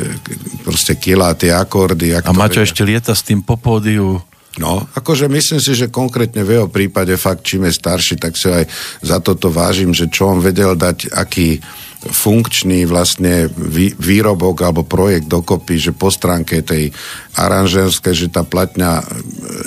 proste 0.61 0.93
kila, 1.01 1.33
tie 1.33 1.49
akordy. 1.49 2.13
A 2.13 2.21
Maťo 2.29 2.61
vie. 2.61 2.69
ešte 2.69 2.85
lieta 2.85 3.17
s 3.17 3.25
tým 3.25 3.41
po 3.41 3.57
pódiu. 3.57 4.21
No, 4.55 4.87
akože 4.95 5.27
myslím 5.27 5.59
si, 5.59 5.75
že 5.75 5.91
konkrétne 5.91 6.45
v 6.47 6.61
jeho 6.61 6.67
prípade 6.71 7.11
fakt, 7.19 7.43
čím 7.43 7.67
je 7.67 7.75
starší, 7.75 8.15
tak 8.15 8.39
si 8.39 8.47
aj 8.47 8.63
za 9.03 9.19
toto 9.19 9.51
vážim, 9.51 9.91
že 9.91 10.07
čo 10.07 10.31
on 10.31 10.39
vedel 10.39 10.79
dať, 10.79 11.11
aký 11.11 11.59
funkčný 12.05 12.85
vlastne 12.85 13.49
výrobok 13.97 14.61
alebo 14.61 14.85
projekt 14.85 15.25
dokopy, 15.25 15.75
že 15.81 15.91
po 15.91 16.13
stránke 16.13 16.61
tej 16.61 16.93
aranžerskej, 17.35 18.13
že 18.13 18.27
tá 18.31 18.45
platňa 18.45 19.03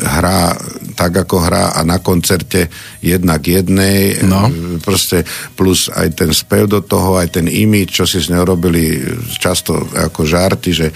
hrá 0.02 0.56
tak, 0.98 1.14
ako 1.14 1.46
hrá 1.46 1.78
a 1.78 1.86
na 1.86 2.02
koncerte 2.02 2.66
jednak 2.98 3.46
jednej, 3.46 4.18
no. 4.26 4.50
proste 4.82 5.22
plus 5.54 5.86
aj 5.94 6.18
ten 6.18 6.34
spev 6.34 6.66
do 6.66 6.82
toho, 6.82 7.14
aj 7.22 7.38
ten 7.38 7.46
imič, 7.46 8.02
čo 8.02 8.02
si 8.02 8.18
z 8.18 8.34
neho 8.34 8.42
robili 8.42 8.98
často 9.38 9.78
ako 9.94 10.26
žarty, 10.26 10.74
že, 10.74 10.88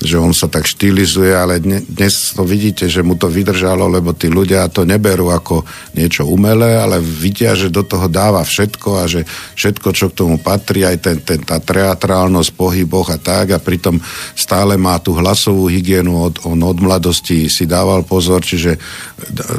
že 0.00 0.16
on 0.16 0.32
sa 0.32 0.48
tak 0.48 0.64
štilizuje, 0.64 1.36
ale 1.36 1.60
dnes 1.60 2.32
to 2.32 2.40
vidíte, 2.40 2.88
že 2.88 3.04
mu 3.04 3.20
to 3.20 3.28
vydržalo, 3.28 3.84
lebo 3.84 4.16
tí 4.16 4.32
ľudia 4.32 4.64
to 4.72 4.88
neberú 4.88 5.28
ako 5.28 5.68
niečo 5.92 6.24
umelé, 6.24 6.80
ale 6.80 6.96
vidia, 7.04 7.52
že 7.52 7.68
do 7.68 7.84
toho 7.84 8.08
dáva 8.08 8.40
všetko 8.40 8.88
a 8.96 9.04
že 9.04 9.28
všetko, 9.60 9.88
čo 9.92 10.08
k 10.08 10.24
tomu 10.24 10.40
patrí, 10.40 10.88
aj 10.90 10.96
ten, 10.98 11.16
ten, 11.22 11.40
tá 11.46 11.62
teatrálnosť, 11.62 12.50
pohyboch 12.58 13.14
a 13.14 13.18
tak 13.18 13.54
a 13.54 13.62
pritom 13.62 13.96
stále 14.34 14.74
má 14.74 14.98
tú 14.98 15.14
hlasovú 15.14 15.70
hygienu, 15.70 16.30
od, 16.30 16.34
on 16.44 16.58
od 16.60 16.78
mladosti 16.82 17.46
si 17.46 17.64
dával 17.64 18.02
pozor, 18.02 18.42
čiže 18.42 18.76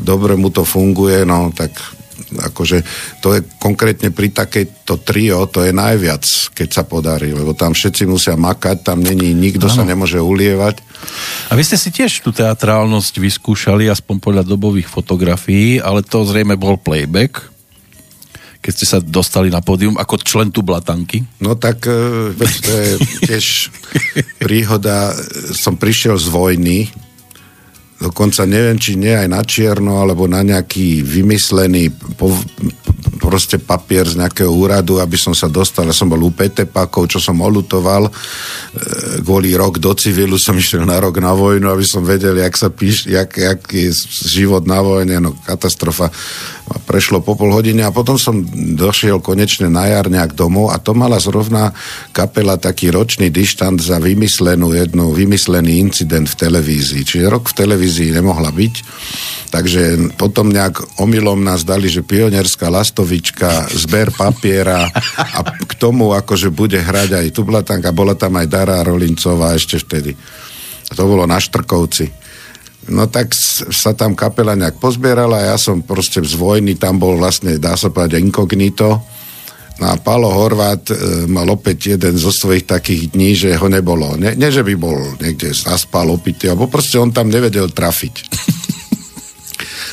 dobre 0.03 0.35
mu 0.35 0.51
to 0.51 0.67
funguje, 0.67 1.23
no 1.23 1.49
tak 1.55 1.71
akože 2.31 2.83
to 3.19 3.35
je 3.35 3.39
konkrétne 3.59 4.13
pri 4.13 4.31
takejto 4.31 5.03
trio, 5.03 5.43
to 5.51 5.65
je 5.67 5.75
najviac, 5.75 6.23
keď 6.55 6.69
sa 6.71 6.83
podarí, 6.87 7.35
lebo 7.35 7.51
tam 7.51 7.75
všetci 7.75 8.07
musia 8.07 8.39
makať, 8.39 8.87
tam 8.87 9.03
není, 9.03 9.35
nikto 9.35 9.67
ano. 9.67 9.75
sa 9.75 9.83
nemôže 9.83 10.21
ulievať. 10.21 10.79
A 11.49 11.57
vy 11.57 11.63
ste 11.65 11.75
si 11.75 11.89
tiež 11.91 12.21
tú 12.21 12.31
teatrálnosť 12.31 13.19
vyskúšali, 13.19 13.89
aspoň 13.89 14.15
podľa 14.21 14.43
dobových 14.45 14.87
fotografií, 14.87 15.81
ale 15.81 16.05
to 16.05 16.23
zrejme 16.23 16.55
bol 16.55 16.79
playback, 16.79 17.50
keď 18.61 18.71
ste 18.77 18.85
sa 18.85 18.97
dostali 19.01 19.49
na 19.49 19.59
pódium 19.59 19.97
ako 19.97 20.21
člen 20.21 20.53
tu 20.53 20.61
Blatanky? 20.61 21.41
No 21.41 21.57
tak 21.57 21.89
e, 21.89 22.31
to 22.37 22.71
je 22.71 22.89
tiež 23.25 23.45
príhoda. 24.45 25.17
Som 25.57 25.81
prišiel 25.81 26.15
z 26.21 26.27
vojny, 26.29 26.93
dokonca 28.01 28.49
neviem, 28.49 28.81
či 28.81 28.97
nie 28.97 29.13
aj 29.13 29.29
na 29.29 29.45
čierno, 29.45 30.01
alebo 30.01 30.25
na 30.25 30.41
nejaký 30.41 31.05
vymyslený 31.05 31.93
po, 32.17 32.33
proste 33.21 33.61
papier 33.61 34.09
z 34.09 34.17
nejakého 34.17 34.49
úradu, 34.49 34.97
aby 34.97 35.13
som 35.13 35.37
sa 35.37 35.45
dostal. 35.45 35.85
Ja 35.85 35.93
som 35.93 36.09
bol 36.09 36.25
u 36.25 36.33
Petepakov, 36.33 37.05
čo 37.05 37.21
som 37.21 37.37
olutoval. 37.37 38.09
E, 38.09 38.11
kvôli 39.21 39.53
rok 39.53 39.77
do 39.77 39.93
civilu 39.93 40.41
som 40.41 40.57
išiel 40.57 40.81
na 40.89 40.97
rok 40.97 41.21
na 41.21 41.37
vojnu, 41.37 41.69
aby 41.69 41.85
som 41.85 42.01
vedel, 42.01 42.33
jak 42.41 42.57
sa 42.57 42.73
píš, 42.73 43.05
jak, 43.05 43.29
jak 43.37 43.61
je 43.69 43.93
život 44.25 44.65
na 44.65 44.81
vojne. 44.81 45.21
No 45.21 45.37
katastrofa. 45.45 46.09
Prešlo 46.71 47.19
po 47.19 47.35
pol 47.35 47.51
hodine 47.51 47.83
a 47.83 47.91
potom 47.91 48.15
som 48.15 48.41
došiel 48.79 49.19
konečne 49.19 49.67
na 49.67 49.91
jar 49.91 50.07
nejak 50.07 50.39
domov 50.39 50.71
a 50.71 50.79
to 50.79 50.95
mala 50.95 51.19
zrovna 51.19 51.75
kapela 52.15 52.55
taký 52.55 52.95
ročný 52.95 53.27
dištant 53.27 53.75
za 53.75 53.99
vymyslenú 53.99 54.71
jednu, 54.71 55.11
vymyslený 55.11 55.83
incident 55.83 56.31
v 56.31 56.39
televízii. 56.47 57.03
Čiže 57.03 57.27
rok 57.27 57.51
v 57.51 57.57
televízii 57.59 57.90
nemohla 57.99 58.53
byť. 58.53 58.73
Takže 59.51 60.15
potom 60.15 60.47
nejak 60.47 60.95
omylom 61.03 61.43
nás 61.43 61.67
dali, 61.67 61.91
že 61.91 62.07
pionierská 62.07 62.71
lastovička, 62.71 63.67
zber 63.75 64.15
papiera 64.15 64.87
a 65.19 65.39
k 65.43 65.73
tomu 65.75 66.15
akože 66.15 66.47
bude 66.55 66.79
hrať 66.79 67.19
aj 67.19 67.35
Tublatanka, 67.35 67.91
bola 67.91 68.15
tam 68.15 68.39
aj 68.39 68.47
Dara 68.47 68.79
Rolincová 68.79 69.51
ešte 69.51 69.75
vtedy. 69.75 70.15
To 70.95 71.03
bolo 71.03 71.27
na 71.27 71.35
Štrkovci. 71.35 72.07
No 72.89 73.05
tak 73.11 73.35
sa 73.69 73.93
tam 73.93 74.17
kapela 74.17 74.57
nejak 74.57 74.81
pozbierala, 74.81 75.51
ja 75.51 75.59
som 75.59 75.85
proste 75.85 76.23
z 76.23 76.33
vojny, 76.33 76.79
tam 76.79 76.97
bol 76.97 77.19
vlastne, 77.19 77.61
dá 77.61 77.77
sa 77.77 77.93
povedať, 77.93 78.23
inkognito. 78.23 79.03
No 79.81 79.89
a 79.89 79.97
Palo 79.97 80.29
Horvát 80.29 80.93
e, 80.93 81.25
mal 81.25 81.49
opäť 81.49 81.97
jeden 81.97 82.13
zo 82.13 82.29
svojich 82.29 82.69
takých 82.69 83.17
dní, 83.17 83.33
že 83.33 83.57
ho 83.57 83.65
nebolo. 83.65 84.13
Ne, 84.13 84.37
ne 84.37 84.53
že 84.53 84.61
by 84.61 84.77
bol 84.77 85.17
niekde 85.17 85.57
zaspal 85.57 86.05
opitý, 86.13 86.53
alebo 86.53 86.69
proste 86.69 87.01
on 87.01 87.09
tam 87.09 87.33
nevedel 87.33 87.73
trafiť. 87.73 88.15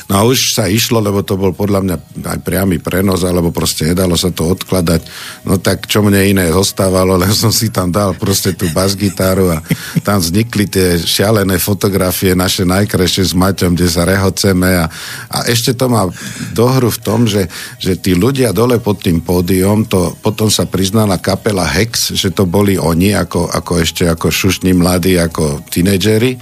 No 0.09 0.13
a 0.17 0.21
už 0.25 0.57
sa 0.57 0.65
išlo, 0.65 0.99
lebo 0.99 1.21
to 1.21 1.37
bol 1.37 1.53
podľa 1.53 1.85
mňa 1.85 1.95
aj 2.25 2.39
priamy 2.41 2.81
prenos, 2.81 3.21
alebo 3.21 3.53
proste 3.53 3.91
nedalo 3.91 4.17
sa 4.17 4.33
to 4.33 4.49
odkladať. 4.49 5.01
No 5.45 5.61
tak 5.61 5.85
čo 5.85 6.01
mne 6.01 6.21
iné 6.25 6.45
zostávalo, 6.49 7.15
len 7.23 7.31
som 7.33 7.53
si 7.53 7.69
tam 7.69 7.93
dal 7.93 8.17
proste 8.17 8.53
tú 8.57 8.69
basgitáru 8.73 9.53
a 9.53 9.61
tam 10.01 10.21
vznikli 10.21 10.65
tie 10.65 10.97
šialené 10.97 11.61
fotografie 11.61 12.33
naše 12.33 12.65
najkrajšie 12.65 13.23
s 13.29 13.33
Maťom, 13.37 13.77
kde 13.77 13.87
sa 13.87 14.05
rehoceme 14.05 14.69
a, 14.81 14.85
a 15.29 15.37
ešte 15.45 15.77
to 15.77 15.85
má 15.89 16.09
dohru 16.53 16.89
v 16.89 16.99
tom, 16.99 17.29
že, 17.29 17.45
že 17.77 17.95
tí 17.99 18.17
ľudia 18.17 18.51
dole 18.55 18.81
pod 18.81 19.03
tým 19.03 19.21
pódium, 19.21 19.85
to 19.85 20.17
potom 20.19 20.49
sa 20.49 20.65
priznala 20.65 21.21
kapela 21.21 21.67
Hex, 21.67 22.15
že 22.17 22.33
to 22.33 22.49
boli 22.49 22.75
oni, 22.75 23.13
ako, 23.13 23.49
ako 23.49 23.73
ešte 23.81 24.03
ako 24.09 24.27
šušní 24.33 24.73
mladí, 24.73 25.15
ako 25.17 25.63
tínedžeri 25.69 26.39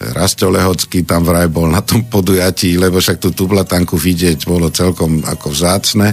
Rasto 0.00 0.50
Lehocký 0.50 1.06
tam 1.06 1.22
vraj 1.22 1.46
bol 1.46 1.70
na 1.70 1.80
tom 1.80 2.04
podujatí, 2.04 2.74
lebo 2.76 2.98
však 2.98 3.22
tú 3.22 3.30
tublatanku 3.30 3.94
vidieť 3.94 4.44
bolo 4.44 4.68
celkom 4.68 5.22
ako 5.22 5.54
vzácne. 5.54 6.12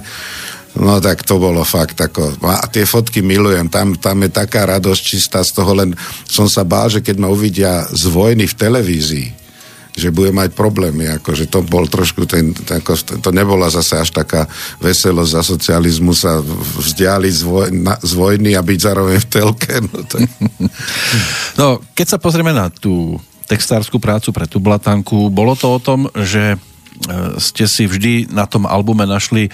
No 0.72 1.04
tak 1.04 1.28
to 1.28 1.36
bolo 1.36 1.68
fakt 1.68 2.00
ako... 2.00 2.40
A 2.48 2.64
tie 2.72 2.88
fotky 2.88 3.20
milujem, 3.20 3.68
tam, 3.68 3.92
tam 4.00 4.24
je 4.24 4.32
taká 4.32 4.64
radosť 4.64 5.02
čistá 5.04 5.44
z 5.44 5.52
toho, 5.52 5.76
len 5.76 5.92
som 6.24 6.48
sa 6.48 6.64
bál, 6.64 6.88
že 6.88 7.04
keď 7.04 7.16
ma 7.20 7.28
uvidia 7.28 7.84
z 7.92 8.08
vojny 8.08 8.48
v 8.48 8.56
televízii, 8.56 9.28
že 9.92 10.08
bude 10.16 10.32
mať 10.32 10.56
problémy, 10.56 11.20
akože 11.20 11.52
to 11.52 11.60
bol 11.68 11.84
trošku 11.84 12.24
ten, 12.24 12.56
ako, 12.56 12.96
to 13.20 13.30
nebola 13.36 13.68
zase 13.68 14.00
až 14.00 14.16
taká 14.16 14.48
veselosť 14.80 15.32
za 15.36 15.44
socializmu 15.44 16.16
sa 16.16 16.40
vzdialiť 16.80 17.34
z, 17.36 17.44
voj, 17.44 17.68
na, 17.76 18.00
z 18.00 18.12
vojny 18.16 18.56
a 18.56 18.64
byť 18.64 18.80
zároveň 18.80 19.18
v 19.20 19.28
telke. 19.28 19.74
No, 19.84 19.98
to... 20.08 20.16
no, 21.60 21.68
keď 21.92 22.16
sa 22.16 22.18
pozrieme 22.24 22.56
na 22.56 22.72
tú 22.72 23.20
textárskú 23.48 23.98
prácu 23.98 24.30
pre 24.36 24.46
tú 24.46 24.62
blatanku. 24.62 25.30
Bolo 25.32 25.58
to 25.58 25.68
o 25.72 25.80
tom, 25.80 26.08
že 26.14 26.56
e, 26.56 26.58
ste 27.42 27.66
si 27.66 27.89
vždy 27.89 28.32
na 28.32 28.46
tom 28.46 28.68
albume 28.70 29.06
našli 29.06 29.48
e, 29.48 29.52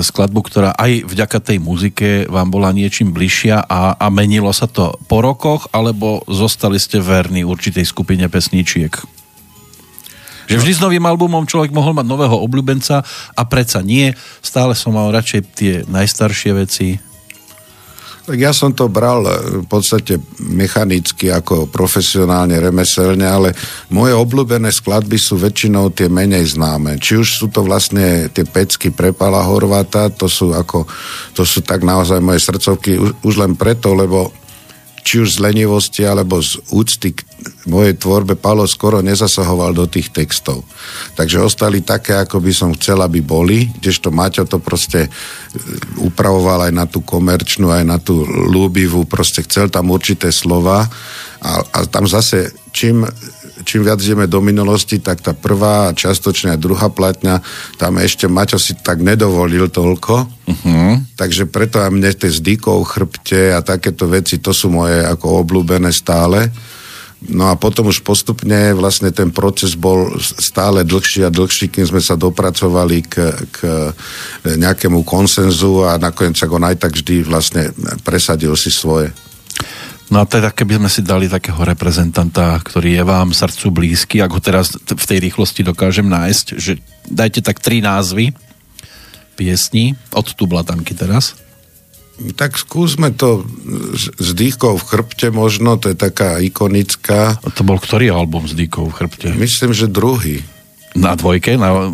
skladbu, 0.00 0.40
ktorá 0.46 0.70
aj 0.76 1.08
vďaka 1.08 1.38
tej 1.40 1.58
muzike 1.60 2.26
vám 2.28 2.48
bola 2.52 2.74
niečím 2.74 3.12
bližšia 3.14 3.64
a, 3.64 3.96
a 3.96 4.06
menilo 4.08 4.52
sa 4.52 4.68
to 4.68 4.96
po 5.08 5.24
rokoch, 5.24 5.68
alebo 5.72 6.24
zostali 6.28 6.78
ste 6.78 7.00
verní 7.00 7.42
určitej 7.42 7.84
skupine 7.84 8.26
pesničiek? 8.30 9.20
Že 10.50 10.58
vždy 10.58 10.72
s 10.74 10.82
novým 10.82 11.06
albumom 11.06 11.46
človek 11.46 11.70
mohol 11.70 11.94
mať 11.94 12.10
nového 12.10 12.34
obľúbenca 12.42 13.06
a 13.38 13.42
predsa 13.46 13.86
nie. 13.86 14.10
Stále 14.42 14.74
som 14.74 14.98
mal 14.98 15.14
radšej 15.14 15.40
tie 15.54 15.74
najstaršie 15.86 16.50
veci. 16.58 17.09
Tak 18.20 18.36
ja 18.36 18.52
som 18.52 18.76
to 18.76 18.86
bral 18.92 19.24
e, 19.24 19.64
v 19.64 19.66
podstate 19.66 20.20
mechanicky 20.40 21.32
ako 21.32 21.68
profesionálne, 21.68 22.60
remeselne, 22.60 23.24
ale 23.24 23.56
moje 23.92 24.12
obľúbené 24.12 24.68
skladby 24.68 25.16
sú 25.16 25.40
väčšinou 25.40 25.92
tie 25.92 26.12
menej 26.12 26.56
známe. 26.56 27.00
Či 27.00 27.12
už 27.20 27.28
sú 27.28 27.46
to 27.48 27.64
vlastne 27.64 28.28
tie 28.32 28.44
pecky 28.44 28.92
Prepala 28.92 29.44
Horváta, 29.44 30.12
to 30.12 30.28
sú 30.28 30.52
ako, 30.52 30.84
to 31.32 31.42
sú 31.46 31.64
tak 31.64 31.80
naozaj 31.80 32.20
moje 32.20 32.44
srdcovky 32.44 33.00
už, 33.00 33.10
už 33.24 33.34
len 33.40 33.56
preto, 33.56 33.96
lebo 33.96 34.39
či 35.00 35.24
už 35.24 35.36
z 35.36 35.42
lenivosti 35.42 36.04
alebo 36.04 36.40
z 36.40 36.60
úcty 36.70 37.16
k 37.16 37.24
mojej 37.66 37.96
tvorbe 37.96 38.36
Palo 38.36 38.68
skoro 38.68 39.00
nezasahoval 39.00 39.72
do 39.72 39.88
tých 39.88 40.12
textov. 40.12 40.64
Takže 41.16 41.40
ostali 41.40 41.80
také, 41.80 42.20
ako 42.20 42.40
by 42.40 42.52
som 42.52 42.76
chcel, 42.76 43.00
aby 43.00 43.24
boli, 43.24 43.72
kdežto 43.80 44.12
Maťo 44.12 44.44
to 44.44 44.60
proste 44.60 45.06
e, 45.06 45.10
upravoval 46.00 46.68
aj 46.68 46.72
na 46.76 46.84
tú 46.84 47.00
komerčnú, 47.00 47.72
aj 47.72 47.84
na 47.84 47.96
tú 47.96 48.24
ľúbivú, 48.28 49.08
proste 49.08 49.40
chcel 49.44 49.72
tam 49.72 49.88
určité 49.88 50.28
slova 50.28 50.84
a, 51.40 51.52
a 51.64 51.78
tam 51.88 52.04
zase 52.04 52.52
čím 52.70 53.02
čím 53.64 53.86
viac 53.86 54.00
ideme 54.00 54.26
do 54.26 54.40
minulosti, 54.42 54.98
tak 55.00 55.20
tá 55.24 55.32
prvá 55.32 55.90
a 55.90 55.96
častočne 55.96 56.56
aj 56.56 56.60
druhá 56.60 56.88
platňa, 56.88 57.44
tam 57.76 58.00
ešte 58.00 58.26
Maťo 58.26 58.58
si 58.60 58.76
tak 58.78 59.00
nedovolil 59.04 59.68
toľko. 59.68 60.14
Uh-huh. 60.26 60.92
Takže 61.14 61.46
preto 61.46 61.80
aj 61.80 61.90
mne 61.92 62.10
tie 62.12 62.30
zdykov, 62.30 62.84
chrbte 62.88 63.54
a 63.54 63.60
takéto 63.60 64.10
veci, 64.10 64.42
to 64.42 64.50
sú 64.50 64.72
moje 64.72 65.00
ako 65.04 65.44
obľúbené 65.46 65.92
stále. 65.92 66.50
No 67.20 67.52
a 67.52 67.54
potom 67.54 67.92
už 67.92 68.00
postupne 68.00 68.72
vlastne 68.72 69.12
ten 69.12 69.28
proces 69.28 69.76
bol 69.76 70.16
stále 70.16 70.88
dlhší 70.88 71.28
a 71.28 71.34
dlhší, 71.34 71.68
kým 71.68 71.84
sme 71.84 72.00
sa 72.00 72.16
dopracovali 72.16 73.04
k, 73.04 73.36
k 73.52 73.58
nejakému 74.56 75.04
konsenzu 75.04 75.84
a 75.84 76.00
nakoniec 76.00 76.40
sa 76.40 76.48
on 76.48 76.64
aj 76.64 76.80
tak 76.80 76.96
vždy 76.96 77.28
vlastne 77.28 77.76
presadil 78.08 78.56
si 78.56 78.72
svoje. 78.72 79.12
No 80.10 80.22
a 80.22 80.26
teda, 80.26 80.50
keby 80.50 80.82
sme 80.82 80.90
si 80.90 81.06
dali 81.06 81.30
takého 81.30 81.62
reprezentanta, 81.62 82.58
ktorý 82.58 82.98
je 82.98 83.04
vám 83.06 83.30
srdcu 83.30 83.70
blízky, 83.70 84.18
ako 84.18 84.42
teraz 84.42 84.74
v 84.74 85.04
tej 85.06 85.18
rýchlosti 85.30 85.62
dokážem 85.62 86.10
nájsť, 86.10 86.46
že 86.58 86.82
dajte 87.06 87.46
tak 87.46 87.62
tri 87.62 87.78
názvy 87.78 88.34
piesní 89.38 89.94
od 90.10 90.26
tu 90.34 90.50
blatanky 90.50 90.98
teraz. 90.98 91.38
Tak 92.36 92.60
skúsme 92.60 93.16
to 93.16 93.48
s 94.20 94.36
dýchkou 94.36 94.76
v 94.76 94.84
chrbte 94.84 95.32
možno, 95.32 95.80
to 95.80 95.88
je 95.88 95.96
taká 95.96 96.36
ikonická. 96.42 97.40
A 97.40 97.48
to 97.48 97.64
bol 97.64 97.80
ktorý 97.80 98.12
album 98.12 98.44
s 98.44 98.52
dýchkou 98.52 98.92
v 98.92 98.96
chrbte? 98.98 99.32
Myslím, 99.32 99.72
že 99.72 99.88
druhý. 99.88 100.44
Na 100.92 101.14
dvojke? 101.16 101.54
Na 101.54 101.86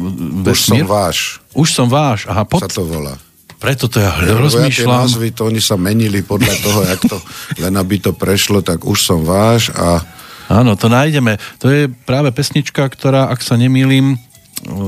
Už 0.42 0.58
som 0.66 0.82
váš. 0.88 1.38
Už 1.52 1.68
som 1.68 1.86
váš, 1.86 2.26
aha, 2.26 2.42
pod... 2.42 2.64
Sa 2.64 2.72
to 2.72 2.88
volá. 2.88 3.14
Preto 3.56 3.88
to 3.88 4.04
ja 4.04 4.12
rozmýšľam. 4.20 4.88
Ja 4.88 5.02
názvy, 5.08 5.28
to 5.32 5.48
oni 5.48 5.60
sa 5.64 5.80
menili 5.80 6.20
podľa 6.20 6.54
toho, 6.60 6.80
jak 6.84 7.00
to, 7.08 7.18
len 7.64 7.74
aby 7.76 7.96
to 7.98 8.12
prešlo, 8.12 8.60
tak 8.60 8.84
už 8.84 8.98
som 9.00 9.24
váš 9.24 9.72
a... 9.72 10.04
Áno, 10.46 10.78
to 10.78 10.86
nájdeme. 10.86 11.42
To 11.58 11.66
je 11.66 11.90
práve 11.90 12.30
pesnička, 12.30 12.86
ktorá, 12.86 13.26
ak 13.34 13.42
sa 13.42 13.58
nemýlim, 13.58 14.14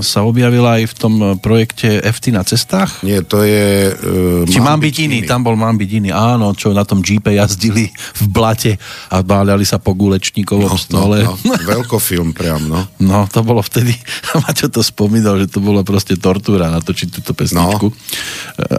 sa 0.01 0.25
objavila 0.25 0.81
aj 0.81 0.85
v 0.91 0.95
tom 0.97 1.15
projekte 1.39 2.01
FT 2.01 2.33
na 2.33 2.41
cestách? 2.43 3.05
Nie, 3.05 3.21
to 3.21 3.45
je... 3.45 3.93
Uh, 4.01 4.49
Či 4.49 4.65
mám 4.65 4.81
byť 4.81 4.95
iný, 5.05 5.23
iný, 5.23 5.29
tam 5.29 5.45
bol 5.45 5.55
mám 5.61 5.77
byť 5.77 5.91
iný, 6.03 6.11
áno, 6.11 6.57
čo 6.57 6.73
na 6.73 6.89
tom 6.89 7.05
Jeepe 7.05 7.37
jazdili 7.37 7.93
v 7.93 8.23
blate 8.33 8.81
a 9.13 9.21
báľali 9.21 9.69
sa 9.69 9.77
po 9.77 9.93
gulečníkovom 9.93 10.73
no, 10.73 10.81
stole. 10.81 11.19
No, 11.21 11.37
no, 11.37 11.55
veľkofilm 11.55 12.33
priam, 12.33 12.65
no. 12.65 12.81
No, 13.09 13.29
to 13.29 13.45
bolo 13.45 13.61
vtedy, 13.61 13.93
Maťo 14.43 14.73
to 14.73 14.81
spomínal, 14.81 15.37
že 15.37 15.53
to 15.53 15.61
bola 15.61 15.85
proste 15.85 16.17
tortúra 16.17 16.73
natočiť 16.73 17.09
túto 17.21 17.37
pesničku. 17.37 17.87
No. 17.93 17.97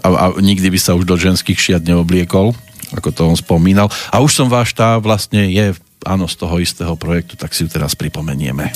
A, 0.02 0.08
a 0.10 0.26
nikdy 0.42 0.74
by 0.74 0.80
sa 0.82 0.98
už 0.98 1.06
do 1.06 1.16
ženských 1.16 1.58
šiat 1.58 1.84
neobliekol, 1.86 2.58
ako 2.98 3.10
to 3.14 3.22
on 3.30 3.38
spomínal. 3.38 3.88
A 4.10 4.22
už 4.26 4.34
som 4.34 4.48
váš 4.50 4.74
tá 4.74 4.98
vlastne 4.98 5.50
je 5.54 5.78
áno, 6.08 6.26
z 6.26 6.36
toho 6.40 6.56
istého 6.58 6.94
projektu, 6.96 7.36
tak 7.36 7.52
si 7.52 7.66
ju 7.66 7.70
teraz 7.70 7.96
pripomenieme. 7.96 8.72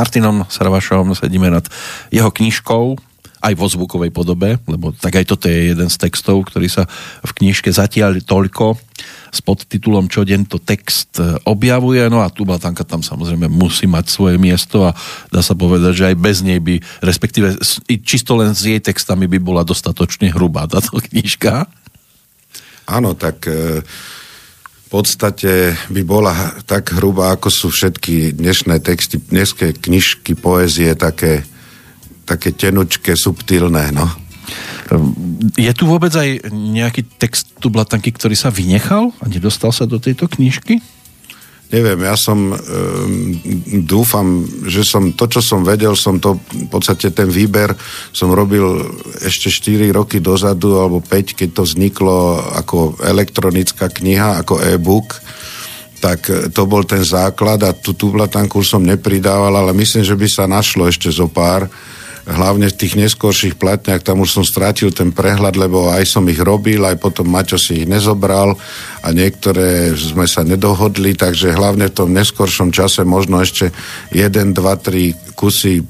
Martinom 0.00 0.48
Sarvašom 0.48 1.12
sedíme 1.12 1.52
nad 1.52 1.68
jeho 2.08 2.32
knižkou, 2.32 2.96
aj 3.40 3.56
vo 3.56 3.66
zvukovej 3.68 4.12
podobe, 4.12 4.60
lebo 4.68 4.92
tak 4.92 5.20
aj 5.20 5.28
toto 5.28 5.48
je 5.48 5.72
jeden 5.72 5.88
z 5.88 5.96
textov, 5.96 6.44
ktorý 6.44 6.68
sa 6.68 6.84
v 7.24 7.32
knižke 7.40 7.72
zatiaľ 7.72 8.20
toľko 8.20 8.76
s 9.32 9.40
podtitulom 9.40 10.12
Čo 10.12 10.28
deň 10.28 10.44
to 10.44 10.60
text 10.60 11.16
objavuje, 11.48 12.04
no 12.12 12.20
a 12.20 12.28
tu 12.28 12.44
Blatanka 12.44 12.84
tam 12.84 13.00
samozrejme 13.00 13.48
musí 13.48 13.88
mať 13.88 14.12
svoje 14.12 14.36
miesto 14.36 14.84
a 14.84 14.92
dá 15.32 15.40
sa 15.40 15.56
povedať, 15.56 15.92
že 15.96 16.08
aj 16.12 16.16
bez 16.20 16.44
nej 16.44 16.60
by, 16.60 16.84
respektíve 17.00 17.56
čisto 18.04 18.36
len 18.36 18.52
s 18.52 18.68
jej 18.68 18.80
textami 18.80 19.24
by 19.24 19.40
bola 19.40 19.64
dostatočne 19.64 20.32
hrubá 20.36 20.68
táto 20.68 21.00
knižka. 21.08 21.64
Áno, 22.92 23.16
tak 23.16 23.48
e 23.48 23.80
podstate 24.90 25.78
by 25.86 26.02
bola 26.02 26.34
tak 26.66 26.98
hrubá, 26.98 27.38
ako 27.38 27.48
sú 27.48 27.66
všetky 27.70 28.34
dnešné 28.34 28.82
texty, 28.82 29.22
dneské 29.22 29.70
knižky, 29.70 30.34
poézie, 30.34 30.98
také, 30.98 31.46
také 32.26 32.50
tenučké, 32.50 33.14
subtilné, 33.14 33.94
no. 33.94 34.10
Je 35.54 35.70
tu 35.70 35.86
vôbec 35.86 36.10
aj 36.10 36.50
nejaký 36.50 37.06
text 37.22 37.54
tu 37.62 37.70
Blatanky, 37.70 38.10
ktorý 38.10 38.34
sa 38.34 38.50
vynechal 38.50 39.14
a 39.22 39.24
nedostal 39.30 39.70
sa 39.70 39.86
do 39.86 40.02
tejto 40.02 40.26
knižky? 40.26 40.82
Neviem, 41.70 42.02
ja 42.02 42.18
som, 42.18 42.50
um, 42.50 42.58
dúfam, 43.86 44.42
že 44.66 44.82
som 44.82 45.14
to, 45.14 45.30
čo 45.30 45.38
som 45.38 45.62
vedel, 45.62 45.94
som 45.94 46.18
to, 46.18 46.42
v 46.50 46.66
podstate 46.66 47.14
ten 47.14 47.30
výber 47.30 47.78
som 48.10 48.34
robil 48.34 48.90
ešte 49.22 49.54
4 49.54 49.94
roky 49.94 50.18
dozadu, 50.18 50.82
alebo 50.82 50.98
5, 50.98 51.38
keď 51.38 51.48
to 51.54 51.62
vzniklo 51.62 52.42
ako 52.58 52.98
elektronická 52.98 53.86
kniha, 53.86 54.42
ako 54.42 54.58
e-book, 54.66 55.22
tak 56.02 56.26
to 56.50 56.62
bol 56.66 56.82
ten 56.82 57.06
základ 57.06 57.62
a 57.62 57.70
tú 57.70 57.94
tublatanku 57.94 58.64
som 58.66 58.82
nepridával, 58.82 59.54
ale 59.54 59.70
myslím, 59.76 60.02
že 60.02 60.18
by 60.18 60.26
sa 60.26 60.50
našlo 60.50 60.90
ešte 60.90 61.06
zo 61.12 61.30
pár, 61.30 61.70
hlavne 62.30 62.70
v 62.70 62.78
tých 62.78 62.94
neskôrších 62.94 63.58
platniach, 63.58 64.06
tam 64.06 64.22
už 64.22 64.40
som 64.40 64.44
strátil 64.46 64.94
ten 64.94 65.10
prehľad, 65.10 65.58
lebo 65.58 65.90
aj 65.90 66.06
som 66.06 66.24
ich 66.30 66.38
robil, 66.38 66.86
aj 66.86 67.02
potom 67.02 67.26
Maťo 67.26 67.58
si 67.58 67.82
ich 67.82 67.86
nezobral 67.90 68.54
a 69.02 69.08
niektoré 69.10 69.90
sme 69.98 70.30
sa 70.30 70.46
nedohodli, 70.46 71.18
takže 71.18 71.56
hlavne 71.56 71.90
v 71.90 71.96
tom 71.96 72.14
neskoršom 72.14 72.70
čase 72.70 73.02
možno 73.02 73.42
ešte 73.42 73.74
1, 74.14 74.54
2, 74.54 74.54
3 74.54 75.34
kusy 75.34 75.82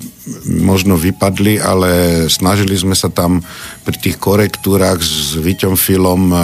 možno 0.47 0.95
vypadli, 0.95 1.59
ale 1.59 1.91
snažili 2.30 2.78
sme 2.78 2.95
sa 2.95 3.11
tam 3.11 3.43
pri 3.82 3.97
tých 3.99 4.16
korektúrach 4.20 5.03
s 5.03 5.34
Vyťom 5.34 5.74
Filom 5.74 6.30
eh, 6.30 6.41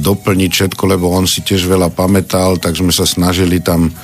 doplniť 0.00 0.50
všetko, 0.50 0.82
lebo 0.90 1.12
on 1.14 1.30
si 1.30 1.44
tiež 1.44 1.68
veľa 1.68 1.94
pamätal, 1.94 2.58
tak 2.58 2.74
sme 2.74 2.90
sa 2.90 3.06
snažili 3.06 3.62
tam 3.62 3.94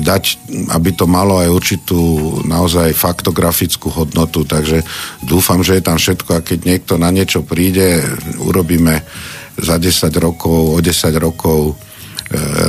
dať, 0.00 0.24
aby 0.72 0.90
to 0.96 1.04
malo 1.04 1.36
aj 1.36 1.52
určitú 1.52 2.00
naozaj 2.48 2.96
faktografickú 2.96 3.92
hodnotu, 3.92 4.48
takže 4.48 4.80
dúfam, 5.20 5.60
že 5.60 5.76
je 5.76 5.82
tam 5.84 6.00
všetko 6.00 6.30
a 6.32 6.44
keď 6.44 6.58
niekto 6.64 6.96
na 6.96 7.12
niečo 7.12 7.44
príde, 7.44 8.00
urobíme 8.40 9.04
za 9.60 9.76
10 9.76 10.08
rokov, 10.16 10.74
o 10.74 10.78
10 10.80 11.12
rokov 11.20 11.60
e, 11.68 11.74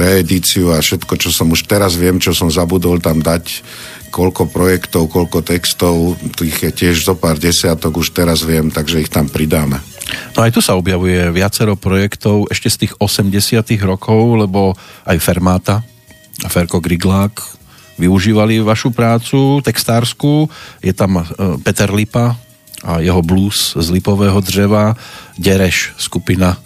reedíciu 0.03 0.75
a 0.75 0.83
všetko, 0.83 1.15
čo 1.15 1.31
som 1.31 1.47
už 1.55 1.63
teraz 1.63 1.95
viem, 1.95 2.19
čo 2.19 2.35
som 2.35 2.51
zabudol 2.51 2.99
tam 2.99 3.23
dať, 3.23 3.63
koľko 4.11 4.51
projektov, 4.51 5.07
koľko 5.07 5.39
textov, 5.47 6.19
tých 6.35 6.67
je 6.67 6.71
tiež 6.75 7.07
zo 7.07 7.15
pár 7.15 7.39
desiatok, 7.39 8.03
už 8.03 8.11
teraz 8.11 8.43
viem, 8.43 8.67
takže 8.67 8.99
ich 8.99 9.07
tam 9.07 9.31
pridáme. 9.31 9.79
No 10.35 10.43
aj 10.43 10.51
tu 10.51 10.59
sa 10.59 10.75
objavuje 10.75 11.31
viacero 11.31 11.79
projektov 11.79 12.51
ešte 12.51 12.67
z 12.67 12.77
tých 12.83 12.93
80 12.99 13.63
rokov, 13.87 14.19
lebo 14.35 14.75
aj 15.07 15.17
Fermáta 15.23 15.87
a 16.41 16.47
Ferko 16.49 16.81
Griglák 16.81 17.33
využívali 18.01 18.59
vašu 18.65 18.89
prácu 18.89 19.61
textárskú. 19.61 20.49
Je 20.81 20.93
tam 20.93 21.21
e, 21.21 21.23
Peter 21.61 21.93
Lipa 21.93 22.33
a 22.81 22.97
jeho 22.97 23.21
blues 23.21 23.77
z 23.77 23.87
lipového 23.93 24.41
dřeva, 24.41 24.97
Dereš 25.37 25.93
skupina 26.01 26.57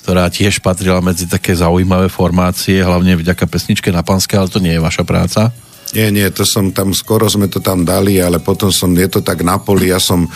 ktorá 0.00 0.32
tiež 0.32 0.64
patrila 0.64 0.98
medzi 1.04 1.28
také 1.28 1.52
zaujímavé 1.52 2.08
formácie, 2.08 2.80
hlavne 2.80 3.20
vďaka 3.20 3.44
pesničke 3.46 3.92
na 3.92 4.00
Panske, 4.00 4.34
ale 4.34 4.48
to 4.48 4.58
nie 4.58 4.74
je 4.74 4.82
vaša 4.82 5.04
práca. 5.04 5.54
Nie, 5.90 6.14
nie, 6.14 6.26
to 6.30 6.46
som 6.46 6.70
tam, 6.70 6.94
skoro 6.94 7.26
sme 7.26 7.50
to 7.50 7.58
tam 7.58 7.82
dali, 7.82 8.22
ale 8.22 8.38
potom 8.38 8.70
som, 8.70 8.94
je 8.94 9.10
to 9.10 9.26
tak 9.26 9.42
na 9.42 9.58
poli, 9.58 9.90
ja 9.90 9.98
som, 9.98 10.22
e, 10.22 10.30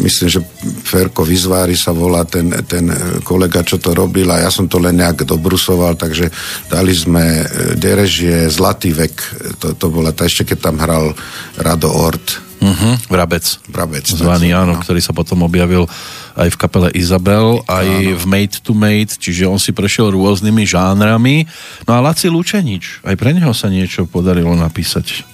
myslím, 0.00 0.28
že 0.32 0.40
Ferko 0.84 1.20
Vizvári 1.20 1.76
sa 1.76 1.92
volá 1.92 2.24
ten, 2.24 2.48
ten 2.64 2.88
kolega, 3.20 3.60
čo 3.60 3.76
to 3.76 3.92
robil 3.92 4.28
a 4.32 4.40
ja 4.40 4.50
som 4.50 4.64
to 4.64 4.80
len 4.80 4.96
nejak 4.96 5.28
dobrusoval, 5.28 6.00
takže 6.00 6.32
dali 6.72 6.96
sme 6.96 7.22
e, 7.22 7.44
Derežie, 7.76 8.48
Zlatý 8.48 8.96
vek, 8.96 9.14
to, 9.60 9.76
to 9.76 9.86
bola 9.92 10.16
tá 10.16 10.24
ešte, 10.24 10.48
keď 10.48 10.58
tam 10.64 10.76
hral 10.80 11.12
Rado 11.60 11.92
Ort. 11.92 12.46
Uh-huh, 12.56 12.96
Vrabec. 13.12 13.44
Vrabec. 13.68 14.08
Zvaný, 14.08 14.56
áno, 14.56 14.74
no. 14.76 14.80
ktorý 14.80 15.04
sa 15.04 15.12
potom 15.12 15.44
objavil 15.44 15.84
aj 16.36 16.48
v 16.52 16.60
kapele 16.60 16.88
Izabel, 16.92 17.64
aj 17.64 17.88
Áno. 17.88 18.18
v 18.20 18.24
Made 18.28 18.56
to 18.60 18.72
Made, 18.76 19.16
čiže 19.16 19.48
on 19.48 19.56
si 19.56 19.72
prešiel 19.72 20.12
rôznymi 20.12 20.68
žánrami. 20.68 21.48
No 21.88 21.96
a 21.96 22.04
Laci 22.04 22.28
Lučenič, 22.28 23.02
aj 23.02 23.16
pre 23.16 23.32
neho 23.32 23.56
sa 23.56 23.72
niečo 23.72 24.04
podarilo 24.04 24.52
napísať. 24.52 25.24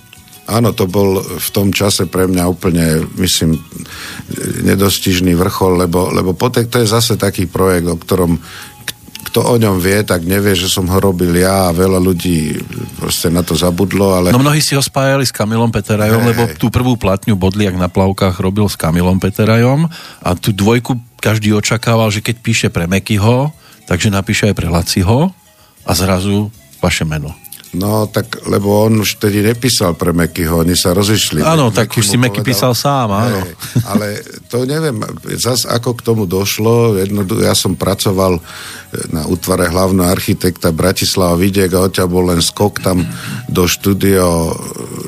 Áno, 0.42 0.74
to 0.74 0.90
bol 0.90 1.22
v 1.22 1.48
tom 1.54 1.70
čase 1.70 2.10
pre 2.10 2.26
mňa 2.26 2.44
úplne, 2.50 3.06
myslím, 3.14 3.62
nedostižný 4.66 5.38
vrchol, 5.38 5.86
lebo, 5.86 6.10
lebo 6.10 6.34
potek 6.34 6.66
to 6.66 6.82
je 6.82 6.90
zase 6.90 7.14
taký 7.14 7.46
projekt, 7.46 7.86
o 7.86 7.94
ktorom 7.94 8.42
kto 9.32 9.48
o 9.48 9.56
ňom 9.56 9.80
vie, 9.80 10.04
tak 10.04 10.28
nevie, 10.28 10.52
že 10.52 10.68
som 10.68 10.84
ho 10.84 10.98
robil 11.00 11.32
ja 11.40 11.72
a 11.72 11.72
veľa 11.72 11.96
ľudí 11.96 12.60
proste 13.00 13.32
na 13.32 13.40
to 13.40 13.56
zabudlo, 13.56 14.12
ale... 14.12 14.28
No 14.28 14.36
mnohí 14.36 14.60
si 14.60 14.76
ho 14.76 14.84
spájali 14.84 15.24
s 15.24 15.32
Kamilom 15.32 15.72
Peterajom, 15.72 16.20
hey. 16.20 16.28
lebo 16.36 16.42
tú 16.60 16.68
prvú 16.68 17.00
platňu 17.00 17.32
Bodliak 17.32 17.72
na 17.80 17.88
plavkách 17.88 18.36
robil 18.36 18.68
s 18.68 18.76
Kamilom 18.76 19.16
Peterajom 19.16 19.88
a 20.20 20.36
tú 20.36 20.52
dvojku 20.52 21.00
každý 21.16 21.56
očakával, 21.56 22.12
že 22.12 22.20
keď 22.20 22.36
píše 22.44 22.68
pre 22.68 22.84
Mekyho, 22.84 23.56
takže 23.88 24.12
napíše 24.12 24.52
aj 24.52 24.54
pre 24.60 24.68
Laciho 24.68 25.32
a 25.88 25.92
zrazu 25.96 26.52
vaše 26.84 27.08
meno. 27.08 27.32
No, 27.72 28.04
tak, 28.04 28.44
lebo 28.52 28.84
on 28.84 29.00
už 29.00 29.16
tedy 29.16 29.40
nepísal 29.40 29.96
pre 29.96 30.12
Mekyho, 30.12 30.60
oni 30.60 30.76
sa 30.76 30.92
rozišli. 30.92 31.40
Áno, 31.40 31.72
tak 31.72 31.96
už 31.96 32.04
si 32.04 32.20
Meky 32.20 32.44
písal 32.44 32.76
sám, 32.76 33.08
áno. 33.08 33.40
Hej, 33.40 33.52
ale 33.88 34.06
to 34.52 34.68
neviem, 34.68 35.00
zas 35.40 35.64
ako 35.64 35.96
k 35.96 36.04
tomu 36.04 36.28
došlo, 36.28 37.00
jedno, 37.00 37.24
ja 37.40 37.56
som 37.56 37.72
pracoval 37.72 38.44
na 39.08 39.24
útvare 39.24 39.72
hlavného 39.72 40.04
architekta 40.04 40.68
Bratislava 40.68 41.40
Vidiek 41.40 41.72
a 41.72 41.88
odtiaľ 41.88 42.08
bol 42.12 42.28
len 42.28 42.44
skok 42.44 42.84
tam 42.84 43.00
do 43.48 43.64
štúdio, 43.64 44.52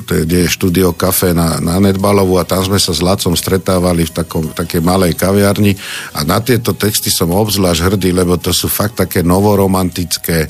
kde 0.09 0.49
je 0.49 0.49
štúdio 0.49 0.89
kafe 0.97 1.37
na, 1.37 1.61
na 1.61 1.77
Nedbalovu 1.77 2.41
a 2.41 2.47
tam 2.49 2.65
sme 2.65 2.81
sa 2.81 2.97
s 2.97 3.05
Lacom 3.05 3.37
stretávali 3.37 4.09
v 4.09 4.15
takom, 4.25 4.49
takej 4.49 4.81
malej 4.81 5.13
kaviarni 5.13 5.77
a 6.17 6.25
na 6.25 6.41
tieto 6.41 6.73
texty 6.73 7.13
som 7.13 7.29
obzvlášť 7.29 7.93
hrdý, 7.93 8.09
lebo 8.09 8.41
to 8.41 8.49
sú 8.49 8.65
fakt 8.65 8.97
také 8.97 9.21
novoromantické, 9.21 10.49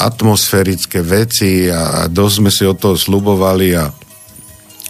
atmosférické 0.00 0.85
veci 1.02 1.66
a, 1.66 2.04
a 2.04 2.12
dosť 2.12 2.34
sme 2.38 2.50
si 2.50 2.62
od 2.62 2.78
toho 2.78 2.94
slubovali 2.94 3.74
a 3.74 3.90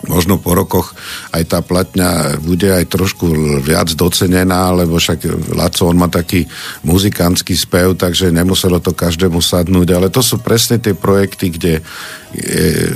možno 0.05 0.37
po 0.37 0.53
rokoch 0.53 0.93
aj 1.33 1.43
tá 1.49 1.59
platňa 1.65 2.39
bude 2.45 2.69
aj 2.69 2.85
trošku 2.85 3.27
viac 3.65 3.89
docenená, 3.97 4.71
lebo 4.77 5.01
však 5.01 5.53
Laco, 5.57 5.89
on 5.89 5.97
má 5.97 6.13
taký 6.13 6.45
muzikantský 6.85 7.57
spev, 7.57 7.97
takže 7.97 8.29
nemuselo 8.29 8.79
to 8.79 8.93
každému 8.93 9.41
sadnúť, 9.41 9.89
ale 9.97 10.13
to 10.13 10.21
sú 10.21 10.37
presne 10.45 10.77
tie 10.77 10.93
projekty, 10.93 11.49
kde 11.49 11.75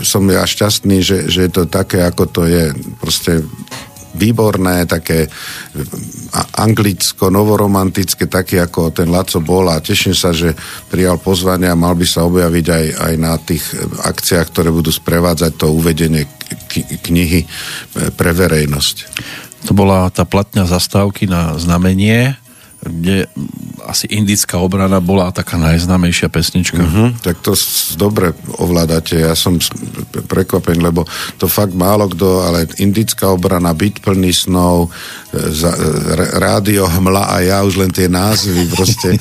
som 0.05 0.23
ja 0.29 0.45
šťastný, 0.45 1.01
že, 1.01 1.19
že 1.33 1.49
je 1.49 1.51
to 1.51 1.65
také, 1.65 2.05
ako 2.05 2.29
to 2.29 2.43
je. 2.45 2.77
Proste 3.01 3.49
výborné, 4.15 4.87
také 4.87 5.31
anglicko, 6.59 7.31
novoromantické, 7.31 8.27
také 8.27 8.59
ako 8.59 8.91
ten 8.91 9.11
Laco 9.11 9.39
bol 9.39 9.71
a 9.71 9.79
teším 9.79 10.15
sa, 10.15 10.35
že 10.35 10.55
prijal 10.91 11.19
pozvanie 11.23 11.71
a 11.71 11.79
mal 11.79 11.95
by 11.95 12.07
sa 12.07 12.27
objaviť 12.27 12.67
aj, 12.67 12.87
aj 12.99 13.15
na 13.19 13.33
tých 13.39 13.65
akciách, 14.03 14.47
ktoré 14.51 14.75
budú 14.75 14.91
sprevádzať 14.91 15.53
to 15.55 15.67
uvedenie 15.71 16.27
knihy 17.07 17.47
pre 18.19 18.31
verejnosť. 18.35 18.97
To 19.69 19.77
bola 19.77 20.09
tá 20.09 20.25
platňa 20.25 20.65
zastávky 20.67 21.29
na 21.29 21.55
znamenie, 21.61 22.35
kde 22.81 23.29
asi 23.85 24.09
indická 24.09 24.57
obrana 24.57 25.05
bola 25.05 25.29
taká 25.33 25.61
najznámejšia 25.61 26.33
pesnička. 26.33 26.81
Uh-huh, 26.81 27.13
tak 27.21 27.41
to 27.45 27.53
dobre 28.01 28.33
ovládate. 28.57 29.21
Ja 29.21 29.37
som 29.37 29.61
prekvapený, 30.13 30.81
lebo 30.81 31.05
to 31.37 31.45
fakt 31.45 31.77
málo 31.77 32.09
kto, 32.09 32.45
ale 32.45 32.69
indická 32.81 33.29
obrana, 33.29 33.77
byť 33.77 34.01
plný 34.01 34.33
snov, 34.33 34.89
e, 35.33 35.53
za, 35.53 35.77
e, 35.77 35.81
rádio 36.41 36.89
hmla 36.89 37.37
a 37.37 37.37
ja 37.45 37.59
už 37.65 37.85
len 37.85 37.93
tie 37.93 38.09
názvy, 38.09 38.69
proste 38.73 39.17
e, 39.17 39.19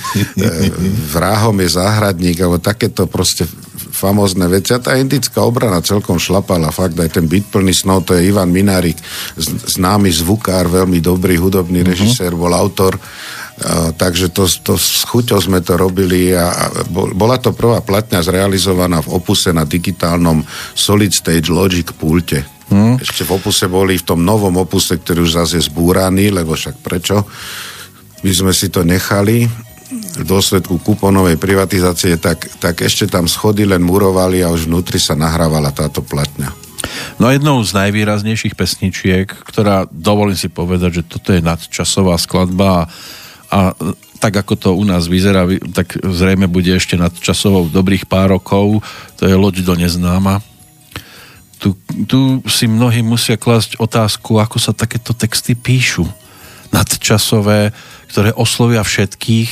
vrahom 1.11 1.55
je 1.59 1.69
záhradník, 1.75 2.39
alebo 2.39 2.63
takéto 2.63 3.11
proste 3.11 3.43
famózne 3.91 4.47
veci. 4.47 4.71
A 4.71 4.79
tá 4.79 4.95
indická 4.95 5.43
obrana 5.43 5.83
celkom 5.83 6.15
šlapala, 6.15 6.71
fakt 6.71 6.95
aj 6.95 7.19
ten 7.19 7.27
byt 7.27 7.51
plný 7.51 7.75
snov, 7.75 8.07
to 8.07 8.15
je 8.15 8.31
Ivan 8.31 8.51
Minárik, 8.51 8.95
známy 9.67 10.07
zvukár, 10.15 10.71
veľmi 10.71 11.03
dobrý 11.03 11.35
hudobný 11.35 11.83
uh-huh. 11.83 11.91
režisér, 11.91 12.31
bol 12.39 12.55
autor 12.55 12.95
takže 13.99 14.31
to, 14.31 14.47
to 14.63 14.79
s 14.79 15.03
chuťou 15.03 15.39
sme 15.43 15.59
to 15.59 15.75
robili 15.75 16.31
a, 16.31 16.47
a 16.47 16.65
bola 16.89 17.35
to 17.35 17.51
prvá 17.51 17.83
platňa 17.83 18.23
zrealizovaná 18.23 19.03
v 19.03 19.19
opuse 19.19 19.51
na 19.51 19.67
digitálnom 19.67 20.43
Solid 20.73 21.11
Stage 21.11 21.51
Logic 21.51 21.87
pulte. 21.91 22.47
Hmm. 22.69 22.95
Ešte 23.01 23.25
v 23.25 23.35
opuse 23.35 23.65
boli 23.65 23.97
v 23.97 24.05
tom 24.05 24.21
novom 24.21 24.61
opuse, 24.61 24.95
ktorý 24.95 25.25
už 25.25 25.41
zase 25.41 25.59
je 25.59 25.67
zbúraný, 25.67 26.29
lebo 26.29 26.53
však 26.53 26.79
prečo? 26.79 27.25
My 28.23 28.31
sme 28.31 28.53
si 28.53 28.69
to 28.69 28.85
nechali 28.85 29.49
v 29.89 30.23
dôsledku 30.23 30.77
kuponovej 30.85 31.41
privatizácie, 31.41 32.21
tak, 32.21 32.45
tak 32.61 32.85
ešte 32.85 33.09
tam 33.09 33.25
schody 33.25 33.65
len 33.65 33.81
murovali 33.81 34.45
a 34.45 34.53
už 34.53 34.69
vnútri 34.69 35.01
sa 35.01 35.17
nahrávala 35.17 35.73
táto 35.73 36.05
platňa. 36.05 36.53
No 37.17 37.33
jednou 37.33 37.59
z 37.65 37.73
najvýraznejších 37.75 38.53
pesničiek, 38.55 39.27
ktorá, 39.27 39.89
dovolím 39.89 40.37
si 40.37 40.47
povedať, 40.47 41.01
že 41.01 41.07
toto 41.09 41.33
je 41.33 41.41
nadčasová 41.41 42.15
skladba 42.21 42.85
a 42.85 42.87
tak 44.19 44.33
ako 44.45 44.53
to 44.55 44.69
u 44.75 44.83
nás 44.85 45.09
vyzerá, 45.09 45.47
tak 45.73 45.97
zrejme 45.97 46.45
bude 46.45 46.75
ešte 46.75 46.99
nad 46.99 47.09
časovou 47.15 47.71
dobrých 47.71 48.05
pár 48.05 48.35
rokov, 48.35 48.85
to 49.17 49.25
je 49.25 49.33
loď 49.33 49.65
do 49.65 49.73
neznáma. 49.73 50.43
Tu, 51.59 51.75
tu 52.07 52.39
si 52.47 52.71
mnohí 52.71 53.03
musia 53.03 53.35
klásť 53.35 53.81
otázku, 53.83 54.39
ako 54.39 54.57
sa 54.61 54.71
takéto 54.71 55.11
texty 55.11 55.59
píšu. 55.59 56.07
Nadčasové, 56.71 57.75
ktoré 58.07 58.31
oslovia 58.37 58.85
všetkých 58.85 59.49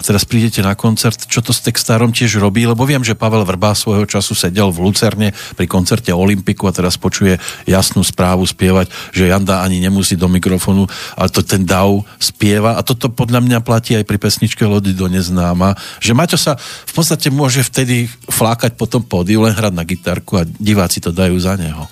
a 0.00 0.02
teraz 0.02 0.24
prídete 0.24 0.64
na 0.64 0.72
koncert, 0.72 1.28
čo 1.28 1.44
to 1.44 1.52
s 1.52 1.60
textárom 1.60 2.08
tiež 2.08 2.40
robí, 2.40 2.64
lebo 2.64 2.88
viem, 2.88 3.04
že 3.04 3.12
Pavel 3.12 3.44
Vrba 3.44 3.76
svojho 3.76 4.08
času 4.08 4.32
sedel 4.32 4.72
v 4.72 4.88
Lucerne 4.88 5.36
pri 5.52 5.68
koncerte 5.68 6.08
Olympiku 6.08 6.64
a 6.64 6.72
teraz 6.72 6.96
počuje 6.96 7.36
jasnú 7.68 8.00
správu 8.00 8.48
spievať, 8.48 8.88
že 9.12 9.28
Janda 9.28 9.60
ani 9.60 9.76
nemusí 9.76 10.16
do 10.16 10.24
mikrofónu, 10.32 10.88
ale 11.20 11.28
to 11.28 11.44
ten 11.44 11.68
dav 11.68 12.00
spieva 12.16 12.80
a 12.80 12.82
toto 12.82 13.12
podľa 13.12 13.44
mňa 13.44 13.58
platí 13.60 13.92
aj 13.92 14.08
pri 14.08 14.16
pesničke 14.16 14.64
Lody 14.64 14.96
do 14.96 15.04
neznáma, 15.04 15.76
že 16.00 16.16
Maťo 16.16 16.40
sa 16.40 16.56
v 16.56 16.92
podstate 16.96 17.28
môže 17.28 17.60
vtedy 17.60 18.08
flákať 18.32 18.80
po 18.80 18.88
tom 18.88 19.04
pódiu, 19.04 19.44
len 19.44 19.52
hrať 19.52 19.76
na 19.76 19.84
gitarku 19.84 20.40
a 20.40 20.48
diváci 20.48 21.04
to 21.04 21.12
dajú 21.12 21.36
za 21.36 21.60
neho. 21.60 21.84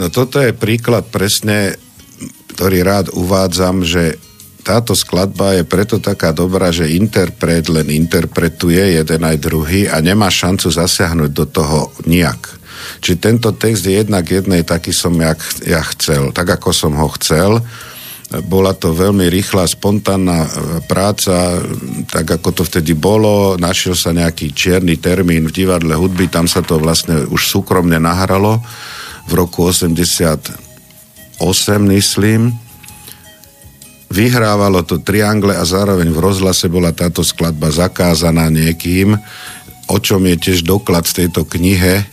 No 0.00 0.08
toto 0.08 0.40
je 0.40 0.56
príklad 0.56 1.12
presne, 1.12 1.76
ktorý 2.56 2.80
rád 2.80 3.06
uvádzam, 3.12 3.84
že 3.84 4.16
táto 4.66 4.98
skladba 4.98 5.54
je 5.54 5.62
preto 5.62 6.02
taká 6.02 6.34
dobrá, 6.34 6.74
že 6.74 6.90
interpret 6.90 7.70
len 7.70 7.86
interpretuje 7.86 8.98
jeden 8.98 9.22
aj 9.22 9.38
druhý 9.38 9.86
a 9.86 10.02
nemá 10.02 10.26
šancu 10.26 10.74
zasiahnuť 10.74 11.30
do 11.30 11.46
toho 11.46 11.94
nijak. 12.02 12.58
Či 12.98 13.22
tento 13.22 13.54
text 13.54 13.86
je 13.86 14.02
jednak 14.02 14.26
jednej 14.26 14.66
taký 14.66 14.90
som 14.90 15.14
jak, 15.14 15.38
ja 15.62 15.86
chcel, 15.94 16.34
tak 16.34 16.58
ako 16.58 16.74
som 16.74 16.98
ho 16.98 17.06
chcel. 17.14 17.62
Bola 18.50 18.74
to 18.74 18.90
veľmi 18.90 19.30
rýchla, 19.30 19.70
spontánna 19.70 20.38
e, 20.42 20.50
práca, 20.90 21.62
tak 22.10 22.26
ako 22.26 22.50
to 22.50 22.62
vtedy 22.66 22.98
bolo. 22.98 23.54
Našiel 23.54 23.94
sa 23.94 24.10
nejaký 24.10 24.50
čierny 24.50 24.98
termín 24.98 25.46
v 25.46 25.62
divadle 25.62 25.94
hudby, 25.94 26.26
tam 26.26 26.50
sa 26.50 26.58
to 26.58 26.82
vlastne 26.82 27.22
už 27.30 27.38
súkromne 27.46 28.02
nahralo 28.02 28.58
v 29.30 29.32
roku 29.38 29.70
88, 29.70 30.58
myslím 31.86 32.65
vyhrávalo 34.10 34.86
to 34.86 35.02
triangle 35.02 35.54
a 35.54 35.64
zároveň 35.66 36.10
v 36.10 36.22
rozhlase 36.22 36.70
bola 36.70 36.94
táto 36.94 37.26
skladba 37.26 37.70
zakázaná 37.70 38.48
niekým, 38.48 39.18
o 39.86 39.96
čom 39.98 40.22
je 40.26 40.36
tiež 40.38 40.66
doklad 40.66 41.06
v 41.06 41.24
tejto 41.24 41.46
knihe, 41.46 42.06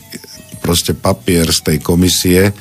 proste 0.63 0.95
papier 0.95 1.49
z 1.51 1.59
tej 1.59 1.77
komisie, 1.83 2.55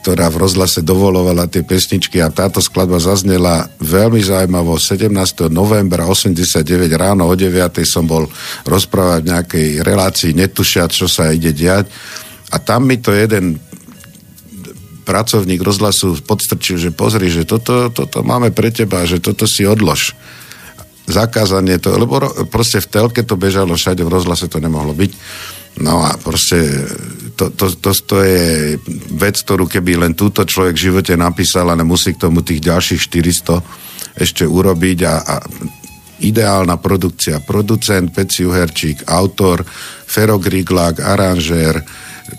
ktorá 0.00 0.32
v 0.32 0.48
rozhlase 0.48 0.80
dovolovala 0.80 1.44
tie 1.44 1.60
pesničky 1.60 2.24
a 2.24 2.32
táto 2.32 2.64
skladba 2.64 2.96
zaznela 2.96 3.68
veľmi 3.84 4.24
zaujímavo. 4.24 4.80
17. 4.80 5.12
novembra 5.52 6.08
89 6.08 6.64
ráno 6.96 7.28
o 7.28 7.34
9. 7.36 7.84
som 7.84 8.08
bol 8.08 8.24
rozprávať 8.64 9.20
v 9.20 9.28
nejakej 9.28 9.66
relácii, 9.84 10.32
netušiať, 10.32 10.88
čo 10.88 11.04
sa 11.04 11.28
ide 11.28 11.52
diať. 11.52 11.92
A 12.50 12.56
tam 12.56 12.88
mi 12.88 12.96
to 12.96 13.12
jeden 13.12 13.60
pracovník 15.02 15.60
rozhlasu 15.64 16.20
podstrčil, 16.22 16.76
že 16.78 16.90
pozri, 16.92 17.32
že 17.32 17.48
toto, 17.48 17.88
toto 17.90 18.22
máme 18.22 18.54
pre 18.54 18.70
teba, 18.70 19.08
že 19.08 19.18
toto 19.18 19.48
si 19.48 19.64
odlož. 19.64 20.14
Zakázanie 21.10 21.82
to, 21.82 21.96
lebo 21.98 22.22
proste 22.46 22.78
v 22.78 22.90
telke 22.90 23.26
to 23.26 23.34
bežalo 23.34 23.74
všade, 23.74 24.04
v 24.06 24.12
rozhlase 24.12 24.46
to 24.46 24.62
nemohlo 24.62 24.94
byť. 24.94 25.12
No 25.80 26.02
a 26.02 26.14
proste 26.18 26.66
to, 27.38 27.50
to, 27.54 27.72
to, 27.78 27.90
to 27.94 28.16
je 28.20 28.76
vec, 29.16 29.38
ktorú 29.38 29.70
keby 29.70 29.96
len 29.96 30.12
túto 30.12 30.44
človek 30.44 30.76
v 30.76 30.84
živote 30.90 31.14
napísal 31.16 31.70
a 31.72 31.78
nemusí 31.78 32.14
k 32.14 32.26
tomu 32.28 32.44
tých 32.44 32.60
ďalších 32.60 33.00
400 33.06 34.20
ešte 34.20 34.44
urobiť 34.44 34.98
a, 35.06 35.14
a 35.24 35.34
ideálna 36.20 36.76
produkcia. 36.76 37.40
Producent 37.40 38.12
Peci 38.12 38.44
Uherčík, 38.44 39.08
autor 39.08 39.64
Fero 40.04 40.36
Griglák, 40.36 41.00
aranžér, 41.00 41.80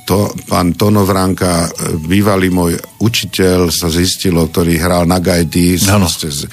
to, 0.05 0.31
pán 0.47 0.73
Tono 0.73 1.03
Vranka, 1.07 1.69
bývalý 2.05 2.51
môj 2.51 2.75
učiteľ, 2.99 3.71
sa 3.71 3.87
zistilo, 3.87 4.47
ktorý 4.47 4.77
hral 4.77 5.03
na 5.07 5.17
gajdy. 5.17 5.77
Ste, 5.77 6.27
e, 6.27 6.47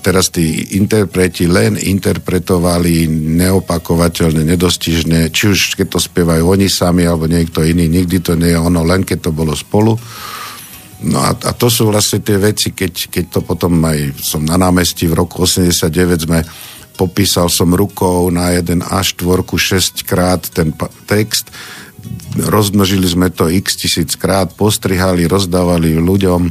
teraz 0.00 0.30
tí 0.30 0.76
interpreti 0.78 1.46
len 1.46 1.78
interpretovali 1.78 3.08
neopakovateľne, 3.10 4.42
nedostižne, 4.46 5.30
či 5.30 5.44
už 5.52 5.78
keď 5.78 5.86
to 5.96 6.00
spievajú 6.00 6.44
oni 6.44 6.68
sami, 6.70 7.04
alebo 7.04 7.30
niekto 7.30 7.62
iný. 7.62 7.86
Nikdy 7.86 8.16
to 8.22 8.32
nie 8.34 8.54
je 8.54 8.58
ono, 8.58 8.82
len 8.82 9.02
keď 9.02 9.28
to 9.28 9.30
bolo 9.30 9.54
spolu. 9.54 9.94
No 11.06 11.20
a, 11.20 11.36
a 11.36 11.50
to 11.52 11.68
sú 11.68 11.92
vlastne 11.92 12.24
tie 12.24 12.40
veci, 12.40 12.72
keď, 12.72 13.12
keď 13.12 13.24
to 13.28 13.40
potom 13.44 13.84
aj 13.84 14.16
som 14.16 14.40
na 14.40 14.56
námestí 14.56 15.04
v 15.04 15.18
roku 15.20 15.44
89 15.44 16.24
sme 16.24 16.40
popísal 16.96 17.52
som 17.52 17.76
rukou 17.76 18.32
na 18.32 18.56
jeden 18.56 18.80
A4 18.80 19.44
6 19.44 20.08
krát 20.08 20.40
ten 20.48 20.72
text 21.04 21.52
rozmnožili 22.36 23.08
sme 23.08 23.28
to 23.32 23.48
x 23.48 23.80
tisíc 23.80 24.14
krát, 24.14 24.52
postrihali, 24.52 25.24
rozdávali 25.24 25.96
ľuďom, 25.96 26.42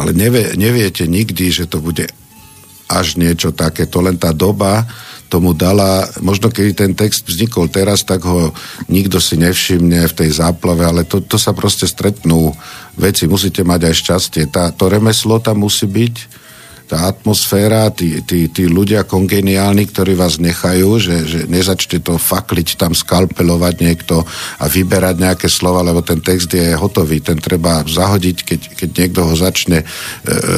ale 0.00 0.10
nevie, 0.16 0.56
neviete 0.56 1.04
nikdy, 1.04 1.52
že 1.52 1.68
to 1.68 1.80
bude 1.84 2.08
až 2.90 3.20
niečo 3.20 3.54
takéto. 3.54 4.02
Len 4.02 4.16
tá 4.16 4.32
doba 4.32 4.88
tomu 5.30 5.54
dala, 5.54 6.10
možno 6.18 6.50
keď 6.50 6.74
ten 6.74 6.92
text 6.98 7.22
vznikol 7.22 7.70
teraz, 7.70 8.02
tak 8.02 8.26
ho 8.26 8.50
nikto 8.90 9.22
si 9.22 9.38
nevšimne 9.38 10.10
v 10.10 10.16
tej 10.16 10.30
záplave, 10.42 10.82
ale 10.82 11.06
to, 11.06 11.22
to 11.22 11.38
sa 11.38 11.54
proste 11.54 11.86
stretnú 11.86 12.50
veci, 12.98 13.30
musíte 13.30 13.62
mať 13.62 13.80
aj 13.86 13.94
šťastie. 13.94 14.42
Tá, 14.50 14.74
to 14.74 14.90
remeslo 14.90 15.38
tam 15.38 15.62
musí 15.62 15.86
byť, 15.86 16.14
tá 16.90 17.06
atmosféra, 17.06 17.86
tí, 17.94 18.18
tí, 18.26 18.50
tí 18.50 18.66
ľudia 18.66 19.06
kongeniálni, 19.06 19.86
ktorí 19.86 20.18
vás 20.18 20.42
nechajú, 20.42 20.98
že, 20.98 21.16
že 21.22 21.40
nezačte 21.46 22.02
to 22.02 22.18
fakliť 22.18 22.74
tam, 22.74 22.98
skalpelovať 22.98 23.74
niekto 23.78 24.26
a 24.58 24.66
vyberať 24.66 25.22
nejaké 25.22 25.46
slova, 25.46 25.86
lebo 25.86 26.02
ten 26.02 26.18
text 26.18 26.50
je 26.50 26.74
hotový, 26.74 27.22
ten 27.22 27.38
treba 27.38 27.86
zahodiť, 27.86 28.36
keď, 28.42 28.60
keď 28.74 28.90
niekto 28.90 29.20
ho 29.22 29.34
začne 29.38 29.86
e, 29.86 29.86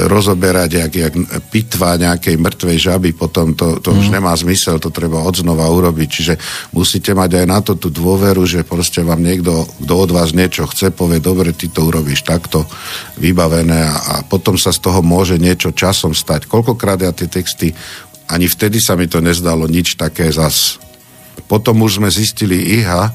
rozoberať, 0.08 0.88
jak, 0.88 0.92
jak 0.96 1.14
pitva 1.52 2.00
nejakej 2.00 2.40
mŕtvej 2.40 2.78
žaby, 2.80 3.12
potom 3.12 3.52
to, 3.52 3.76
to 3.84 3.92
mm. 3.92 4.00
už 4.00 4.06
mhm. 4.08 4.14
nemá 4.16 4.32
zmysel, 4.32 4.80
to 4.80 4.88
treba 4.88 5.20
odznova 5.20 5.68
urobiť, 5.68 6.08
čiže 6.08 6.34
musíte 6.72 7.12
mať 7.12 7.44
aj 7.44 7.46
na 7.46 7.60
to 7.60 7.76
tú 7.76 7.92
dôveru, 7.92 8.48
že 8.48 8.64
proste 8.64 9.04
vám 9.04 9.20
niekto, 9.20 9.68
kto 9.84 9.92
od 9.92 10.10
vás 10.16 10.32
niečo 10.32 10.64
chce, 10.64 10.96
povie, 10.96 11.20
dobre, 11.20 11.52
ty 11.52 11.68
to 11.68 11.92
urobíš 11.92 12.24
takto, 12.24 12.64
vybavené 13.20 13.84
a, 13.84 13.96
a 14.00 14.14
potom 14.24 14.56
sa 14.56 14.72
z 14.72 14.80
toho 14.80 15.04
môže 15.04 15.36
niečo 15.36 15.76
časom 15.76 16.16
stať. 16.22 16.46
Koľkokrát 16.46 17.02
ja 17.02 17.10
tie 17.10 17.26
texty, 17.26 17.74
ani 18.30 18.46
vtedy 18.46 18.78
sa 18.78 18.94
mi 18.94 19.10
to 19.10 19.18
nezdalo 19.18 19.66
nič 19.66 19.98
také 19.98 20.30
zas. 20.30 20.78
Potom 21.50 21.82
už 21.82 21.98
sme 21.98 22.08
zistili 22.08 22.78
IHA, 22.80 23.10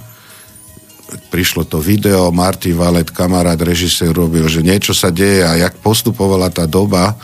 prišlo 1.32 1.64
to 1.64 1.80
video, 1.80 2.30
Martin 2.36 2.76
Valet, 2.76 3.08
kamarát, 3.08 3.58
režisér 3.58 4.12
robil, 4.12 4.44
že 4.52 4.60
niečo 4.60 4.92
sa 4.92 5.08
deje 5.08 5.48
a 5.48 5.56
jak 5.56 5.80
postupovala 5.80 6.52
tá 6.52 6.68
doba, 6.68 7.16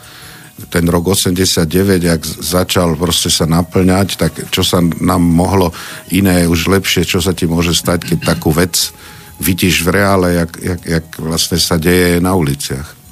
ten 0.69 0.85
rok 0.87 1.11
89, 1.11 1.65
jak 1.99 2.21
začal 2.23 2.95
proste 2.95 3.27
sa 3.27 3.43
naplňať, 3.49 4.15
tak 4.15 4.31
čo 4.53 4.61
sa 4.63 4.79
nám 4.79 5.19
mohlo 5.19 5.73
iné, 6.13 6.47
už 6.47 6.71
lepšie, 6.71 7.03
čo 7.03 7.19
sa 7.19 7.35
ti 7.35 7.49
môže 7.49 7.75
stať, 7.75 8.15
keď 8.15 8.19
takú 8.37 8.53
vec 8.53 8.93
vidíš 9.41 9.83
v 9.83 9.99
reále, 9.99 10.27
jak, 10.39 10.51
jak, 10.61 10.81
jak 10.85 11.05
vlastne 11.19 11.57
sa 11.59 11.75
deje 11.75 12.21
na 12.23 12.37
uliciach. 12.37 13.02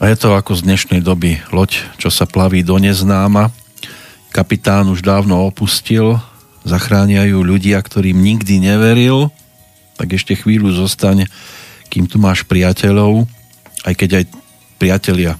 A 0.00 0.08
je 0.08 0.16
to 0.16 0.32
ako 0.32 0.56
z 0.56 0.64
dnešnej 0.64 1.04
doby 1.04 1.44
loď, 1.52 1.84
čo 2.00 2.08
sa 2.08 2.24
plaví 2.24 2.64
do 2.64 2.80
neznáma. 2.80 3.52
Kapitán 4.32 4.88
už 4.88 5.04
dávno 5.04 5.44
opustil, 5.44 6.16
zachránia 6.64 7.28
ju 7.28 7.44
ľudia, 7.44 7.76
ktorým 7.84 8.16
nikdy 8.16 8.64
neveril, 8.64 9.28
tak 10.00 10.16
ešte 10.16 10.32
chvíľu 10.40 10.72
zostaň, 10.72 11.28
kým 11.92 12.08
tu 12.08 12.16
máš 12.16 12.48
priateľov, 12.48 13.28
aj 13.84 13.92
keď 13.92 14.10
aj 14.24 14.24
priatelia 14.80 15.36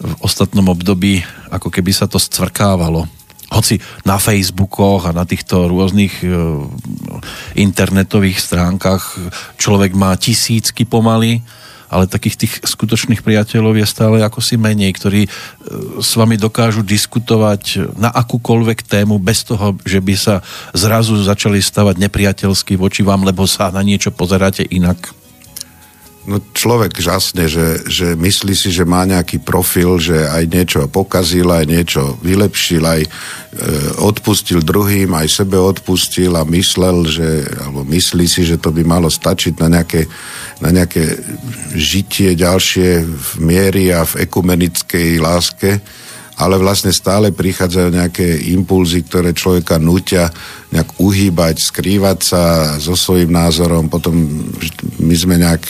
v 0.00 0.12
ostatnom 0.24 0.64
období 0.72 1.20
ako 1.52 1.68
keby 1.68 1.92
sa 1.92 2.08
to 2.08 2.16
scvrkávalo. 2.16 3.04
Hoci 3.52 3.76
na 4.08 4.16
Facebookoch 4.16 5.04
a 5.04 5.12
na 5.12 5.28
týchto 5.28 5.68
rôznych 5.68 6.24
e, 6.24 6.32
internetových 7.60 8.40
stránkach 8.40 9.20
človek 9.60 9.92
má 9.92 10.16
tisícky 10.16 10.88
pomaly, 10.88 11.44
ale 11.88 12.10
takých 12.10 12.36
tých 12.46 12.54
skutočných 12.62 13.24
priateľov 13.24 13.80
je 13.80 13.86
stále 13.88 14.16
ako 14.22 14.38
si 14.44 14.60
menej, 14.60 14.92
ktorí 14.94 15.22
e, 15.26 15.30
s 15.98 16.14
vami 16.14 16.36
dokážu 16.36 16.84
diskutovať 16.84 17.96
na 17.96 18.12
akúkoľvek 18.12 18.84
tému 18.84 19.18
bez 19.18 19.42
toho, 19.48 19.74
že 19.82 19.98
by 19.98 20.14
sa 20.14 20.44
zrazu 20.76 21.16
začali 21.18 21.58
stavať 21.58 21.96
nepriateľsky 21.98 22.76
voči 22.76 23.00
vám, 23.02 23.24
lebo 23.24 23.48
sa 23.48 23.72
na 23.72 23.80
niečo 23.80 24.12
pozeráte 24.12 24.62
inak. 24.68 25.23
No 26.24 26.40
človek 26.40 26.96
žasne, 27.04 27.44
že, 27.52 27.84
že 27.84 28.16
myslí 28.16 28.56
si, 28.56 28.72
že 28.72 28.88
má 28.88 29.04
nejaký 29.04 29.44
profil, 29.44 30.00
že 30.00 30.24
aj 30.24 30.44
niečo 30.48 30.80
pokazil, 30.88 31.52
aj 31.52 31.68
niečo 31.68 32.16
vylepšil, 32.24 32.80
aj 32.80 33.02
e, 33.04 33.08
odpustil 34.00 34.64
druhým, 34.64 35.12
aj 35.12 35.28
sebe 35.28 35.60
odpustil 35.60 36.32
a 36.32 36.48
myslel, 36.48 37.04
že, 37.04 37.28
alebo 37.60 37.84
myslí 37.84 38.24
si, 38.24 38.40
že 38.48 38.56
to 38.56 38.72
by 38.72 38.80
malo 38.88 39.12
stačiť 39.12 39.60
na 39.60 39.68
nejaké, 39.76 40.08
na 40.64 40.72
nejaké 40.72 41.12
žitie 41.76 42.32
ďalšie 42.32 43.04
v 43.04 43.30
miery 43.44 43.92
a 43.92 44.08
v 44.08 44.24
ekumenickej 44.24 45.20
láske 45.20 45.76
ale 46.34 46.58
vlastne 46.58 46.90
stále 46.90 47.30
prichádzajú 47.30 47.88
nejaké 47.94 48.26
impulzy, 48.54 49.06
ktoré 49.06 49.30
človeka 49.30 49.78
nutia 49.78 50.30
nejak 50.74 50.98
uhýbať, 50.98 51.54
skrývať 51.70 52.18
sa 52.26 52.42
so 52.82 52.98
svojím 52.98 53.30
názorom, 53.30 53.86
potom 53.86 54.18
my 54.98 55.14
sme 55.14 55.38
nejak, 55.38 55.62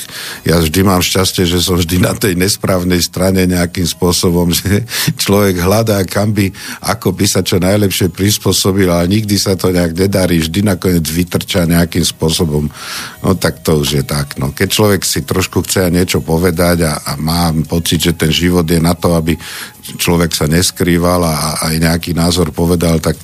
ja 0.49 0.57
vždy 0.57 0.81
mám 0.81 1.05
šťastie, 1.05 1.45
že 1.45 1.61
som 1.61 1.77
vždy 1.77 2.01
na 2.01 2.17
tej 2.17 2.41
nesprávnej 2.41 3.05
strane 3.05 3.45
nejakým 3.45 3.85
spôsobom, 3.85 4.49
že 4.57 4.89
človek 5.21 5.61
hľadá, 5.61 6.01
kam 6.09 6.33
by, 6.33 6.49
ako 6.81 7.13
by 7.13 7.29
sa 7.29 7.45
čo 7.45 7.61
najlepšie 7.61 8.09
prispôsobil, 8.09 8.89
ale 8.89 9.13
nikdy 9.13 9.37
sa 9.37 9.61
to 9.61 9.69
nejak 9.69 9.93
nedarí, 9.93 10.41
vždy 10.41 10.65
nakoniec 10.65 11.05
vytrča 11.05 11.69
nejakým 11.69 12.05
spôsobom. 12.09 12.73
No 13.21 13.37
tak 13.37 13.61
to 13.61 13.85
už 13.85 14.01
je 14.01 14.05
tak. 14.09 14.41
No. 14.41 14.57
Keď 14.57 14.69
človek 14.73 15.05
si 15.05 15.21
trošku 15.21 15.69
chce 15.69 15.93
niečo 15.93 16.25
povedať 16.25 16.89
a, 16.89 16.93
a 17.05 17.13
má 17.21 17.53
pocit, 17.69 18.01
že 18.01 18.17
ten 18.17 18.33
život 18.33 18.65
je 18.65 18.81
na 18.81 18.97
to, 18.97 19.13
aby 19.13 19.37
človek 19.85 20.33
sa 20.33 20.49
neskrýval 20.49 21.21
a 21.25 21.37
aj 21.69 21.75
nejaký 21.77 22.17
názor 22.17 22.51
povedal, 22.57 22.99
tak 23.05 23.21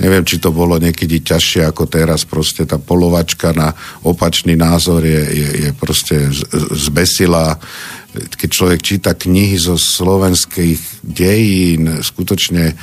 neviem, 0.00 0.24
či 0.26 0.40
to 0.42 0.50
bolo 0.50 0.80
niekedy 0.80 1.22
ťažšie 1.22 1.68
ako 1.70 1.86
teraz. 1.86 2.26
Proste 2.26 2.66
tá 2.66 2.80
polovačka 2.80 3.54
na 3.54 3.70
opačný 4.02 4.56
názor 4.56 5.04
je, 5.04 5.22
je, 5.22 5.48
je 5.68 5.70
proste 5.76 6.16
zbesila. 6.74 7.60
Keď 8.10 8.48
človek 8.50 8.80
číta 8.82 9.14
knihy 9.14 9.54
zo 9.60 9.78
slovenských 9.78 11.04
dejín, 11.04 12.02
skutočne 12.02 12.74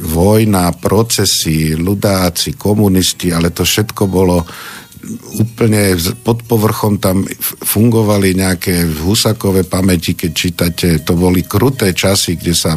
vojna, 0.00 0.72
procesy, 0.76 1.76
ľudáci, 1.76 2.56
komunisti, 2.56 3.32
ale 3.32 3.52
to 3.52 3.64
všetko 3.64 4.08
bolo 4.08 4.44
úplne 5.40 5.96
pod 6.20 6.44
povrchom 6.44 7.00
tam 7.00 7.24
fungovali 7.64 8.36
nejaké 8.36 8.84
husakové 9.00 9.64
pamäti, 9.64 10.12
keď 10.12 10.30
čítate, 10.32 10.88
to 11.00 11.16
boli 11.16 11.40
kruté 11.44 11.96
časy, 11.96 12.36
kde 12.36 12.52
sa 12.52 12.76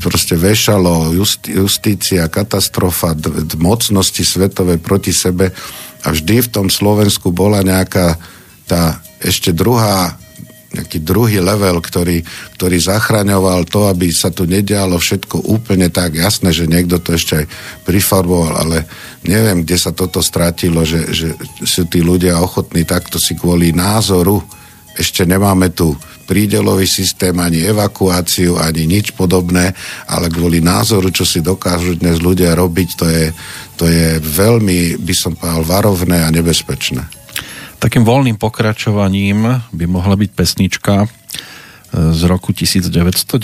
proste 0.00 0.36
vešalo 0.36 1.16
justi, 1.16 1.56
justícia, 1.56 2.28
katastrofa, 2.28 3.16
d- 3.16 3.56
mocnosti 3.56 4.20
svetové 4.20 4.76
proti 4.76 5.16
sebe 5.16 5.52
a 6.04 6.08
vždy 6.12 6.44
v 6.44 6.52
tom 6.52 6.66
Slovensku 6.68 7.32
bola 7.32 7.64
nejaká 7.64 8.20
tá 8.68 9.00
ešte 9.20 9.52
druhá 9.52 10.16
nejaký 10.70 11.02
druhý 11.02 11.42
level, 11.42 11.82
ktorý, 11.82 12.22
ktorý 12.54 12.78
zachraňoval 12.78 13.66
to, 13.66 13.90
aby 13.90 14.06
sa 14.14 14.30
tu 14.30 14.46
nedialo 14.46 15.02
všetko 15.02 15.50
úplne 15.50 15.90
tak 15.90 16.14
jasné, 16.14 16.54
že 16.54 16.70
niekto 16.70 17.02
to 17.02 17.18
ešte 17.18 17.42
aj 17.42 17.46
prifarboval, 17.82 18.54
ale 18.54 18.86
neviem, 19.26 19.66
kde 19.66 19.76
sa 19.76 19.90
toto 19.90 20.22
strátilo, 20.22 20.86
že, 20.86 21.10
že 21.10 21.34
sú 21.66 21.90
tí 21.90 22.06
ľudia 22.06 22.38
ochotní 22.38 22.86
takto 22.86 23.18
si 23.18 23.34
kvôli 23.34 23.74
názoru, 23.74 24.38
ešte 24.94 25.26
nemáme 25.26 25.74
tu 25.74 25.94
prídelový 26.30 26.86
systém, 26.86 27.34
ani 27.34 27.66
evakuáciu, 27.66 28.54
ani 28.54 28.86
nič 28.86 29.18
podobné, 29.18 29.74
ale 30.06 30.30
kvôli 30.30 30.62
názoru, 30.62 31.10
čo 31.10 31.26
si 31.26 31.42
dokážu 31.42 31.98
dnes 31.98 32.22
ľudia 32.22 32.54
robiť, 32.54 32.88
to 32.94 33.06
je, 33.10 33.26
to 33.74 33.84
je 33.90 34.22
veľmi, 34.22 35.02
by 35.02 35.14
som 35.18 35.34
povedal, 35.34 35.66
varovné 35.66 36.22
a 36.22 36.30
nebezpečné. 36.30 37.19
Takým 37.80 38.04
voľným 38.04 38.36
pokračovaním 38.36 39.56
by 39.72 39.84
mohla 39.88 40.12
byť 40.12 40.30
pesnička 40.36 40.94
e, 41.00 41.08
z 42.12 42.20
roku 42.28 42.52
1990, 42.52 43.40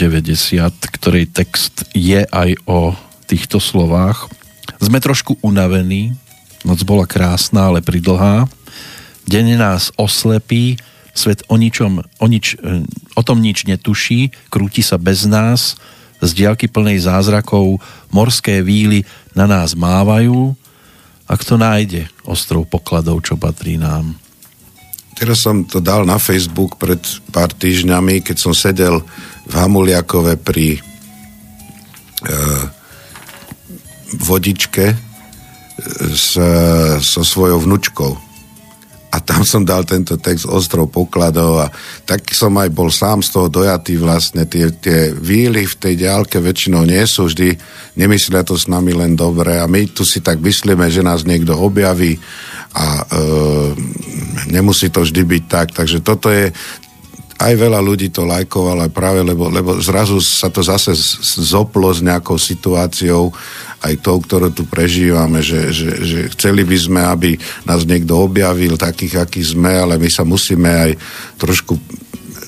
ktorej 0.93 1.25
text 1.33 1.89
je 1.97 2.21
aj 2.21 2.61
o 2.69 2.93
týchto 3.25 3.65
slovách. 3.65 4.29
Sme 4.77 5.01
trošku 5.01 5.41
unavení, 5.41 6.13
noc 6.69 6.85
bola 6.85 7.09
krásna, 7.09 7.73
ale 7.73 7.81
pridlhá. 7.81 8.45
Deň 9.25 9.57
nás 9.57 9.89
oslepí, 9.97 10.77
svet 11.17 11.41
o, 11.49 11.57
ničom, 11.57 12.05
o, 12.05 12.27
nič, 12.29 12.61
e, 12.61 12.85
o 13.17 13.23
tom 13.25 13.41
nič 13.41 13.65
netuší, 13.65 14.37
krúti 14.53 14.85
sa 14.85 15.01
bez 15.01 15.25
nás, 15.25 15.81
z 16.21 16.45
diaľky 16.45 16.69
plnej 16.69 17.09
zázrakov 17.09 17.81
morské 18.13 18.61
víly 18.61 19.09
na 19.33 19.49
nás 19.49 19.73
mávajú 19.73 20.53
a 21.25 21.33
kto 21.41 21.57
nájde 21.57 22.13
ostrov 22.29 22.69
pokladov, 22.69 23.25
čo 23.25 23.41
patrí 23.41 23.81
nám. 23.81 24.26
Teraz 25.17 25.41
som 25.41 25.65
to 25.65 25.81
dal 25.81 26.05
na 26.05 26.21
Facebook 26.21 26.77
pred 26.77 27.01
pár 27.33 27.49
týždňami, 27.49 28.21
keď 28.21 28.37
som 28.37 28.53
sedel 28.53 29.01
v 29.49 29.55
Hamuliakove 29.57 30.37
pri 30.37 30.77
e, 30.77 30.81
vodičke 34.21 34.93
e, 34.93 34.97
s, 36.13 36.37
so 37.01 37.25
svojou 37.25 37.65
vnučkou. 37.65 38.13
A 39.17 39.23
tam 39.25 39.49
som 39.49 39.65
dal 39.65 39.89
tento 39.89 40.21
text 40.21 40.45
ostrov 40.45 40.93
pokladov 40.93 41.65
a 41.65 41.73
tak 42.05 42.29
som 42.37 42.53
aj 42.61 42.69
bol 42.69 42.93
sám 42.93 43.25
z 43.25 43.33
toho 43.33 43.49
dojatý 43.49 43.97
vlastne. 43.97 44.45
Tie, 44.45 44.69
tie 44.77 45.17
víly 45.17 45.65
v 45.65 45.73
tej 45.81 46.05
ďalke 46.05 46.37
väčšinou 46.37 46.85
nie 46.85 47.01
sú 47.09 47.25
vždy, 47.25 47.57
nemyslia 47.97 48.45
to 48.45 48.61
s 48.61 48.69
nami 48.69 48.93
len 48.93 49.17
dobre 49.17 49.57
a 49.57 49.65
my 49.65 49.89
tu 49.89 50.05
si 50.05 50.21
tak 50.21 50.45
myslíme, 50.45 50.93
že 50.93 51.01
nás 51.01 51.25
niekto 51.25 51.57
objaví 51.57 52.21
a 52.77 52.87
e, 53.01 53.05
nemusí 54.53 54.93
to 54.93 55.01
vždy 55.01 55.23
byť 55.25 55.43
tak. 55.49 55.73
Takže 55.73 56.05
toto 56.05 56.29
je 56.29 56.53
aj 57.37 57.53
veľa 57.53 57.81
ľudí 57.85 58.09
to 58.09 58.25
lajkovalo 58.25 58.89
práve, 58.89 59.21
lebo, 59.21 59.53
lebo 59.53 59.77
zrazu 59.81 60.21
sa 60.25 60.49
to 60.49 60.65
zase 60.65 60.97
zoplo 61.41 61.93
s 61.93 62.01
nejakou 62.01 62.41
situáciou, 62.41 63.29
aj 63.85 63.95
tou, 64.01 64.17
ktorú 64.17 64.57
tu 64.57 64.65
prežívame, 64.65 65.45
že, 65.45 65.69
že, 65.69 65.91
že 66.01 66.19
chceli 66.33 66.65
by 66.65 66.77
sme, 66.81 67.01
aby 67.05 67.31
nás 67.69 67.85
niekto 67.85 68.17
objavil 68.17 68.81
takých, 68.81 69.21
akí 69.21 69.45
sme, 69.45 69.77
ale 69.77 70.01
my 70.01 70.09
sa 70.09 70.25
musíme 70.25 70.69
aj 70.69 70.91
trošku 71.37 71.77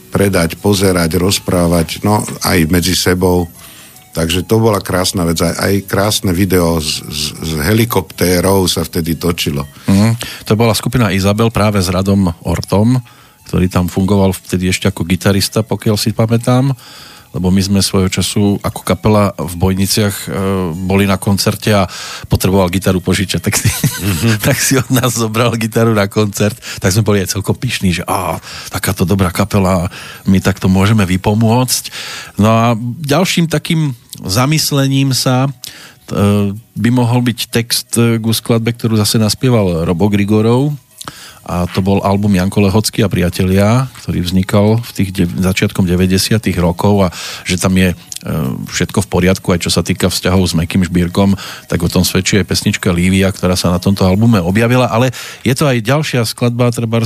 predať, 0.08 0.56
pozerať, 0.56 1.20
rozprávať, 1.20 2.00
no 2.00 2.24
aj 2.48 2.58
medzi 2.72 2.96
sebou. 2.96 3.44
Takže 4.12 4.42
to 4.44 4.58
bola 4.58 4.80
krásna 4.82 5.22
vec. 5.28 5.38
Aj, 5.40 5.54
aj 5.54 5.74
krásne 5.86 6.32
video 6.34 6.80
z, 6.80 7.04
z, 7.06 7.22
z 7.38 7.50
helikoptérov 7.62 8.66
sa 8.66 8.82
vtedy 8.82 9.14
točilo. 9.14 9.68
Mm, 9.86 10.16
to 10.48 10.52
bola 10.58 10.74
skupina 10.74 11.12
Izabel 11.14 11.52
práve 11.52 11.78
s 11.78 11.92
Radom 11.92 12.32
Ortom, 12.42 12.98
ktorý 13.48 13.68
tam 13.70 13.88
fungoval 13.88 14.36
vtedy 14.36 14.68
ešte 14.68 14.90
ako 14.90 15.08
gitarista, 15.08 15.64
pokiaľ 15.64 15.96
si 15.96 16.12
pamätám 16.12 16.76
lebo 17.36 17.52
my 17.52 17.60
sme 17.60 17.80
svojho 17.84 18.08
času 18.08 18.56
ako 18.64 18.80
kapela 18.84 19.36
v 19.36 19.54
Bojniciach 19.60 20.16
e, 20.24 20.26
boli 20.72 21.04
na 21.04 21.20
koncerte 21.20 21.70
a 21.72 21.84
potreboval 22.26 22.72
gitaru 22.72 23.04
požičať, 23.04 23.40
tak 23.44 23.54
si, 23.56 23.68
mm-hmm. 23.68 24.40
tak 24.46 24.56
si 24.56 24.80
od 24.80 24.88
nás 24.88 25.12
zobral 25.12 25.52
gitaru 25.60 25.92
na 25.92 26.08
koncert, 26.08 26.56
tak 26.80 26.90
sme 26.92 27.04
boli 27.04 27.20
aj 27.20 27.36
celkom 27.36 27.56
pyšní, 27.56 28.00
že 28.00 28.02
á, 28.08 28.40
takáto 28.72 29.04
dobrá 29.04 29.28
kapela, 29.28 29.92
my 30.24 30.40
takto 30.40 30.72
môžeme 30.72 31.04
vypomôcť. 31.04 31.92
No 32.40 32.48
a 32.48 32.64
ďalším 33.04 33.52
takým 33.52 33.92
zamyslením 34.24 35.12
sa 35.12 35.46
e, 35.46 35.50
by 36.56 36.88
mohol 36.88 37.20
byť 37.20 37.38
text 37.52 37.90
k 37.98 38.24
skladbe, 38.24 38.72
ktorú 38.72 38.96
zase 38.96 39.20
naspieval 39.20 39.84
Robo 39.84 40.08
Grigorov, 40.08 40.87
a 41.48 41.64
to 41.64 41.80
bol 41.80 42.04
album 42.04 42.36
Janko 42.36 42.60
Lehocký 42.60 43.00
a 43.00 43.08
priatelia, 43.08 43.88
ktorý 44.04 44.20
vznikal 44.20 44.84
v 44.84 44.90
tých 44.92 45.10
de- 45.16 45.24
začiatkom 45.24 45.88
90 45.88 46.44
rokov 46.60 47.08
a 47.08 47.14
že 47.48 47.56
tam 47.56 47.72
je 47.72 47.92
e, 47.92 47.96
všetko 48.68 49.00
v 49.00 49.08
poriadku, 49.08 49.56
aj 49.56 49.64
čo 49.64 49.72
sa 49.72 49.80
týka 49.80 50.12
vzťahov 50.12 50.44
s 50.44 50.52
Mekým 50.52 50.84
Šbírkom, 50.84 51.40
tak 51.72 51.80
o 51.80 51.88
tom 51.88 52.04
svedčí 52.04 52.36
aj 52.36 52.52
pesnička 52.52 52.92
Lívia, 52.92 53.32
ktorá 53.32 53.56
sa 53.56 53.72
na 53.72 53.80
tomto 53.80 54.04
albume 54.04 54.44
objavila, 54.44 54.92
ale 54.92 55.08
je 55.40 55.56
to 55.56 55.64
aj 55.64 55.80
ďalšia 55.80 56.28
skladba, 56.28 56.68
treba 56.68 57.00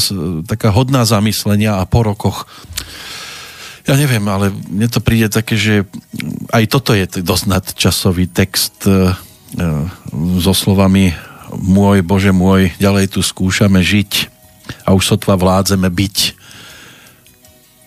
taká 0.51 0.75
hodná 0.75 1.07
zamyslenia 1.07 1.79
a 1.79 1.87
po 1.87 2.03
rokoch. 2.03 2.51
Ja 3.87 3.95
neviem, 3.95 4.27
ale 4.27 4.51
mne 4.51 4.91
to 4.91 4.99
príde 4.99 5.31
také, 5.31 5.55
že 5.55 5.87
aj 6.51 6.67
toto 6.67 6.99
je 6.99 7.07
dosť 7.07 7.45
nadčasový 7.47 8.27
text 8.27 8.91
e, 8.91 8.91
e, 8.91 9.71
so 10.43 10.51
slovami 10.51 11.32
môj, 11.57 12.01
Bože 12.05 12.33
môj, 12.33 12.73
ďalej 12.81 13.17
tu 13.17 13.21
skúšame 13.21 13.81
žiť 13.85 14.29
a 14.87 14.95
už 14.97 15.17
sotva 15.17 15.37
vládzeme 15.37 15.89
byť. 15.89 16.17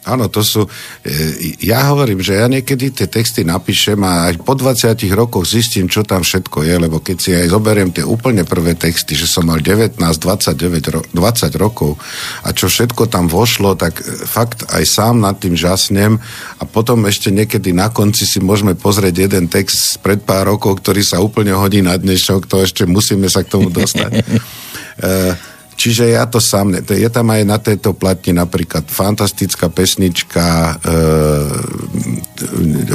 Áno, 0.06 0.30
to 0.30 0.46
sú... 0.46 0.70
E, 1.02 1.58
ja 1.66 1.90
hovorím, 1.90 2.22
že 2.22 2.38
ja 2.38 2.46
niekedy 2.46 2.94
tie 2.94 3.10
texty 3.10 3.42
napíšem 3.42 3.98
a 4.06 4.30
aj 4.30 4.46
po 4.46 4.54
20 4.54 4.94
rokoch 5.18 5.50
zistím, 5.50 5.90
čo 5.90 6.06
tam 6.06 6.22
všetko 6.22 6.62
je, 6.62 6.76
lebo 6.78 7.02
keď 7.02 7.18
si 7.18 7.34
aj 7.34 7.50
zoberiem 7.50 7.90
tie 7.90 8.06
úplne 8.06 8.46
prvé 8.46 8.78
texty, 8.78 9.18
že 9.18 9.26
som 9.26 9.50
mal 9.50 9.66
19, 9.66 9.98
29, 9.98 11.10
20 11.10 11.18
rokov 11.58 11.98
a 12.46 12.54
čo 12.54 12.70
všetko 12.70 13.10
tam 13.10 13.26
vošlo, 13.26 13.74
tak 13.74 14.06
e, 14.06 14.30
fakt 14.30 14.70
aj 14.70 14.86
sám 14.86 15.26
nad 15.26 15.42
tým 15.42 15.58
žasnem 15.58 16.22
a 16.62 16.64
potom 16.70 17.02
ešte 17.10 17.34
niekedy 17.34 17.74
na 17.74 17.90
konci 17.90 18.30
si 18.30 18.38
môžeme 18.38 18.78
pozrieť 18.78 19.26
jeden 19.26 19.50
text 19.50 19.98
pred 20.06 20.22
pár 20.22 20.46
rokov, 20.46 20.86
ktorý 20.86 21.02
sa 21.02 21.18
úplne 21.18 21.58
hodí 21.58 21.82
na 21.82 21.98
dnešok, 21.98 22.46
to 22.46 22.62
ešte 22.62 22.86
musíme 22.86 23.26
sa 23.26 23.42
k 23.42 23.58
tomu 23.58 23.74
dostať. 23.74 24.12
Čiže 25.76 26.16
ja 26.16 26.24
to 26.26 26.40
sám, 26.40 26.72
je 26.88 27.10
tam 27.12 27.28
aj 27.36 27.42
na 27.44 27.60
tejto 27.60 27.92
platni 27.92 28.32
napríklad 28.32 28.88
fantastická 28.88 29.68
pesnička 29.68 30.80
e, 30.80 30.96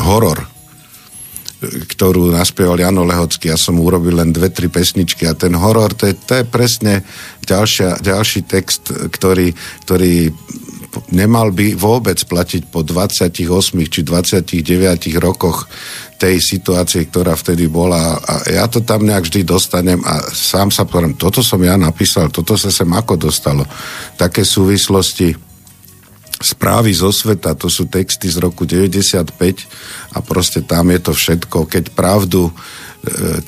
horor, 0.00 0.40
ktorú 1.60 2.32
naspieval 2.32 2.80
Jano 2.80 3.04
Lehocký. 3.04 3.52
Ja 3.52 3.60
som 3.60 3.76
urobil 3.76 4.16
len 4.16 4.32
dve, 4.32 4.48
tri 4.48 4.72
pesničky 4.72 5.28
a 5.28 5.36
ten 5.36 5.52
horor, 5.52 5.92
to 5.92 6.08
je, 6.08 6.16
to 6.16 6.40
je 6.40 6.44
presne 6.48 7.04
ďalšia, 7.44 8.00
ďalší 8.00 8.48
text, 8.48 8.88
ktorý, 9.12 9.52
ktorý 9.84 10.32
nemal 11.14 11.54
by 11.54 11.78
vôbec 11.78 12.18
platiť 12.18 12.70
po 12.70 12.82
28 12.82 13.32
či 13.86 14.00
29 14.02 15.22
rokoch 15.22 15.70
tej 16.20 16.36
situácie, 16.36 17.08
ktorá 17.08 17.32
vtedy 17.32 17.70
bola 17.70 18.20
a 18.20 18.34
ja 18.50 18.68
to 18.68 18.84
tam 18.84 19.08
nejak 19.08 19.30
vždy 19.30 19.40
dostanem 19.46 20.02
a 20.04 20.20
sám 20.30 20.68
sa 20.68 20.84
poviem, 20.84 21.16
toto 21.16 21.40
som 21.40 21.62
ja 21.64 21.80
napísal, 21.80 22.28
toto 22.28 22.58
sa 22.60 22.68
sem 22.68 22.90
ako 22.90 23.16
dostalo. 23.16 23.64
Také 24.20 24.44
súvislosti 24.44 25.32
správy 26.40 26.96
zo 26.96 27.12
sveta, 27.12 27.52
to 27.52 27.68
sú 27.68 27.88
texty 27.88 28.28
z 28.32 28.40
roku 28.40 28.64
95 28.64 29.36
a 30.16 30.18
proste 30.24 30.64
tam 30.64 30.88
je 30.88 31.00
to 31.00 31.12
všetko, 31.12 31.68
keď 31.68 31.92
pravdu 31.92 32.48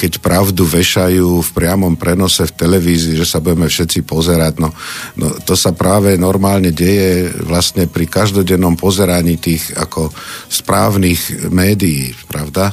keď 0.01 0.25
pravdu 0.25 0.65
vešajú 0.65 1.45
v 1.45 1.51
priamom 1.53 1.93
prenose 1.93 2.49
v 2.49 2.57
televízii, 2.57 3.21
že 3.21 3.29
sa 3.29 3.37
budeme 3.37 3.69
všetci 3.69 4.01
pozerať. 4.01 4.57
No, 4.57 4.73
no 5.21 5.29
to 5.45 5.53
sa 5.53 5.77
práve 5.77 6.17
normálne 6.17 6.73
deje 6.73 7.29
vlastne 7.45 7.85
pri 7.85 8.09
každodennom 8.09 8.81
pozeraní 8.81 9.37
tých 9.37 9.77
ako 9.77 10.09
správnych 10.49 11.53
médií, 11.53 12.17
pravda? 12.33 12.73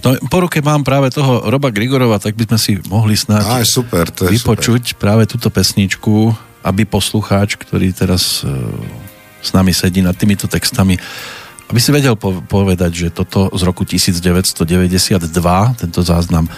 No, 0.00 0.16
po 0.32 0.38
ruke 0.44 0.64
mám 0.64 0.82
práve 0.82 1.12
toho 1.12 1.46
Roba 1.46 1.68
Grigorova, 1.68 2.16
tak 2.16 2.34
by 2.34 2.48
sme 2.48 2.58
si 2.58 2.72
mohli 2.88 3.14
snáď 3.14 3.62
Aj, 3.62 3.64
super, 3.64 4.08
to 4.08 4.26
je 4.26 4.40
vypočuť 4.40 4.96
super. 4.96 5.00
práve 5.00 5.24
túto 5.28 5.52
pesničku, 5.52 6.32
aby 6.64 6.84
poslucháč, 6.84 7.56
ktorý 7.60 7.92
teraz 7.92 8.42
e, 8.42 8.50
s 9.40 9.50
nami 9.52 9.72
sedí 9.72 10.04
nad 10.04 10.16
týmito 10.16 10.48
textami, 10.50 10.98
aby 11.70 11.78
si 11.78 11.94
vedel 11.94 12.18
povedať, 12.18 12.90
že 12.90 13.14
toto 13.14 13.46
z 13.54 13.62
roku 13.62 13.86
1992, 13.86 14.58
tento 15.78 16.00
záznam, 16.02 16.50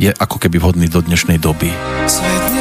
je 0.00 0.08
ako 0.08 0.40
keby 0.40 0.56
vhodný 0.56 0.88
do 0.88 1.04
dnešnej 1.04 1.36
doby. 1.36 1.68
Svet 2.08 2.55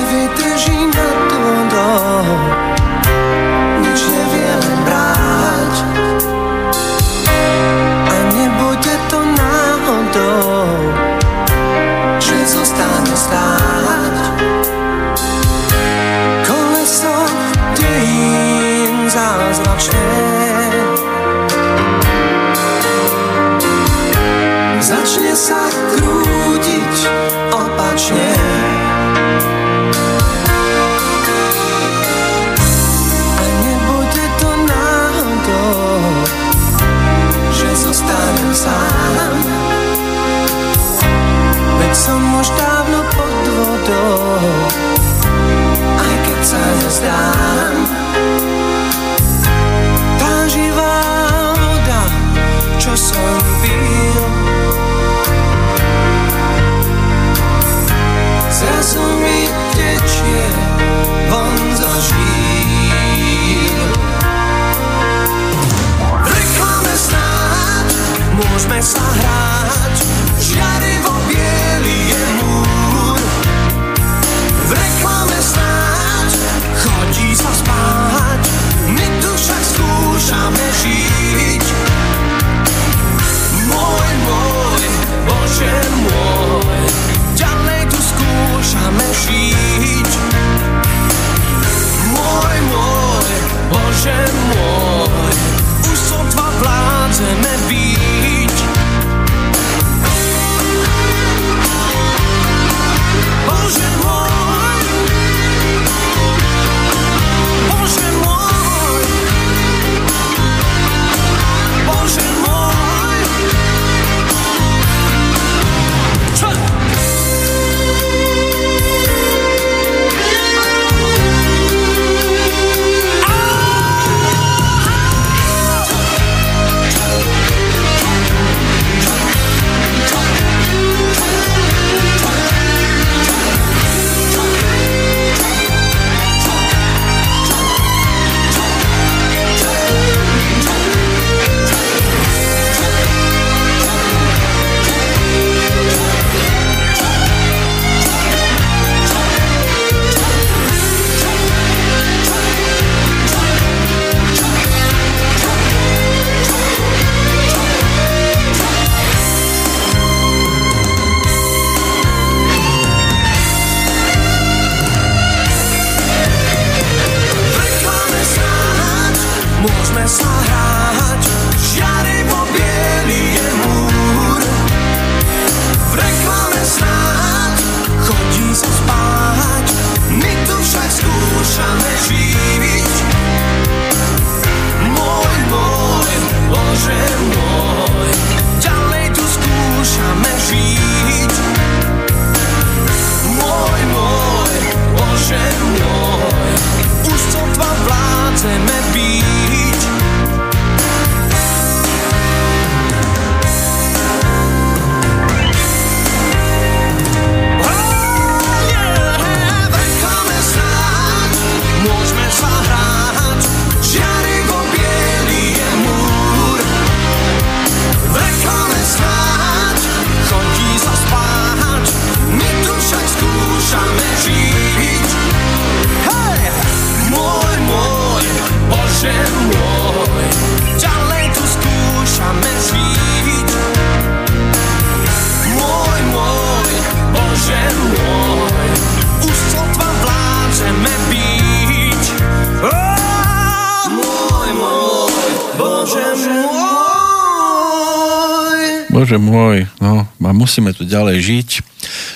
Bože 249.05 249.21
môj, 249.21 249.69
no 249.77 250.09
a 250.09 250.31
musíme 250.33 250.73
tu 250.73 250.81
ďalej 250.81 251.21
žiť. 251.21 251.49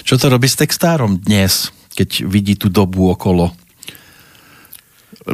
Čo 0.10 0.18
to 0.18 0.26
robí 0.26 0.50
s 0.50 0.58
textárom 0.58 1.22
dnes, 1.22 1.70
keď 1.94 2.26
vidí 2.26 2.58
tú 2.58 2.66
dobu 2.66 3.14
okolo? 3.14 3.54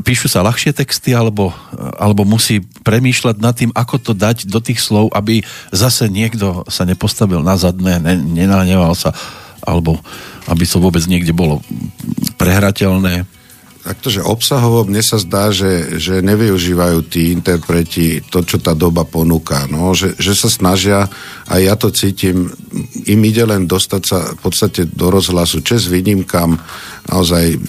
Píšu 0.04 0.28
sa 0.28 0.44
ľahšie 0.44 0.76
texty, 0.76 1.16
alebo, 1.16 1.56
alebo 1.96 2.28
musí 2.28 2.60
premýšľať 2.60 3.36
nad 3.40 3.56
tým, 3.56 3.72
ako 3.72 3.96
to 4.04 4.12
dať 4.12 4.52
do 4.52 4.60
tých 4.60 4.84
slov, 4.84 5.16
aby 5.16 5.48
zase 5.72 6.12
niekto 6.12 6.68
sa 6.68 6.84
nepostavil 6.84 7.40
na 7.40 7.56
zadné, 7.56 8.04
ne, 8.04 8.20
nenahneval 8.20 8.92
sa, 8.92 9.16
alebo 9.64 10.04
aby 10.52 10.68
to 10.68 10.84
vôbec 10.84 11.08
niekde 11.08 11.32
bolo 11.32 11.64
prehrateľné 12.36 13.24
taktože 13.86 14.26
obsahovo 14.26 14.82
mne 14.82 15.06
sa 15.06 15.22
zdá, 15.22 15.54
že, 15.54 16.02
že 16.02 16.26
nevyužívajú 16.26 17.06
tí 17.06 17.30
interpreti 17.30 18.18
to, 18.34 18.42
čo 18.42 18.58
tá 18.58 18.74
doba 18.74 19.06
ponúka. 19.06 19.70
No, 19.70 19.94
že, 19.94 20.18
že 20.18 20.34
sa 20.34 20.50
snažia, 20.50 21.06
a 21.46 21.62
ja 21.62 21.78
to 21.78 21.94
cítim, 21.94 22.50
im 23.06 23.22
ide 23.22 23.46
len 23.46 23.70
dostať 23.70 24.02
sa 24.02 24.34
v 24.34 24.40
podstate 24.42 24.90
do 24.90 25.14
rozhlasu. 25.14 25.62
Čes 25.62 25.86
výnimkám, 25.86 26.58
naozaj 27.14 27.62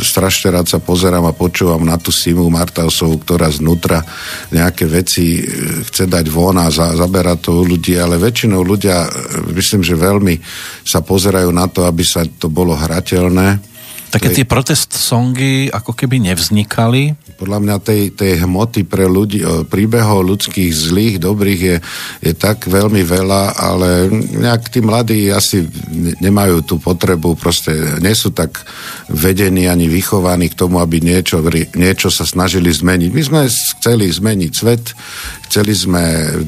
strašne 0.00 0.56
rád 0.56 0.72
sa 0.72 0.80
pozerám 0.80 1.28
a 1.28 1.36
počúvam 1.36 1.84
na 1.84 2.00
tú 2.00 2.08
Simu 2.08 2.48
Martausovú, 2.48 3.20
ktorá 3.20 3.52
znútra 3.52 4.00
nejaké 4.48 4.88
veci 4.88 5.44
e, 5.44 5.84
chce 5.84 6.08
dať 6.08 6.32
von 6.32 6.56
a 6.56 6.72
za, 6.72 6.96
zabera 6.96 7.36
to 7.36 7.60
ľudí, 7.60 7.92
ale 8.00 8.16
väčšinou 8.16 8.64
ľudia, 8.64 9.04
e, 9.04 9.08
myslím, 9.52 9.84
že 9.84 10.00
veľmi 10.00 10.40
sa 10.80 11.04
pozerajú 11.04 11.52
na 11.52 11.68
to, 11.68 11.84
aby 11.84 12.00
sa 12.00 12.24
to 12.24 12.48
bolo 12.48 12.72
hrateľné 12.72 13.75
Také 14.06 14.32
tie 14.32 14.46
protest 14.48 14.96
songy 14.96 15.68
ako 15.68 15.92
keby 15.92 16.22
nevznikali? 16.22 17.12
Podľa 17.36 17.58
mňa 17.60 17.76
tej, 17.84 18.02
tej 18.16 18.48
hmoty 18.48 18.88
pre 18.88 19.04
ľudí, 19.04 19.44
príbehov 19.68 20.24
ľudských 20.24 20.72
zlých, 20.72 21.20
dobrých 21.20 21.60
je, 21.60 21.76
je 22.24 22.32
tak 22.32 22.64
veľmi 22.64 23.04
veľa, 23.04 23.60
ale 23.60 24.08
nejak 24.10 24.72
tí 24.72 24.80
mladí 24.80 25.28
asi 25.28 25.68
nemajú 26.24 26.64
tú 26.64 26.80
potrebu, 26.80 27.36
proste 27.36 28.00
nie 28.00 28.16
sú 28.16 28.32
tak 28.32 28.64
vedení 29.12 29.68
ani 29.68 29.84
vychovaní 29.84 30.48
k 30.48 30.58
tomu, 30.64 30.80
aby 30.80 31.04
niečo, 31.04 31.44
niečo 31.76 32.08
sa 32.08 32.24
snažili 32.24 32.72
zmeniť. 32.72 33.10
My 33.12 33.22
sme 33.22 33.40
chceli 33.52 34.08
zmeniť 34.08 34.52
svet, 34.56 34.96
chceli 35.52 35.76
sme 35.76 36.02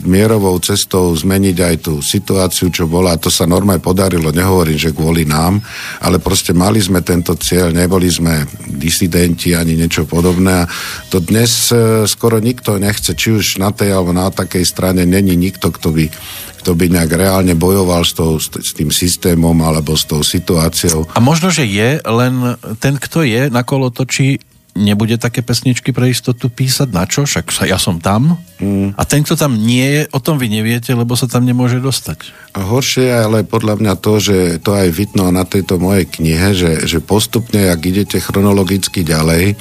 mierovou 0.09 0.57
cestou 0.65 1.13
zmeniť 1.13 1.57
aj 1.61 1.77
tú 1.85 2.01
situáciu, 2.01 2.73
čo 2.73 2.89
bola, 2.89 3.13
a 3.13 3.21
to 3.21 3.29
sa 3.29 3.45
normálne 3.45 3.85
podarilo, 3.85 4.33
nehovorím, 4.33 4.81
že 4.81 4.97
kvôli 4.97 5.29
nám, 5.29 5.61
ale 6.01 6.17
proste 6.17 6.57
mali 6.57 6.81
sme 6.81 7.05
tento 7.05 7.37
cieľ, 7.49 7.73
neboli 7.73 8.13
sme 8.13 8.45
disidenti 8.69 9.57
ani 9.57 9.73
niečo 9.73 10.05
podobné 10.05 10.69
a 10.69 10.69
to 11.09 11.25
dnes 11.25 11.73
e, 11.73 12.05
skoro 12.05 12.37
nikto 12.37 12.77
nechce, 12.77 13.17
či 13.17 13.41
už 13.41 13.57
na 13.57 13.73
tej 13.73 13.97
alebo 13.97 14.13
na 14.13 14.29
takej 14.29 14.69
strane 14.69 15.09
není 15.09 15.33
nikto, 15.33 15.73
kto 15.73 15.97
by 15.97 16.13
kto 16.59 16.75
by 16.75 16.91
nejak 16.91 17.15
reálne 17.15 17.55
bojoval 17.55 18.03
s, 18.03 18.13
tou, 18.19 18.37
s 18.43 18.75
tým 18.75 18.91
systémom 18.91 19.55
alebo 19.63 19.95
s 19.95 20.05
tou 20.05 20.27
situáciou. 20.27 21.07
A 21.15 21.23
možno, 21.23 21.55
že 21.55 21.63
je, 21.65 22.03
len 22.03 22.59
ten, 22.83 22.99
kto 22.99 23.23
je 23.23 23.47
na 23.47 23.63
kolotočí, 23.63 24.43
nebude 24.77 25.17
také 25.17 25.41
pesničky 25.41 25.91
pre 25.91 26.13
istotu 26.13 26.53
písať, 26.53 26.89
na 26.93 27.05
čo? 27.09 27.25
Však 27.25 27.51
sa, 27.51 27.65
ja 27.65 27.81
som 27.81 27.99
tam. 27.99 28.39
Mm. 28.63 28.95
A 28.95 29.03
ten, 29.07 29.23
kto 29.23 29.35
tam 29.35 29.57
nie 29.57 29.85
je, 29.85 30.03
o 30.13 30.21
tom 30.23 30.37
vy 30.37 30.51
neviete, 30.51 30.95
lebo 30.95 31.17
sa 31.19 31.31
tam 31.31 31.47
nemôže 31.47 31.83
dostať. 31.83 32.31
A 32.55 32.63
horšie 32.63 33.09
je 33.09 33.17
ale 33.17 33.39
podľa 33.47 33.79
mňa 33.81 33.95
to, 33.99 34.13
že 34.23 34.37
to 34.63 34.75
aj 34.75 34.89
vidno 34.95 35.31
na 35.31 35.47
tejto 35.47 35.79
mojej 35.83 36.07
knihe, 36.07 36.55
že, 36.55 36.73
že 36.87 36.99
postupne, 37.03 37.71
ak 37.71 37.81
idete 37.83 38.19
chronologicky 38.23 39.03
ďalej, 39.03 39.59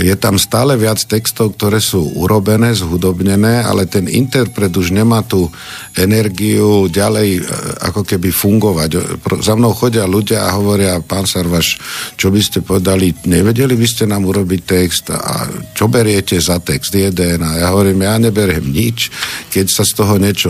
je 0.00 0.16
tam 0.16 0.40
stále 0.40 0.80
viac 0.80 0.96
textov, 1.04 1.60
ktoré 1.60 1.76
sú 1.76 2.00
urobené, 2.16 2.72
zhudobnené, 2.72 3.60
ale 3.60 3.84
ten 3.84 4.08
interpret 4.08 4.72
už 4.72 4.96
nemá 4.96 5.20
tú 5.20 5.52
energiu 5.92 6.88
ďalej 6.88 7.28
e, 7.36 7.40
ako 7.84 8.00
keby 8.00 8.32
fungovať. 8.32 9.20
Za 9.44 9.52
mnou 9.52 9.76
chodia 9.76 10.08
ľudia 10.08 10.48
a 10.48 10.56
hovoria, 10.56 11.04
pán 11.04 11.28
Sarvaš, 11.28 11.76
čo 12.16 12.32
by 12.32 12.40
ste 12.40 12.64
povedali, 12.64 13.12
nevedeli 13.28 13.76
by 13.76 13.84
ste 13.84 14.08
nám 14.08 14.24
urobiť 14.24 14.60
text? 14.64 15.12
A 15.12 15.44
čo 15.76 15.84
beriete 15.92 16.40
za 16.40 16.56
text? 16.56 16.96
Jeden. 16.96 17.44
A 17.44 17.60
ja 17.60 17.76
hovorím, 17.76 18.08
ja 18.08 18.16
neberiem 18.16 18.72
nič, 18.72 19.12
keď 19.52 19.68
sa 19.68 19.84
z 19.84 19.92
toho 19.92 20.16
niečo 20.16 20.48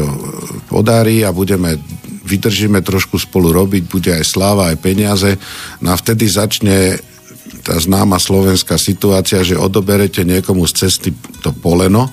podarí 0.70 1.26
a 1.26 1.34
budeme 1.34 1.74
vydržíme 2.22 2.86
trošku 2.86 3.18
spolu 3.18 3.50
robiť, 3.50 3.82
bude 3.90 4.14
aj 4.14 4.24
sláva, 4.30 4.70
aj 4.70 4.78
peniaze, 4.78 5.34
no 5.82 5.90
a 5.90 5.98
vtedy 5.98 6.30
začne 6.30 7.02
tá 7.62 7.74
známa 7.78 8.18
slovenská 8.22 8.78
situácia, 8.78 9.42
že 9.42 9.58
odoberete 9.58 10.22
niekomu 10.22 10.66
z 10.70 10.86
cesty 10.86 11.10
to 11.42 11.50
poleno 11.50 12.10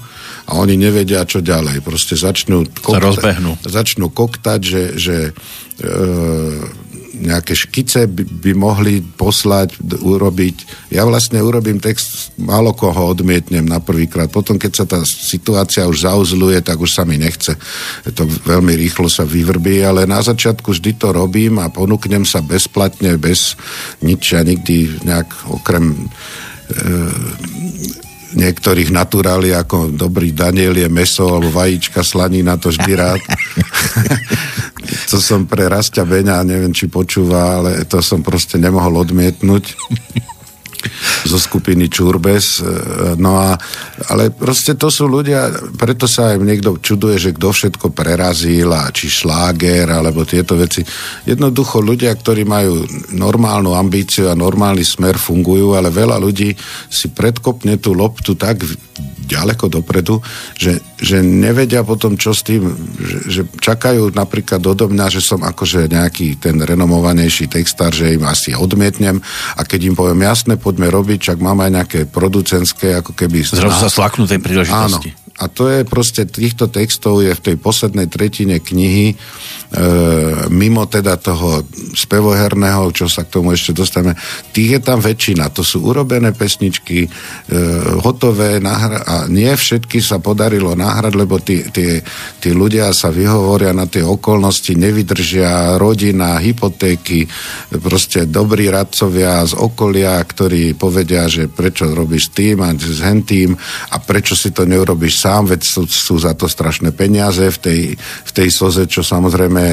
a 0.49 0.57
oni 0.57 0.73
nevedia, 0.73 1.21
čo 1.29 1.45
ďalej. 1.45 1.85
Proste 1.85 2.17
začnú, 2.17 2.65
kokta- 2.81 3.21
začnú 3.69 4.09
koktať, 4.09 4.59
že, 4.65 4.83
že 4.97 5.17
e, 5.29 5.31
nejaké 7.19 7.53
škice 7.53 8.07
by, 8.07 8.23
by 8.23 8.51
mohli 8.55 9.03
poslať, 9.03 9.77
urobiť. 9.99 10.89
Ja 10.95 11.03
vlastne 11.03 11.43
urobím 11.43 11.77
text, 11.83 12.31
málo 12.39 12.71
koho 12.71 13.11
odmietnem 13.11 13.67
na 13.67 13.83
prvýkrát. 13.83 14.31
Potom, 14.31 14.55
keď 14.55 14.71
sa 14.71 14.85
tá 14.87 14.99
situácia 15.03 15.85
už 15.85 16.07
zauzluje, 16.07 16.63
tak 16.63 16.79
už 16.79 16.91
sa 16.95 17.03
mi 17.03 17.19
nechce. 17.19 17.59
To 18.07 18.23
veľmi 18.25 18.73
rýchlo 18.79 19.11
sa 19.11 19.27
vyvrbí, 19.27 19.83
ale 19.83 20.07
na 20.07 20.23
začiatku 20.23 20.71
vždy 20.71 20.95
to 20.95 21.11
robím 21.11 21.59
a 21.59 21.67
ponúknem 21.67 22.23
sa 22.23 22.39
bezplatne, 22.39 23.19
bez 23.19 23.59
nič 23.99 24.33
a 24.33 24.41
nikdy 24.41 25.03
nejak 25.03 25.29
okrem 25.51 26.07
e, 26.71 26.87
niektorých 28.35 28.93
naturáli 28.93 29.53
ako 29.53 29.93
dobrý 29.93 30.33
Daniel 30.33 30.77
je 30.77 30.89
meso 30.89 31.25
alebo 31.25 31.49
vajíčka, 31.53 32.05
slanina, 32.05 32.59
to 32.61 32.69
vždy 32.69 32.91
rád. 32.93 33.21
to 35.09 35.17
som 35.17 35.49
pre 35.49 35.65
Rastia 35.69 36.05
Beňa, 36.05 36.45
neviem, 36.45 36.73
či 36.73 36.89
počúva, 36.89 37.61
ale 37.61 37.85
to 37.89 38.01
som 38.01 38.21
proste 38.21 38.61
nemohol 38.61 39.01
odmietnúť 39.01 39.73
zo 41.27 41.37
skupiny 41.37 41.91
Čurbes. 41.91 42.59
E, 42.59 42.63
no 43.19 43.39
a, 43.39 43.55
ale 44.09 44.31
proste 44.31 44.75
to 44.75 44.87
sú 44.87 45.05
ľudia, 45.05 45.71
preto 45.75 46.07
sa 46.07 46.33
aj 46.33 46.41
niekto 46.41 46.79
čuduje, 46.79 47.19
že 47.19 47.35
kto 47.35 47.51
všetko 47.51 47.91
prerazil, 47.91 48.71
a 48.71 48.89
či 48.89 49.11
šláger, 49.11 49.89
alebo 49.89 50.23
tieto 50.23 50.55
veci. 50.55 50.81
Jednoducho 51.27 51.83
ľudia, 51.83 52.11
ktorí 52.15 52.43
majú 52.47 52.83
normálnu 53.13 53.75
ambíciu 53.75 54.31
a 54.31 54.39
normálny 54.39 54.83
smer 54.83 55.19
fungujú, 55.19 55.75
ale 55.75 55.91
veľa 55.91 56.17
ľudí 56.17 56.55
si 56.89 57.07
predkopne 57.11 57.77
tú 57.77 57.93
loptu 57.93 58.33
tak 58.39 58.63
ďaleko 59.29 59.69
dopredu, 59.69 60.17
že, 60.57 60.81
že 60.99 61.23
nevedia 61.23 61.81
potom, 61.87 62.19
čo 62.19 62.35
s 62.35 62.43
tým, 62.43 62.75
že, 62.99 63.17
že 63.31 63.41
čakajú 63.47 64.11
napríklad 64.11 64.59
do 64.59 64.75
mňa, 64.75 65.07
že 65.07 65.23
som 65.23 65.39
akože 65.39 65.87
nejaký 65.87 66.39
ten 66.39 66.59
renomovanejší 66.59 67.47
textár, 67.47 67.95
že 67.95 68.19
im 68.19 68.23
asi 68.27 68.51
odmietnem 68.51 69.23
a 69.55 69.61
keď 69.63 69.91
im 69.91 69.95
poviem 69.95 70.27
jasne, 70.27 70.59
poďme 70.59 70.91
robiť, 70.91 71.31
čak 71.33 71.37
mám 71.39 71.63
aj 71.63 71.71
nejaké 71.71 71.99
producentské, 72.05 72.99
ako 72.99 73.15
keby... 73.15 73.47
Zrazu 73.47 73.87
sa 73.87 73.91
slaknú 73.91 74.27
tej 74.27 74.43
príležitosti. 74.43 75.15
Áno, 75.15 75.18
a 75.39 75.47
to 75.47 75.71
je 75.71 75.87
proste, 75.87 76.27
týchto 76.27 76.67
textov 76.67 77.23
je 77.23 77.31
v 77.31 77.39
tej 77.39 77.55
poslednej 77.55 78.11
tretine 78.11 78.59
knihy, 78.59 79.15
e, 79.15 79.15
mimo 80.51 80.83
teda 80.83 81.15
toho 81.15 81.63
spevoherného, 81.95 82.91
čo 82.91 83.07
sa 83.07 83.23
k 83.23 83.39
tomu 83.39 83.55
ešte 83.55 83.71
dostaneme, 83.71 84.19
tých 84.51 84.75
je 84.75 84.81
tam 84.83 84.99
väčšina. 84.99 85.47
To 85.55 85.63
sú 85.63 85.87
urobené 85.87 86.35
pesničky, 86.35 87.07
e, 87.07 87.09
hotové, 88.03 88.59
nahra- 88.59 89.07
a 89.07 89.15
nie 89.31 89.47
všetky 89.47 90.03
sa 90.03 90.19
podarilo 90.19 90.75
nahrať, 90.75 91.13
lebo 91.15 91.39
tí, 91.39 91.63
tí, 91.71 92.03
tí 92.43 92.51
ľudia 92.51 92.91
sa 92.91 93.07
vyhovoria 93.07 93.71
na 93.71 93.87
tie 93.87 94.03
okolnosti, 94.03 94.75
nevydržia, 94.75 95.79
rodina, 95.79 96.35
hypotéky, 96.43 97.31
proste 97.79 98.27
dobrí 98.27 98.67
radcovia 98.67 99.47
z 99.47 99.55
okolia, 99.55 100.19
ktorí 100.19 100.75
povedia, 100.75 101.31
že 101.31 101.47
prečo 101.47 101.87
robíš 101.87 102.35
tým 102.35 102.59
a 102.59 102.75
s 102.75 102.99
hentým 102.99 103.55
a 103.93 103.95
prečo 104.03 104.35
si 104.35 104.51
to 104.51 104.67
neurobiš 104.67 105.15
sám 105.15 105.28
sám, 105.29 105.45
veď 105.45 105.61
sú, 105.61 105.85
sú 105.85 106.15
za 106.17 106.33
to 106.33 106.49
strašné 106.49 106.89
peniaze. 106.89 107.45
V 107.45 107.59
tej, 107.61 107.81
v 108.01 108.31
tej 108.33 108.49
soze, 108.49 108.89
čo 108.89 109.05
samozrejme, 109.05 109.63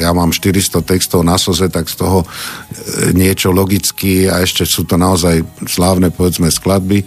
ja 0.00 0.16
mám 0.16 0.32
400 0.32 0.80
textov 0.80 1.20
na 1.20 1.36
soze, 1.36 1.68
tak 1.68 1.92
z 1.92 2.00
toho 2.00 2.24
e, 2.24 2.26
niečo 3.12 3.52
logicky 3.52 4.32
a 4.32 4.40
ešte 4.40 4.64
sú 4.64 4.88
to 4.88 4.96
naozaj 4.96 5.44
slávne, 5.68 6.08
povedzme, 6.08 6.48
skladby 6.48 7.04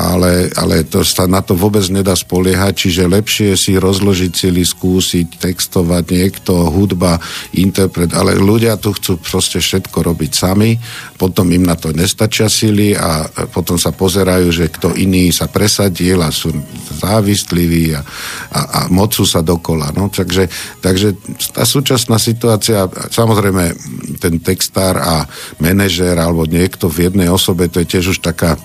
ale, 0.00 0.48
ale 0.54 0.86
to 0.86 1.02
sa 1.02 1.26
na 1.26 1.42
to 1.42 1.58
vôbec 1.58 1.82
nedá 1.90 2.14
spoliehať, 2.14 2.88
čiže 2.88 3.10
lepšie 3.10 3.58
si 3.58 3.76
rozložiť 3.76 4.30
cíly, 4.32 4.62
skúsiť, 4.62 5.42
textovať 5.42 6.04
niekto, 6.14 6.70
hudba, 6.70 7.18
interpret, 7.58 8.14
ale 8.14 8.38
ľudia 8.38 8.78
tu 8.78 8.94
chcú 8.94 9.18
proste 9.20 9.58
všetko 9.60 10.00
robiť 10.00 10.32
sami, 10.32 10.78
potom 11.18 11.50
im 11.52 11.66
na 11.66 11.76
to 11.76 11.92
nestačia 11.92 12.48
síly 12.48 12.96
a 12.96 13.28
potom 13.50 13.76
sa 13.76 13.92
pozerajú, 13.92 14.48
že 14.48 14.72
kto 14.72 14.96
iný 14.96 15.34
sa 15.34 15.50
presadil 15.50 16.22
a 16.22 16.32
sú 16.32 16.54
závisliví 17.02 17.92
a, 17.92 18.00
a, 18.54 18.60
a 18.60 18.80
mocú 18.88 19.26
sa 19.28 19.44
dokola. 19.44 19.92
No, 19.92 20.08
takže, 20.08 20.48
takže 20.80 21.18
tá 21.52 21.68
súčasná 21.68 22.16
situácia, 22.16 22.88
samozrejme 22.88 23.74
ten 24.22 24.40
textár 24.40 24.96
a 24.96 25.26
manažér 25.60 26.16
alebo 26.16 26.48
niekto 26.48 26.88
v 26.88 27.10
jednej 27.10 27.28
osobe, 27.28 27.68
to 27.68 27.82
je 27.84 27.90
tiež 27.90 28.16
už 28.16 28.20
taká 28.24 28.56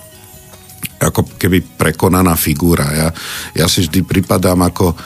ako 1.05 1.37
keby 1.37 1.61
prekonaná 1.77 2.33
figúra. 2.33 2.87
Ja, 2.91 3.09
ja 3.53 3.65
si 3.69 3.85
vždy 3.85 4.01
pripadám 4.05 4.65
ako 4.65 4.97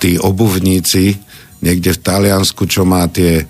tí 0.00 0.16
obuvníci 0.16 1.16
niekde 1.64 1.96
v 1.96 2.02
Taliansku, 2.04 2.68
čo 2.68 2.84
má 2.84 3.08
tie, 3.08 3.44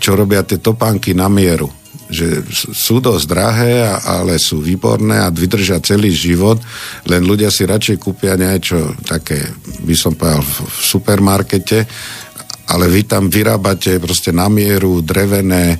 čo 0.00 0.16
robia 0.16 0.44
tie 0.44 0.60
topánky 0.60 1.12
na 1.12 1.28
mieru 1.28 1.68
že 2.04 2.44
sú 2.52 3.00
dosť 3.00 3.24
drahé, 3.26 3.74
ale 3.88 4.36
sú 4.36 4.60
výborné 4.60 5.24
a 5.24 5.32
vydržia 5.32 5.80
celý 5.80 6.12
život, 6.12 6.60
len 7.08 7.24
ľudia 7.24 7.48
si 7.48 7.64
radšej 7.64 7.96
kúpia 7.96 8.36
niečo 8.36 8.92
také, 9.08 9.40
by 9.82 9.94
som 9.96 10.12
povedal, 10.12 10.44
v 10.44 10.54
supermarkete, 10.68 11.78
ale 12.70 12.88
vy 12.88 13.08
tam 13.08 13.28
vyrábate 13.28 13.96
proste 14.00 14.32
na 14.32 14.48
mieru, 14.52 15.00
drevené, 15.00 15.76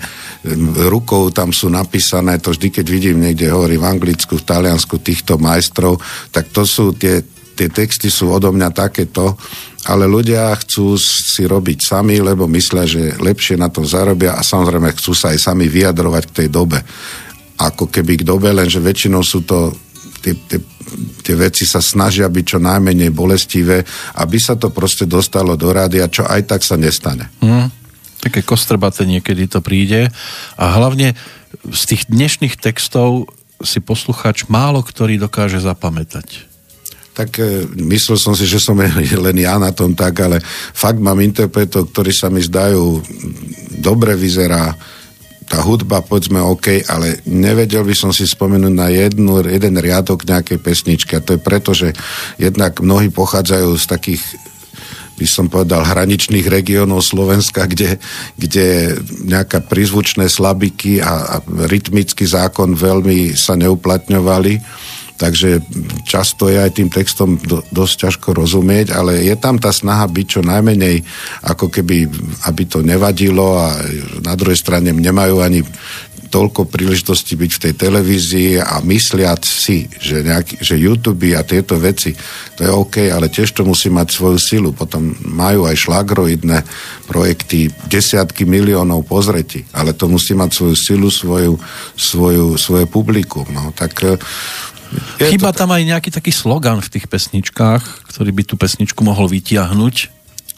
rukou 0.93 1.33
tam 1.33 1.51
sú 1.57 1.73
napísané, 1.73 2.37
to 2.37 2.53
vždy, 2.53 2.69
keď 2.69 2.87
vidím 2.87 3.25
niekde, 3.25 3.49
hovorí 3.49 3.81
v 3.81 3.89
Anglicku, 3.89 4.37
v 4.37 4.45
Taliansku 4.45 5.01
týchto 5.01 5.41
majstrov, 5.41 5.97
tak 6.29 6.53
to 6.53 6.69
sú 6.69 6.93
tie, 6.93 7.25
tie 7.57 7.73
texty 7.73 8.13
sú 8.13 8.29
odo 8.29 8.53
mňa 8.53 8.69
takéto, 8.77 9.41
ale 9.89 10.05
ľudia 10.05 10.53
chcú 10.61 10.97
si 11.01 11.45
robiť 11.45 11.79
sami, 11.81 12.21
lebo 12.21 12.49
myslia, 12.49 12.85
že 12.85 13.17
lepšie 13.17 13.57
na 13.57 13.73
tom 13.73 13.89
zarobia 13.89 14.37
a 14.37 14.45
samozrejme 14.45 14.93
chcú 14.97 15.13
sa 15.17 15.33
aj 15.33 15.41
sami 15.41 15.69
vyjadrovať 15.69 16.23
k 16.29 16.37
tej 16.45 16.49
dobe. 16.53 16.81
Ako 17.61 17.89
keby 17.89 18.21
k 18.21 18.27
dobe, 18.29 18.53
lenže 18.53 18.81
väčšinou 18.81 19.21
sú 19.25 19.45
to 19.45 19.73
tie, 20.25 20.33
tie, 20.49 20.61
tie 21.21 21.35
veci 21.37 21.69
sa 21.69 21.85
snažia 21.85 22.29
byť 22.33 22.45
čo 22.45 22.59
najmenej 22.61 23.13
bolestivé, 23.13 23.85
aby 24.21 24.39
sa 24.41 24.57
to 24.57 24.73
proste 24.73 25.05
dostalo 25.05 25.57
do 25.57 25.69
rádia, 25.69 26.09
čo 26.09 26.25
aj 26.25 26.49
tak 26.49 26.61
sa 26.65 26.81
nestane. 26.81 27.29
Mm, 27.45 27.84
také 28.25 28.41
kostrbaté 28.41 29.05
niekedy 29.05 29.45
to 29.45 29.61
príde 29.61 30.09
a 30.57 30.65
hlavne 30.81 31.13
z 31.69 31.83
tých 31.85 32.09
dnešných 32.09 32.57
textov 32.57 33.29
si 33.61 33.85
posluchač 33.85 34.49
málo 34.49 34.81
ktorý 34.81 35.21
dokáže 35.21 35.61
zapamätať 35.61 36.55
tak 37.15 37.39
e, 37.39 37.63
myslel 37.95 38.19
som 38.19 38.35
si, 38.35 38.43
že 38.45 38.59
som 38.59 38.75
len 39.31 39.37
ja 39.39 39.55
na 39.57 39.71
tom 39.71 39.95
tak, 39.95 40.19
ale 40.19 40.43
fakt 40.75 40.99
mám 40.99 41.23
interpretov, 41.23 41.95
ktorí 41.95 42.11
sa 42.11 42.27
mi 42.27 42.43
zdajú, 42.43 42.99
dobre 43.79 44.19
vyzerá, 44.19 44.75
tá 45.45 45.61
hudba, 45.61 46.01
povedzme, 46.01 46.41
OK, 46.41 46.89
ale 46.89 47.21
nevedel 47.29 47.85
by 47.85 47.95
som 47.95 48.11
si 48.11 48.25
spomenúť 48.25 48.75
na 48.75 48.89
jednu, 48.89 49.45
jeden 49.45 49.77
riadok 49.77 50.25
nejakej 50.25 50.59
pesničky. 50.59 51.13
A 51.15 51.25
to 51.25 51.37
je 51.37 51.41
preto, 51.41 51.77
že 51.77 51.93
jednak 52.41 52.81
mnohí 52.81 53.13
pochádzajú 53.13 53.77
z 53.77 53.85
takých 53.85 54.23
by 55.15 55.27
som 55.27 55.47
povedal, 55.47 55.87
hraničných 55.87 56.47
regiónov 56.47 57.07
Slovenska, 57.07 57.71
kde, 57.71 58.03
kde 58.35 58.99
nejaká 59.25 59.63
prízvučné 59.63 60.27
slabiky 60.27 60.99
a, 60.99 61.39
a 61.39 61.43
rytmický 61.71 62.27
zákon 62.27 62.75
veľmi 62.75 63.35
sa 63.39 63.55
neuplatňovali. 63.55 64.59
Takže 65.15 65.63
často 66.03 66.51
je 66.51 66.59
aj 66.59 66.75
tým 66.75 66.91
textom 66.91 67.39
do, 67.39 67.63
dosť 67.71 67.95
ťažko 68.11 68.35
rozumieť, 68.35 68.91
ale 68.91 69.23
je 69.23 69.39
tam 69.39 69.63
tá 69.63 69.71
snaha 69.71 70.11
byť 70.11 70.27
čo 70.27 70.41
najmenej, 70.43 71.07
ako 71.47 71.71
keby, 71.71 72.11
aby 72.51 72.63
to 72.67 72.83
nevadilo 72.83 73.55
a 73.55 73.79
na 74.27 74.35
druhej 74.35 74.59
strane 74.59 74.91
nemajú 74.91 75.39
ani 75.39 75.63
toľko 76.35 76.67
príležitosti 76.67 77.39
byť 77.39 77.51
v 77.55 77.63
tej 77.63 77.75
televízii 77.79 78.51
a 78.59 78.83
mysliať 78.83 79.47
si, 79.47 79.87
že, 80.03 80.27
nejaký, 80.27 80.59
že 80.59 80.75
YouTube 80.75 81.31
a 81.39 81.47
tieto 81.47 81.79
veci, 81.79 82.11
to 82.59 82.67
je 82.67 82.71
OK, 82.75 83.07
ale 83.07 83.31
tiež 83.31 83.55
to 83.55 83.63
musí 83.63 83.87
mať 83.87 84.11
svoju 84.11 84.39
silu. 84.43 84.71
Potom 84.75 85.15
majú 85.23 85.71
aj 85.71 85.79
šlagroidné 85.79 86.67
projekty, 87.07 87.71
desiatky 87.87 88.43
miliónov 88.43 89.07
pozretí, 89.07 89.63
ale 89.71 89.95
to 89.95 90.11
musí 90.11 90.35
mať 90.35 90.51
svoju 90.51 90.75
silu, 90.75 91.07
svoju, 91.07 91.55
svoju, 91.95 92.59
svoje 92.59 92.91
publikum. 92.91 93.47
No, 93.55 93.71
tak 93.71 93.95
je 94.03 94.19
Chyba 95.31 95.51
tam 95.55 95.75
aj 95.75 95.83
nejaký 95.87 96.11
taký 96.11 96.31
slogan 96.31 96.79
v 96.79 96.99
tých 96.99 97.07
pesničkách, 97.11 98.11
ktorý 98.11 98.31
by 98.31 98.43
tú 98.47 98.55
pesničku 98.55 99.03
mohol 99.03 99.27
vytiahnuť. 99.31 99.95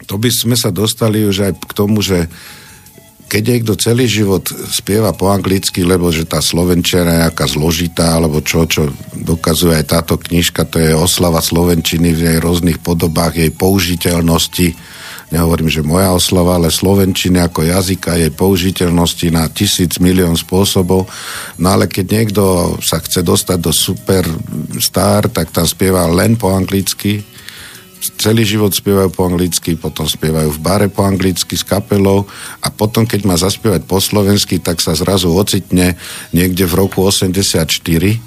To 0.08 0.20
by 0.20 0.28
sme 0.28 0.56
sa 0.56 0.68
dostali 0.68 1.24
už 1.24 1.36
aj 1.48 1.52
k 1.56 1.72
tomu, 1.72 2.04
že 2.04 2.28
keď 3.26 3.42
niekto 3.42 3.72
celý 3.74 4.06
život 4.06 4.46
spieva 4.70 5.10
po 5.10 5.34
anglicky, 5.34 5.82
lebo 5.82 6.14
že 6.14 6.30
tá 6.30 6.38
slovenčina 6.38 7.02
je 7.02 7.22
nejaká 7.26 7.46
zložitá, 7.50 8.14
alebo 8.14 8.38
čo, 8.38 8.70
čo 8.70 8.94
dokazuje 9.18 9.82
aj 9.82 9.86
táto 9.90 10.14
knižka, 10.14 10.62
to 10.70 10.78
je 10.78 10.94
oslava 10.94 11.42
slovenčiny 11.42 12.14
v 12.14 12.20
jej 12.22 12.38
rôznych 12.38 12.78
podobách, 12.78 13.34
jej 13.34 13.50
použiteľnosti, 13.50 14.78
nehovorím, 15.34 15.66
že 15.66 15.82
moja 15.82 16.14
oslava, 16.14 16.54
ale 16.54 16.70
slovenčiny 16.70 17.42
ako 17.42 17.66
jazyka 17.66 18.14
je 18.14 18.30
použiteľnosti 18.30 19.26
na 19.34 19.50
tisíc 19.50 19.98
milión 19.98 20.38
spôsobov. 20.38 21.10
No 21.58 21.66
ale 21.66 21.90
keď 21.90 22.06
niekto 22.06 22.42
sa 22.78 23.02
chce 23.02 23.26
dostať 23.26 23.58
do 23.58 23.74
super 23.74 24.22
star, 24.78 25.26
tak 25.26 25.50
tam 25.50 25.66
spieva 25.66 26.06
len 26.06 26.38
po 26.38 26.54
anglicky, 26.54 27.26
celý 28.16 28.42
život 28.48 28.72
spievajú 28.72 29.12
po 29.12 29.28
anglicky, 29.28 29.76
potom 29.76 30.08
spievajú 30.08 30.48
v 30.56 30.62
bare 30.62 30.88
po 30.88 31.04
anglicky 31.04 31.54
s 31.54 31.64
kapelou 31.64 32.24
a 32.64 32.68
potom, 32.72 33.04
keď 33.04 33.20
má 33.28 33.36
zaspievať 33.36 33.84
po 33.84 34.00
slovensky, 34.00 34.58
tak 34.58 34.80
sa 34.80 34.96
zrazu 34.96 35.30
ocitne 35.32 35.94
niekde 36.32 36.64
v 36.64 36.74
roku 36.74 37.04
84. 37.04 37.68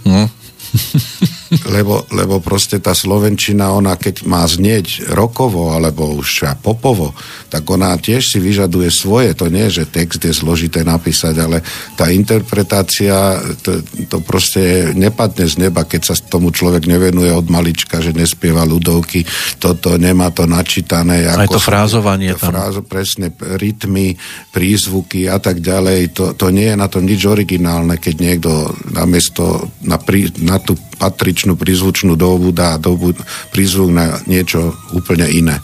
Mm 0.06 0.28
lebo, 1.50 2.06
lebo 2.14 2.38
proste 2.38 2.78
tá 2.78 2.94
Slovenčina, 2.94 3.74
ona 3.74 3.98
keď 3.98 4.26
má 4.30 4.46
znieť 4.46 5.10
rokovo 5.14 5.74
alebo 5.74 6.14
už 6.14 6.46
popovo, 6.62 7.18
tak 7.50 7.66
ona 7.66 7.98
tiež 7.98 8.22
si 8.22 8.38
vyžaduje 8.38 8.90
svoje. 8.94 9.34
To 9.34 9.50
nie 9.50 9.66
že 9.70 9.90
text 9.90 10.22
je 10.22 10.34
zložité 10.34 10.86
napísať, 10.86 11.36
ale 11.42 11.62
tá 11.98 12.10
interpretácia, 12.10 13.38
to, 13.62 13.82
to 14.10 14.18
proste 14.22 14.94
nepadne 14.94 15.46
z 15.46 15.56
neba, 15.62 15.86
keď 15.86 16.02
sa 16.10 16.16
tomu 16.18 16.54
človek 16.54 16.86
nevenuje 16.86 17.34
od 17.34 17.50
malička, 17.50 18.02
že 18.02 18.14
nespieva 18.14 18.66
ľudovky, 18.66 19.26
toto 19.58 19.98
nemá 19.98 20.30
to 20.34 20.46
načítané. 20.46 21.30
Aj 21.30 21.50
to 21.50 21.62
frázovanie 21.62 22.34
to 22.38 22.46
tam. 22.46 22.54
Frázo, 22.54 22.82
presne, 22.86 23.34
rytmy, 23.34 24.18
prízvuky 24.54 25.30
a 25.30 25.38
tak 25.38 25.62
ďalej. 25.62 26.14
To, 26.18 26.26
to 26.34 26.50
nie 26.54 26.70
je 26.74 26.78
na 26.78 26.88
tom 26.90 27.06
nič 27.06 27.22
originálne, 27.26 27.98
keď 27.98 28.16
niekto 28.18 28.52
namiesto 28.94 29.70
na, 29.86 29.98
prí, 30.02 30.30
na 30.42 30.58
tú 30.62 30.78
patričnú 31.00 31.56
prízvučnú 31.56 32.20
dobu 32.20 32.52
dá 32.52 32.76
dobu, 32.76 33.16
prízvuk 33.56 33.90
na 33.96 34.20
niečo 34.28 34.76
úplne 34.92 35.26
iné. 35.32 35.64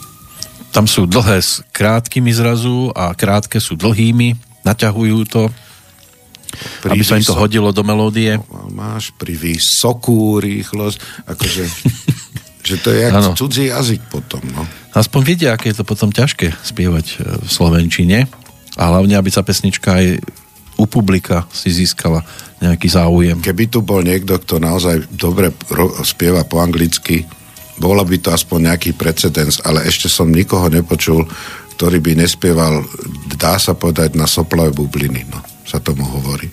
Tam 0.72 0.88
sú 0.88 1.08
dlhé 1.08 1.40
s 1.44 1.60
krátkými 1.76 2.32
zrazu 2.32 2.92
a 2.96 3.12
krátke 3.12 3.60
sú 3.60 3.76
dlhými, 3.76 4.36
naťahujú 4.64 5.20
to, 5.28 5.52
pri 6.84 6.96
aby 6.96 7.04
sa 7.04 7.20
im 7.20 7.28
to 7.28 7.36
hodilo 7.36 7.76
do 7.76 7.84
melódie. 7.84 8.40
No, 8.40 8.72
máš 8.72 9.12
pri 9.16 9.36
vysokú 9.36 10.40
rýchlosť, 10.40 11.28
akože 11.28 11.64
že 12.68 12.76
to 12.82 12.90
je 12.90 13.06
jak 13.06 13.14
ano. 13.14 13.38
cudzí 13.38 13.70
jazyk 13.70 14.02
potom. 14.10 14.42
No. 14.50 14.66
Aspoň 14.98 15.22
vidia, 15.22 15.50
aké 15.54 15.70
je 15.70 15.78
to 15.78 15.86
potom 15.86 16.10
ťažké 16.10 16.56
spievať 16.66 17.06
e, 17.06 17.16
v 17.46 17.50
Slovenčine 17.52 18.26
a 18.76 18.84
hlavne, 18.90 19.14
aby 19.16 19.30
sa 19.30 19.46
pesnička 19.46 20.02
aj 20.02 20.06
u 20.76 20.86
publika 20.90 21.46
si 21.54 21.72
získala 21.72 22.26
nejaký 22.64 22.88
záujem. 22.88 23.38
Keby 23.44 23.68
tu 23.68 23.84
bol 23.84 24.00
niekto, 24.00 24.40
kto 24.40 24.64
naozaj 24.64 25.12
dobre 25.12 25.52
ro- 25.68 25.92
spieva 26.08 26.48
po 26.48 26.64
anglicky, 26.64 27.28
bola 27.76 28.08
by 28.08 28.16
to 28.24 28.32
aspoň 28.32 28.72
nejaký 28.72 28.96
precedens, 28.96 29.60
ale 29.64 29.84
ešte 29.84 30.08
som 30.08 30.32
nikoho 30.32 30.72
nepočul, 30.72 31.28
ktorý 31.76 32.00
by 32.00 32.24
nespieval, 32.24 32.88
dá 33.36 33.60
sa 33.60 33.76
povedať, 33.76 34.16
na 34.16 34.24
soplové 34.24 34.72
bubliny, 34.72 35.28
no, 35.28 35.44
sa 35.68 35.84
tomu 35.84 36.08
hovorí. 36.08 36.48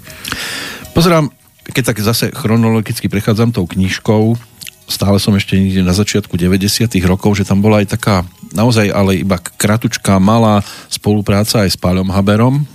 Pozerám, 0.90 1.30
keď 1.70 1.94
tak 1.94 1.98
zase 2.02 2.34
chronologicky 2.34 3.06
prechádzam 3.06 3.54
tou 3.54 3.62
knižkou, 3.70 4.34
stále 4.90 5.22
som 5.22 5.38
ešte 5.38 5.54
niekde 5.54 5.86
na 5.86 5.94
začiatku 5.94 6.34
90 6.34 6.90
rokov, 7.06 7.38
že 7.38 7.46
tam 7.46 7.62
bola 7.62 7.86
aj 7.86 7.94
taká 7.94 8.26
naozaj 8.52 8.92
ale 8.92 9.22
iba 9.22 9.40
kratučká 9.40 10.20
malá 10.20 10.60
spolupráca 10.90 11.64
aj 11.64 11.70
s 11.72 11.78
Páľom 11.80 12.12
Haberom, 12.12 12.66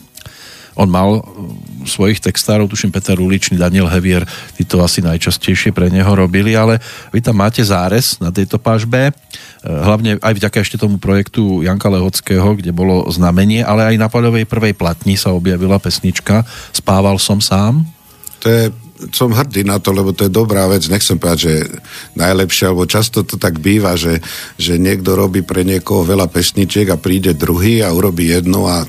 on 0.77 0.87
mal 0.87 1.19
mm, 1.19 1.89
svojich 1.89 2.21
textárov, 2.21 2.69
tuším 2.69 2.93
Peter 2.93 3.17
Uličný, 3.17 3.57
Daniel 3.57 3.89
Hevier, 3.89 4.23
tí 4.53 4.63
to 4.63 4.79
asi 4.85 5.01
najčastejšie 5.01 5.73
pre 5.73 5.89
neho 5.89 6.09
robili, 6.13 6.53
ale 6.53 6.77
vy 7.09 7.19
tam 7.19 7.41
máte 7.41 7.65
zárez 7.65 8.21
na 8.21 8.29
tejto 8.29 8.61
pažbe, 8.61 9.09
e, 9.09 9.13
hlavne 9.65 10.21
aj 10.21 10.33
vďaka 10.37 10.61
ešte 10.61 10.77
tomu 10.77 11.01
projektu 11.01 11.65
Janka 11.65 11.89
Lehockého, 11.89 12.53
kde 12.55 12.69
bolo 12.69 13.09
znamenie, 13.09 13.65
ale 13.65 13.89
aj 13.89 13.95
na 13.97 14.07
Paľovej 14.07 14.45
prvej 14.45 14.77
platni 14.77 15.17
sa 15.17 15.33
objavila 15.33 15.81
pesnička 15.81 16.45
Spával 16.71 17.17
som 17.17 17.41
sám. 17.41 17.81
To 18.43 18.47
je 18.47 18.63
som 19.13 19.29
hrdý 19.29 19.61
na 19.61 19.77
to, 19.77 19.93
lebo 19.93 20.09
to 20.13 20.25
je 20.25 20.33
dobrá 20.33 20.65
vec. 20.65 20.89
Nechcem 20.89 21.21
povedať, 21.21 21.39
že 21.39 21.53
najlepšie, 22.17 22.65
alebo 22.69 22.89
často 22.89 23.21
to 23.21 23.37
tak 23.37 23.61
býva, 23.61 23.93
že, 23.93 24.19
že 24.57 24.81
niekto 24.81 25.13
robí 25.13 25.45
pre 25.45 25.61
niekoho 25.61 26.01
veľa 26.01 26.25
pesničiek 26.31 26.89
a 26.89 26.97
príde 26.97 27.37
druhý 27.37 27.85
a 27.85 27.93
urobí 27.93 28.33
jednu 28.33 28.65
a 28.65 28.83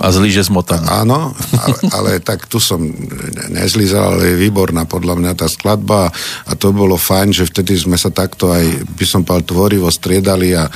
a 0.00 0.08
zlíže 0.08 0.48
zmotaný. 0.48 0.88
Áno, 0.88 1.36
ale, 1.60 1.76
ale 1.92 2.10
tak 2.24 2.48
tu 2.48 2.56
som 2.56 2.80
nezlízal, 3.52 4.16
ale 4.16 4.32
je 4.32 4.42
výborná 4.48 4.88
podľa 4.88 5.20
mňa 5.20 5.32
tá 5.36 5.46
skladba 5.50 6.08
a 6.48 6.52
to 6.56 6.72
bolo 6.72 6.96
fajn, 6.96 7.34
že 7.36 7.48
vtedy 7.48 7.76
sme 7.76 8.00
sa 8.00 8.08
takto 8.08 8.48
aj, 8.48 8.88
by 8.96 9.04
som 9.04 9.20
povedal, 9.22 9.44
tvorivo 9.44 9.88
striedali 9.92 10.56
a 10.56 10.66
e, 10.66 10.72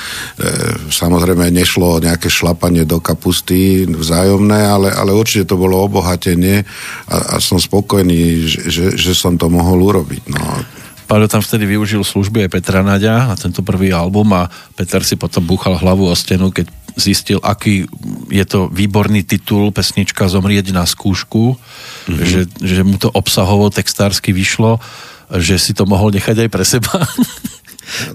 samozrejme 0.93 1.49
nešlo 1.49 1.97
o 1.97 2.03
nejaké 2.03 2.29
šlapanie 2.29 2.85
do 2.85 3.01
kapusty 3.01 3.89
vzájomné, 3.89 4.61
ale, 4.69 4.89
ale 4.93 5.17
určite 5.17 5.49
to 5.49 5.57
bolo 5.57 5.81
obohatenie 5.81 6.63
a, 7.09 7.37
a 7.37 7.43
som 7.43 7.57
spokojný, 7.57 8.45
že, 8.45 8.61
že, 8.69 8.85
že 8.95 9.13
som 9.17 9.41
to 9.41 9.49
mohol 9.49 9.81
urobiť. 9.81 10.23
No. 10.29 10.41
Paľo 11.07 11.31
tam 11.31 11.39
vtedy 11.39 11.71
využil 11.71 12.03
služby 12.03 12.47
aj 12.47 12.53
Petra 12.59 12.83
Naďa 12.83 13.31
na 13.31 13.37
tento 13.39 13.63
prvý 13.63 13.95
album 13.95 14.27
a 14.35 14.51
Peter 14.75 14.99
si 15.07 15.15
potom 15.15 15.47
búchal 15.47 15.79
hlavu 15.79 16.11
o 16.11 16.15
stenu, 16.19 16.51
keď 16.51 16.67
zistil, 16.97 17.39
aký 17.45 17.85
je 18.33 18.45
to 18.49 18.73
výborný 18.73 19.23
titul 19.23 19.69
pesnička 19.71 20.27
Zomrieť 20.33 20.73
na 20.73 20.89
skúšku, 20.89 21.55
mm-hmm. 21.55 22.25
že, 22.25 22.41
že 22.59 22.81
mu 22.83 22.97
to 22.97 23.13
obsahovo 23.13 23.69
textársky 23.69 24.33
vyšlo, 24.33 24.81
že 25.37 25.61
si 25.61 25.77
to 25.77 25.85
mohol 25.85 26.09
nechať 26.11 26.49
aj 26.49 26.51
pre 26.51 26.65
seba. 26.65 26.97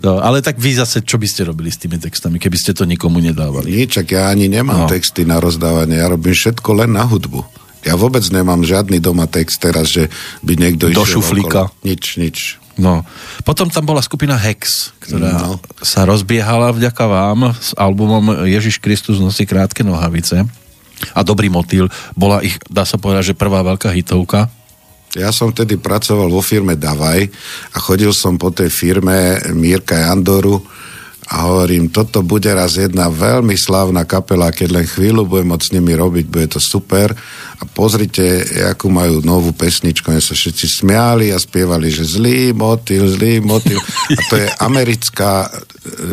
No, 0.04 0.20
ale 0.20 0.44
tak 0.44 0.60
vy 0.60 0.76
zase, 0.76 1.00
čo 1.00 1.16
by 1.16 1.28
ste 1.32 1.48
robili 1.48 1.72
s 1.72 1.80
tými 1.80 1.96
textami, 1.96 2.44
keby 2.44 2.58
ste 2.60 2.76
to 2.76 2.84
nikomu 2.84 3.24
nedávali? 3.24 3.72
Ničak, 3.72 4.12
ja 4.12 4.28
ani 4.28 4.52
nemám 4.52 4.84
no. 4.84 4.92
texty 4.92 5.24
na 5.24 5.40
rozdávanie, 5.40 5.96
ja 5.96 6.12
robím 6.12 6.36
všetko 6.36 6.84
len 6.84 6.92
na 6.92 7.08
hudbu. 7.08 7.40
Ja 7.82 7.98
vôbec 7.98 8.22
nemám 8.30 8.62
žiadny 8.62 9.02
doma 9.02 9.26
text 9.26 9.64
teraz, 9.64 9.90
že 9.90 10.12
by 10.46 10.54
niekto 10.60 10.92
Do 10.92 11.02
išiel 11.02 11.24
šuflíka. 11.24 11.72
Okolo. 11.72 11.88
Nič, 11.88 12.04
nič. 12.20 12.38
No, 12.82 13.06
potom 13.46 13.70
tam 13.70 13.86
bola 13.86 14.02
skupina 14.02 14.34
Hex, 14.34 14.90
ktorá 15.06 15.54
no. 15.54 15.62
sa 15.86 16.02
rozbiehala 16.02 16.74
vďaka 16.74 17.06
vám 17.06 17.54
s 17.54 17.78
albumom 17.78 18.42
Ježiš 18.50 18.82
Kristus 18.82 19.22
nosí 19.22 19.46
krátke 19.46 19.86
nohavice 19.86 20.50
a 21.14 21.22
Dobrý 21.22 21.54
motýl. 21.54 21.94
Bola 22.18 22.42
ich, 22.42 22.58
dá 22.66 22.82
sa 22.82 22.98
povedať, 22.98 23.34
že 23.34 23.40
prvá 23.40 23.62
veľká 23.62 23.94
hitovka. 23.94 24.50
Ja 25.14 25.30
som 25.30 25.54
vtedy 25.54 25.78
pracoval 25.78 26.32
vo 26.32 26.42
firme 26.42 26.74
Davaj 26.74 27.30
a 27.76 27.78
chodil 27.78 28.16
som 28.16 28.40
po 28.42 28.50
tej 28.50 28.72
firme 28.74 29.38
Mírka 29.54 30.02
Jandoru 30.02 30.58
a 31.32 31.52
hovorím, 31.52 31.92
toto 31.92 32.24
bude 32.24 32.48
raz 32.52 32.80
jedna 32.80 33.12
veľmi 33.12 33.54
slávna 33.60 34.08
kapela, 34.08 34.50
keď 34.56 34.70
len 34.72 34.86
chvíľu 34.88 35.28
budem 35.28 35.52
môcť 35.52 35.68
s 35.68 35.74
nimi 35.76 35.94
robiť, 35.96 36.26
bude 36.32 36.48
to 36.56 36.60
super 36.64 37.12
a 37.62 37.64
pozrite, 37.70 38.42
akú 38.74 38.90
majú 38.90 39.22
novú 39.22 39.54
pesničku, 39.54 40.10
oni 40.10 40.24
sa 40.24 40.34
všetci 40.34 40.66
smiali 40.82 41.30
a 41.30 41.38
spievali, 41.38 41.94
že 41.94 42.10
zlý 42.10 42.58
motil, 42.58 43.06
zlý 43.06 43.38
motil 43.38 43.78
a 44.18 44.22
to 44.28 44.36
je 44.42 44.48
americká 44.66 45.46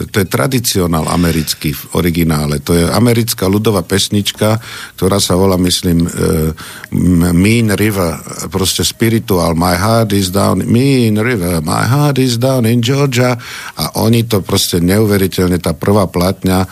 to 0.08 0.24
je 0.24 0.26
tradicionál 0.32 1.04
americký 1.12 1.76
v 1.76 2.00
originále, 2.00 2.64
to 2.64 2.72
je 2.72 2.88
americká 2.88 3.52
ľudová 3.52 3.84
pesnička, 3.84 4.56
ktorá 4.96 5.20
sa 5.20 5.36
volá, 5.36 5.60
myslím, 5.60 6.08
uh, 6.08 6.56
Mean 7.36 7.76
River, 7.76 8.16
proste 8.48 8.80
spiritual, 8.80 9.52
my 9.52 9.76
heart 9.76 10.16
is 10.16 10.32
down, 10.32 10.64
Mean 10.64 11.20
River, 11.20 11.60
my 11.60 11.84
heart 11.84 12.16
is 12.16 12.40
down 12.40 12.64
in 12.64 12.80
Georgia. 12.80 13.36
A 13.76 14.00
oni 14.00 14.24
to 14.24 14.40
proste 14.40 14.80
neuveriteľne 14.80 15.60
tá 15.60 15.76
prvá 15.76 16.08
platňa 16.08 16.64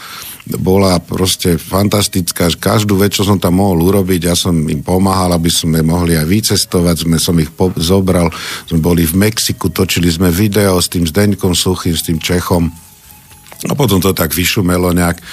bola 0.54 1.02
proste 1.02 1.58
fantastická. 1.58 2.46
Každú 2.54 3.02
vec, 3.02 3.18
čo 3.18 3.26
som 3.26 3.42
tam 3.42 3.58
mohol 3.58 3.82
urobiť, 3.90 4.20
ja 4.30 4.38
som 4.38 4.54
im 4.54 4.78
pomáhal, 4.78 5.34
aby 5.34 5.50
sme 5.50 5.82
mohli 5.82 6.14
aj 6.14 6.26
vycestovať, 6.30 7.02
sme 7.02 7.18
som 7.18 7.34
ich 7.42 7.50
po- 7.50 7.74
zobral, 7.74 8.30
sme 8.70 8.78
boli 8.78 9.02
v 9.02 9.26
Mexiku, 9.26 9.74
točili 9.74 10.06
sme 10.06 10.30
video 10.30 10.78
s 10.78 10.86
tým 10.86 11.02
Zdeňkom 11.02 11.50
Suchým, 11.50 11.98
s 11.98 12.06
tým 12.06 12.22
Čechom 12.22 12.85
a 13.64 13.72
potom 13.72 13.96
to 14.04 14.12
tak 14.12 14.36
vyšumelo 14.36 14.92
nejak, 14.92 15.16
e, 15.16 15.24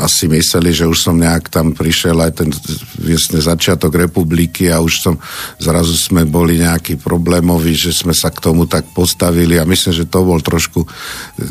asi 0.00 0.32
mysleli, 0.32 0.72
že 0.72 0.88
už 0.88 0.96
som 0.96 1.20
nejak 1.20 1.52
tam 1.52 1.76
prišiel 1.76 2.16
aj 2.24 2.32
ten 2.40 2.48
viesne 2.96 3.44
začiatok 3.44 3.92
republiky 4.00 4.72
a 4.72 4.80
už 4.80 4.94
som, 5.04 5.14
zrazu 5.60 5.92
sme 5.92 6.24
boli 6.24 6.56
nejakí 6.56 6.96
problémoví, 6.96 7.76
že 7.76 7.92
sme 7.92 8.16
sa 8.16 8.32
k 8.32 8.40
tomu 8.40 8.64
tak 8.64 8.88
postavili 8.96 9.60
a 9.60 9.68
myslím, 9.68 9.92
že 9.92 10.08
to 10.08 10.24
bol 10.24 10.40
trošku 10.40 10.88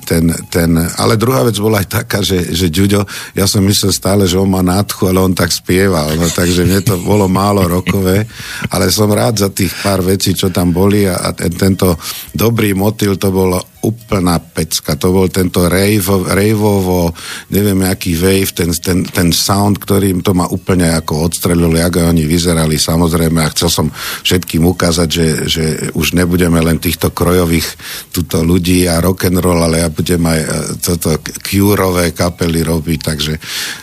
ten, 0.10 0.34
ten 0.50 0.74
ale 0.98 1.14
druhá 1.14 1.46
vec 1.46 1.62
bola 1.62 1.86
aj 1.86 1.88
taká, 1.94 2.26
že, 2.26 2.42
že 2.58 2.74
Ďuďo, 2.74 3.06
ja 3.38 3.46
som 3.46 3.62
myslel 3.62 3.94
stále, 3.94 4.24
že 4.26 4.42
on 4.42 4.50
má 4.50 4.66
nádchu, 4.66 5.10
ale 5.10 5.22
on 5.22 5.34
tak 5.38 5.54
spieval, 5.54 6.10
no, 6.18 6.26
takže 6.26 6.66
mne 6.66 6.82
to 6.82 6.98
bolo 7.06 7.30
málo 7.30 7.70
rokové, 7.70 8.26
ale 8.74 8.90
som 8.90 9.10
rád 9.14 9.46
za 9.46 9.50
tých 9.54 9.72
pár 9.86 10.02
vecí, 10.02 10.34
čo 10.34 10.50
tam 10.50 10.74
boli 10.74 11.06
a, 11.06 11.22
a 11.22 11.30
ten, 11.38 11.54
tento 11.54 11.98
dobrý 12.34 12.74
motil 12.74 13.14
to 13.22 13.30
bolo 13.30 13.77
úplná 13.88 14.36
pecka. 14.44 15.00
To 15.00 15.16
bol 15.16 15.32
tento 15.32 15.64
rave, 15.72 16.04
raveovo, 16.04 17.16
neviem 17.56 17.88
aký 17.88 18.20
wave, 18.20 18.52
ten, 18.52 18.76
ten, 18.76 19.08
ten 19.08 19.32
sound, 19.32 19.80
ktorým 19.80 20.20
to 20.20 20.36
ma 20.36 20.44
úplne 20.52 20.92
ako 20.92 21.32
odstrelil, 21.32 21.72
jak 21.72 22.04
oni 22.04 22.28
vyzerali 22.28 22.76
samozrejme 22.76 23.40
a 23.40 23.54
chcel 23.56 23.72
som 23.72 23.88
všetkým 24.28 24.68
ukázať, 24.68 25.08
že, 25.08 25.28
že 25.48 25.66
už 25.96 26.20
nebudeme 26.20 26.60
len 26.60 26.84
týchto 26.84 27.16
krojových 27.16 27.68
tuto 28.12 28.44
ľudí 28.44 28.84
a 28.92 29.00
rock 29.00 29.32
and 29.32 29.40
roll, 29.40 29.64
ale 29.64 29.80
ja 29.80 29.90
budem 29.90 30.20
aj 30.20 30.40
e, 30.44 30.48
toto 30.84 31.16
cure 31.40 32.12
kapely 32.12 32.62
robiť, 32.68 33.00
takže, 33.00 33.34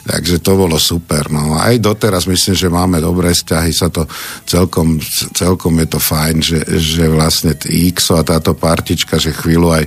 takže 0.04 0.36
to 0.44 0.52
bolo 0.58 0.76
super. 0.76 1.32
No. 1.32 1.56
Aj 1.56 1.72
doteraz 1.80 2.28
myslím, 2.28 2.54
že 2.54 2.68
máme 2.68 2.98
dobré 3.00 3.32
vzťahy, 3.32 3.70
sa 3.72 3.88
to 3.88 4.04
celkom, 4.44 5.00
celkom 5.32 5.80
je 5.80 5.88
to 5.88 6.00
fajn, 6.02 6.36
že, 6.42 6.60
že 6.76 7.04
vlastne 7.08 7.56
XO 7.94 8.20
a 8.20 8.26
táto 8.26 8.52
partička, 8.52 9.16
že 9.16 9.32
chvíľu 9.32 9.70
aj 9.72 9.84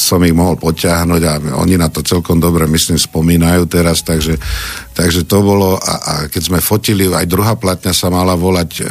som 0.00 0.24
ich 0.24 0.32
mohol 0.32 0.56
potiahnuť 0.56 1.22
a 1.28 1.34
oni 1.60 1.76
na 1.76 1.92
to 1.92 2.00
celkom 2.00 2.40
dobre, 2.40 2.64
myslím, 2.64 2.96
spomínajú 2.96 3.68
teraz, 3.68 4.00
takže, 4.00 4.40
takže 4.96 5.28
to 5.28 5.38
bolo 5.44 5.76
a, 5.76 5.94
a 6.00 6.14
keď 6.32 6.42
sme 6.48 6.60
fotili, 6.64 7.04
aj 7.06 7.28
druhá 7.28 7.54
platňa 7.60 7.92
sa 7.92 8.08
mala 8.08 8.34
volať 8.34 8.70
e, 8.80 8.82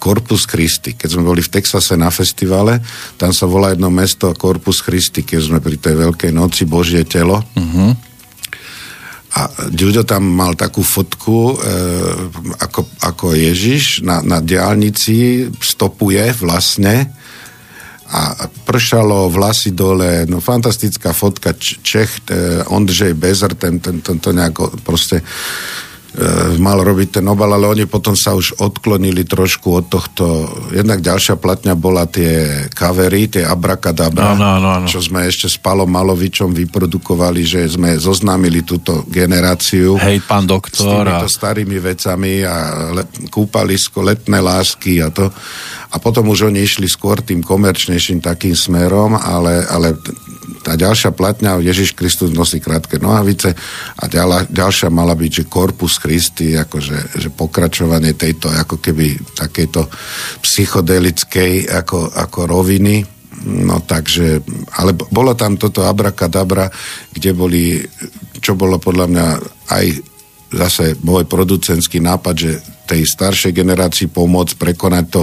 Corpus 0.00 0.48
Christi. 0.48 0.96
Keď 0.96 1.08
sme 1.16 1.28
boli 1.28 1.44
v 1.44 1.52
Texase 1.52 1.94
na 2.00 2.08
festivale, 2.08 2.80
tam 3.20 3.30
sa 3.36 3.44
volá 3.44 3.76
jedno 3.76 3.92
mesto 3.92 4.32
Corpus 4.32 4.80
Christi, 4.80 5.22
keď 5.22 5.40
sme 5.40 5.58
pri 5.60 5.76
tej 5.76 5.94
Veľkej 6.00 6.32
noci 6.32 6.64
Božie 6.64 7.04
telo. 7.04 7.44
Uh-huh. 7.54 7.92
A 9.34 9.40
Ďuďo 9.68 10.06
tam 10.06 10.30
mal 10.30 10.54
takú 10.54 10.80
fotku, 10.80 11.58
e, 11.58 11.74
ako, 12.62 12.86
ako 13.02 13.34
Ježiš 13.34 14.06
na, 14.06 14.22
na 14.22 14.38
diálnici 14.38 15.50
stopuje 15.58 16.22
vlastne 16.38 17.10
a 18.14 18.46
pršalo, 18.64 19.26
vlasy 19.28 19.74
dole, 19.74 20.26
no 20.30 20.40
fantastická 20.40 21.12
fotka, 21.12 21.50
Čech, 21.58 22.22
e, 22.30 22.64
Ondřej 22.64 23.14
Bezer, 23.14 23.54
ten, 23.54 23.80
ten, 23.80 24.00
ten 24.00 24.18
to 24.18 24.32
nejako 24.32 24.70
proste 24.86 25.22
mal 26.62 26.78
robiť 26.78 27.18
ten 27.18 27.26
obal, 27.26 27.50
ale 27.58 27.66
oni 27.66 27.84
potom 27.90 28.14
sa 28.14 28.38
už 28.38 28.62
odklonili 28.62 29.26
trošku 29.26 29.66
od 29.82 29.86
tohto. 29.90 30.46
Jednak 30.70 31.02
ďalšia 31.02 31.34
platňa 31.34 31.74
bola 31.74 32.06
tie 32.06 32.66
kavery, 32.70 33.26
tie 33.26 33.42
abrakadabra, 33.42 34.38
no, 34.38 34.62
no, 34.62 34.78
no, 34.78 34.86
čo 34.86 35.02
sme 35.02 35.26
ešte 35.26 35.50
s 35.50 35.58
Palom 35.58 35.90
Malovičom 35.90 36.54
vyprodukovali, 36.54 37.42
že 37.42 37.66
sme 37.66 37.98
zoznámili 37.98 38.62
túto 38.62 39.02
generáciu. 39.10 39.98
Hej, 39.98 40.22
pán 40.22 40.46
doktor. 40.46 40.78
S 40.78 40.86
týmito 40.86 41.26
a... 41.26 41.34
starými 41.34 41.78
vecami 41.82 42.46
a 42.46 42.54
le, 42.94 43.02
kúpalisko, 43.26 44.06
letné 44.06 44.38
lásky 44.38 45.02
a 45.02 45.10
to. 45.10 45.26
A 45.94 46.02
potom 46.02 46.30
už 46.30 46.50
oni 46.50 46.66
išli 46.66 46.90
skôr 46.90 47.22
tým 47.22 47.42
komerčnejším 47.42 48.18
takým 48.18 48.54
smerom, 48.54 49.14
ale, 49.14 49.62
ale 49.66 49.94
tá 50.64 50.76
ďalšia 50.76 51.12
platňa 51.12 51.60
Ježiš 51.60 51.96
Kristus 51.96 52.32
nosí 52.32 52.60
krátke 52.60 53.00
nohavice 53.00 53.52
a 53.96 54.04
ďala, 54.08 54.48
ďalšia 54.48 54.92
mala 54.92 55.16
byť, 55.16 55.30
že 55.44 55.50
Corpus 55.50 55.96
Christi, 56.00 56.56
akože 56.56 57.20
že 57.20 57.28
pokračovanie 57.32 58.16
tejto 58.16 58.52
ako 58.52 58.80
keby 58.80 59.16
takejto 59.36 59.88
psychodelickej 60.44 61.68
ako, 61.68 62.12
ako 62.12 62.38
roviny. 62.48 63.04
No 63.44 63.84
takže, 63.84 64.40
ale 64.80 64.96
bolo 64.96 65.36
tam 65.36 65.60
toto 65.60 65.84
abrakadabra, 65.84 66.70
kde 67.12 67.30
boli, 67.36 67.84
čo 68.40 68.56
bolo 68.56 68.80
podľa 68.80 69.06
mňa 69.10 69.26
aj 69.68 69.86
zase 70.54 70.84
môj 71.02 71.26
producentský 71.26 71.98
nápad, 71.98 72.34
že 72.38 72.52
tej 72.84 73.02
staršej 73.08 73.52
generácii 73.56 74.12
pomôcť 74.12 74.54
prekonať 74.60 75.04
to, 75.08 75.22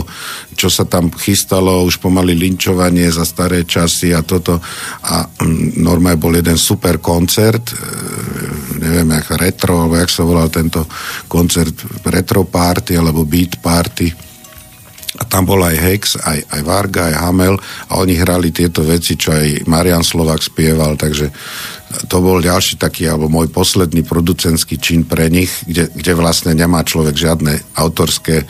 čo 0.58 0.68
sa 0.68 0.90
tam 0.90 1.14
chystalo, 1.14 1.86
už 1.86 2.02
pomaly 2.02 2.34
linčovanie 2.34 3.06
za 3.14 3.26
staré 3.26 3.64
časy 3.64 4.12
a 4.12 4.26
toto. 4.26 4.58
A 5.06 5.26
mm, 5.26 5.78
normálne 5.82 6.18
bol 6.20 6.34
jeden 6.34 6.58
super 6.58 6.98
koncert, 6.98 7.72
e, 7.72 7.76
neviem, 8.82 9.10
jak 9.22 9.38
retro, 9.38 9.86
alebo 9.86 10.02
jak 10.02 10.10
sa 10.10 10.26
volal 10.26 10.50
tento 10.50 10.90
koncert, 11.30 12.06
retro 12.10 12.44
party 12.50 12.98
alebo 12.98 13.24
beat 13.24 13.62
party 13.62 14.32
a 15.20 15.24
tam 15.28 15.44
bol 15.44 15.62
aj 15.62 15.76
Hex, 15.76 16.04
aj, 16.18 16.40
aj 16.50 16.62
Varga, 16.66 17.12
aj 17.12 17.16
Hamel 17.22 17.56
a 17.92 18.00
oni 18.02 18.18
hrali 18.18 18.50
tieto 18.50 18.82
veci, 18.82 19.14
čo 19.14 19.36
aj 19.36 19.68
Marian 19.70 20.02
Slovak 20.02 20.42
spieval, 20.42 20.98
takže 20.98 21.30
to 22.08 22.18
bol 22.24 22.40
ďalší 22.40 22.80
taký, 22.80 23.08
alebo 23.08 23.28
môj 23.28 23.52
posledný 23.52 24.02
producentský 24.08 24.80
čin 24.80 25.04
pre 25.04 25.28
nich, 25.28 25.52
kde, 25.68 25.92
kde 25.92 26.12
vlastne 26.16 26.56
nemá 26.56 26.82
človek 26.82 27.16
žiadne 27.16 27.78
autorské 27.78 28.48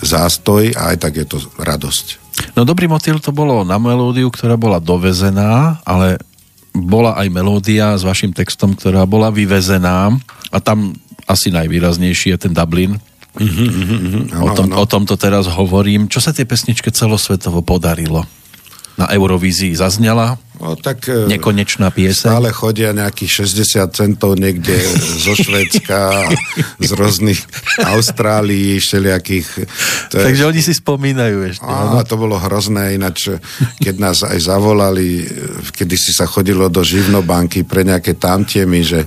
zástoj 0.00 0.76
a 0.76 0.94
aj 0.94 0.96
tak 1.02 1.12
je 1.18 1.26
to 1.26 1.38
radosť. 1.58 2.06
No 2.52 2.68
Dobrý 2.68 2.86
motýl 2.86 3.16
to 3.18 3.32
bolo 3.32 3.64
na 3.64 3.80
melódiu, 3.80 4.28
ktorá 4.28 4.60
bola 4.60 4.76
dovezená, 4.76 5.80
ale 5.88 6.20
bola 6.76 7.16
aj 7.16 7.32
melódia 7.32 7.96
s 7.96 8.04
vašim 8.04 8.36
textom, 8.36 8.76
ktorá 8.76 9.08
bola 9.08 9.32
vyvezená 9.32 10.12
a 10.52 10.58
tam 10.60 10.92
asi 11.24 11.48
najvýraznejší 11.48 12.36
je 12.36 12.38
ten 12.38 12.52
Dublin, 12.52 13.00
Uh-huh, 13.36 13.68
uh-huh, 13.68 13.98
uh-huh. 14.00 14.24
Ano, 14.32 14.44
o, 14.48 14.56
tom, 14.56 14.66
ano. 14.72 14.80
o 14.80 14.84
tomto 14.88 15.14
teraz 15.20 15.44
hovorím. 15.44 16.08
Čo 16.08 16.24
sa 16.24 16.32
tie 16.32 16.48
pesničke 16.48 16.88
celosvetovo 16.88 17.60
podarilo? 17.60 18.24
Na 18.96 19.06
Eurovízii 19.12 19.76
zaznela. 19.76 20.40
No, 20.56 20.72
tak, 20.72 21.04
Nekonečná 21.28 21.92
pieseň. 21.92 22.32
Stále 22.32 22.48
chodia 22.48 22.96
nejakých 22.96 23.44
60 23.44 23.92
centov 23.92 24.40
niekde 24.40 24.72
zo 25.20 25.36
Švedska, 25.36 26.32
z 26.80 26.90
rôznych 26.96 27.36
Austrálií, 27.84 28.80
všelijakých. 28.80 29.68
To 30.08 30.14
je... 30.16 30.24
Takže 30.32 30.48
oni 30.48 30.60
si 30.64 30.72
spomínajú 30.72 31.44
ešte. 31.44 31.68
Á, 31.68 32.00
to 32.08 32.16
bolo 32.16 32.40
hrozné, 32.40 32.96
ináč 32.96 33.36
keď 33.84 33.94
nás 34.00 34.24
aj 34.24 34.48
zavolali, 34.48 35.28
kedy 35.76 35.92
si 35.92 36.16
sa 36.16 36.24
chodilo 36.24 36.72
do 36.72 36.80
živnobanky 36.80 37.68
pre 37.68 37.84
nejaké 37.84 38.16
tamtiemy, 38.16 38.80
že 38.80 39.04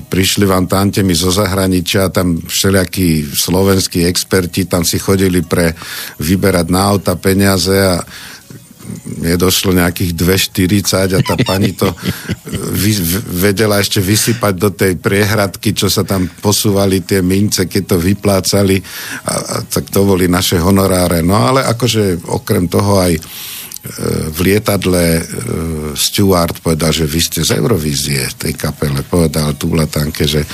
prišli 0.00 0.48
vám 0.48 0.64
tantemi 0.64 1.12
zo 1.12 1.28
zahraničia, 1.28 2.08
tam 2.08 2.40
všelijakí 2.40 3.36
slovenskí 3.36 4.08
experti, 4.08 4.64
tam 4.64 4.88
si 4.88 4.96
chodili 4.96 5.44
pre 5.44 5.76
vyberať 6.16 6.66
na 6.72 6.80
auta 6.88 7.12
peniaze 7.20 7.76
a 7.76 8.00
mne 9.22 9.38
došlo 9.38 9.70
nejakých 9.70 10.12
2,40 10.18 11.14
a 11.14 11.20
tá 11.22 11.38
pani 11.46 11.70
to 11.78 11.86
vy, 12.74 12.92
vedela 13.38 13.78
ešte 13.78 14.02
vysypať 14.02 14.54
do 14.58 14.74
tej 14.74 14.98
priehradky, 14.98 15.70
čo 15.70 15.86
sa 15.86 16.02
tam 16.02 16.26
posúvali 16.26 17.06
tie 17.06 17.22
mince, 17.22 17.70
keď 17.70 17.94
to 17.94 17.96
vyplácali 18.02 18.82
a, 19.30 19.34
a 19.38 19.56
tak 19.62 19.88
to 19.94 20.02
boli 20.02 20.26
naše 20.26 20.58
honoráre. 20.58 21.22
No 21.22 21.38
ale 21.38 21.62
akože 21.62 22.26
okrem 22.26 22.66
toho 22.66 22.98
aj 22.98 23.14
v 24.30 24.38
lietadle 24.46 25.18
uh, 25.18 25.24
Stewart 25.98 26.62
povedal, 26.62 26.94
že 26.94 27.02
vy 27.02 27.18
ste 27.18 27.40
z 27.42 27.58
Eurovízie 27.58 28.30
tej 28.38 28.54
kapele, 28.54 29.02
povedal 29.02 29.58
Tublatanke, 29.58 30.22
že 30.22 30.46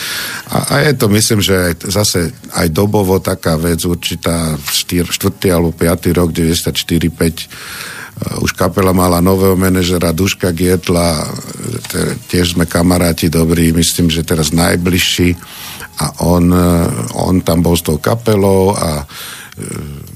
a, 0.49 0.73
a 0.73 0.75
je 0.89 0.97
to, 0.97 1.13
myslím, 1.13 1.45
že 1.45 1.53
aj, 1.53 1.75
zase 1.93 2.33
aj 2.57 2.73
dobovo 2.73 3.21
taká 3.21 3.61
vec, 3.61 3.85
určitá 3.85 4.57
4. 4.57 5.13
alebo 5.53 5.77
5. 5.77 6.09
rok, 6.17 6.33
94-5 6.33 7.13
uh, 7.13 7.98
už 8.43 8.53
kapela 8.59 8.91
mala 8.91 9.23
nového 9.23 9.55
manažera 9.55 10.11
Duška 10.11 10.51
Gietla, 10.51 11.23
tiež 12.27 12.59
sme 12.59 12.67
kamaráti 12.67 13.31
dobrí, 13.31 13.71
myslím, 13.71 14.11
že 14.11 14.27
teraz 14.27 14.51
najbližší. 14.51 15.39
A 15.99 16.23
on, 16.23 16.55
on 17.19 17.43
tam 17.43 17.59
bol 17.63 17.75
s 17.75 17.83
tou 17.83 17.99
kapelou 17.99 18.71
a 18.75 19.03
uh, 19.03 20.08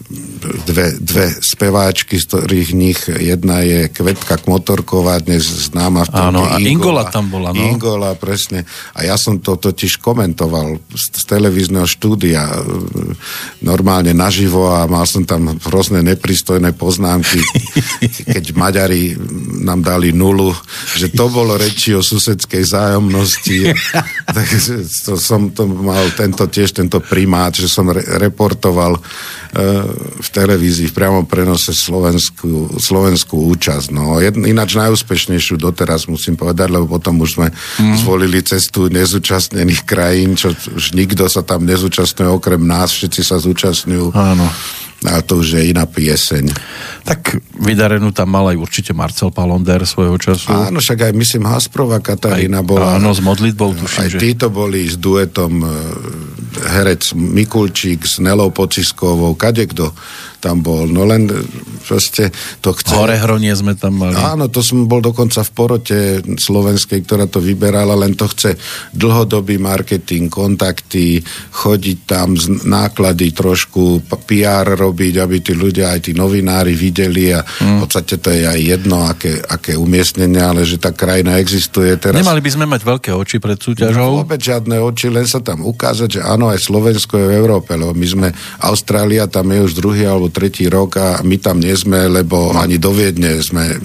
dve, 0.42 0.98
dve 0.98 1.26
speváčky, 1.38 2.18
z 2.18 2.24
ktorých 2.26 2.70
nich 2.74 3.00
jedna 3.06 3.62
je 3.62 3.86
Kvetka 3.88 4.42
Kmotorková, 4.42 5.22
dnes 5.22 5.46
známa 5.70 6.04
v 6.06 6.10
tom. 6.10 6.24
Áno, 6.34 6.42
a 6.44 6.58
Ingola, 6.58 6.68
Ingola 6.68 7.02
tam 7.08 7.24
bola, 7.30 7.48
no. 7.54 7.62
Ingola, 7.62 8.10
presne. 8.18 8.66
A 8.92 9.06
ja 9.06 9.14
som 9.14 9.38
to 9.38 9.56
totiž 9.56 10.02
komentoval 10.02 10.82
z, 10.92 11.04
z 11.14 11.24
televízneho 11.24 11.86
štúdia 11.86 12.42
e, 12.42 12.58
normálne 13.62 14.10
naživo 14.12 14.74
a 14.74 14.90
mal 14.90 15.06
som 15.06 15.22
tam 15.22 15.56
rôzne 15.62 16.02
nepristojné 16.02 16.74
poznámky, 16.74 17.38
keď 18.34 18.44
Maďari 18.58 19.14
nám 19.62 19.86
dali 19.86 20.10
nulu, 20.10 20.50
že 20.98 21.14
to 21.14 21.30
bolo 21.30 21.54
reči 21.54 21.94
o 21.94 22.02
susedskej 22.02 22.64
zájomnosti. 22.66 23.70
tak 24.36 24.48
to 25.06 25.14
som 25.14 25.54
to 25.54 25.66
mal 25.70 26.02
tento 26.18 26.44
tiež, 26.50 26.74
tento 26.74 26.98
primát, 26.98 27.54
že 27.54 27.70
som 27.70 27.88
re- 27.88 28.04
reportoval 28.18 28.98
v 30.22 30.28
televízii 30.32 30.88
v 30.88 30.96
priamom 30.96 31.24
prenose 31.28 31.76
slovenskú, 31.76 32.80
slovenskú 32.80 33.52
účasť. 33.52 33.92
No, 33.92 34.16
jed, 34.18 34.40
ináč 34.40 34.74
najúspešnejšiu 34.80 35.60
doteraz 35.60 36.08
musím 36.08 36.34
povedať, 36.34 36.72
lebo 36.72 36.88
potom 36.88 37.20
už 37.20 37.30
sme 37.36 37.48
mm. 37.52 38.00
zvolili 38.00 38.40
cestu 38.40 38.88
nezúčastnených 38.88 39.84
krajín, 39.84 40.34
čo 40.34 40.56
už 40.72 40.96
nikto 40.96 41.28
sa 41.28 41.44
tam 41.44 41.68
nezúčastňuje 41.68 42.30
okrem 42.32 42.64
nás, 42.64 42.96
všetci 42.96 43.20
sa 43.20 43.36
zúčastňujú. 43.36 44.16
Áno. 44.16 44.48
A 45.02 45.18
to 45.22 45.42
už 45.42 45.58
je 45.58 45.62
iná 45.74 45.82
pieseň. 45.82 46.54
Tak 47.02 47.42
vydarenú 47.58 48.14
tam 48.14 48.30
mal 48.30 48.54
aj 48.54 48.58
určite 48.58 48.92
Marcel 48.94 49.34
Palonder 49.34 49.82
svojho 49.82 50.14
času. 50.14 50.54
Áno, 50.54 50.78
však 50.78 51.10
aj 51.10 51.12
myslím 51.18 51.50
Hasprova 51.50 51.98
Katarína 51.98 52.62
aj, 52.62 52.66
bola. 52.66 52.98
Áno, 52.98 53.10
s 53.10 53.18
modlitbou 53.18 53.74
tuším, 53.74 53.98
Aj 53.98 54.08
že... 54.14 54.18
títo 54.22 54.46
boli 54.54 54.86
s 54.86 54.94
duetom 54.94 55.66
e, 55.66 55.66
herec 56.78 57.18
Mikulčík 57.18 58.06
s 58.06 58.22
Nelou 58.22 58.54
Pociskovou, 58.54 59.34
kadekto 59.34 59.90
tam 60.42 60.58
bol. 60.58 60.90
No 60.90 61.06
len 61.06 61.30
proste 61.86 62.34
to 62.58 62.74
chce... 62.74 62.98
Hore 62.98 63.14
hronie 63.14 63.54
sme 63.54 63.78
tam 63.78 64.02
mali. 64.02 64.18
Áno, 64.18 64.50
to 64.50 64.58
som 64.58 64.90
bol 64.90 64.98
dokonca 64.98 65.46
v 65.46 65.50
porote 65.54 65.98
slovenskej, 66.26 67.06
ktorá 67.06 67.30
to 67.30 67.38
vyberala, 67.38 67.94
len 67.94 68.18
to 68.18 68.26
chce 68.26 68.58
dlhodobý 68.90 69.62
marketing, 69.62 70.26
kontakty, 70.26 71.22
chodiť 71.54 71.98
tam 72.10 72.34
z 72.34 72.66
náklady 72.66 73.30
trošku, 73.30 74.02
PR 74.26 74.64
robiť, 74.64 75.14
aby 75.20 75.36
tí 75.44 75.52
ľudia, 75.52 75.92
aj 75.92 76.10
tí 76.10 76.12
novinári 76.16 76.72
videli 76.72 77.30
a 77.30 77.44
mm. 77.44 77.78
v 77.78 77.80
podstate 77.84 78.16
to 78.16 78.32
je 78.32 78.48
aj 78.48 78.58
jedno, 78.58 79.04
aké, 79.04 79.44
aké 79.44 79.76
umiestnenie, 79.76 80.40
ale 80.40 80.64
že 80.64 80.80
tá 80.80 80.90
krajina 80.90 81.36
existuje 81.36 81.92
teraz. 82.00 82.16
Nemali 82.16 82.40
by 82.40 82.50
sme 82.50 82.64
mať 82.64 82.80
veľké 82.80 83.10
oči 83.12 83.36
pred 83.38 83.60
súťažou? 83.60 83.92
No, 83.92 84.24
vôbec 84.24 84.40
žiadne 84.40 84.80
oči, 84.80 85.12
len 85.12 85.28
sa 85.28 85.44
tam 85.44 85.68
ukázať, 85.68 86.08
že 86.18 86.20
áno, 86.24 86.48
aj 86.48 86.64
Slovensko 86.64 87.20
je 87.20 87.26
v 87.28 87.36
Európe, 87.36 87.76
lebo 87.76 87.92
my 87.92 88.06
sme, 88.08 88.28
Austrália 88.64 89.28
tam 89.28 89.52
je 89.52 89.60
už 89.60 89.76
druhý 89.76 90.08
alebo 90.08 90.31
tretí 90.32 90.66
rok 90.66 90.96
a 90.96 91.06
my 91.20 91.36
tam 91.36 91.60
nie 91.60 91.76
sme, 91.76 92.08
lebo 92.08 92.56
ani 92.56 92.80
do 92.80 92.90
Viedne 92.90 93.38
sme 93.44 93.76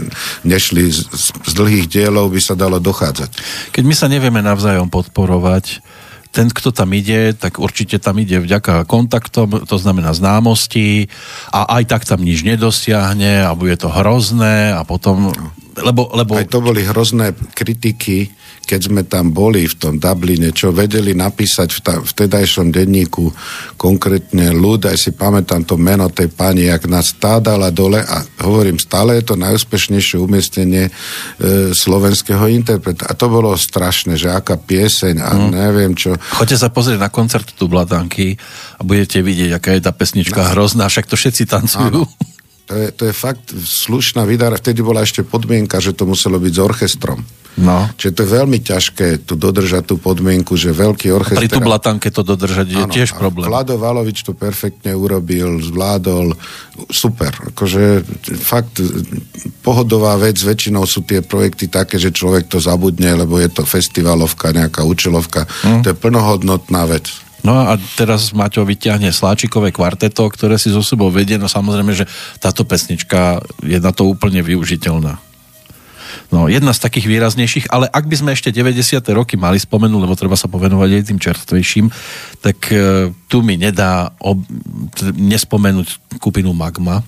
nešli 0.47 0.87
z, 0.87 1.03
z 1.21 1.51
dlhých 1.51 1.91
dielov, 1.91 2.31
by 2.31 2.39
sa 2.39 2.55
dalo 2.55 2.79
dochádzať. 2.79 3.29
Keď 3.75 3.83
my 3.83 3.95
sa 3.95 4.07
nevieme 4.07 4.39
navzájom 4.39 4.87
podporovať, 4.87 5.83
ten, 6.31 6.53
kto 6.53 6.69
tam 6.69 6.93
ide, 6.93 7.33
tak 7.33 7.57
určite 7.57 7.97
tam 7.97 8.21
ide 8.21 8.37
vďaka 8.37 8.85
kontaktom, 8.85 9.65
to 9.65 9.75
znamená 9.81 10.13
známosti 10.13 11.09
a 11.49 11.81
aj 11.81 11.83
tak 11.89 12.03
tam 12.05 12.21
nič 12.21 12.45
nedosiahne 12.45 13.41
a 13.41 13.57
bude 13.57 13.73
to 13.79 13.89
hrozné 13.89 14.69
a 14.75 14.85
potom... 14.85 15.33
Lebo, 15.77 16.09
lebo... 16.13 16.37
Aj 16.37 16.45
to 16.45 16.61
boli 16.61 16.85
hrozné 16.85 17.33
kritiky 17.57 18.33
keď 18.67 18.81
sme 18.83 19.01
tam 19.07 19.31
boli 19.31 19.63
v 19.63 19.79
tom 19.79 19.95
Dubline, 19.95 20.51
čo 20.51 20.75
vedeli 20.75 21.15
napísať 21.15 21.69
v, 21.71 21.79
ta, 21.79 21.95
v 22.03 22.11
tedajšom 22.11 22.67
denníku 22.75 23.31
konkrétne 23.79 24.51
ľud, 24.51 24.91
aj 24.91 24.99
si 24.99 25.15
pamätám 25.15 25.63
to 25.63 25.79
meno 25.79 26.11
tej 26.11 26.27
pani, 26.27 26.67
jak 26.67 26.83
nás 26.91 27.15
stádala 27.15 27.71
dole 27.71 28.03
a 28.03 28.27
hovorím, 28.43 28.75
stále 28.75 29.15
je 29.15 29.31
to 29.31 29.39
najúspešnejšie 29.39 30.19
umiestnenie 30.19 30.91
e, 30.91 30.91
slovenského 31.71 32.43
interpreta. 32.51 33.07
A 33.07 33.15
to 33.15 33.31
bolo 33.31 33.55
strašné, 33.55 34.19
že 34.19 34.27
aká 34.27 34.59
pieseň 34.59 35.23
a 35.23 35.31
mm. 35.31 35.49
neviem 35.55 35.95
čo. 35.95 36.19
Choďte 36.35 36.59
sa 36.59 36.67
pozrieť 36.67 36.99
na 36.99 37.07
koncert 37.07 37.47
tu 37.55 37.71
Bladanky 37.71 38.35
a 38.75 38.83
budete 38.83 39.23
vidieť, 39.23 39.55
aká 39.55 39.79
je 39.79 39.81
tá 39.87 39.95
pesnička 39.95 40.43
no. 40.43 40.49
hrozná, 40.51 40.91
však 40.91 41.07
to 41.07 41.15
všetci 41.15 41.47
tancujú. 41.47 42.03
Áno. 42.03 42.35
To 42.67 42.75
je, 42.75 42.91
to 42.91 43.03
je 43.07 43.15
fakt 43.15 43.55
slušná 43.55 44.27
vydara. 44.27 44.59
Vtedy 44.59 44.83
bola 44.83 44.99
ešte 44.99 45.23
podmienka, 45.23 45.79
že 45.79 45.95
to 45.95 46.03
muselo 46.03 46.35
byť 46.35 46.51
s 46.51 46.59
orchestrom. 46.59 47.23
No. 47.57 47.89
Čiže 47.97 48.13
to 48.13 48.19
je 48.21 48.29
veľmi 48.37 48.59
ťažké 48.61 49.07
tu 49.25 49.33
dodržať 49.33 49.89
tú 49.89 49.95
podmienku, 49.97 50.53
že 50.53 50.77
veľký 50.77 51.09
orchester... 51.09 51.41
A 51.41 51.49
pri 51.49 51.65
blatanke 51.65 52.13
to 52.13 52.21
dodržať 52.21 52.67
je 52.69 52.83
áno, 52.85 52.93
tiež 52.93 53.17
problém. 53.17 53.49
Vlado 53.49 53.81
Valovič 53.81 54.21
to 54.21 54.37
perfektne 54.37 54.93
urobil, 54.93 55.57
zvládol, 55.57 56.37
super. 56.93 57.33
Akože 57.49 58.05
fakt 58.37 58.77
pohodová 59.65 60.13
vec, 60.21 60.37
väčšinou 60.37 60.85
sú 60.85 61.01
tie 61.01 61.25
projekty 61.25 61.65
také, 61.65 61.97
že 61.97 62.13
človek 62.13 62.45
to 62.45 62.61
zabudne, 62.61 63.17
lebo 63.17 63.41
je 63.41 63.49
to 63.49 63.65
festivalovka, 63.65 64.53
nejaká 64.53 64.85
účelovka. 64.85 65.49
Mm. 65.65 65.81
To 65.81 65.87
je 65.89 65.97
plnohodnotná 65.97 66.85
vec. 66.85 67.09
No 67.41 67.57
a 67.57 67.79
teraz 67.97 68.37
Maťo 68.37 68.65
vyťahne 68.69 69.09
Sláčikové 69.09 69.73
kvarteto, 69.73 70.29
ktoré 70.29 70.61
si 70.61 70.69
zo 70.69 70.85
sebou 70.85 71.09
vedie, 71.09 71.41
no 71.41 71.49
samozrejme, 71.49 71.93
že 71.95 72.05
táto 72.37 72.67
pesnička 72.69 73.41
je 73.65 73.81
na 73.81 73.89
to 73.89 74.05
úplne 74.05 74.45
využiteľná. 74.45 75.26
No, 76.33 76.51
jedna 76.51 76.75
z 76.75 76.83
takých 76.83 77.07
výraznejších, 77.07 77.71
ale 77.71 77.87
ak 77.87 78.05
by 78.05 78.15
sme 78.19 78.31
ešte 78.35 78.51
90. 78.51 78.99
roky 79.15 79.39
mali 79.39 79.61
spomenúť, 79.61 80.01
lebo 80.03 80.15
treba 80.17 80.35
sa 80.35 80.51
povenovať 80.51 80.89
aj 80.91 81.03
tým 81.07 81.19
čerstvejším, 81.19 81.85
tak 82.43 82.57
e, 82.69 83.11
tu 83.31 83.37
mi 83.41 83.55
nedá 83.55 84.11
ob, 84.19 84.41
nespomenúť 85.15 86.19
skupinu 86.19 86.51
Magma. 86.51 87.05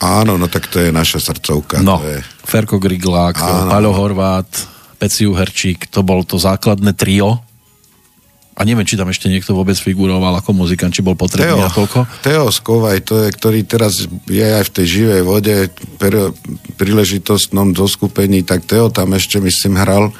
Áno, 0.00 0.40
no 0.40 0.48
tak 0.48 0.72
to 0.72 0.80
je 0.80 0.88
naša 0.88 1.20
srdcovka. 1.20 1.84
No, 1.84 2.00
je... 2.00 2.24
Ferko 2.48 2.80
Griglák, 2.80 3.36
Paľo 3.36 3.92
Horvát, 3.92 4.48
Peciu 4.96 5.36
Herčík, 5.36 5.92
to 5.92 6.00
bol 6.00 6.24
to 6.24 6.40
základné 6.40 6.96
trio, 6.96 7.44
a 8.60 8.68
neviem, 8.68 8.84
či 8.84 9.00
tam 9.00 9.08
ešte 9.08 9.32
niekto 9.32 9.56
vôbec 9.56 9.72
figuroval 9.72 10.36
ako 10.36 10.52
muzikant, 10.52 10.92
či 10.92 11.00
bol 11.00 11.16
potrebný 11.16 11.64
Teo, 11.64 11.72
toľko. 11.80 11.98
Teo 12.20 12.46
Skovaj, 12.52 13.00
to 13.08 13.24
je, 13.24 13.32
ktorý 13.32 13.64
teraz 13.64 14.04
je 14.28 14.44
aj 14.44 14.68
v 14.68 14.72
tej 14.76 14.86
živej 15.00 15.22
vode, 15.24 15.72
per, 15.96 16.36
príležitostnom 16.76 17.72
zoskupení, 17.72 18.44
tak 18.44 18.68
Teo 18.68 18.92
tam 18.92 19.16
ešte, 19.16 19.40
myslím, 19.40 19.80
hral 19.80 20.12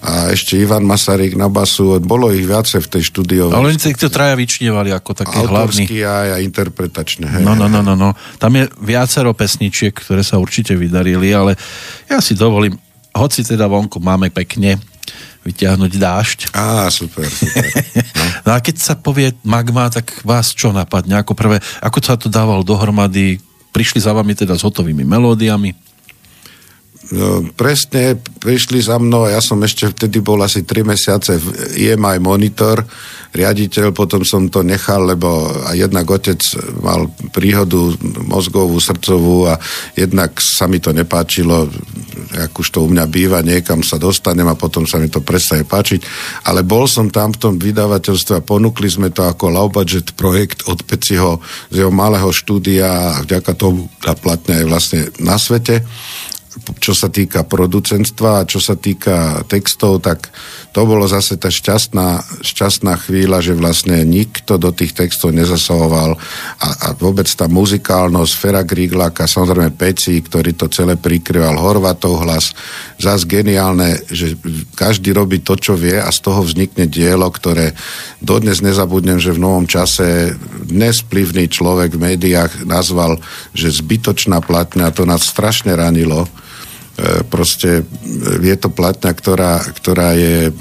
a 0.00 0.32
ešte 0.32 0.56
Ivan 0.56 0.88
Masaryk 0.88 1.36
na 1.36 1.52
basu, 1.52 2.00
bolo 2.00 2.32
ich 2.32 2.48
viacej 2.48 2.80
v 2.80 2.88
tej 2.96 3.02
štúdiovej. 3.12 3.60
Ale 3.60 3.68
oni 3.68 3.76
to 3.76 4.08
traja 4.08 4.40
vyčnievali 4.40 4.88
ako 4.96 5.12
také 5.12 5.44
hlavní. 5.44 5.84
aj 5.84 6.28
a 6.32 6.36
interpretačne. 6.40 7.28
Hej, 7.28 7.42
no, 7.44 7.52
no, 7.52 7.68
no, 7.68 7.84
no, 7.84 7.92
no. 7.92 8.16
Tam 8.40 8.56
je 8.56 8.72
viacero 8.80 9.36
pesničiek, 9.36 9.92
ktoré 9.92 10.24
sa 10.24 10.40
určite 10.40 10.72
vydarili, 10.80 11.28
ale 11.36 11.60
ja 12.08 12.24
si 12.24 12.32
dovolím, 12.32 12.72
hoci 13.12 13.44
teda 13.44 13.68
vonku 13.68 14.00
máme 14.00 14.32
pekne, 14.32 14.80
vyťahnuť 15.42 15.92
dážď. 15.98 16.38
Á, 16.54 16.86
super, 16.88 17.26
super. 17.26 17.66
No. 18.14 18.24
no 18.46 18.50
a 18.54 18.58
keď 18.62 18.76
sa 18.78 18.94
povie 18.94 19.34
magma, 19.42 19.90
tak 19.90 20.22
vás 20.22 20.54
čo 20.54 20.70
napadne 20.70 21.18
ako 21.18 21.34
prvé? 21.34 21.58
Ako 21.82 21.98
sa 21.98 22.14
to 22.14 22.30
dával 22.30 22.62
dohromady? 22.62 23.42
prišli 23.72 24.04
za 24.04 24.12
vami 24.12 24.36
teda 24.36 24.54
s 24.54 24.62
hotovými 24.62 25.02
melódiami? 25.02 25.72
No, 27.10 27.42
presne, 27.58 28.14
prišli 28.14 28.78
za 28.78 28.94
mnou, 28.94 29.26
ja 29.26 29.42
som 29.42 29.58
ešte 29.66 29.90
vtedy 29.90 30.22
bol 30.22 30.38
asi 30.38 30.62
3 30.62 30.86
mesiace 30.86 31.34
v 31.34 31.46
EMI 31.74 32.22
Monitor, 32.22 32.86
riaditeľ, 33.34 33.90
potom 33.90 34.22
som 34.22 34.46
to 34.46 34.62
nechal, 34.62 35.02
lebo 35.02 35.50
jednak 35.74 36.06
otec 36.06 36.38
mal 36.78 37.10
príhodu 37.34 37.98
mozgovú, 38.22 38.78
srdcovú 38.78 39.50
a 39.50 39.58
jednak 39.98 40.38
sa 40.38 40.70
mi 40.70 40.78
to 40.78 40.94
nepáčilo, 40.94 41.66
ak 42.38 42.54
už 42.54 42.70
to 42.70 42.86
u 42.86 42.88
mňa 42.94 43.04
býva, 43.10 43.42
niekam 43.42 43.82
sa 43.82 43.98
dostanem 43.98 44.46
a 44.46 44.54
potom 44.54 44.86
sa 44.86 45.02
mi 45.02 45.10
to 45.10 45.18
prestane 45.18 45.66
páčiť, 45.66 46.06
ale 46.46 46.62
bol 46.62 46.86
som 46.86 47.10
tam 47.10 47.34
v 47.34 47.40
tom 47.42 47.54
vydavateľstve 47.58 48.38
a 48.38 48.46
ponúkli 48.46 48.86
sme 48.86 49.10
to 49.10 49.26
ako 49.26 49.50
low 49.50 49.66
budget 49.66 50.14
projekt 50.14 50.70
od 50.70 50.86
Peciho 50.86 51.42
z 51.66 51.82
jeho 51.82 51.90
malého 51.90 52.30
štúdia 52.30 53.18
a 53.18 53.26
vďaka 53.26 53.58
tomu 53.58 53.90
tá 53.98 54.14
platňa 54.14 54.62
je 54.62 54.70
vlastne 54.70 55.00
na 55.18 55.34
svete 55.34 55.82
čo 56.78 56.92
sa 56.92 57.08
týka 57.08 57.48
producentstva 57.48 58.44
a 58.44 58.48
čo 58.48 58.60
sa 58.60 58.76
týka 58.76 59.40
textov, 59.48 60.04
tak 60.04 60.28
to 60.76 60.84
bolo 60.84 61.08
zase 61.08 61.40
tá 61.40 61.48
šťastná, 61.48 62.20
šťastná 62.44 62.96
chvíľa, 63.08 63.40
že 63.40 63.56
vlastne 63.56 64.04
nikto 64.04 64.60
do 64.60 64.68
tých 64.68 64.92
textov 64.92 65.32
nezasahoval 65.32 66.16
a, 66.60 66.68
a 66.68 66.88
vôbec 66.92 67.24
tá 67.24 67.48
muzikálnosť 67.48 68.32
Fera 68.36 68.62
Griglaka, 68.64 69.24
samozrejme 69.24 69.72
Peci, 69.72 70.20
ktorý 70.20 70.52
to 70.52 70.68
celé 70.68 71.00
prikryval, 71.00 71.56
Horvatov 71.56 72.20
hlas, 72.20 72.52
zase 73.00 73.24
geniálne, 73.24 74.04
že 74.12 74.36
každý 74.76 75.16
robí 75.16 75.40
to, 75.40 75.56
čo 75.56 75.72
vie 75.72 75.96
a 75.96 76.12
z 76.12 76.20
toho 76.20 76.44
vznikne 76.44 76.84
dielo, 76.84 77.28
ktoré 77.32 77.72
dodnes 78.20 78.60
nezabudnem, 78.60 79.16
že 79.16 79.32
v 79.32 79.42
novom 79.42 79.64
čase 79.64 80.36
dnes 80.68 81.00
človek 81.02 81.94
v 81.94 82.02
médiách 82.12 82.66
nazval, 82.68 83.20
že 83.56 83.72
zbytočná 83.72 84.42
platňa, 84.42 84.92
to 84.92 85.06
nás 85.08 85.24
strašne 85.24 85.72
ranilo, 85.78 86.26
proste 87.24 87.80
e, 87.80 87.82
je 88.44 88.56
to 88.60 88.68
platňa, 88.68 89.12
ktorá, 89.16 89.64
ktorá 89.64 90.12
je 90.12 90.52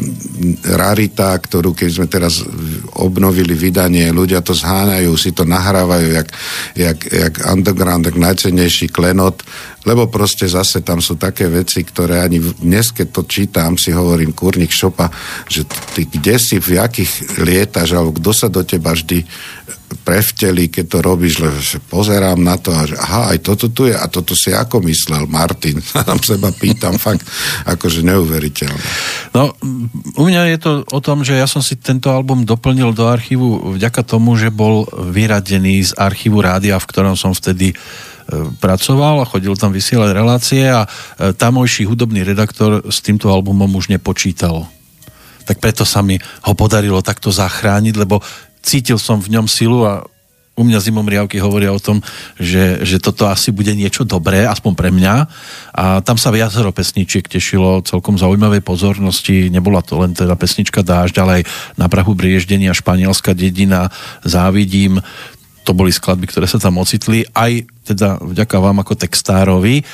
rarita, 0.63 1.35
ktorú 1.35 1.75
keď 1.75 1.89
sme 1.91 2.07
teraz 2.07 2.39
obnovili 2.95 3.51
vydanie, 3.51 4.15
ľudia 4.15 4.39
to 4.39 4.55
zháňajú, 4.55 5.11
si 5.19 5.35
to 5.35 5.43
nahrávajú 5.43 6.07
jak, 6.15 6.29
jak, 6.79 6.99
jak 7.03 7.33
underground, 7.51 8.07
jak 8.07 8.15
najcennejší 8.15 8.87
klenot, 8.89 9.43
lebo 9.83 10.07
proste 10.07 10.45
zase 10.45 10.85
tam 10.85 11.01
sú 11.01 11.17
také 11.17 11.49
veci, 11.49 11.81
ktoré 11.81 12.21
ani 12.21 12.37
dnes, 12.61 12.93
keď 12.93 13.07
to 13.09 13.21
čítam, 13.25 13.75
si 13.81 13.89
hovorím 13.89 14.31
kurník 14.31 14.69
šopa, 14.69 15.09
že 15.49 15.65
ty 15.97 16.05
kde 16.05 16.37
si, 16.37 16.61
v 16.61 16.77
jakých 16.77 17.41
lietaš, 17.41 17.97
alebo 17.97 18.13
kto 18.15 18.31
sa 18.31 18.47
do 18.47 18.61
teba 18.61 18.93
vždy 18.93 19.25
prevteli, 20.01 20.71
keď 20.71 20.85
to 20.87 20.97
robíš, 21.03 21.43
lebo 21.43 21.57
pozerám 21.91 22.39
na 22.39 22.55
to 22.55 22.71
a 22.71 22.87
že 22.87 22.95
aha, 22.95 23.35
aj 23.35 23.39
toto 23.43 23.67
tu 23.67 23.87
je 23.87 23.95
a 23.95 24.05
toto 24.07 24.33
si 24.33 24.55
ako 24.55 24.79
myslel 24.87 25.27
Martin. 25.27 25.83
Tam 26.07 26.19
seba 26.23 26.49
pýtam 26.55 26.95
fakt 26.95 27.27
akože 27.67 28.03
neuveriteľné. 28.07 28.83
No, 29.35 29.51
u 30.15 30.23
mňa 30.27 30.55
je 30.55 30.59
to 30.59 30.71
o 30.87 30.99
tom, 31.03 31.23
že 31.23 31.35
ja 31.35 31.47
som 31.47 31.59
si 31.59 31.75
tento 31.79 32.11
album 32.11 32.47
doplnil 32.47 32.95
do 32.95 33.07
archívu 33.07 33.75
vďaka 33.75 34.01
tomu, 34.03 34.35
že 34.39 34.51
bol 34.51 34.87
vyradený 34.91 35.91
z 35.91 35.91
archívu 35.95 36.39
rádia, 36.39 36.79
v 36.79 36.89
ktorom 36.89 37.15
som 37.15 37.31
vtedy 37.35 37.71
e, 37.71 37.75
pracoval 38.59 39.23
a 39.23 39.29
chodil 39.29 39.55
tam 39.55 39.71
vysielať 39.71 40.09
relácie 40.11 40.67
a 40.67 40.83
e, 40.83 41.31
tamojší 41.31 41.87
hudobný 41.87 42.23
redaktor 42.23 42.83
s 42.87 42.99
týmto 42.99 43.31
albumom 43.31 43.71
už 43.75 43.91
nepočítal. 43.91 44.67
Tak 45.41 45.57
preto 45.57 45.83
sa 45.83 46.05
mi 46.05 46.15
ho 46.19 46.53
podarilo 46.53 47.01
takto 47.01 47.33
zachrániť, 47.33 47.95
lebo 47.97 48.21
cítil 48.61 48.97
som 49.01 49.17
v 49.21 49.37
ňom 49.37 49.45
silu 49.49 49.83
a 49.83 50.05
u 50.51 50.67
mňa 50.67 50.83
zimom 50.83 51.07
riavky 51.07 51.39
hovoria 51.39 51.71
o 51.71 51.79
tom, 51.79 52.03
že, 52.35 52.83
že 52.83 52.99
toto 52.99 53.25
asi 53.25 53.55
bude 53.55 53.71
niečo 53.71 54.03
dobré, 54.03 54.43
aspoň 54.43 54.73
pre 54.75 54.89
mňa. 54.91 55.15
A 55.71 56.03
tam 56.03 56.19
sa 56.19 56.29
viacero 56.29 56.75
pesničiek 56.75 57.23
tešilo 57.25 57.81
celkom 57.81 58.19
zaujímavej 58.19 58.59
pozornosti. 58.59 59.47
Nebola 59.47 59.79
to 59.79 59.97
len 59.97 60.11
teda 60.11 60.35
pesnička 60.35 60.83
Dážď, 60.83 61.15
ale 61.23 61.31
aj 61.41 61.43
na 61.79 61.87
Prahu 61.87 62.13
brieždenia 62.13 62.75
Španielská 62.75 63.31
dedina, 63.31 63.89
Závidím. 64.27 64.99
To 65.63 65.71
boli 65.71 65.93
skladby, 65.93 66.27
ktoré 66.27 66.49
sa 66.49 66.57
tam 66.57 66.81
ocitli, 66.81 67.21
aj 67.37 67.69
teda 67.85 68.17
vďaka 68.17 68.57
vám 68.57 68.81
ako 68.81 68.97
textárovi. 68.97 69.85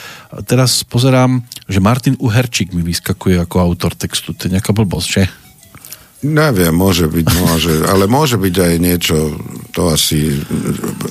Teraz 0.48 0.84
pozerám, 0.88 1.44
že 1.68 1.84
Martin 1.84 2.16
Uherčík 2.24 2.72
mi 2.72 2.82
vyskakuje 2.88 3.36
ako 3.44 3.56
autor 3.62 3.92
textu. 3.94 4.32
To 4.32 4.48
je 4.48 4.56
nejaká 4.56 4.72
blbosť, 4.72 5.08
že? 5.12 5.47
Neviem, 6.26 6.74
môže 6.74 7.06
byť, 7.06 7.28
môže, 7.38 7.86
ale 7.86 8.10
môže 8.10 8.42
byť 8.42 8.56
aj 8.58 8.74
niečo, 8.82 9.38
to 9.70 9.94
asi 9.94 10.34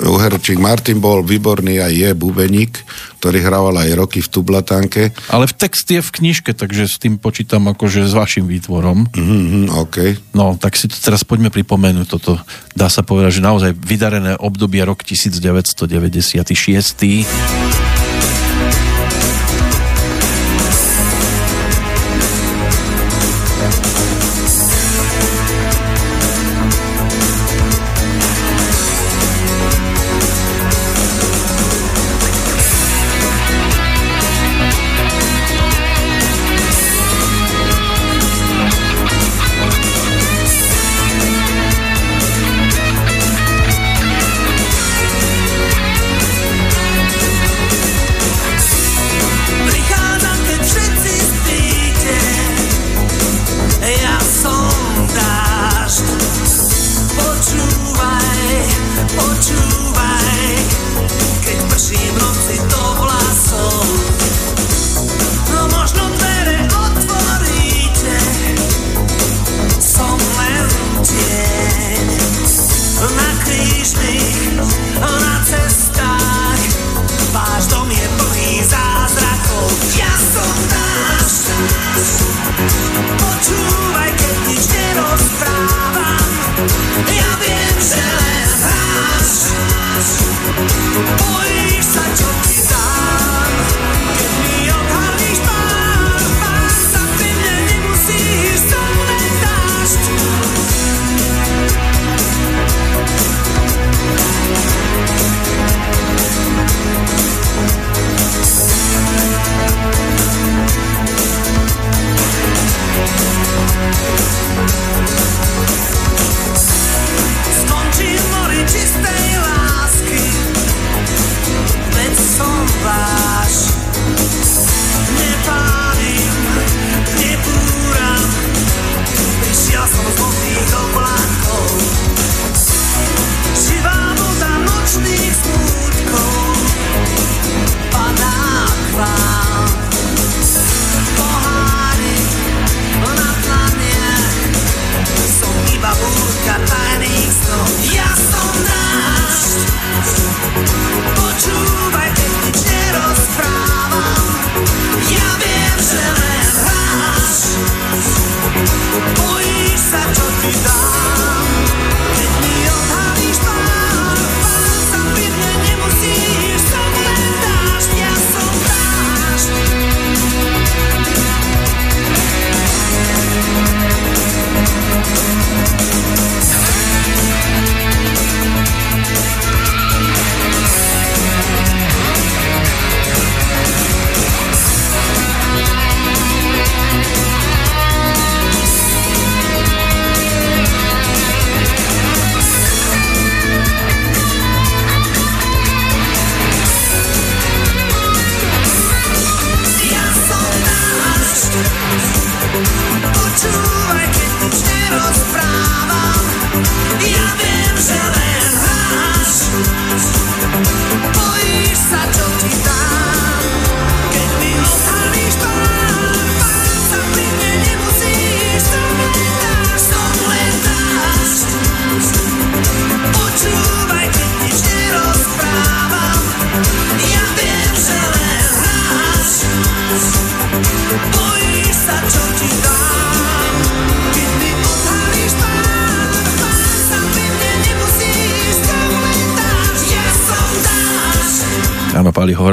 Uherčík 0.02 0.58
Martin 0.58 0.98
bol 0.98 1.22
výborný 1.22 1.78
aj 1.78 1.92
je 1.94 2.10
bubeník, 2.10 2.82
ktorý 3.22 3.38
hrával 3.38 3.86
aj 3.86 3.94
roky 3.94 4.18
v 4.18 4.26
tublatánke. 4.26 5.14
Ale 5.30 5.46
v 5.46 5.54
text 5.54 5.86
je 5.86 6.02
v 6.02 6.10
knižke, 6.10 6.58
takže 6.58 6.90
s 6.90 6.98
tým 6.98 7.22
počítam 7.22 7.70
akože 7.70 8.02
s 8.02 8.18
vašim 8.18 8.50
výtvorom. 8.50 9.06
Mm-hmm, 9.14 9.78
OK. 9.78 10.18
No, 10.34 10.58
tak 10.58 10.74
si 10.74 10.90
to 10.90 10.98
teraz 10.98 11.22
poďme 11.22 11.54
pripomenúť 11.54 12.06
toto. 12.10 12.42
Dá 12.74 12.90
sa 12.90 13.06
povedať, 13.06 13.38
že 13.38 13.46
naozaj 13.46 13.78
vydarené 13.78 14.34
obdobie 14.42 14.82
rok 14.82 15.06
1996. 15.06 17.85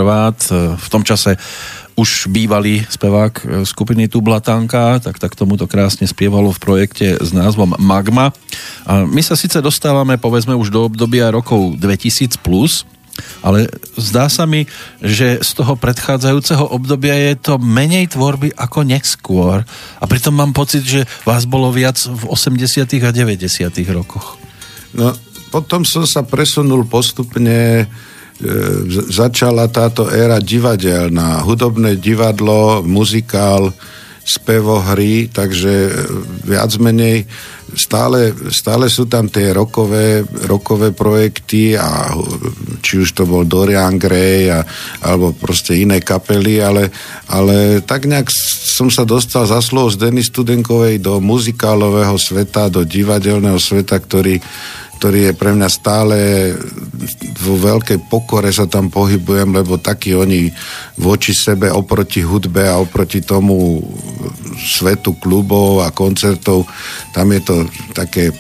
Horvát, 0.04 0.36
e, 0.52 0.76
v 0.76 0.88
tom 0.92 1.00
čase 1.08 1.40
už 1.96 2.28
bývalý 2.28 2.84
spevák 2.84 3.34
e, 3.40 3.44
skupiny 3.64 4.12
Tublatanka, 4.12 5.00
tak, 5.00 5.16
tak 5.16 5.32
tomuto 5.32 5.64
krásne 5.64 6.04
spievalo 6.04 6.52
v 6.52 6.60
projekte 6.60 7.16
s 7.24 7.32
názvom 7.32 7.80
Magma. 7.80 8.36
A 8.84 9.08
my 9.08 9.24
sa 9.24 9.40
síce 9.40 9.64
dostávame, 9.64 10.20
povedzme, 10.20 10.60
už 10.60 10.76
do 10.76 10.92
obdobia 10.92 11.32
rokov 11.32 11.80
2000+, 11.80 12.36
plus, 12.36 12.84
ale 13.40 13.72
zdá 13.96 14.28
sa 14.28 14.44
mi, 14.44 14.68
že 15.00 15.40
z 15.40 15.50
toho 15.56 15.80
predchádzajúceho 15.80 16.68
obdobia 16.68 17.16
je 17.32 17.40
to 17.40 17.56
menej 17.64 18.12
tvorby 18.12 18.52
ako 18.60 18.84
neskôr. 18.84 19.64
A 19.64 20.04
pritom 20.04 20.36
mám 20.36 20.52
pocit, 20.52 20.84
že 20.84 21.08
vás 21.24 21.48
bolo 21.48 21.72
viac 21.72 21.96
v 21.96 22.28
80. 22.28 23.08
a 23.08 23.12
90. 23.16 23.72
rokoch. 23.96 24.36
No, 25.00 25.16
potom 25.48 25.88
som 25.88 26.04
sa 26.04 26.28
presunul 26.28 26.84
postupne 26.92 27.88
začala 29.10 29.68
táto 29.72 30.12
éra 30.12 30.40
divadelná, 30.40 31.44
hudobné 31.44 31.96
divadlo, 31.98 32.84
muzikál, 32.84 33.72
spevohry, 34.24 35.28
takže 35.28 35.74
e, 35.88 35.92
viac 36.48 36.72
menej 36.80 37.28
stále, 37.76 38.32
stále 38.56 38.88
sú 38.88 39.10
tam 39.10 39.28
tie 39.28 39.52
rokové, 39.52 40.24
rokové 40.48 40.96
projekty 40.96 41.76
a 41.76 42.16
či 42.80 43.04
už 43.04 43.10
to 43.12 43.24
bol 43.28 43.44
Dorian 43.44 44.00
Gray 44.00 44.48
a, 44.48 44.64
alebo 45.04 45.36
proste 45.36 45.76
iné 45.76 46.00
kapely, 46.00 46.64
ale, 46.64 46.88
ale 47.28 47.84
tak 47.84 48.08
nejak 48.08 48.32
som 48.78 48.88
sa 48.88 49.04
dostal 49.04 49.44
za 49.44 49.60
slovo 49.60 49.92
z 49.92 50.08
Denny 50.08 50.24
Studenkovej 50.24 51.04
do 51.04 51.20
muzikálového 51.20 52.16
sveta, 52.16 52.72
do 52.72 52.88
divadelného 52.88 53.60
sveta, 53.60 54.00
ktorý 54.00 54.40
ktorý 55.04 55.20
je 55.20 55.34
pre 55.36 55.52
mňa 55.52 55.68
stále 55.68 56.56
vo 57.44 57.60
veľkej 57.60 58.08
pokore 58.08 58.48
sa 58.56 58.72
tam 58.72 58.88
pohybujem, 58.88 59.52
lebo 59.52 59.76
takí 59.76 60.16
oni 60.16 60.48
voči 60.96 61.36
sebe 61.36 61.68
oproti 61.68 62.24
hudbe 62.24 62.64
a 62.64 62.80
oproti 62.80 63.20
tomu 63.20 63.84
svetu 64.56 65.20
klubov 65.20 65.84
a 65.84 65.92
koncertov, 65.92 66.64
tam 67.12 67.36
je 67.36 67.42
to 67.44 67.56
také 67.92 68.32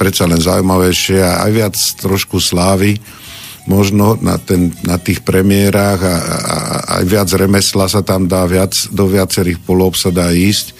predsa 0.00 0.24
len 0.24 0.40
zaujímavejšie 0.40 1.20
a 1.20 1.44
aj 1.44 1.50
viac 1.52 1.76
trošku 1.76 2.40
slávy 2.40 2.96
možno 3.68 4.16
na, 4.20 4.40
ten, 4.40 4.72
na 4.86 4.96
tých 4.96 5.20
premiérach 5.20 6.00
a, 6.00 6.16
a 6.16 6.94
viac 7.04 7.28
remesla 7.36 7.90
sa 7.90 8.00
tam 8.00 8.24
dá, 8.24 8.48
viac, 8.48 8.72
do 8.88 9.04
viacerých 9.04 9.60
polov 9.60 9.96
sa 9.96 10.08
dá 10.08 10.32
ísť. 10.32 10.72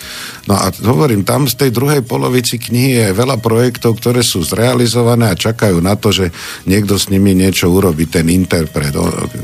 No 0.48 0.56
a 0.56 0.72
hovorím, 0.72 1.22
tam 1.22 1.44
z 1.44 1.60
tej 1.60 1.70
druhej 1.70 2.02
polovici 2.02 2.56
knihy 2.56 3.04
je 3.04 3.16
veľa 3.16 3.36
projektov, 3.38 4.00
ktoré 4.00 4.24
sú 4.24 4.40
zrealizované 4.40 5.28
a 5.28 5.38
čakajú 5.38 5.78
na 5.78 5.94
to, 5.94 6.10
že 6.10 6.32
niekto 6.64 6.96
s 6.96 7.12
nimi 7.12 7.36
niečo 7.36 7.68
urobí, 7.68 8.08
ten 8.08 8.26
interpret, 8.32 8.96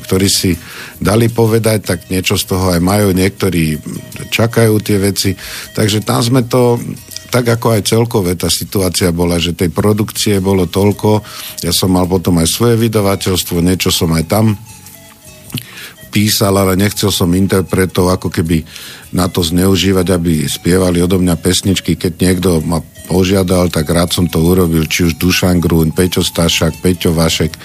ktorí 0.09 0.29
si 0.33 0.57
dali 0.97 1.29
povedať, 1.29 1.79
tak 1.85 1.99
niečo 2.09 2.41
z 2.41 2.45
toho 2.49 2.73
aj 2.73 2.81
majú, 2.81 3.13
niektorí 3.13 3.77
čakajú 4.33 4.81
tie 4.81 4.97
veci. 4.97 5.31
Takže 5.77 6.03
tam 6.03 6.25
sme 6.25 6.43
to 6.49 6.81
tak 7.37 7.61
ako 7.61 7.77
aj 7.77 7.83
celkové 7.85 8.33
tá 8.33 8.49
situácia 8.49 9.13
bola, 9.13 9.37
že 9.37 9.53
tej 9.53 9.69
produkcie 9.69 10.41
bolo 10.41 10.65
toľko, 10.65 11.21
ja 11.61 11.69
som 11.69 11.93
mal 11.93 12.09
potom 12.09 12.41
aj 12.41 12.49
svoje 12.49 12.81
vydavateľstvo, 12.81 13.61
niečo 13.61 13.93
som 13.93 14.09
aj 14.17 14.25
tam 14.25 14.57
písal, 16.09 16.57
ale 16.57 16.81
nechcel 16.81 17.13
som 17.13 17.29
interpretov 17.37 18.09
ako 18.09 18.33
keby 18.33 18.65
na 19.13 19.29
to 19.29 19.45
zneužívať, 19.45 20.17
aby 20.17 20.49
spievali 20.49 21.05
odo 21.05 21.21
mňa 21.21 21.37
pesničky. 21.37 22.01
Keď 22.01 22.13
niekto 22.25 22.65
ma 22.65 22.81
požiadal, 23.07 23.71
tak 23.71 23.87
rád 23.89 24.11
som 24.11 24.27
to 24.27 24.43
urobil, 24.43 24.85
či 24.85 25.07
už 25.07 25.17
Dušan 25.17 25.63
Grún, 25.63 25.95
Peťo 25.95 26.27
Stašak, 26.27 26.83
Peťo 26.83 27.15
Vašek, 27.15 27.55
e, 27.55 27.61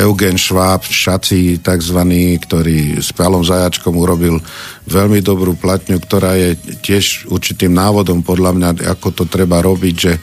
Eugen 0.00 0.38
Šváb, 0.38 0.86
Šaci 0.86 1.58
takzvaný, 1.58 2.38
ktorý 2.40 3.02
s 3.02 3.10
Palom 3.10 3.42
Zajačkom 3.42 3.92
urobil 3.98 4.38
veľmi 4.86 5.18
dobrú 5.20 5.58
platňu, 5.58 5.98
ktorá 5.98 6.38
je 6.38 6.54
tiež 6.80 7.26
určitým 7.28 7.74
návodom 7.74 8.22
podľa 8.22 8.54
mňa, 8.54 8.68
ako 8.94 9.08
to 9.12 9.24
treba 9.26 9.58
robiť, 9.60 9.96
že 9.98 10.14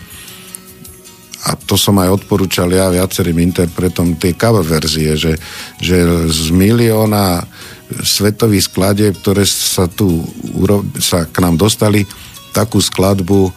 a 1.40 1.56
to 1.56 1.80
som 1.80 1.96
aj 2.04 2.20
odporúčal 2.20 2.68
ja 2.68 2.92
viacerým 2.92 3.40
interpretom 3.40 4.20
tie 4.20 4.36
cover 4.36 4.64
verzie, 4.64 5.16
že, 5.16 5.40
že 5.80 6.28
z 6.28 6.52
milióna 6.52 7.48
svetových 8.04 8.68
skladieb, 8.68 9.16
ktoré 9.24 9.48
sa 9.48 9.88
tu 9.88 10.20
sa 11.00 11.24
k 11.26 11.40
nám 11.40 11.56
dostali, 11.56 12.04
takú 12.52 12.82
skladbu, 12.82 13.54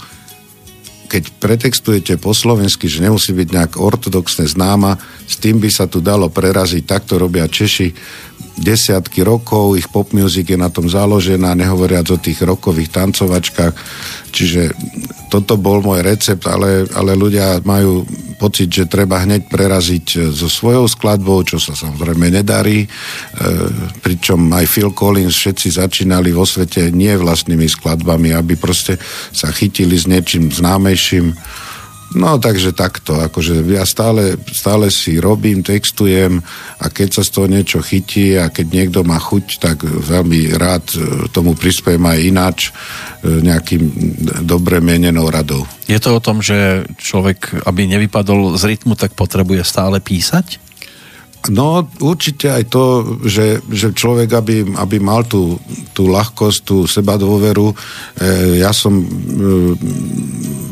keď 1.12 1.28
pretextujete 1.36 2.16
po 2.16 2.32
slovensky, 2.32 2.89
že 2.89 3.05
nemusí 3.05 3.36
byť 3.36 3.48
nejak 3.52 3.73
ortodoxne 3.77 4.48
známa, 4.48 4.97
s 5.28 5.36
tým 5.36 5.60
by 5.60 5.69
sa 5.69 5.85
tu 5.85 6.01
dalo 6.01 6.32
preraziť, 6.32 6.89
takto 6.89 7.20
robia 7.20 7.44
Češi 7.44 7.93
desiatky 8.59 9.24
rokov, 9.24 9.74
ich 9.74 9.89
pop 9.89 10.12
music 10.14 10.55
je 10.55 10.59
na 10.60 10.69
tom 10.69 10.86
založená, 10.86 11.56
nehovoriac 11.56 12.06
o 12.12 12.19
tých 12.20 12.44
rokových 12.44 12.94
tancovačkách, 12.94 13.74
čiže 14.31 14.77
toto 15.32 15.56
bol 15.56 15.81
môj 15.81 16.05
recept, 16.05 16.44
ale, 16.44 16.85
ale 16.93 17.16
ľudia 17.16 17.64
majú 17.64 18.05
pocit, 18.36 18.69
že 18.69 18.90
treba 18.90 19.23
hneď 19.23 19.47
preraziť 19.47 20.06
e, 20.12 20.16
so 20.35 20.51
svojou 20.51 20.90
skladbou, 20.90 21.47
čo 21.47 21.62
sa 21.62 21.78
samozrejme 21.78 22.28
nedarí, 22.28 22.85
e, 22.85 22.89
pričom 24.02 24.51
aj 24.51 24.66
Phil 24.66 24.90
Collins 24.90 25.39
všetci 25.39 25.78
začínali 25.78 26.35
vo 26.35 26.43
svete 26.43 26.90
nie 26.90 27.14
vlastnými 27.14 27.70
skladbami, 27.70 28.35
aby 28.35 28.59
proste 28.59 28.98
sa 29.31 29.48
chytili 29.55 29.94
s 29.94 30.10
niečím 30.10 30.51
známejším, 30.51 31.32
No 32.12 32.36
takže 32.36 32.76
takto, 32.76 33.16
akože 33.16 33.64
ja 33.72 33.89
stále, 33.89 34.36
stále 34.52 34.93
si 34.93 35.16
robím, 35.16 35.64
textujem 35.64 36.44
a 36.76 36.86
keď 36.93 37.09
sa 37.20 37.22
z 37.24 37.30
toho 37.32 37.47
niečo 37.48 37.80
chytí 37.80 38.36
a 38.36 38.52
keď 38.52 38.66
niekto 38.68 39.01
má 39.01 39.16
chuť, 39.16 39.44
tak 39.56 39.84
veľmi 39.86 40.52
rád 40.60 40.84
e, 40.93 40.98
tomu 41.32 41.56
prispiejem 41.56 42.05
aj 42.05 42.18
ináč 42.20 42.59
e, 42.68 42.70
nejakým 43.40 43.82
dobre 44.44 44.84
mienenou 44.84 45.32
radou. 45.32 45.64
Je 45.89 45.97
to 45.97 46.20
o 46.20 46.24
tom, 46.24 46.44
že 46.44 46.84
človek, 47.01 47.64
aby 47.64 47.89
nevypadol 47.89 48.60
z 48.60 48.76
rytmu, 48.76 48.93
tak 48.93 49.16
potrebuje 49.16 49.64
stále 49.64 49.97
písať? 49.97 50.60
No 51.51 51.82
určite 51.98 52.55
aj 52.55 52.70
to, 52.70 52.84
že, 53.26 53.59
že 53.66 53.90
človek, 53.90 54.30
aby, 54.30 54.62
aby 54.78 54.97
mal 55.02 55.26
tú, 55.26 55.59
tú 55.90 56.06
ľahkosť, 56.06 56.59
tú 56.62 56.86
seba 56.86 57.18
dôveru. 57.18 57.74
E, 57.74 58.62
ja 58.62 58.70
som 58.70 59.02
e, 59.02 59.06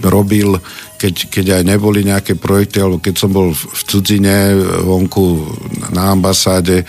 robil 0.07 0.63
keď, 1.01 1.33
keď 1.33 1.47
aj 1.57 1.63
neboli 1.65 2.05
nejaké 2.05 2.37
projekty, 2.37 2.85
alebo 2.85 3.01
keď 3.01 3.15
som 3.17 3.33
bol 3.33 3.57
v 3.57 3.83
cudzine 3.89 4.53
vonku 4.85 5.49
na 5.97 6.13
ambasáde 6.13 6.85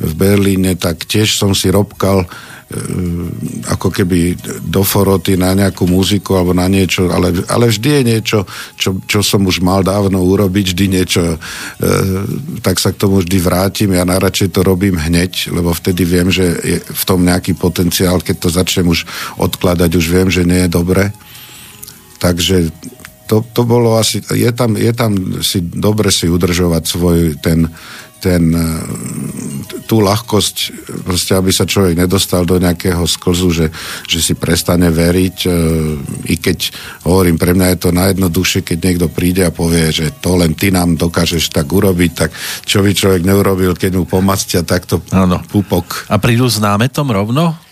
v 0.00 0.12
Berlíne, 0.16 0.80
tak 0.80 1.04
tiež 1.04 1.36
som 1.36 1.52
si 1.52 1.68
robkal 1.68 2.24
ako 3.66 3.90
keby 3.90 4.38
do 4.62 4.86
foroty 4.86 5.34
na 5.34 5.58
nejakú 5.58 5.90
muziku 5.90 6.38
alebo 6.38 6.54
na 6.54 6.70
niečo, 6.70 7.10
ale, 7.10 7.34
ale 7.50 7.66
vždy 7.66 7.88
je 7.98 8.02
niečo, 8.06 8.38
čo, 8.78 8.94
čo 9.10 9.26
som 9.26 9.42
už 9.42 9.58
mal 9.58 9.82
dávno 9.82 10.22
urobiť, 10.22 10.70
vždy 10.70 10.86
niečo, 10.86 11.34
e, 11.34 11.38
tak 12.62 12.78
sa 12.78 12.94
k 12.94 13.00
tomu 13.02 13.26
vždy 13.26 13.38
vrátim. 13.42 13.90
Ja 13.90 14.06
najradšej 14.06 14.54
to 14.54 14.62
robím 14.62 15.02
hneď, 15.02 15.50
lebo 15.50 15.74
vtedy 15.74 16.06
viem, 16.06 16.30
že 16.30 16.46
je 16.62 16.78
v 16.78 17.02
tom 17.02 17.26
nejaký 17.26 17.58
potenciál, 17.58 18.22
keď 18.22 18.36
to 18.38 18.48
začnem 18.54 18.86
už 18.86 19.02
odkladať, 19.42 19.90
už 19.90 20.06
viem, 20.06 20.30
že 20.30 20.46
nie 20.46 20.62
je 20.62 20.70
dobre. 20.70 21.10
Takže 22.22 22.70
to, 23.30 23.46
to 23.54 23.62
bolo 23.62 23.94
asi, 23.94 24.18
je 24.18 24.50
tam, 24.50 24.74
je 24.74 24.90
tam 24.90 25.14
si 25.38 25.62
dobre 25.62 26.10
si 26.10 26.26
udržovať 26.26 26.82
svoj 26.82 27.38
ten, 27.38 27.70
ten, 28.18 28.50
e, 28.50 28.74
tú 29.86 30.02
ľahkosť, 30.02 30.56
proste 31.06 31.38
aby 31.38 31.54
sa 31.54 31.62
človek 31.62 31.94
nedostal 31.94 32.42
do 32.42 32.58
nejakého 32.58 33.06
sklzu, 33.06 33.48
že, 33.54 33.66
že 34.10 34.18
si 34.18 34.34
prestane 34.34 34.90
veriť, 34.90 35.36
e, 35.46 35.50
i 36.26 36.36
keď 36.42 36.58
hovorím, 37.06 37.38
pre 37.38 37.54
mňa 37.54 37.66
je 37.70 37.78
to 37.78 37.90
najjednoduchšie, 37.94 38.66
keď 38.66 38.78
niekto 38.82 39.06
príde 39.06 39.46
a 39.46 39.54
povie, 39.54 39.94
že 39.94 40.10
to 40.18 40.34
len 40.34 40.58
ty 40.58 40.74
nám 40.74 40.98
dokážeš 40.98 41.54
tak 41.54 41.70
urobiť, 41.70 42.10
tak 42.18 42.34
čo 42.66 42.82
by 42.82 42.90
človek 42.90 43.22
neurobil, 43.22 43.78
keď 43.78 43.94
mu 43.94 44.10
pomastia 44.10 44.66
takto 44.66 45.06
ano. 45.14 45.38
pupok. 45.46 46.10
A 46.10 46.18
prídu 46.18 46.50
s 46.50 46.58
námetom 46.58 47.06
rovno? 47.06 47.69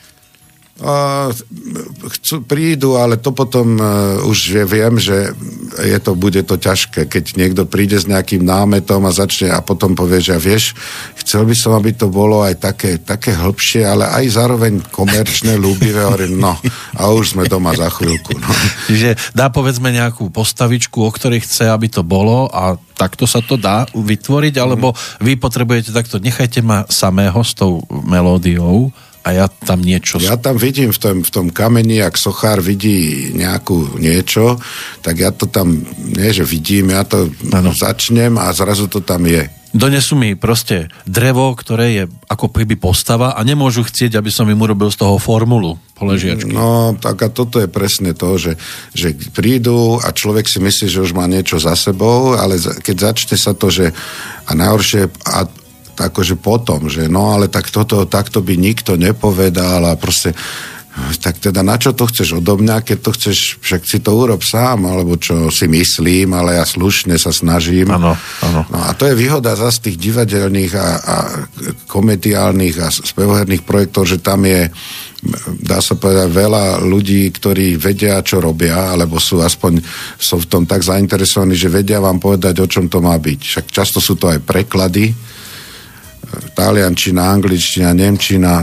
Uh, 0.79 1.35
chcú, 2.07 2.47
prídu, 2.47 2.95
ale 2.95 3.19
to 3.19 3.35
potom 3.35 3.83
uh, 3.83 4.23
už 4.23 4.63
viem, 4.63 4.95
že 4.95 5.35
je 5.75 5.99
to, 5.99 6.15
bude 6.15 6.39
to 6.47 6.55
ťažké, 6.55 7.11
keď 7.11 7.35
niekto 7.35 7.67
príde 7.67 7.99
s 7.99 8.07
nejakým 8.07 8.47
námetom 8.47 9.03
a 9.03 9.11
začne 9.11 9.51
a 9.51 9.59
potom 9.59 9.99
povie, 9.99 10.23
že 10.23 10.39
vieš, 10.39 10.79
chcel 11.19 11.51
by 11.51 11.55
som, 11.59 11.75
aby 11.75 11.99
to 11.99 12.07
bolo 12.07 12.47
aj 12.47 12.63
také, 12.63 13.03
také 13.03 13.35
hĺbšie, 13.35 13.83
ale 13.83 14.07
aj 14.07 14.25
zároveň 14.31 14.79
komerčné, 14.95 15.59
ľúbivé, 15.67 16.07
hovorím, 16.07 16.39
no 16.39 16.55
a 16.95 17.03
už 17.11 17.35
sme 17.35 17.51
doma 17.51 17.75
za 17.75 17.91
chvíľku. 17.91 18.39
No. 18.39 18.47
Čiže 18.87 19.19
dá 19.35 19.51
povedzme 19.51 19.91
nejakú 19.91 20.31
postavičku, 20.31 21.03
o 21.03 21.11
ktorej 21.11 21.43
chce, 21.43 21.75
aby 21.75 21.91
to 21.91 22.07
bolo 22.07 22.47
a 22.55 22.79
takto 22.95 23.27
sa 23.27 23.43
to 23.43 23.59
dá 23.59 23.83
vytvoriť, 23.91 24.55
alebo 24.63 24.95
mhm. 24.95 25.27
vy 25.27 25.33
potrebujete 25.43 25.91
takto, 25.91 26.23
nechajte 26.23 26.63
ma 26.63 26.87
samého 26.87 27.43
s 27.43 27.59
tou 27.59 27.83
melódiou 27.91 28.95
a 29.29 29.45
ja 29.45 29.47
tam 29.53 29.85
niečo... 29.85 30.17
Ja 30.25 30.41
tam 30.41 30.57
vidím 30.57 30.89
v 30.89 30.97
tom, 30.97 31.17
v 31.21 31.29
tom 31.29 31.47
kameni, 31.53 32.01
ak 32.01 32.17
sochár 32.17 32.65
vidí 32.65 33.29
nejakú 33.37 34.01
niečo, 34.01 34.57
tak 35.05 35.21
ja 35.21 35.29
to 35.29 35.45
tam, 35.45 35.85
nie 36.01 36.33
že 36.33 36.49
vidím, 36.49 36.97
ja 36.97 37.05
to 37.05 37.29
ano. 37.53 37.77
začnem 37.77 38.41
a 38.41 38.49
zrazu 38.57 38.89
to 38.89 39.05
tam 39.05 39.29
je. 39.29 39.53
Donesú 39.69 40.17
mi 40.17 40.33
proste 40.33 40.89
drevo, 41.05 41.53
ktoré 41.53 41.93
je 41.93 42.05
ako 42.33 42.49
keby 42.49 42.81
postava 42.81 43.37
a 43.37 43.41
nemôžu 43.45 43.85
chcieť, 43.85 44.17
aby 44.17 44.33
som 44.33 44.49
im 44.49 44.57
urobil 44.57 44.89
z 44.89 44.97
toho 44.97 45.21
formulu 45.21 45.77
poležiačky. 45.93 46.49
No, 46.49 46.97
tak 46.97 47.21
a 47.21 47.29
toto 47.29 47.61
je 47.61 47.69
presne 47.69 48.17
to, 48.17 48.41
že, 48.41 48.57
že 48.97 49.13
prídu 49.37 50.01
a 50.01 50.09
človek 50.09 50.49
si 50.49 50.57
myslí, 50.65 50.89
že 50.89 51.05
už 51.05 51.13
má 51.13 51.29
niečo 51.29 51.61
za 51.61 51.77
sebou, 51.77 52.33
ale 52.33 52.57
keď 52.57 53.13
začne 53.13 53.37
sa 53.37 53.53
to, 53.53 53.69
že 53.69 53.93
a 54.49 54.57
najhoršie, 54.57 55.13
a 55.29 55.45
akože 55.99 56.39
potom, 56.39 56.87
že 56.87 57.11
no 57.11 57.35
ale 57.35 57.51
tak 57.51 57.69
toto, 57.69 58.07
takto 58.07 58.41
by 58.41 58.55
nikto 58.55 58.95
nepovedal 58.95 59.85
a 59.85 59.99
proste 59.99 60.33
tak 61.23 61.39
teda 61.39 61.63
na 61.63 61.79
čo 61.79 61.95
to 61.95 62.11
chceš 62.11 62.43
odo 62.43 62.59
mňa, 62.59 62.83
keď 62.83 62.99
to 62.99 63.11
chceš, 63.15 63.39
však 63.63 63.83
si 63.87 63.99
to 64.03 64.11
urob 64.19 64.43
sám, 64.43 64.83
alebo 64.87 65.15
čo 65.15 65.47
si 65.55 65.71
myslím, 65.71 66.35
ale 66.35 66.59
ja 66.59 66.67
slušne 66.67 67.15
sa 67.15 67.31
snažím. 67.31 67.95
Ano, 67.95 68.19
ano. 68.43 68.61
No 68.67 68.79
a 68.83 68.91
to 68.99 69.07
je 69.07 69.15
výhoda 69.15 69.55
zase 69.55 69.91
tých 69.91 69.99
divadelných 69.99 70.73
a, 70.75 70.89
a 70.99 71.17
komediálnych 71.87 72.77
a 72.83 72.91
spevoherných 72.91 73.63
projektov, 73.63 74.11
že 74.11 74.19
tam 74.19 74.43
je 74.43 74.69
dá 75.67 75.83
sa 75.83 75.99
povedať, 75.99 76.31
veľa 76.31 76.79
ľudí, 76.79 77.27
ktorí 77.35 77.75
vedia, 77.75 78.23
čo 78.23 78.39
robia, 78.39 78.95
alebo 78.95 79.19
sú 79.19 79.43
aspoň 79.43 79.83
sú 80.15 80.39
v 80.39 80.47
tom 80.47 80.63
tak 80.63 80.87
zainteresovaní, 80.87 81.59
že 81.59 81.67
vedia 81.67 81.99
vám 81.99 82.23
povedať, 82.23 82.63
o 82.63 82.71
čom 82.71 82.87
to 82.87 83.03
má 83.03 83.19
byť. 83.19 83.41
Však 83.43 83.67
často 83.75 83.99
sú 83.99 84.15
to 84.15 84.31
aj 84.31 84.47
preklady, 84.47 85.11
taliančina, 86.53 87.33
angličtina, 87.33 87.95
nemčina, 87.97 88.63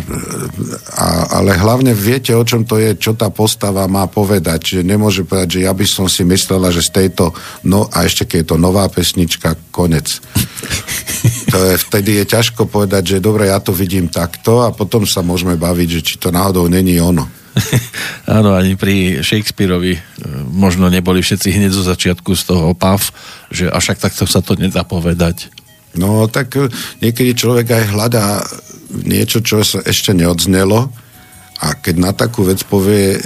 a, 0.96 1.08
ale 1.42 1.58
hlavne 1.58 1.96
viete, 1.98 2.36
o 2.36 2.44
čom 2.46 2.68
to 2.68 2.78
je, 2.78 2.94
čo 3.00 3.18
tá 3.18 3.34
postava 3.34 3.88
má 3.90 4.06
povedať. 4.06 4.60
Čiže 4.62 4.84
nemôže 4.84 5.22
povedať, 5.26 5.60
že 5.60 5.66
ja 5.66 5.74
by 5.74 5.86
som 5.88 6.06
si 6.06 6.22
myslela, 6.28 6.70
že 6.70 6.86
z 6.86 6.92
tejto, 7.04 7.34
no 7.66 7.90
a 7.90 8.06
ešte 8.06 8.30
keď 8.30 8.38
je 8.42 8.50
to 8.54 8.58
nová 8.62 8.86
pesnička, 8.92 9.58
konec. 9.74 10.08
To 11.26 11.58
je, 11.58 11.78
vtedy 11.78 12.22
je 12.22 12.26
ťažko 12.38 12.70
povedať, 12.70 13.18
že 13.18 13.24
dobre, 13.24 13.50
ja 13.50 13.58
to 13.58 13.74
vidím 13.74 14.12
takto 14.12 14.62
a 14.62 14.70
potom 14.70 15.10
sa 15.10 15.26
môžeme 15.26 15.58
baviť, 15.58 15.88
že 15.90 16.02
či 16.04 16.16
to 16.22 16.30
náhodou 16.30 16.70
není 16.70 17.02
ono. 17.02 17.26
Áno, 18.38 18.54
ani 18.54 18.76
pri 18.76 19.24
Shakespeareovi 19.24 19.94
e, 19.96 20.02
možno 20.52 20.92
neboli 20.92 21.24
všetci 21.24 21.56
hneď 21.56 21.72
zo 21.72 21.84
začiatku 21.88 22.36
z 22.36 22.44
toho 22.44 22.76
pav, 22.76 23.00
že 23.50 23.72
až 23.72 23.96
takto 23.96 24.28
sa 24.28 24.44
to 24.44 24.60
nedá 24.60 24.84
povedať. 24.84 25.50
No 26.00 26.28
tak 26.28 26.56
e, 26.60 26.68
niekedy 27.02 27.36
človek 27.36 27.68
aj 27.72 27.92
hľadá 27.96 28.26
niečo, 29.04 29.44
čo 29.44 29.64
sa 29.66 29.84
ešte 29.84 30.16
neodznelo. 30.16 30.88
A 31.64 31.68
keď 31.80 31.96
na 32.00 32.12
takú 32.12 32.44
vec 32.44 32.64
povie, 32.68 33.20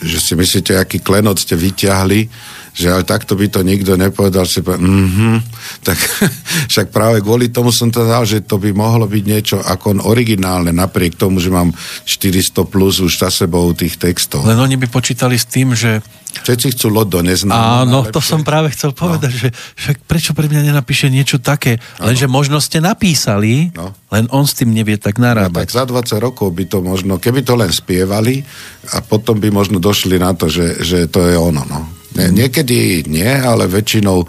že 0.00 0.18
si 0.20 0.32
myslíte, 0.36 0.76
aký 0.76 1.00
klenot 1.00 1.40
ste 1.40 1.56
vyťahli, 1.56 2.28
že 2.74 2.90
ale 2.90 3.02
takto 3.02 3.34
by 3.34 3.46
to 3.50 3.60
nikto 3.66 3.98
nepovedal, 3.98 4.46
si 4.46 4.62
povedal, 4.62 4.86
mm-hmm, 4.86 5.36
tak 5.82 5.98
však 6.72 6.94
práve 6.94 7.20
kvôli 7.20 7.50
tomu 7.50 7.74
som 7.74 7.90
to 7.90 8.06
dal, 8.06 8.22
že 8.22 8.42
to 8.42 8.56
by 8.56 8.70
mohlo 8.70 9.06
byť 9.10 9.24
niečo 9.26 9.56
ako 9.58 10.06
originálne, 10.06 10.70
napriek 10.70 11.18
tomu, 11.18 11.42
že 11.42 11.50
mám 11.50 11.74
400 12.06 12.66
plus 12.66 13.02
už 13.02 13.12
za 13.18 13.28
sebou 13.28 13.70
tých 13.74 13.98
textov. 13.98 14.46
Len 14.46 14.58
oni 14.58 14.78
by 14.78 14.86
počítali 14.86 15.34
s 15.36 15.46
tým, 15.46 15.74
že 15.74 16.02
Všetci 16.30 16.78
chcú 16.78 16.86
loď 16.94 17.08
do 17.10 17.20
neznáma. 17.26 17.82
Áno, 17.82 18.06
to 18.06 18.22
som 18.22 18.46
práve 18.46 18.70
chcel 18.70 18.94
povedať, 18.94 19.32
no. 19.34 19.40
že 19.42 19.48
však 19.50 19.96
prečo 20.06 20.30
pre 20.30 20.46
mňa 20.46 20.70
nenapíše 20.70 21.10
niečo 21.10 21.42
také, 21.42 21.82
lenže 21.98 22.30
možno 22.30 22.62
ste 22.62 22.78
napísali, 22.78 23.74
no. 23.74 23.90
len 24.14 24.30
on 24.30 24.46
s 24.46 24.54
tým 24.54 24.70
nevie 24.70 24.94
tak 24.94 25.18
narábať. 25.18 25.50
No, 25.50 25.62
tak 25.66 25.74
za 25.74 25.84
20 25.90 26.22
rokov 26.22 26.54
by 26.54 26.64
to 26.70 26.78
možno, 26.86 27.18
keby 27.18 27.42
to 27.42 27.58
len 27.58 27.74
spievali 27.74 28.46
a 28.94 29.02
potom 29.02 29.42
by 29.42 29.50
možno 29.50 29.82
došli 29.82 30.22
na 30.22 30.30
to, 30.38 30.46
že, 30.46 30.86
že 30.86 31.10
to 31.10 31.26
je 31.26 31.34
ono. 31.34 31.66
No. 31.66 31.99
Nie, 32.18 32.28
niekedy 32.34 33.06
nie, 33.06 33.28
ale 33.28 33.70
väčšinou 33.70 34.26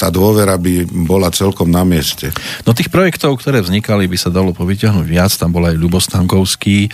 tá 0.00 0.08
dôvera 0.08 0.56
by 0.56 0.88
bola 1.06 1.28
celkom 1.30 1.68
na 1.68 1.84
mieste. 1.84 2.32
No 2.66 2.72
tých 2.72 2.88
projektov, 2.88 3.38
ktoré 3.38 3.60
vznikali, 3.60 4.08
by 4.08 4.18
sa 4.18 4.32
dalo 4.32 4.56
povyťahnuť 4.56 5.06
viac. 5.06 5.30
Tam 5.36 5.52
bol 5.52 5.68
aj 5.68 5.78
Ľubostankovský, 5.78 6.88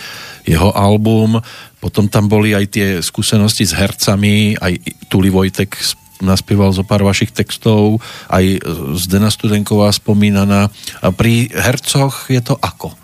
jeho 0.45 0.69
album, 0.75 1.39
potom 1.79 2.11
tam 2.11 2.27
boli 2.27 2.51
aj 2.51 2.65
tie 2.69 2.87
skúsenosti 2.99 3.63
s 3.63 3.73
hercami, 3.73 4.59
aj 4.59 4.73
Tuli 5.07 5.31
Vojtek 5.31 5.73
naspieval 6.19 6.75
zo 6.75 6.83
pár 6.83 7.07
vašich 7.07 7.31
textov, 7.31 8.03
aj 8.27 8.59
Zdena 8.99 9.31
Studenková 9.31 9.87
spomínaná. 9.95 10.67
A 10.99 11.07
pri 11.15 11.47
hercoch 11.55 12.27
je 12.27 12.43
to 12.43 12.59
ako? 12.59 12.98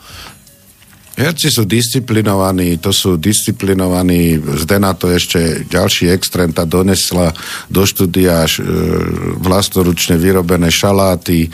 Herci 1.16 1.48
sú 1.48 1.64
disciplinovaní, 1.64 2.76
to 2.76 2.92
sú 2.92 3.16
disciplinovaní, 3.16 4.36
Zdena 4.60 4.92
to 4.92 5.08
ešte 5.08 5.64
ďalší 5.64 6.12
extrém, 6.12 6.52
tá 6.52 6.68
donesla 6.68 7.32
do 7.72 7.88
štúdia 7.88 8.44
e, 8.44 8.52
vlastnoručne 9.40 10.20
vyrobené 10.20 10.68
šaláty, 10.68 11.48
e, 11.48 11.50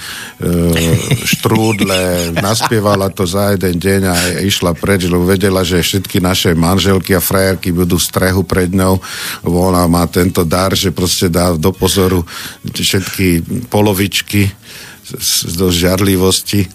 štrúdle, 1.29 2.01
naspievala 2.41 3.13
to 3.13 3.29
za 3.29 3.53
jeden 3.53 3.77
deň 3.77 4.01
a 4.09 4.15
išla 4.41 4.73
preč, 4.73 5.05
lebo 5.05 5.29
vedela, 5.29 5.61
že 5.61 5.85
všetky 5.85 6.17
naše 6.17 6.57
manželky 6.57 7.13
a 7.13 7.21
frajerky 7.21 7.69
budú 7.69 8.01
v 8.01 8.07
strehu 8.09 8.41
pred 8.41 8.73
ňou, 8.73 8.97
ona 9.45 9.85
má 9.85 10.09
tento 10.09 10.41
dar, 10.41 10.73
že 10.73 10.89
proste 10.89 11.29
dá 11.29 11.53
do 11.53 11.69
pozoru 11.69 12.25
všetky 12.65 13.45
polovičky 13.69 14.49
do 15.57 15.73
žiarlivosti. 15.73 16.69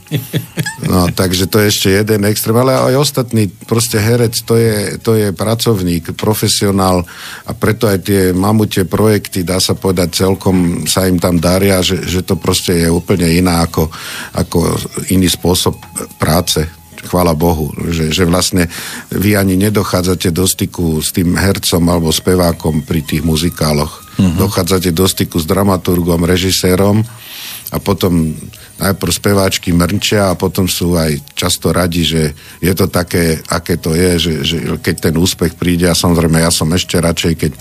No, 0.87 1.09
takže 1.11 1.49
to 1.49 1.63
je 1.63 1.67
ešte 1.73 1.89
jeden 1.89 2.29
extrém, 2.29 2.57
ale 2.57 2.77
aj 2.77 2.95
ostatný, 3.01 3.49
proste 3.49 3.97
herec, 3.99 4.35
to 4.45 4.55
je, 4.55 5.01
to 5.01 5.17
je 5.17 5.33
pracovník, 5.33 6.15
profesionál 6.15 7.03
a 7.47 7.51
preto 7.57 7.89
aj 7.89 7.99
tie 8.07 8.23
mamutie 8.37 8.85
projekty, 8.85 9.43
dá 9.43 9.59
sa 9.59 9.75
povedať, 9.75 10.27
celkom 10.27 10.85
sa 10.85 11.09
im 11.09 11.19
tam 11.19 11.41
daria, 11.41 11.81
že, 11.81 12.05
že 12.05 12.23
to 12.23 12.37
proste 12.37 12.87
je 12.87 12.89
úplne 12.93 13.27
iná 13.27 13.67
ako, 13.67 13.89
ako 14.37 14.79
iný 15.11 15.27
spôsob 15.31 15.75
práce 16.21 16.63
chvála 17.07 17.39
Bohu, 17.39 17.71
že, 17.95 18.11
že 18.11 18.27
vlastne 18.27 18.67
vy 19.15 19.39
ani 19.39 19.55
nedochádzate 19.55 20.35
do 20.35 20.43
styku 20.43 20.99
s 20.99 21.15
tým 21.15 21.39
hercom 21.39 21.83
alebo 21.87 22.11
spevákom 22.11 22.83
pri 22.83 23.07
tých 23.07 23.23
muzikáloch. 23.23 24.06
Uh-huh. 24.17 24.49
Dochádzate 24.49 24.97
do 24.97 25.05
styku 25.05 25.37
s 25.37 25.45
dramaturgom, 25.45 26.25
režisérom 26.25 27.05
a 27.69 27.77
potom 27.77 28.33
najprv 28.77 29.13
speváčky 29.13 29.73
mrnčia 29.73 30.33
a 30.33 30.39
potom 30.39 30.69
sú 30.69 30.97
aj 30.97 31.21
často 31.33 31.73
radi, 31.73 32.05
že 32.05 32.23
je 32.61 32.73
to 32.77 32.89
také, 32.93 33.41
aké 33.49 33.81
to 33.81 33.97
je, 33.97 34.11
že, 34.21 34.35
že 34.45 34.57
keď 34.81 35.11
ten 35.11 35.15
úspech 35.17 35.57
príde 35.57 35.89
a 35.89 35.97
samozrejme 35.97 36.41
ja 36.41 36.53
som 36.53 36.69
ešte 36.73 37.01
radšej, 37.01 37.33
keď 37.37 37.53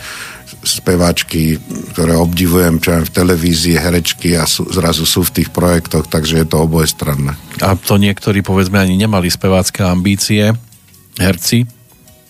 speváčky, 0.65 1.61
ktoré 1.93 2.17
obdivujem, 2.17 2.81
čo 2.81 2.97
v 3.05 3.13
televízii, 3.13 3.77
herečky 3.77 4.35
a 4.35 4.49
sú, 4.49 4.65
zrazu 4.67 5.05
sú 5.05 5.21
v 5.23 5.41
tých 5.41 5.49
projektoch, 5.53 6.09
takže 6.09 6.41
je 6.41 6.47
to 6.49 6.57
obojstranné. 6.65 7.37
A 7.61 7.77
to 7.77 7.95
niektorí 8.01 8.41
povedzme 8.41 8.81
ani 8.81 8.97
nemali 8.97 9.29
spevácké 9.29 9.85
ambície, 9.85 10.51
herci 11.15 11.69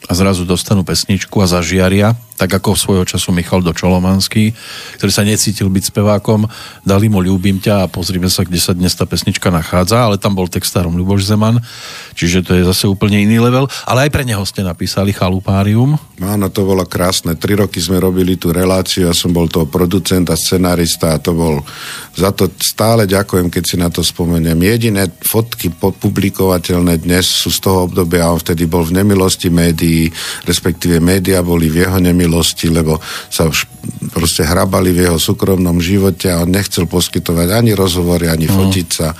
a 0.05 0.11
zrazu 0.13 0.45
dostanú 0.45 0.85
pesničku 0.85 1.33
a 1.41 1.49
zažiaria 1.49 2.13
tak 2.35 2.51
ako 2.51 2.75
svojho 2.75 3.07
času 3.07 3.31
Michal 3.31 3.63
Dočolomanský, 3.63 4.51
ktorý 4.99 5.11
sa 5.11 5.23
necítil 5.23 5.71
byť 5.71 5.83
spevákom, 5.87 6.43
dali 6.83 7.07
mu 7.07 7.23
Ľúbim 7.23 7.63
ťa 7.63 7.87
a 7.87 7.91
pozrime 7.91 8.27
sa, 8.27 8.43
kde 8.43 8.59
sa 8.59 8.75
dnes 8.75 8.91
tá 8.91 9.07
pesnička 9.07 9.47
nachádza, 9.47 10.03
ale 10.03 10.19
tam 10.19 10.35
bol 10.35 10.51
textárom 10.51 10.99
Ľuboš 10.99 11.31
Zeman, 11.31 11.63
čiže 12.11 12.43
to 12.43 12.51
je 12.59 12.67
zase 12.67 12.91
úplne 12.91 13.23
iný 13.23 13.39
level, 13.39 13.71
ale 13.87 14.07
aj 14.07 14.11
pre 14.11 14.27
neho 14.27 14.43
ste 14.43 14.67
napísali 14.67 15.15
Chalupárium. 15.15 15.95
Áno, 16.19 16.47
to 16.51 16.67
bolo 16.67 16.83
krásne. 16.83 17.39
Tri 17.39 17.55
roky 17.55 17.79
sme 17.79 18.03
robili 18.03 18.35
tú 18.35 18.51
reláciu, 18.51 19.07
ja 19.07 19.15
som 19.15 19.31
bol 19.31 19.47
toho 19.47 19.67
producent 19.67 20.27
a 20.27 20.35
scenárista 20.35 21.15
a 21.15 21.21
to 21.23 21.31
bol, 21.31 21.63
za 22.19 22.35
to 22.35 22.51
stále 22.59 23.07
ďakujem, 23.07 23.47
keď 23.47 23.63
si 23.63 23.75
na 23.79 23.87
to 23.87 24.03
spomeniem. 24.03 24.59
Jediné 24.59 25.07
fotky 25.23 25.71
publikovateľné 25.79 26.99
dnes 26.99 27.31
sú 27.31 27.47
z 27.47 27.63
toho 27.63 27.87
obdobia, 27.87 28.27
on 28.27 28.43
vtedy 28.43 28.67
bol 28.67 28.83
v 28.83 28.99
nemilosti 28.99 29.47
médií, 29.47 30.11
respektíve 30.43 30.99
médiá 30.99 31.39
boli 31.39 31.71
v 31.71 31.87
jeho 31.87 31.95
nemilosti 31.95 32.24
nemilosti, 32.25 32.73
lebo 32.73 32.97
sa 33.29 33.45
už 33.45 33.69
proste 34.09 34.41
hrabali 34.41 34.89
v 34.89 35.05
jeho 35.05 35.21
súkromnom 35.21 35.77
živote 35.77 36.33
a 36.33 36.41
on 36.41 36.49
nechcel 36.49 36.89
poskytovať 36.89 37.53
ani 37.53 37.77
rozhovory, 37.77 38.25
ani 38.25 38.49
mm. 38.49 38.53
fotiť 38.57 38.87
sa 38.89 39.13
e, 39.13 39.17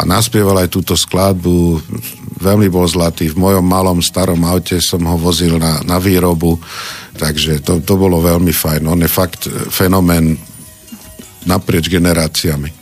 a 0.00 0.08
naspieval 0.08 0.64
aj 0.64 0.72
túto 0.72 0.96
skladbu 0.96 1.84
veľmi 2.40 2.72
bol 2.72 2.88
zlatý. 2.88 3.28
V 3.28 3.36
mojom 3.36 3.62
malom 3.62 4.00
starom 4.00 4.40
aute 4.48 4.80
som 4.80 5.04
ho 5.04 5.20
vozil 5.20 5.60
na, 5.60 5.84
na 5.84 6.00
výrobu, 6.00 6.56
takže 7.20 7.60
to, 7.60 7.84
to 7.84 7.94
bolo 8.00 8.24
veľmi 8.24 8.50
fajn. 8.50 8.88
On 8.88 9.00
je 9.00 9.10
fakt 9.12 9.44
fenomén 9.68 10.40
naprieč 11.44 11.92
generáciami. 11.92 12.72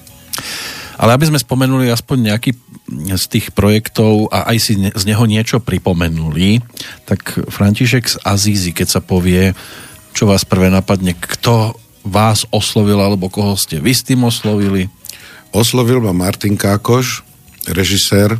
Ale 1.02 1.18
aby 1.18 1.34
sme 1.34 1.42
spomenuli 1.42 1.90
aspoň 1.90 2.30
nejaký 2.30 2.54
z 3.18 3.24
tých 3.26 3.50
projektov 3.50 4.30
a 4.30 4.54
aj 4.54 4.56
si 4.62 4.78
z 4.78 5.02
neho 5.02 5.26
niečo 5.26 5.58
pripomenuli, 5.58 6.62
tak 7.10 7.42
František 7.50 8.06
z 8.06 8.16
Azízy, 8.22 8.70
keď 8.70 8.86
sa 8.86 9.00
povie, 9.02 9.50
čo 10.14 10.30
vás 10.30 10.46
prvé 10.46 10.70
napadne, 10.70 11.18
kto 11.18 11.74
vás 12.06 12.46
oslovil 12.54 13.02
alebo 13.02 13.26
koho 13.26 13.58
ste 13.58 13.82
vy 13.82 13.90
s 13.90 14.06
tým 14.06 14.22
oslovili? 14.22 14.86
Oslovil 15.50 15.98
ma 15.98 16.14
Martin 16.14 16.54
Kákoš, 16.54 17.26
režisér, 17.66 18.38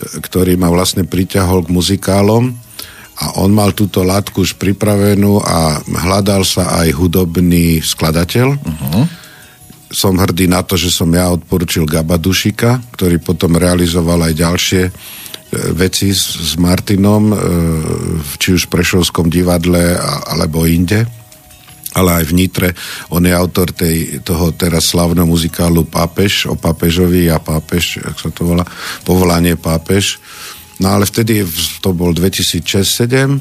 ktorý 0.00 0.56
ma 0.56 0.72
vlastne 0.72 1.04
priťahol 1.04 1.68
k 1.68 1.74
muzikálom 1.74 2.56
a 3.20 3.24
on 3.44 3.52
mal 3.52 3.76
túto 3.76 4.00
látku 4.00 4.40
už 4.40 4.56
pripravenú 4.56 5.36
a 5.44 5.84
hľadal 5.84 6.48
sa 6.48 6.80
aj 6.80 6.96
hudobný 6.96 7.84
skladateľ. 7.84 8.56
Uh-huh 8.56 9.04
som 9.94 10.18
hrdý 10.18 10.50
na 10.50 10.66
to, 10.66 10.74
že 10.74 10.90
som 10.90 11.06
ja 11.14 11.30
odporučil 11.30 11.86
Gaba 11.86 12.18
Dušika, 12.18 12.82
ktorý 12.98 13.22
potom 13.22 13.54
realizoval 13.54 14.26
aj 14.26 14.34
ďalšie 14.34 14.82
e, 14.90 14.92
veci 15.78 16.10
s, 16.10 16.34
s 16.34 16.52
Martinom, 16.58 17.30
e, 17.30 17.36
či 18.36 18.58
už 18.58 18.66
v 18.66 18.72
Prešovskom 18.74 19.30
divadle 19.30 19.94
alebo 20.28 20.66
inde 20.66 21.06
ale 21.94 22.10
aj 22.10 22.24
v 22.26 22.32
Nitre. 22.34 22.68
On 23.14 23.22
je 23.22 23.30
autor 23.30 23.70
tej, 23.70 24.18
toho 24.26 24.50
teraz 24.50 24.90
slavného 24.90 25.30
muzikálu 25.30 25.86
Pápež, 25.86 26.50
o 26.50 26.58
pápežovi 26.58 27.30
a 27.30 27.38
pápež, 27.38 28.02
jak 28.02 28.18
sa 28.18 28.34
to 28.34 28.50
volá, 28.50 28.66
povolanie 29.06 29.54
pápež. 29.54 30.18
No 30.82 30.90
ale 30.90 31.06
vtedy 31.06 31.46
to 31.78 31.94
bol 31.94 32.10
2006-2007 32.10 33.38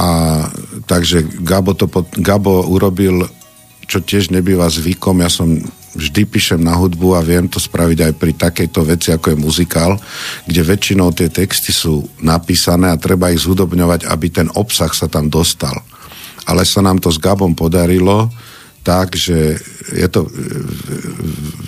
a 0.00 0.08
takže 0.88 1.28
Gabo, 1.44 1.76
to, 1.76 1.92
Gabo 2.24 2.64
urobil 2.72 3.28
čo 3.90 3.98
tiež 3.98 4.30
nebýva 4.30 4.70
zvykom, 4.70 5.18
ja 5.18 5.26
som 5.26 5.58
vždy 5.94 6.22
píšem 6.26 6.60
na 6.62 6.78
hudbu 6.78 7.18
a 7.18 7.20
viem 7.24 7.50
to 7.50 7.58
spraviť 7.58 7.98
aj 8.06 8.12
pri 8.14 8.32
takejto 8.38 8.80
veci, 8.86 9.08
ako 9.10 9.34
je 9.34 9.38
muzikál, 9.38 9.98
kde 10.46 10.62
väčšinou 10.62 11.10
tie 11.10 11.26
texty 11.30 11.74
sú 11.74 12.06
napísané 12.22 12.94
a 12.94 13.00
treba 13.00 13.34
ich 13.34 13.42
zhudobňovať, 13.42 14.06
aby 14.06 14.26
ten 14.30 14.48
obsah 14.54 14.90
sa 14.94 15.10
tam 15.10 15.26
dostal. 15.26 15.74
Ale 16.46 16.62
sa 16.62 16.82
nám 16.82 17.02
to 17.02 17.10
s 17.10 17.18
Gabom 17.18 17.58
podarilo, 17.58 18.30
tak, 18.80 19.12
že 19.12 19.60
je 19.92 20.08
to, 20.08 20.24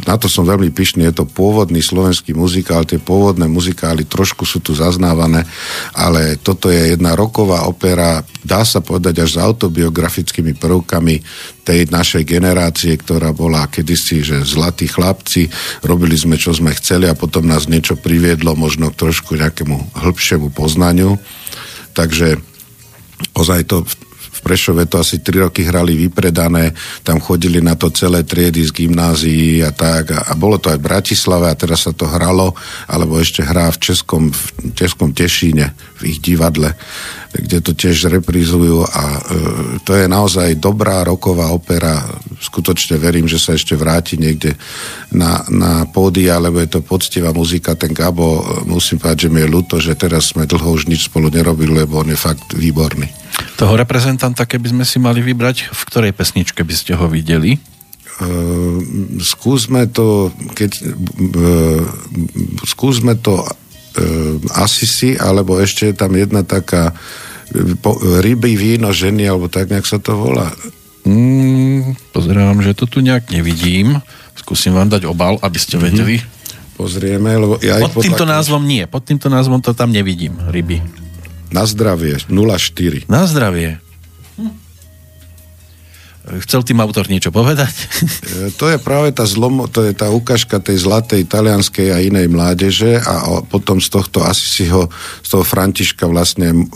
na 0.08 0.16
to 0.16 0.32
som 0.32 0.48
veľmi 0.48 0.72
pyšný, 0.72 1.04
je 1.12 1.20
to 1.20 1.26
pôvodný 1.28 1.84
slovenský 1.84 2.32
muzikál, 2.32 2.88
tie 2.88 2.96
pôvodné 2.96 3.44
muzikály 3.52 4.08
trošku 4.08 4.48
sú 4.48 4.64
tu 4.64 4.72
zaznávané, 4.72 5.44
ale 5.92 6.40
toto 6.40 6.72
je 6.72 6.96
jedna 6.96 7.12
roková 7.12 7.68
opera, 7.68 8.24
dá 8.40 8.64
sa 8.64 8.80
povedať 8.80 9.28
až 9.28 9.30
s 9.36 9.42
autobiografickými 9.44 10.56
prvkami 10.56 11.20
tej 11.68 11.92
našej 11.92 12.24
generácie, 12.24 12.96
ktorá 12.96 13.36
bola 13.36 13.68
kedysi, 13.68 14.24
že 14.24 14.36
zlatí 14.48 14.88
chlapci, 14.88 15.52
robili 15.84 16.16
sme, 16.16 16.40
čo 16.40 16.56
sme 16.56 16.72
chceli 16.72 17.12
a 17.12 17.18
potom 17.18 17.44
nás 17.44 17.68
niečo 17.68 18.00
priviedlo 18.00 18.56
možno 18.56 18.88
k 18.88 18.98
trošku 19.08 19.36
nejakému 19.36 20.00
hĺbšiemu 20.00 20.48
poznaniu. 20.48 21.20
Takže 21.92 22.40
ozaj 23.36 23.68
to 23.68 23.84
Prešove 24.42 24.90
to 24.90 24.98
asi 24.98 25.22
3 25.22 25.48
roky 25.48 25.62
hrali 25.62 25.94
vypredané, 25.94 26.74
tam 27.06 27.22
chodili 27.22 27.62
na 27.62 27.78
to 27.78 27.94
celé 27.94 28.26
triedy 28.26 28.66
z 28.66 28.74
gymnázií 28.74 29.62
a 29.62 29.70
tak. 29.70 30.10
A, 30.10 30.18
a 30.28 30.32
bolo 30.34 30.58
to 30.58 30.74
aj 30.74 30.82
v 30.82 30.86
Bratislave 30.90 31.46
a 31.46 31.58
teraz 31.58 31.86
sa 31.86 31.94
to 31.94 32.10
hralo, 32.10 32.58
alebo 32.90 33.22
ešte 33.22 33.46
hrá 33.46 33.70
v 33.70 33.78
Českom, 33.78 34.34
v 34.34 34.42
Českom 34.74 35.14
Tešíne, 35.14 35.72
v 36.02 36.02
ich 36.10 36.18
divadle, 36.18 36.74
kde 37.32 37.58
to 37.62 37.72
tiež 37.72 38.10
reprízujú 38.10 38.82
a 38.82 39.04
e, 39.16 39.20
to 39.86 39.94
je 39.94 40.10
naozaj 40.10 40.58
dobrá 40.58 41.06
roková 41.06 41.54
opera, 41.54 42.02
skutočne 42.42 42.98
verím, 42.98 43.30
že 43.30 43.38
sa 43.38 43.54
ešte 43.54 43.78
vráti 43.78 44.18
niekde 44.18 44.58
na, 45.14 45.46
na 45.46 45.86
pódia, 45.86 46.42
lebo 46.42 46.58
je 46.58 46.68
to 46.68 46.80
poctivá 46.82 47.30
muzika, 47.30 47.78
ten 47.78 47.94
Gabo, 47.94 48.42
e, 48.42 48.66
musím 48.66 48.98
povedať, 48.98 49.26
že 49.26 49.32
mi 49.32 49.46
je 49.46 49.48
ľúto, 49.48 49.78
že 49.78 49.94
teraz 49.94 50.34
sme 50.34 50.50
dlho 50.50 50.66
už 50.74 50.90
nič 50.90 51.06
spolu 51.06 51.30
nerobili, 51.30 51.86
lebo 51.86 52.02
on 52.02 52.10
je 52.10 52.18
fakt 52.18 52.50
výborný. 52.58 53.06
Toho 53.54 53.78
reprezentanta, 53.78 54.42
keby 54.44 54.74
sme 54.74 54.84
si 54.84 54.98
mali 54.98 55.22
vybrať, 55.22 55.70
v 55.70 55.82
ktorej 55.86 56.12
pesničke 56.12 56.66
by 56.66 56.74
ste 56.74 56.98
ho 56.98 57.06
videli? 57.06 57.62
Uh, 58.22 58.78
skúsme 59.22 59.88
to, 59.88 60.28
keď 60.52 60.70
uh, 60.84 61.82
skúsme 62.68 63.16
to 63.18 63.40
uh, 63.40 64.36
asi 64.60 64.84
si, 64.84 65.10
alebo 65.16 65.56
ešte 65.56 65.90
je 65.90 65.94
tam 65.96 66.12
jedna 66.12 66.44
taká 66.44 66.92
po, 67.80 67.96
ryby, 68.00 68.56
víno, 68.56 68.92
ženy, 68.92 69.28
alebo 69.28 69.48
tak 69.48 69.68
nejak 69.68 69.84
sa 69.84 70.00
to 70.00 70.16
volá. 70.16 70.52
Mm, 71.02 71.98
pozerám, 72.14 72.62
že 72.62 72.78
to 72.78 72.86
tu 72.86 73.02
nejak 73.02 73.34
nevidím. 73.34 73.98
Skúsim 74.38 74.70
vám 74.70 74.86
dať 74.86 75.10
obal, 75.10 75.38
aby 75.42 75.58
ste 75.58 75.76
mm-hmm. 75.76 75.88
vedeli. 75.90 76.16
Pozrieme, 76.78 77.36
lebo 77.36 77.60
ja 77.60 77.78
pod 77.84 78.00
týmto 78.00 78.24
názvom 78.24 78.64
nie, 78.64 78.88
pod 78.88 79.04
týmto 79.04 79.28
názvom 79.28 79.60
to 79.60 79.76
tam 79.76 79.92
nevidím, 79.92 80.34
ryby. 80.48 80.80
Na 81.52 81.68
zdravie, 81.68 82.16
04. 82.32 83.12
Na 83.12 83.28
zdravie. 83.28 83.76
Hm. 84.40 84.56
Chcel 86.48 86.64
tým 86.64 86.80
autor 86.80 87.12
niečo 87.12 87.28
povedať? 87.28 87.74
E, 88.32 88.48
to 88.56 88.72
je 88.72 88.80
práve 88.80 89.12
tá 89.12 89.28
zlom, 89.28 89.68
to 89.68 89.84
je 89.84 89.92
tá 89.92 90.08
ukážka 90.08 90.62
tej 90.64 90.80
zlatej 90.80 91.28
talianskej 91.28 91.92
a 91.92 92.00
inej 92.00 92.32
mládeže 92.32 93.04
a 93.04 93.44
potom 93.44 93.76
z 93.76 93.92
tohto 93.92 94.24
asi 94.24 94.46
si 94.48 94.64
ho, 94.72 94.88
z 95.20 95.28
toho 95.28 95.44
Františka 95.44 96.08
vlastne 96.08 96.66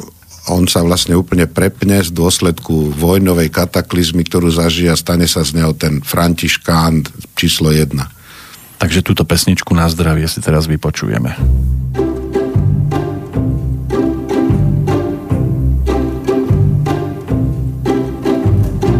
on 0.46 0.70
sa 0.70 0.86
vlastne 0.86 1.18
úplne 1.18 1.50
prepne 1.50 1.98
z 2.02 2.14
dôsledku 2.14 2.94
vojnovej 2.94 3.50
kataklizmy, 3.50 4.22
ktorú 4.22 4.54
zažije 4.54 4.94
a 4.94 4.98
stane 4.98 5.26
sa 5.26 5.42
z 5.42 5.58
neho 5.58 5.74
ten 5.74 5.98
Františkán 6.02 7.02
číslo 7.34 7.74
jedna. 7.74 8.06
Takže 8.76 9.02
túto 9.02 9.26
pesničku 9.26 9.74
na 9.74 9.90
zdravie 9.90 10.28
si 10.30 10.38
teraz 10.38 10.70
vypočujeme. 10.70 11.34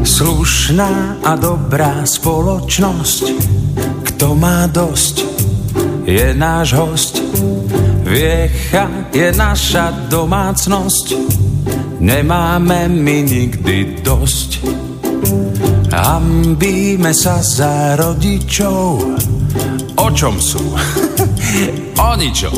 Slušná 0.07 1.21
a 1.23 1.33
dobrá 1.37 2.03
spoločnosť, 2.03 3.25
kto 4.11 4.27
má 4.35 4.65
dosť, 4.67 5.23
je 6.09 6.33
náš 6.33 6.73
host. 6.75 7.15
Viecha 8.17 8.89
je 9.13 9.29
naša 9.29 10.09
domácnosť, 10.09 11.07
nemáme 12.01 12.89
my 12.89 13.19
nikdy 13.21 14.01
dosť. 14.01 14.65
Hambíme 15.93 17.13
sa 17.13 17.45
za 17.45 17.93
rodičov, 18.01 19.05
o 20.01 20.09
čom 20.17 20.41
sú? 20.41 20.65
o 22.09 22.11
ničom 22.17 22.57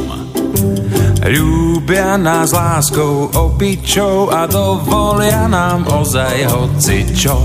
Ľúbia 1.26 2.14
nás 2.14 2.54
láskou 2.54 3.26
opičou 3.26 4.30
a 4.30 4.46
dovolia 4.46 5.50
nám 5.50 5.90
ozaj 5.90 6.54
hocičo. 6.54 7.36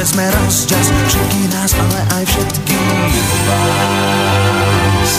Vezme 0.00 0.24
raz 0.32 0.64
čas 0.64 0.88
všetkých 1.12 1.48
nás, 1.52 1.76
ale 1.76 2.00
aj 2.16 2.24
všetkých 2.24 3.36
vás. 3.44 5.12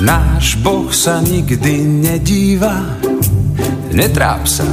Náš 0.00 0.46
Boh 0.64 0.88
sa 0.88 1.20
nikdy 1.20 1.84
nedíva, 1.84 2.96
netráp 3.92 4.48
sa, 4.48 4.64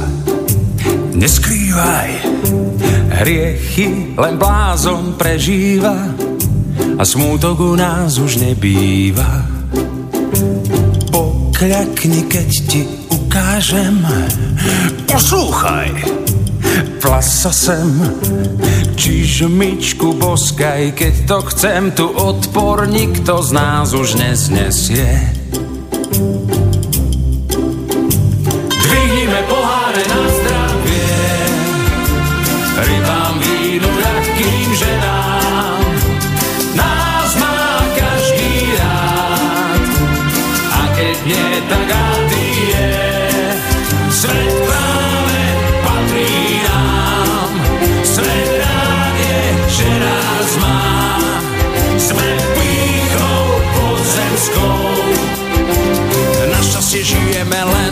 neskrývaj. 1.12 2.10
Hriechy 3.20 4.16
len 4.16 4.40
blázon 4.40 5.12
prežíva 5.20 6.16
a 6.96 7.02
smútok 7.04 7.60
u 7.60 7.72
nás 7.76 8.16
už 8.16 8.40
nebýva. 8.40 9.44
Pokľakni, 11.12 12.32
keď 12.32 12.48
ti 12.64 12.80
ukážem, 13.12 14.00
poslúchaj, 15.04 16.22
vlasa 17.02 17.50
sem, 17.52 17.90
čiž 18.94 19.50
myčku 19.50 20.14
boskaj, 20.14 20.94
keď 20.94 21.14
to 21.26 21.38
chcem, 21.50 21.90
tu 21.90 22.06
odpor 22.06 22.86
nikto 22.86 23.42
z 23.42 23.50
nás 23.50 23.90
už 23.90 24.14
neznesie. 24.22 25.34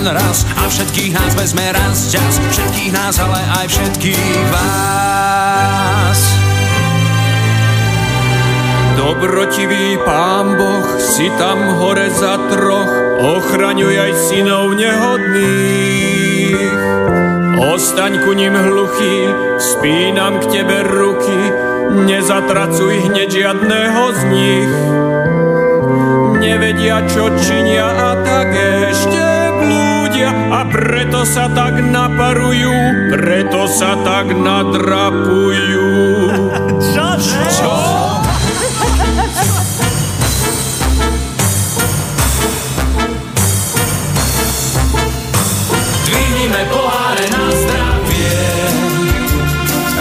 Len 0.00 0.16
raz 0.16 0.48
a 0.56 0.64
všetkých 0.64 1.12
nás 1.12 1.36
vezme 1.36 1.72
raz 1.76 2.08
čas. 2.08 2.40
Všetkých 2.40 2.92
nás, 2.96 3.20
ale 3.20 3.36
aj 3.36 3.66
všetkých 3.68 4.48
vás. 4.48 6.20
Dobrotivý 8.96 10.00
pán 10.00 10.56
Boh, 10.56 10.96
si 10.96 11.28
tam 11.36 11.76
hore 11.76 12.08
za 12.08 12.40
troch, 12.48 12.88
ochraňuj 13.20 13.92
aj 13.92 14.12
synov 14.16 14.72
nehodných. 14.72 16.56
Ostaň 17.60 18.24
ku 18.24 18.32
ním 18.32 18.56
hluchý, 18.56 19.28
spínam 19.60 20.40
k 20.40 20.48
tebe 20.48 20.80
ruky, 20.80 21.52
nezatracuj 22.08 23.12
hneď 23.12 23.28
žiadného 23.28 24.04
z 24.16 24.20
nich. 24.32 24.72
Nevedia, 26.40 27.04
čo 27.04 27.28
činia 27.36 27.84
a 27.84 28.16
tak 28.24 28.48
blúdia 30.20 30.52
a 30.52 30.60
preto 30.68 31.24
sa 31.24 31.48
tak 31.48 31.80
naparujú, 31.80 32.72
preto 33.12 33.64
sa 33.64 33.96
tak 34.04 34.36
nadrapujú. 34.36 35.88
Čože? 36.92 37.44
Čo? 37.48 37.74
Dvihnime 46.04 46.62
poháre 46.68 47.26
na 47.32 47.44
zdravie, 47.48 48.36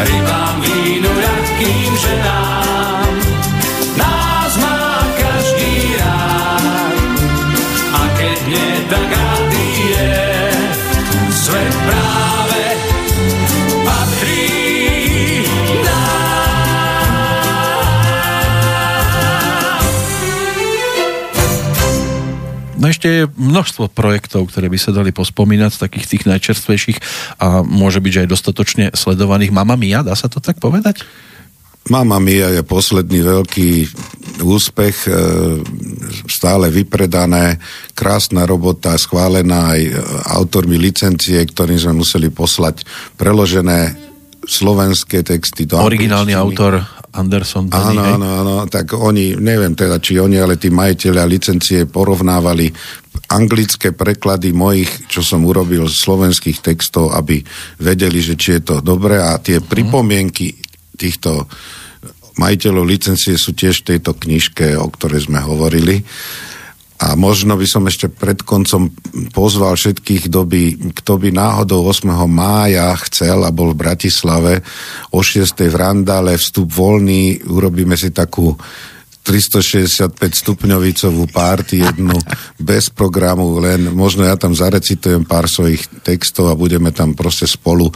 rybám 0.04 0.56
vínu 0.60 1.12
ľahkým 1.12 1.91
ženám. 1.96 2.78
No 22.80 22.88
ešte 22.88 23.07
je 23.11 23.22
množstvo 23.27 23.91
projektov, 23.91 24.47
ktoré 24.47 24.72
by 24.72 24.80
sa 24.80 24.95
dali 24.95 25.11
pospomínať 25.11 25.76
takých 25.76 26.15
tých 26.15 26.23
najčerstvejších 26.23 26.99
a 27.43 27.61
môže 27.68 27.99
byť 27.99 28.11
že 28.15 28.22
aj 28.23 28.30
dostatočne 28.31 28.85
sledovaných. 28.95 29.51
Mama 29.51 29.76
Mia, 29.76 29.99
dá 29.99 30.15
sa 30.15 30.31
to 30.31 30.39
tak 30.39 30.64
povedať? 30.64 31.03
Mama 31.91 32.23
Mia 32.23 32.56
je 32.56 32.64
posledný 32.64 33.19
veľký 33.19 33.72
úspech, 34.43 34.97
e, 35.07 35.11
stále 36.31 36.72
vypredané, 36.72 37.60
krásna 37.97 38.47
robota, 38.47 38.95
schválená 38.95 39.76
aj 39.76 39.81
e, 39.84 39.91
autormi 40.39 40.80
licencie, 40.80 41.39
ktorým 41.43 41.80
sme 41.80 41.93
museli 41.99 42.31
poslať 42.31 42.88
preložené 43.19 43.95
slovenské 44.47 45.26
texty 45.27 45.68
do 45.68 45.80
Originálny 45.84 46.31
autor 46.31 46.80
Anderson. 47.10 47.73
Tony, 47.73 47.98
Áno, 47.98 48.02
hej? 48.06 48.14
áno, 48.18 48.27
áno, 48.44 48.56
tak 48.69 48.94
oni, 48.94 49.34
neviem 49.38 49.73
teda, 49.73 49.98
či 49.98 50.22
oni, 50.22 50.38
ale 50.38 50.61
tí 50.61 50.69
majiteľia 50.69 51.26
licencie 51.26 51.90
porovnávali 51.90 52.69
anglické 53.30 53.94
preklady 53.94 54.53
mojich, 54.53 55.10
čo 55.10 55.22
som 55.26 55.45
urobil 55.45 55.86
z 55.90 55.95
slovenských 56.06 56.61
textov, 56.61 57.14
aby 57.14 57.41
vedeli, 57.81 58.22
že 58.22 58.38
či 58.38 58.57
je 58.57 58.61
to 58.61 58.76
dobré 58.81 59.22
a 59.22 59.38
tie 59.41 59.61
pripomienky 59.61 60.53
týchto 60.98 61.45
majiteľov 62.40 62.86
licencie 62.88 63.36
sú 63.36 63.52
tiež 63.52 63.84
v 63.84 63.88
tejto 63.95 64.15
knižke, 64.15 64.80
o 64.80 64.88
ktorej 64.88 65.27
sme 65.27 65.44
hovorili. 65.44 66.02
A 66.99 67.15
možno 67.15 67.55
by 67.55 67.63
som 67.63 67.88
ešte 67.88 68.11
pred 68.11 68.43
koncom 68.43 68.91
pozval 69.31 69.80
všetkých, 69.80 70.27
kto 70.27 70.43
by, 70.43 70.63
kto 70.99 71.13
by 71.15 71.30
náhodou 71.31 71.88
8. 71.88 72.11
mája 72.27 72.91
chcel 73.07 73.47
a 73.47 73.55
bol 73.55 73.71
v 73.71 73.80
Bratislave 73.88 74.53
o 75.15 75.23
6. 75.23 75.47
v 75.47 75.76
Randale, 75.80 76.35
vstup 76.35 76.67
voľný, 76.67 77.47
urobíme 77.47 77.95
si 77.95 78.11
takú 78.11 78.51
365 79.23 80.17
stupňovicovú 80.17 81.30
párty, 81.30 81.85
jednu 81.85 82.17
bez 82.57 82.89
programu, 82.89 83.61
len 83.61 83.93
možno 83.93 84.26
ja 84.26 84.34
tam 84.34 84.57
zarecitujem 84.57 85.21
pár 85.21 85.45
svojich 85.45 85.85
textov 86.01 86.49
a 86.49 86.57
budeme 86.57 86.89
tam 86.89 87.13
proste 87.13 87.45
spolu 87.45 87.88
e, 87.88 87.93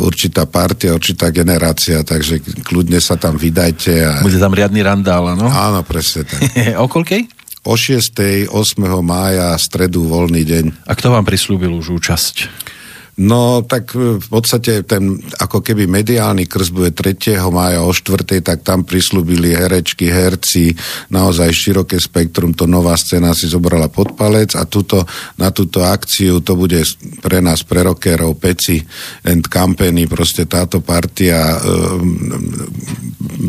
určitá 0.00 0.48
partia, 0.48 0.96
určitá 0.96 1.28
generácia, 1.28 2.00
takže 2.00 2.40
kľudne 2.64 2.96
sa 2.96 3.20
tam 3.20 3.36
vydajte. 3.36 3.92
A... 4.00 4.12
Bude 4.24 4.40
tam 4.40 4.56
riadny 4.56 4.80
randál, 4.80 5.36
no? 5.36 5.52
Áno, 5.52 5.84
presne 5.84 6.24
tak. 6.24 6.40
o 6.82 6.88
koľkej? 6.88 7.37
O 7.68 7.76
6. 7.76 8.48
8. 8.48 8.48
mája, 9.04 9.52
stredu, 9.60 10.08
voľný 10.08 10.40
deň. 10.40 10.88
A 10.88 10.96
kto 10.96 11.12
vám 11.12 11.28
prislúbil 11.28 11.68
už 11.76 12.00
účasť? 12.00 12.48
No, 13.18 13.66
tak 13.66 13.98
v 13.98 14.28
podstate 14.30 14.86
ten 14.86 15.18
ako 15.42 15.58
keby 15.58 15.90
mediálny 15.90 16.46
krst 16.46 16.70
bude 16.70 16.94
3. 16.94 17.34
mája 17.50 17.82
o 17.82 17.90
4. 17.90 18.22
tak 18.38 18.62
tam 18.62 18.86
prislúbili 18.86 19.58
herečky, 19.58 20.06
herci, 20.06 20.70
naozaj 21.10 21.50
široké 21.50 21.98
spektrum, 21.98 22.54
to 22.54 22.70
nová 22.70 22.94
scéna 22.94 23.34
si 23.34 23.50
zobrala 23.50 23.90
pod 23.90 24.14
palec 24.14 24.54
a 24.54 24.62
tuto, 24.70 25.02
na 25.34 25.50
túto 25.50 25.82
akciu 25.82 26.38
to 26.46 26.54
bude 26.54 26.78
pre 27.18 27.42
nás, 27.42 27.66
pre 27.66 27.82
rockerov, 27.82 28.38
Peci 28.38 28.78
and 29.26 29.50
Company, 29.50 30.06
proste 30.06 30.46
táto 30.46 30.78
partia, 30.78 31.58
um, 31.58 32.22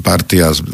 partia 0.02 0.50
z 0.50 0.66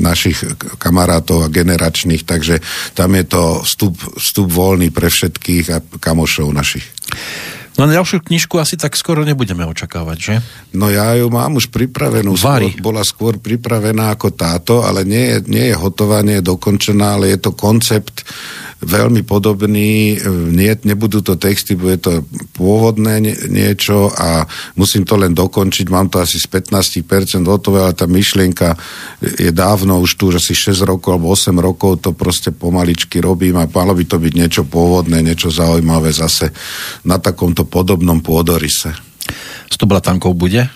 našich 0.00 0.40
kamarátov 0.80 1.44
a 1.44 1.52
generačných, 1.52 2.24
takže 2.24 2.64
tam 2.96 3.20
je 3.20 3.24
to 3.28 3.60
vstup, 3.68 4.00
vstup 4.16 4.48
voľný 4.48 4.88
pre 4.88 5.12
všetkých 5.12 5.66
a 5.76 5.84
kamošov 6.00 6.48
našich. 6.56 6.88
No 7.78 7.86
na 7.86 7.96
ďalšiu 7.96 8.26
knižku 8.26 8.58
asi 8.58 8.74
tak 8.74 8.98
skoro 8.98 9.22
nebudeme 9.22 9.62
očakávať, 9.64 10.18
že? 10.18 10.34
No 10.74 10.90
ja 10.90 11.14
ju 11.14 11.30
mám 11.30 11.56
už 11.56 11.70
pripravenú. 11.70 12.34
Vary. 12.34 12.74
Skôr, 12.74 12.82
bola 12.82 13.02
skôr 13.06 13.34
pripravená 13.38 14.12
ako 14.14 14.34
táto, 14.34 14.82
ale 14.82 15.06
nie 15.06 15.36
je, 15.36 15.38
nie 15.46 15.66
je 15.70 15.76
hotová, 15.78 16.20
nie 16.26 16.42
je 16.42 16.48
dokončená, 16.50 17.16
ale 17.16 17.32
je 17.32 17.38
to 17.38 17.54
koncept 17.54 18.26
veľmi 18.80 19.22
podobný. 19.24 20.16
Nie, 20.52 20.76
nebudú 20.84 21.20
to 21.20 21.36
texty, 21.36 21.76
bude 21.76 22.00
to 22.00 22.24
pôvodné 22.56 23.20
nie, 23.20 23.34
niečo 23.48 24.08
a 24.08 24.48
musím 24.76 25.04
to 25.04 25.20
len 25.20 25.36
dokončiť. 25.36 25.86
Mám 25.92 26.08
to 26.08 26.20
asi 26.20 26.40
z 26.40 26.48
15% 26.48 27.44
hotové, 27.44 27.84
ale 27.84 27.92
tá 27.92 28.08
myšlienka 28.08 28.76
je 29.20 29.52
dávno 29.52 30.00
už 30.00 30.16
tu, 30.16 30.32
asi 30.32 30.56
6 30.56 30.84
rokov 30.88 31.16
alebo 31.16 31.32
8 31.32 31.52
rokov 31.60 32.00
to 32.00 32.16
proste 32.16 32.56
pomaličky 32.56 33.20
robím 33.20 33.60
a 33.60 33.68
malo 33.68 33.92
by 33.92 34.04
to 34.08 34.16
byť 34.16 34.32
niečo 34.32 34.62
pôvodné, 34.64 35.20
niečo 35.20 35.52
zaujímavé 35.52 36.12
zase 36.12 36.48
na 37.04 37.20
takomto 37.20 37.68
podobnom 37.68 38.24
pôdorise. 38.24 38.96
S 39.68 39.76
Toblatankov 39.76 40.34
bude? 40.34 40.66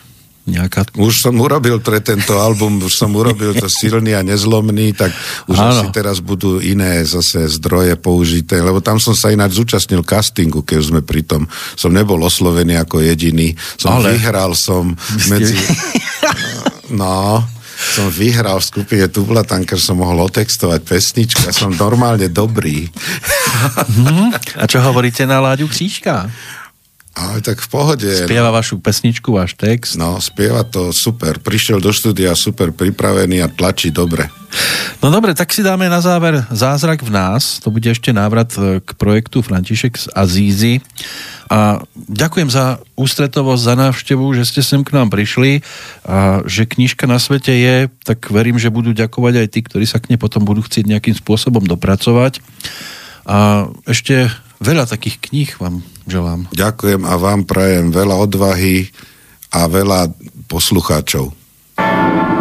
Nejaká... 0.44 0.84
Už 1.00 1.24
som 1.24 1.40
urobil 1.40 1.80
pre 1.80 2.04
tento 2.04 2.36
album, 2.36 2.76
už 2.84 3.00
som 3.00 3.08
urobil 3.16 3.56
to 3.56 3.64
silný 3.64 4.12
a 4.12 4.20
nezlomný, 4.20 4.92
tak 4.92 5.08
už 5.48 5.56
Áno. 5.56 5.72
asi 5.72 5.86
teraz 5.88 6.20
budú 6.20 6.60
iné 6.60 7.00
zase 7.08 7.48
zdroje 7.48 7.96
použité, 7.96 8.60
lebo 8.60 8.84
tam 8.84 9.00
som 9.00 9.16
sa 9.16 9.32
ináč 9.32 9.56
zúčastnil 9.56 10.04
castingu, 10.04 10.60
keď 10.60 10.76
už 10.84 10.88
sme 10.92 11.00
pri 11.00 11.24
tom. 11.24 11.48
Som 11.80 11.96
nebol 11.96 12.20
oslovený 12.20 12.76
ako 12.76 13.00
jediný, 13.00 13.56
som 13.80 13.96
Ale- 13.96 14.20
vyhral 14.20 14.52
som 14.52 14.92
medzi... 15.32 15.56
No, 16.94 17.40
som 17.96 18.12
vyhral 18.12 18.60
v 18.60 18.68
skupine 18.68 19.08
Tublatanka, 19.08 19.74
že 19.74 19.88
som 19.88 19.98
mohol 19.98 20.28
otextovať 20.28 20.84
pesničku 20.84 21.42
a 21.48 21.52
som 21.56 21.72
normálne 21.72 22.28
dobrý. 22.28 22.86
A 24.60 24.64
čo 24.68 24.84
hovoríte 24.84 25.24
na 25.24 25.40
Láďu 25.40 25.66
Křížka? 25.72 26.28
Ale 27.14 27.38
tak 27.46 27.62
v 27.62 27.68
pohode. 27.70 28.10
Spieva 28.10 28.50
vašu 28.50 28.82
pesničku, 28.82 29.30
váš 29.30 29.54
text. 29.54 29.94
No, 29.94 30.18
spieva 30.18 30.66
to 30.66 30.90
super. 30.90 31.38
Prišiel 31.38 31.78
do 31.78 31.94
štúdia 31.94 32.34
super 32.34 32.74
pripravený 32.74 33.38
a 33.38 33.46
tlačí 33.46 33.94
dobre. 33.94 34.26
No 34.98 35.14
dobre, 35.14 35.30
tak 35.30 35.54
si 35.54 35.62
dáme 35.62 35.86
na 35.86 36.02
záver 36.02 36.42
Zázrak 36.50 37.06
v 37.06 37.14
nás. 37.14 37.62
To 37.62 37.70
bude 37.70 37.86
ešte 37.86 38.10
návrat 38.10 38.50
e, 38.58 38.82
k 38.82 38.90
projektu 38.98 39.46
František 39.46 39.94
z 39.94 40.06
Azízy. 40.10 40.74
A 41.46 41.78
ďakujem 41.94 42.50
za 42.50 42.82
ústretovosť, 42.98 43.62
za 43.62 43.74
návštevu, 43.78 44.34
že 44.34 44.42
ste 44.48 44.66
sem 44.66 44.82
k 44.82 44.94
nám 44.98 45.14
prišli 45.14 45.62
a 46.02 46.42
že 46.50 46.66
knižka 46.66 47.06
na 47.06 47.22
svete 47.22 47.54
je, 47.54 47.76
tak 48.02 48.26
verím, 48.34 48.58
že 48.58 48.74
budú 48.74 48.90
ďakovať 48.90 49.34
aj 49.38 49.48
tí, 49.54 49.60
ktorí 49.62 49.86
sa 49.86 50.02
k 50.02 50.10
nej 50.10 50.18
potom 50.18 50.42
budú 50.42 50.66
chcieť 50.66 50.88
nejakým 50.88 51.14
spôsobom 51.14 51.62
dopracovať. 51.62 52.42
A 53.28 53.70
ešte 53.86 54.34
veľa 54.64 54.88
takých 54.88 55.20
kníh 55.30 55.50
vám 55.60 55.84
želám. 56.08 56.48
Ďakujem 56.56 57.04
a 57.04 57.14
vám 57.20 57.44
prajem 57.44 57.92
veľa 57.92 58.16
odvahy 58.16 58.88
a 59.52 59.68
veľa 59.68 60.10
poslucháčov. 60.48 61.36
Zázrak 61.76 62.34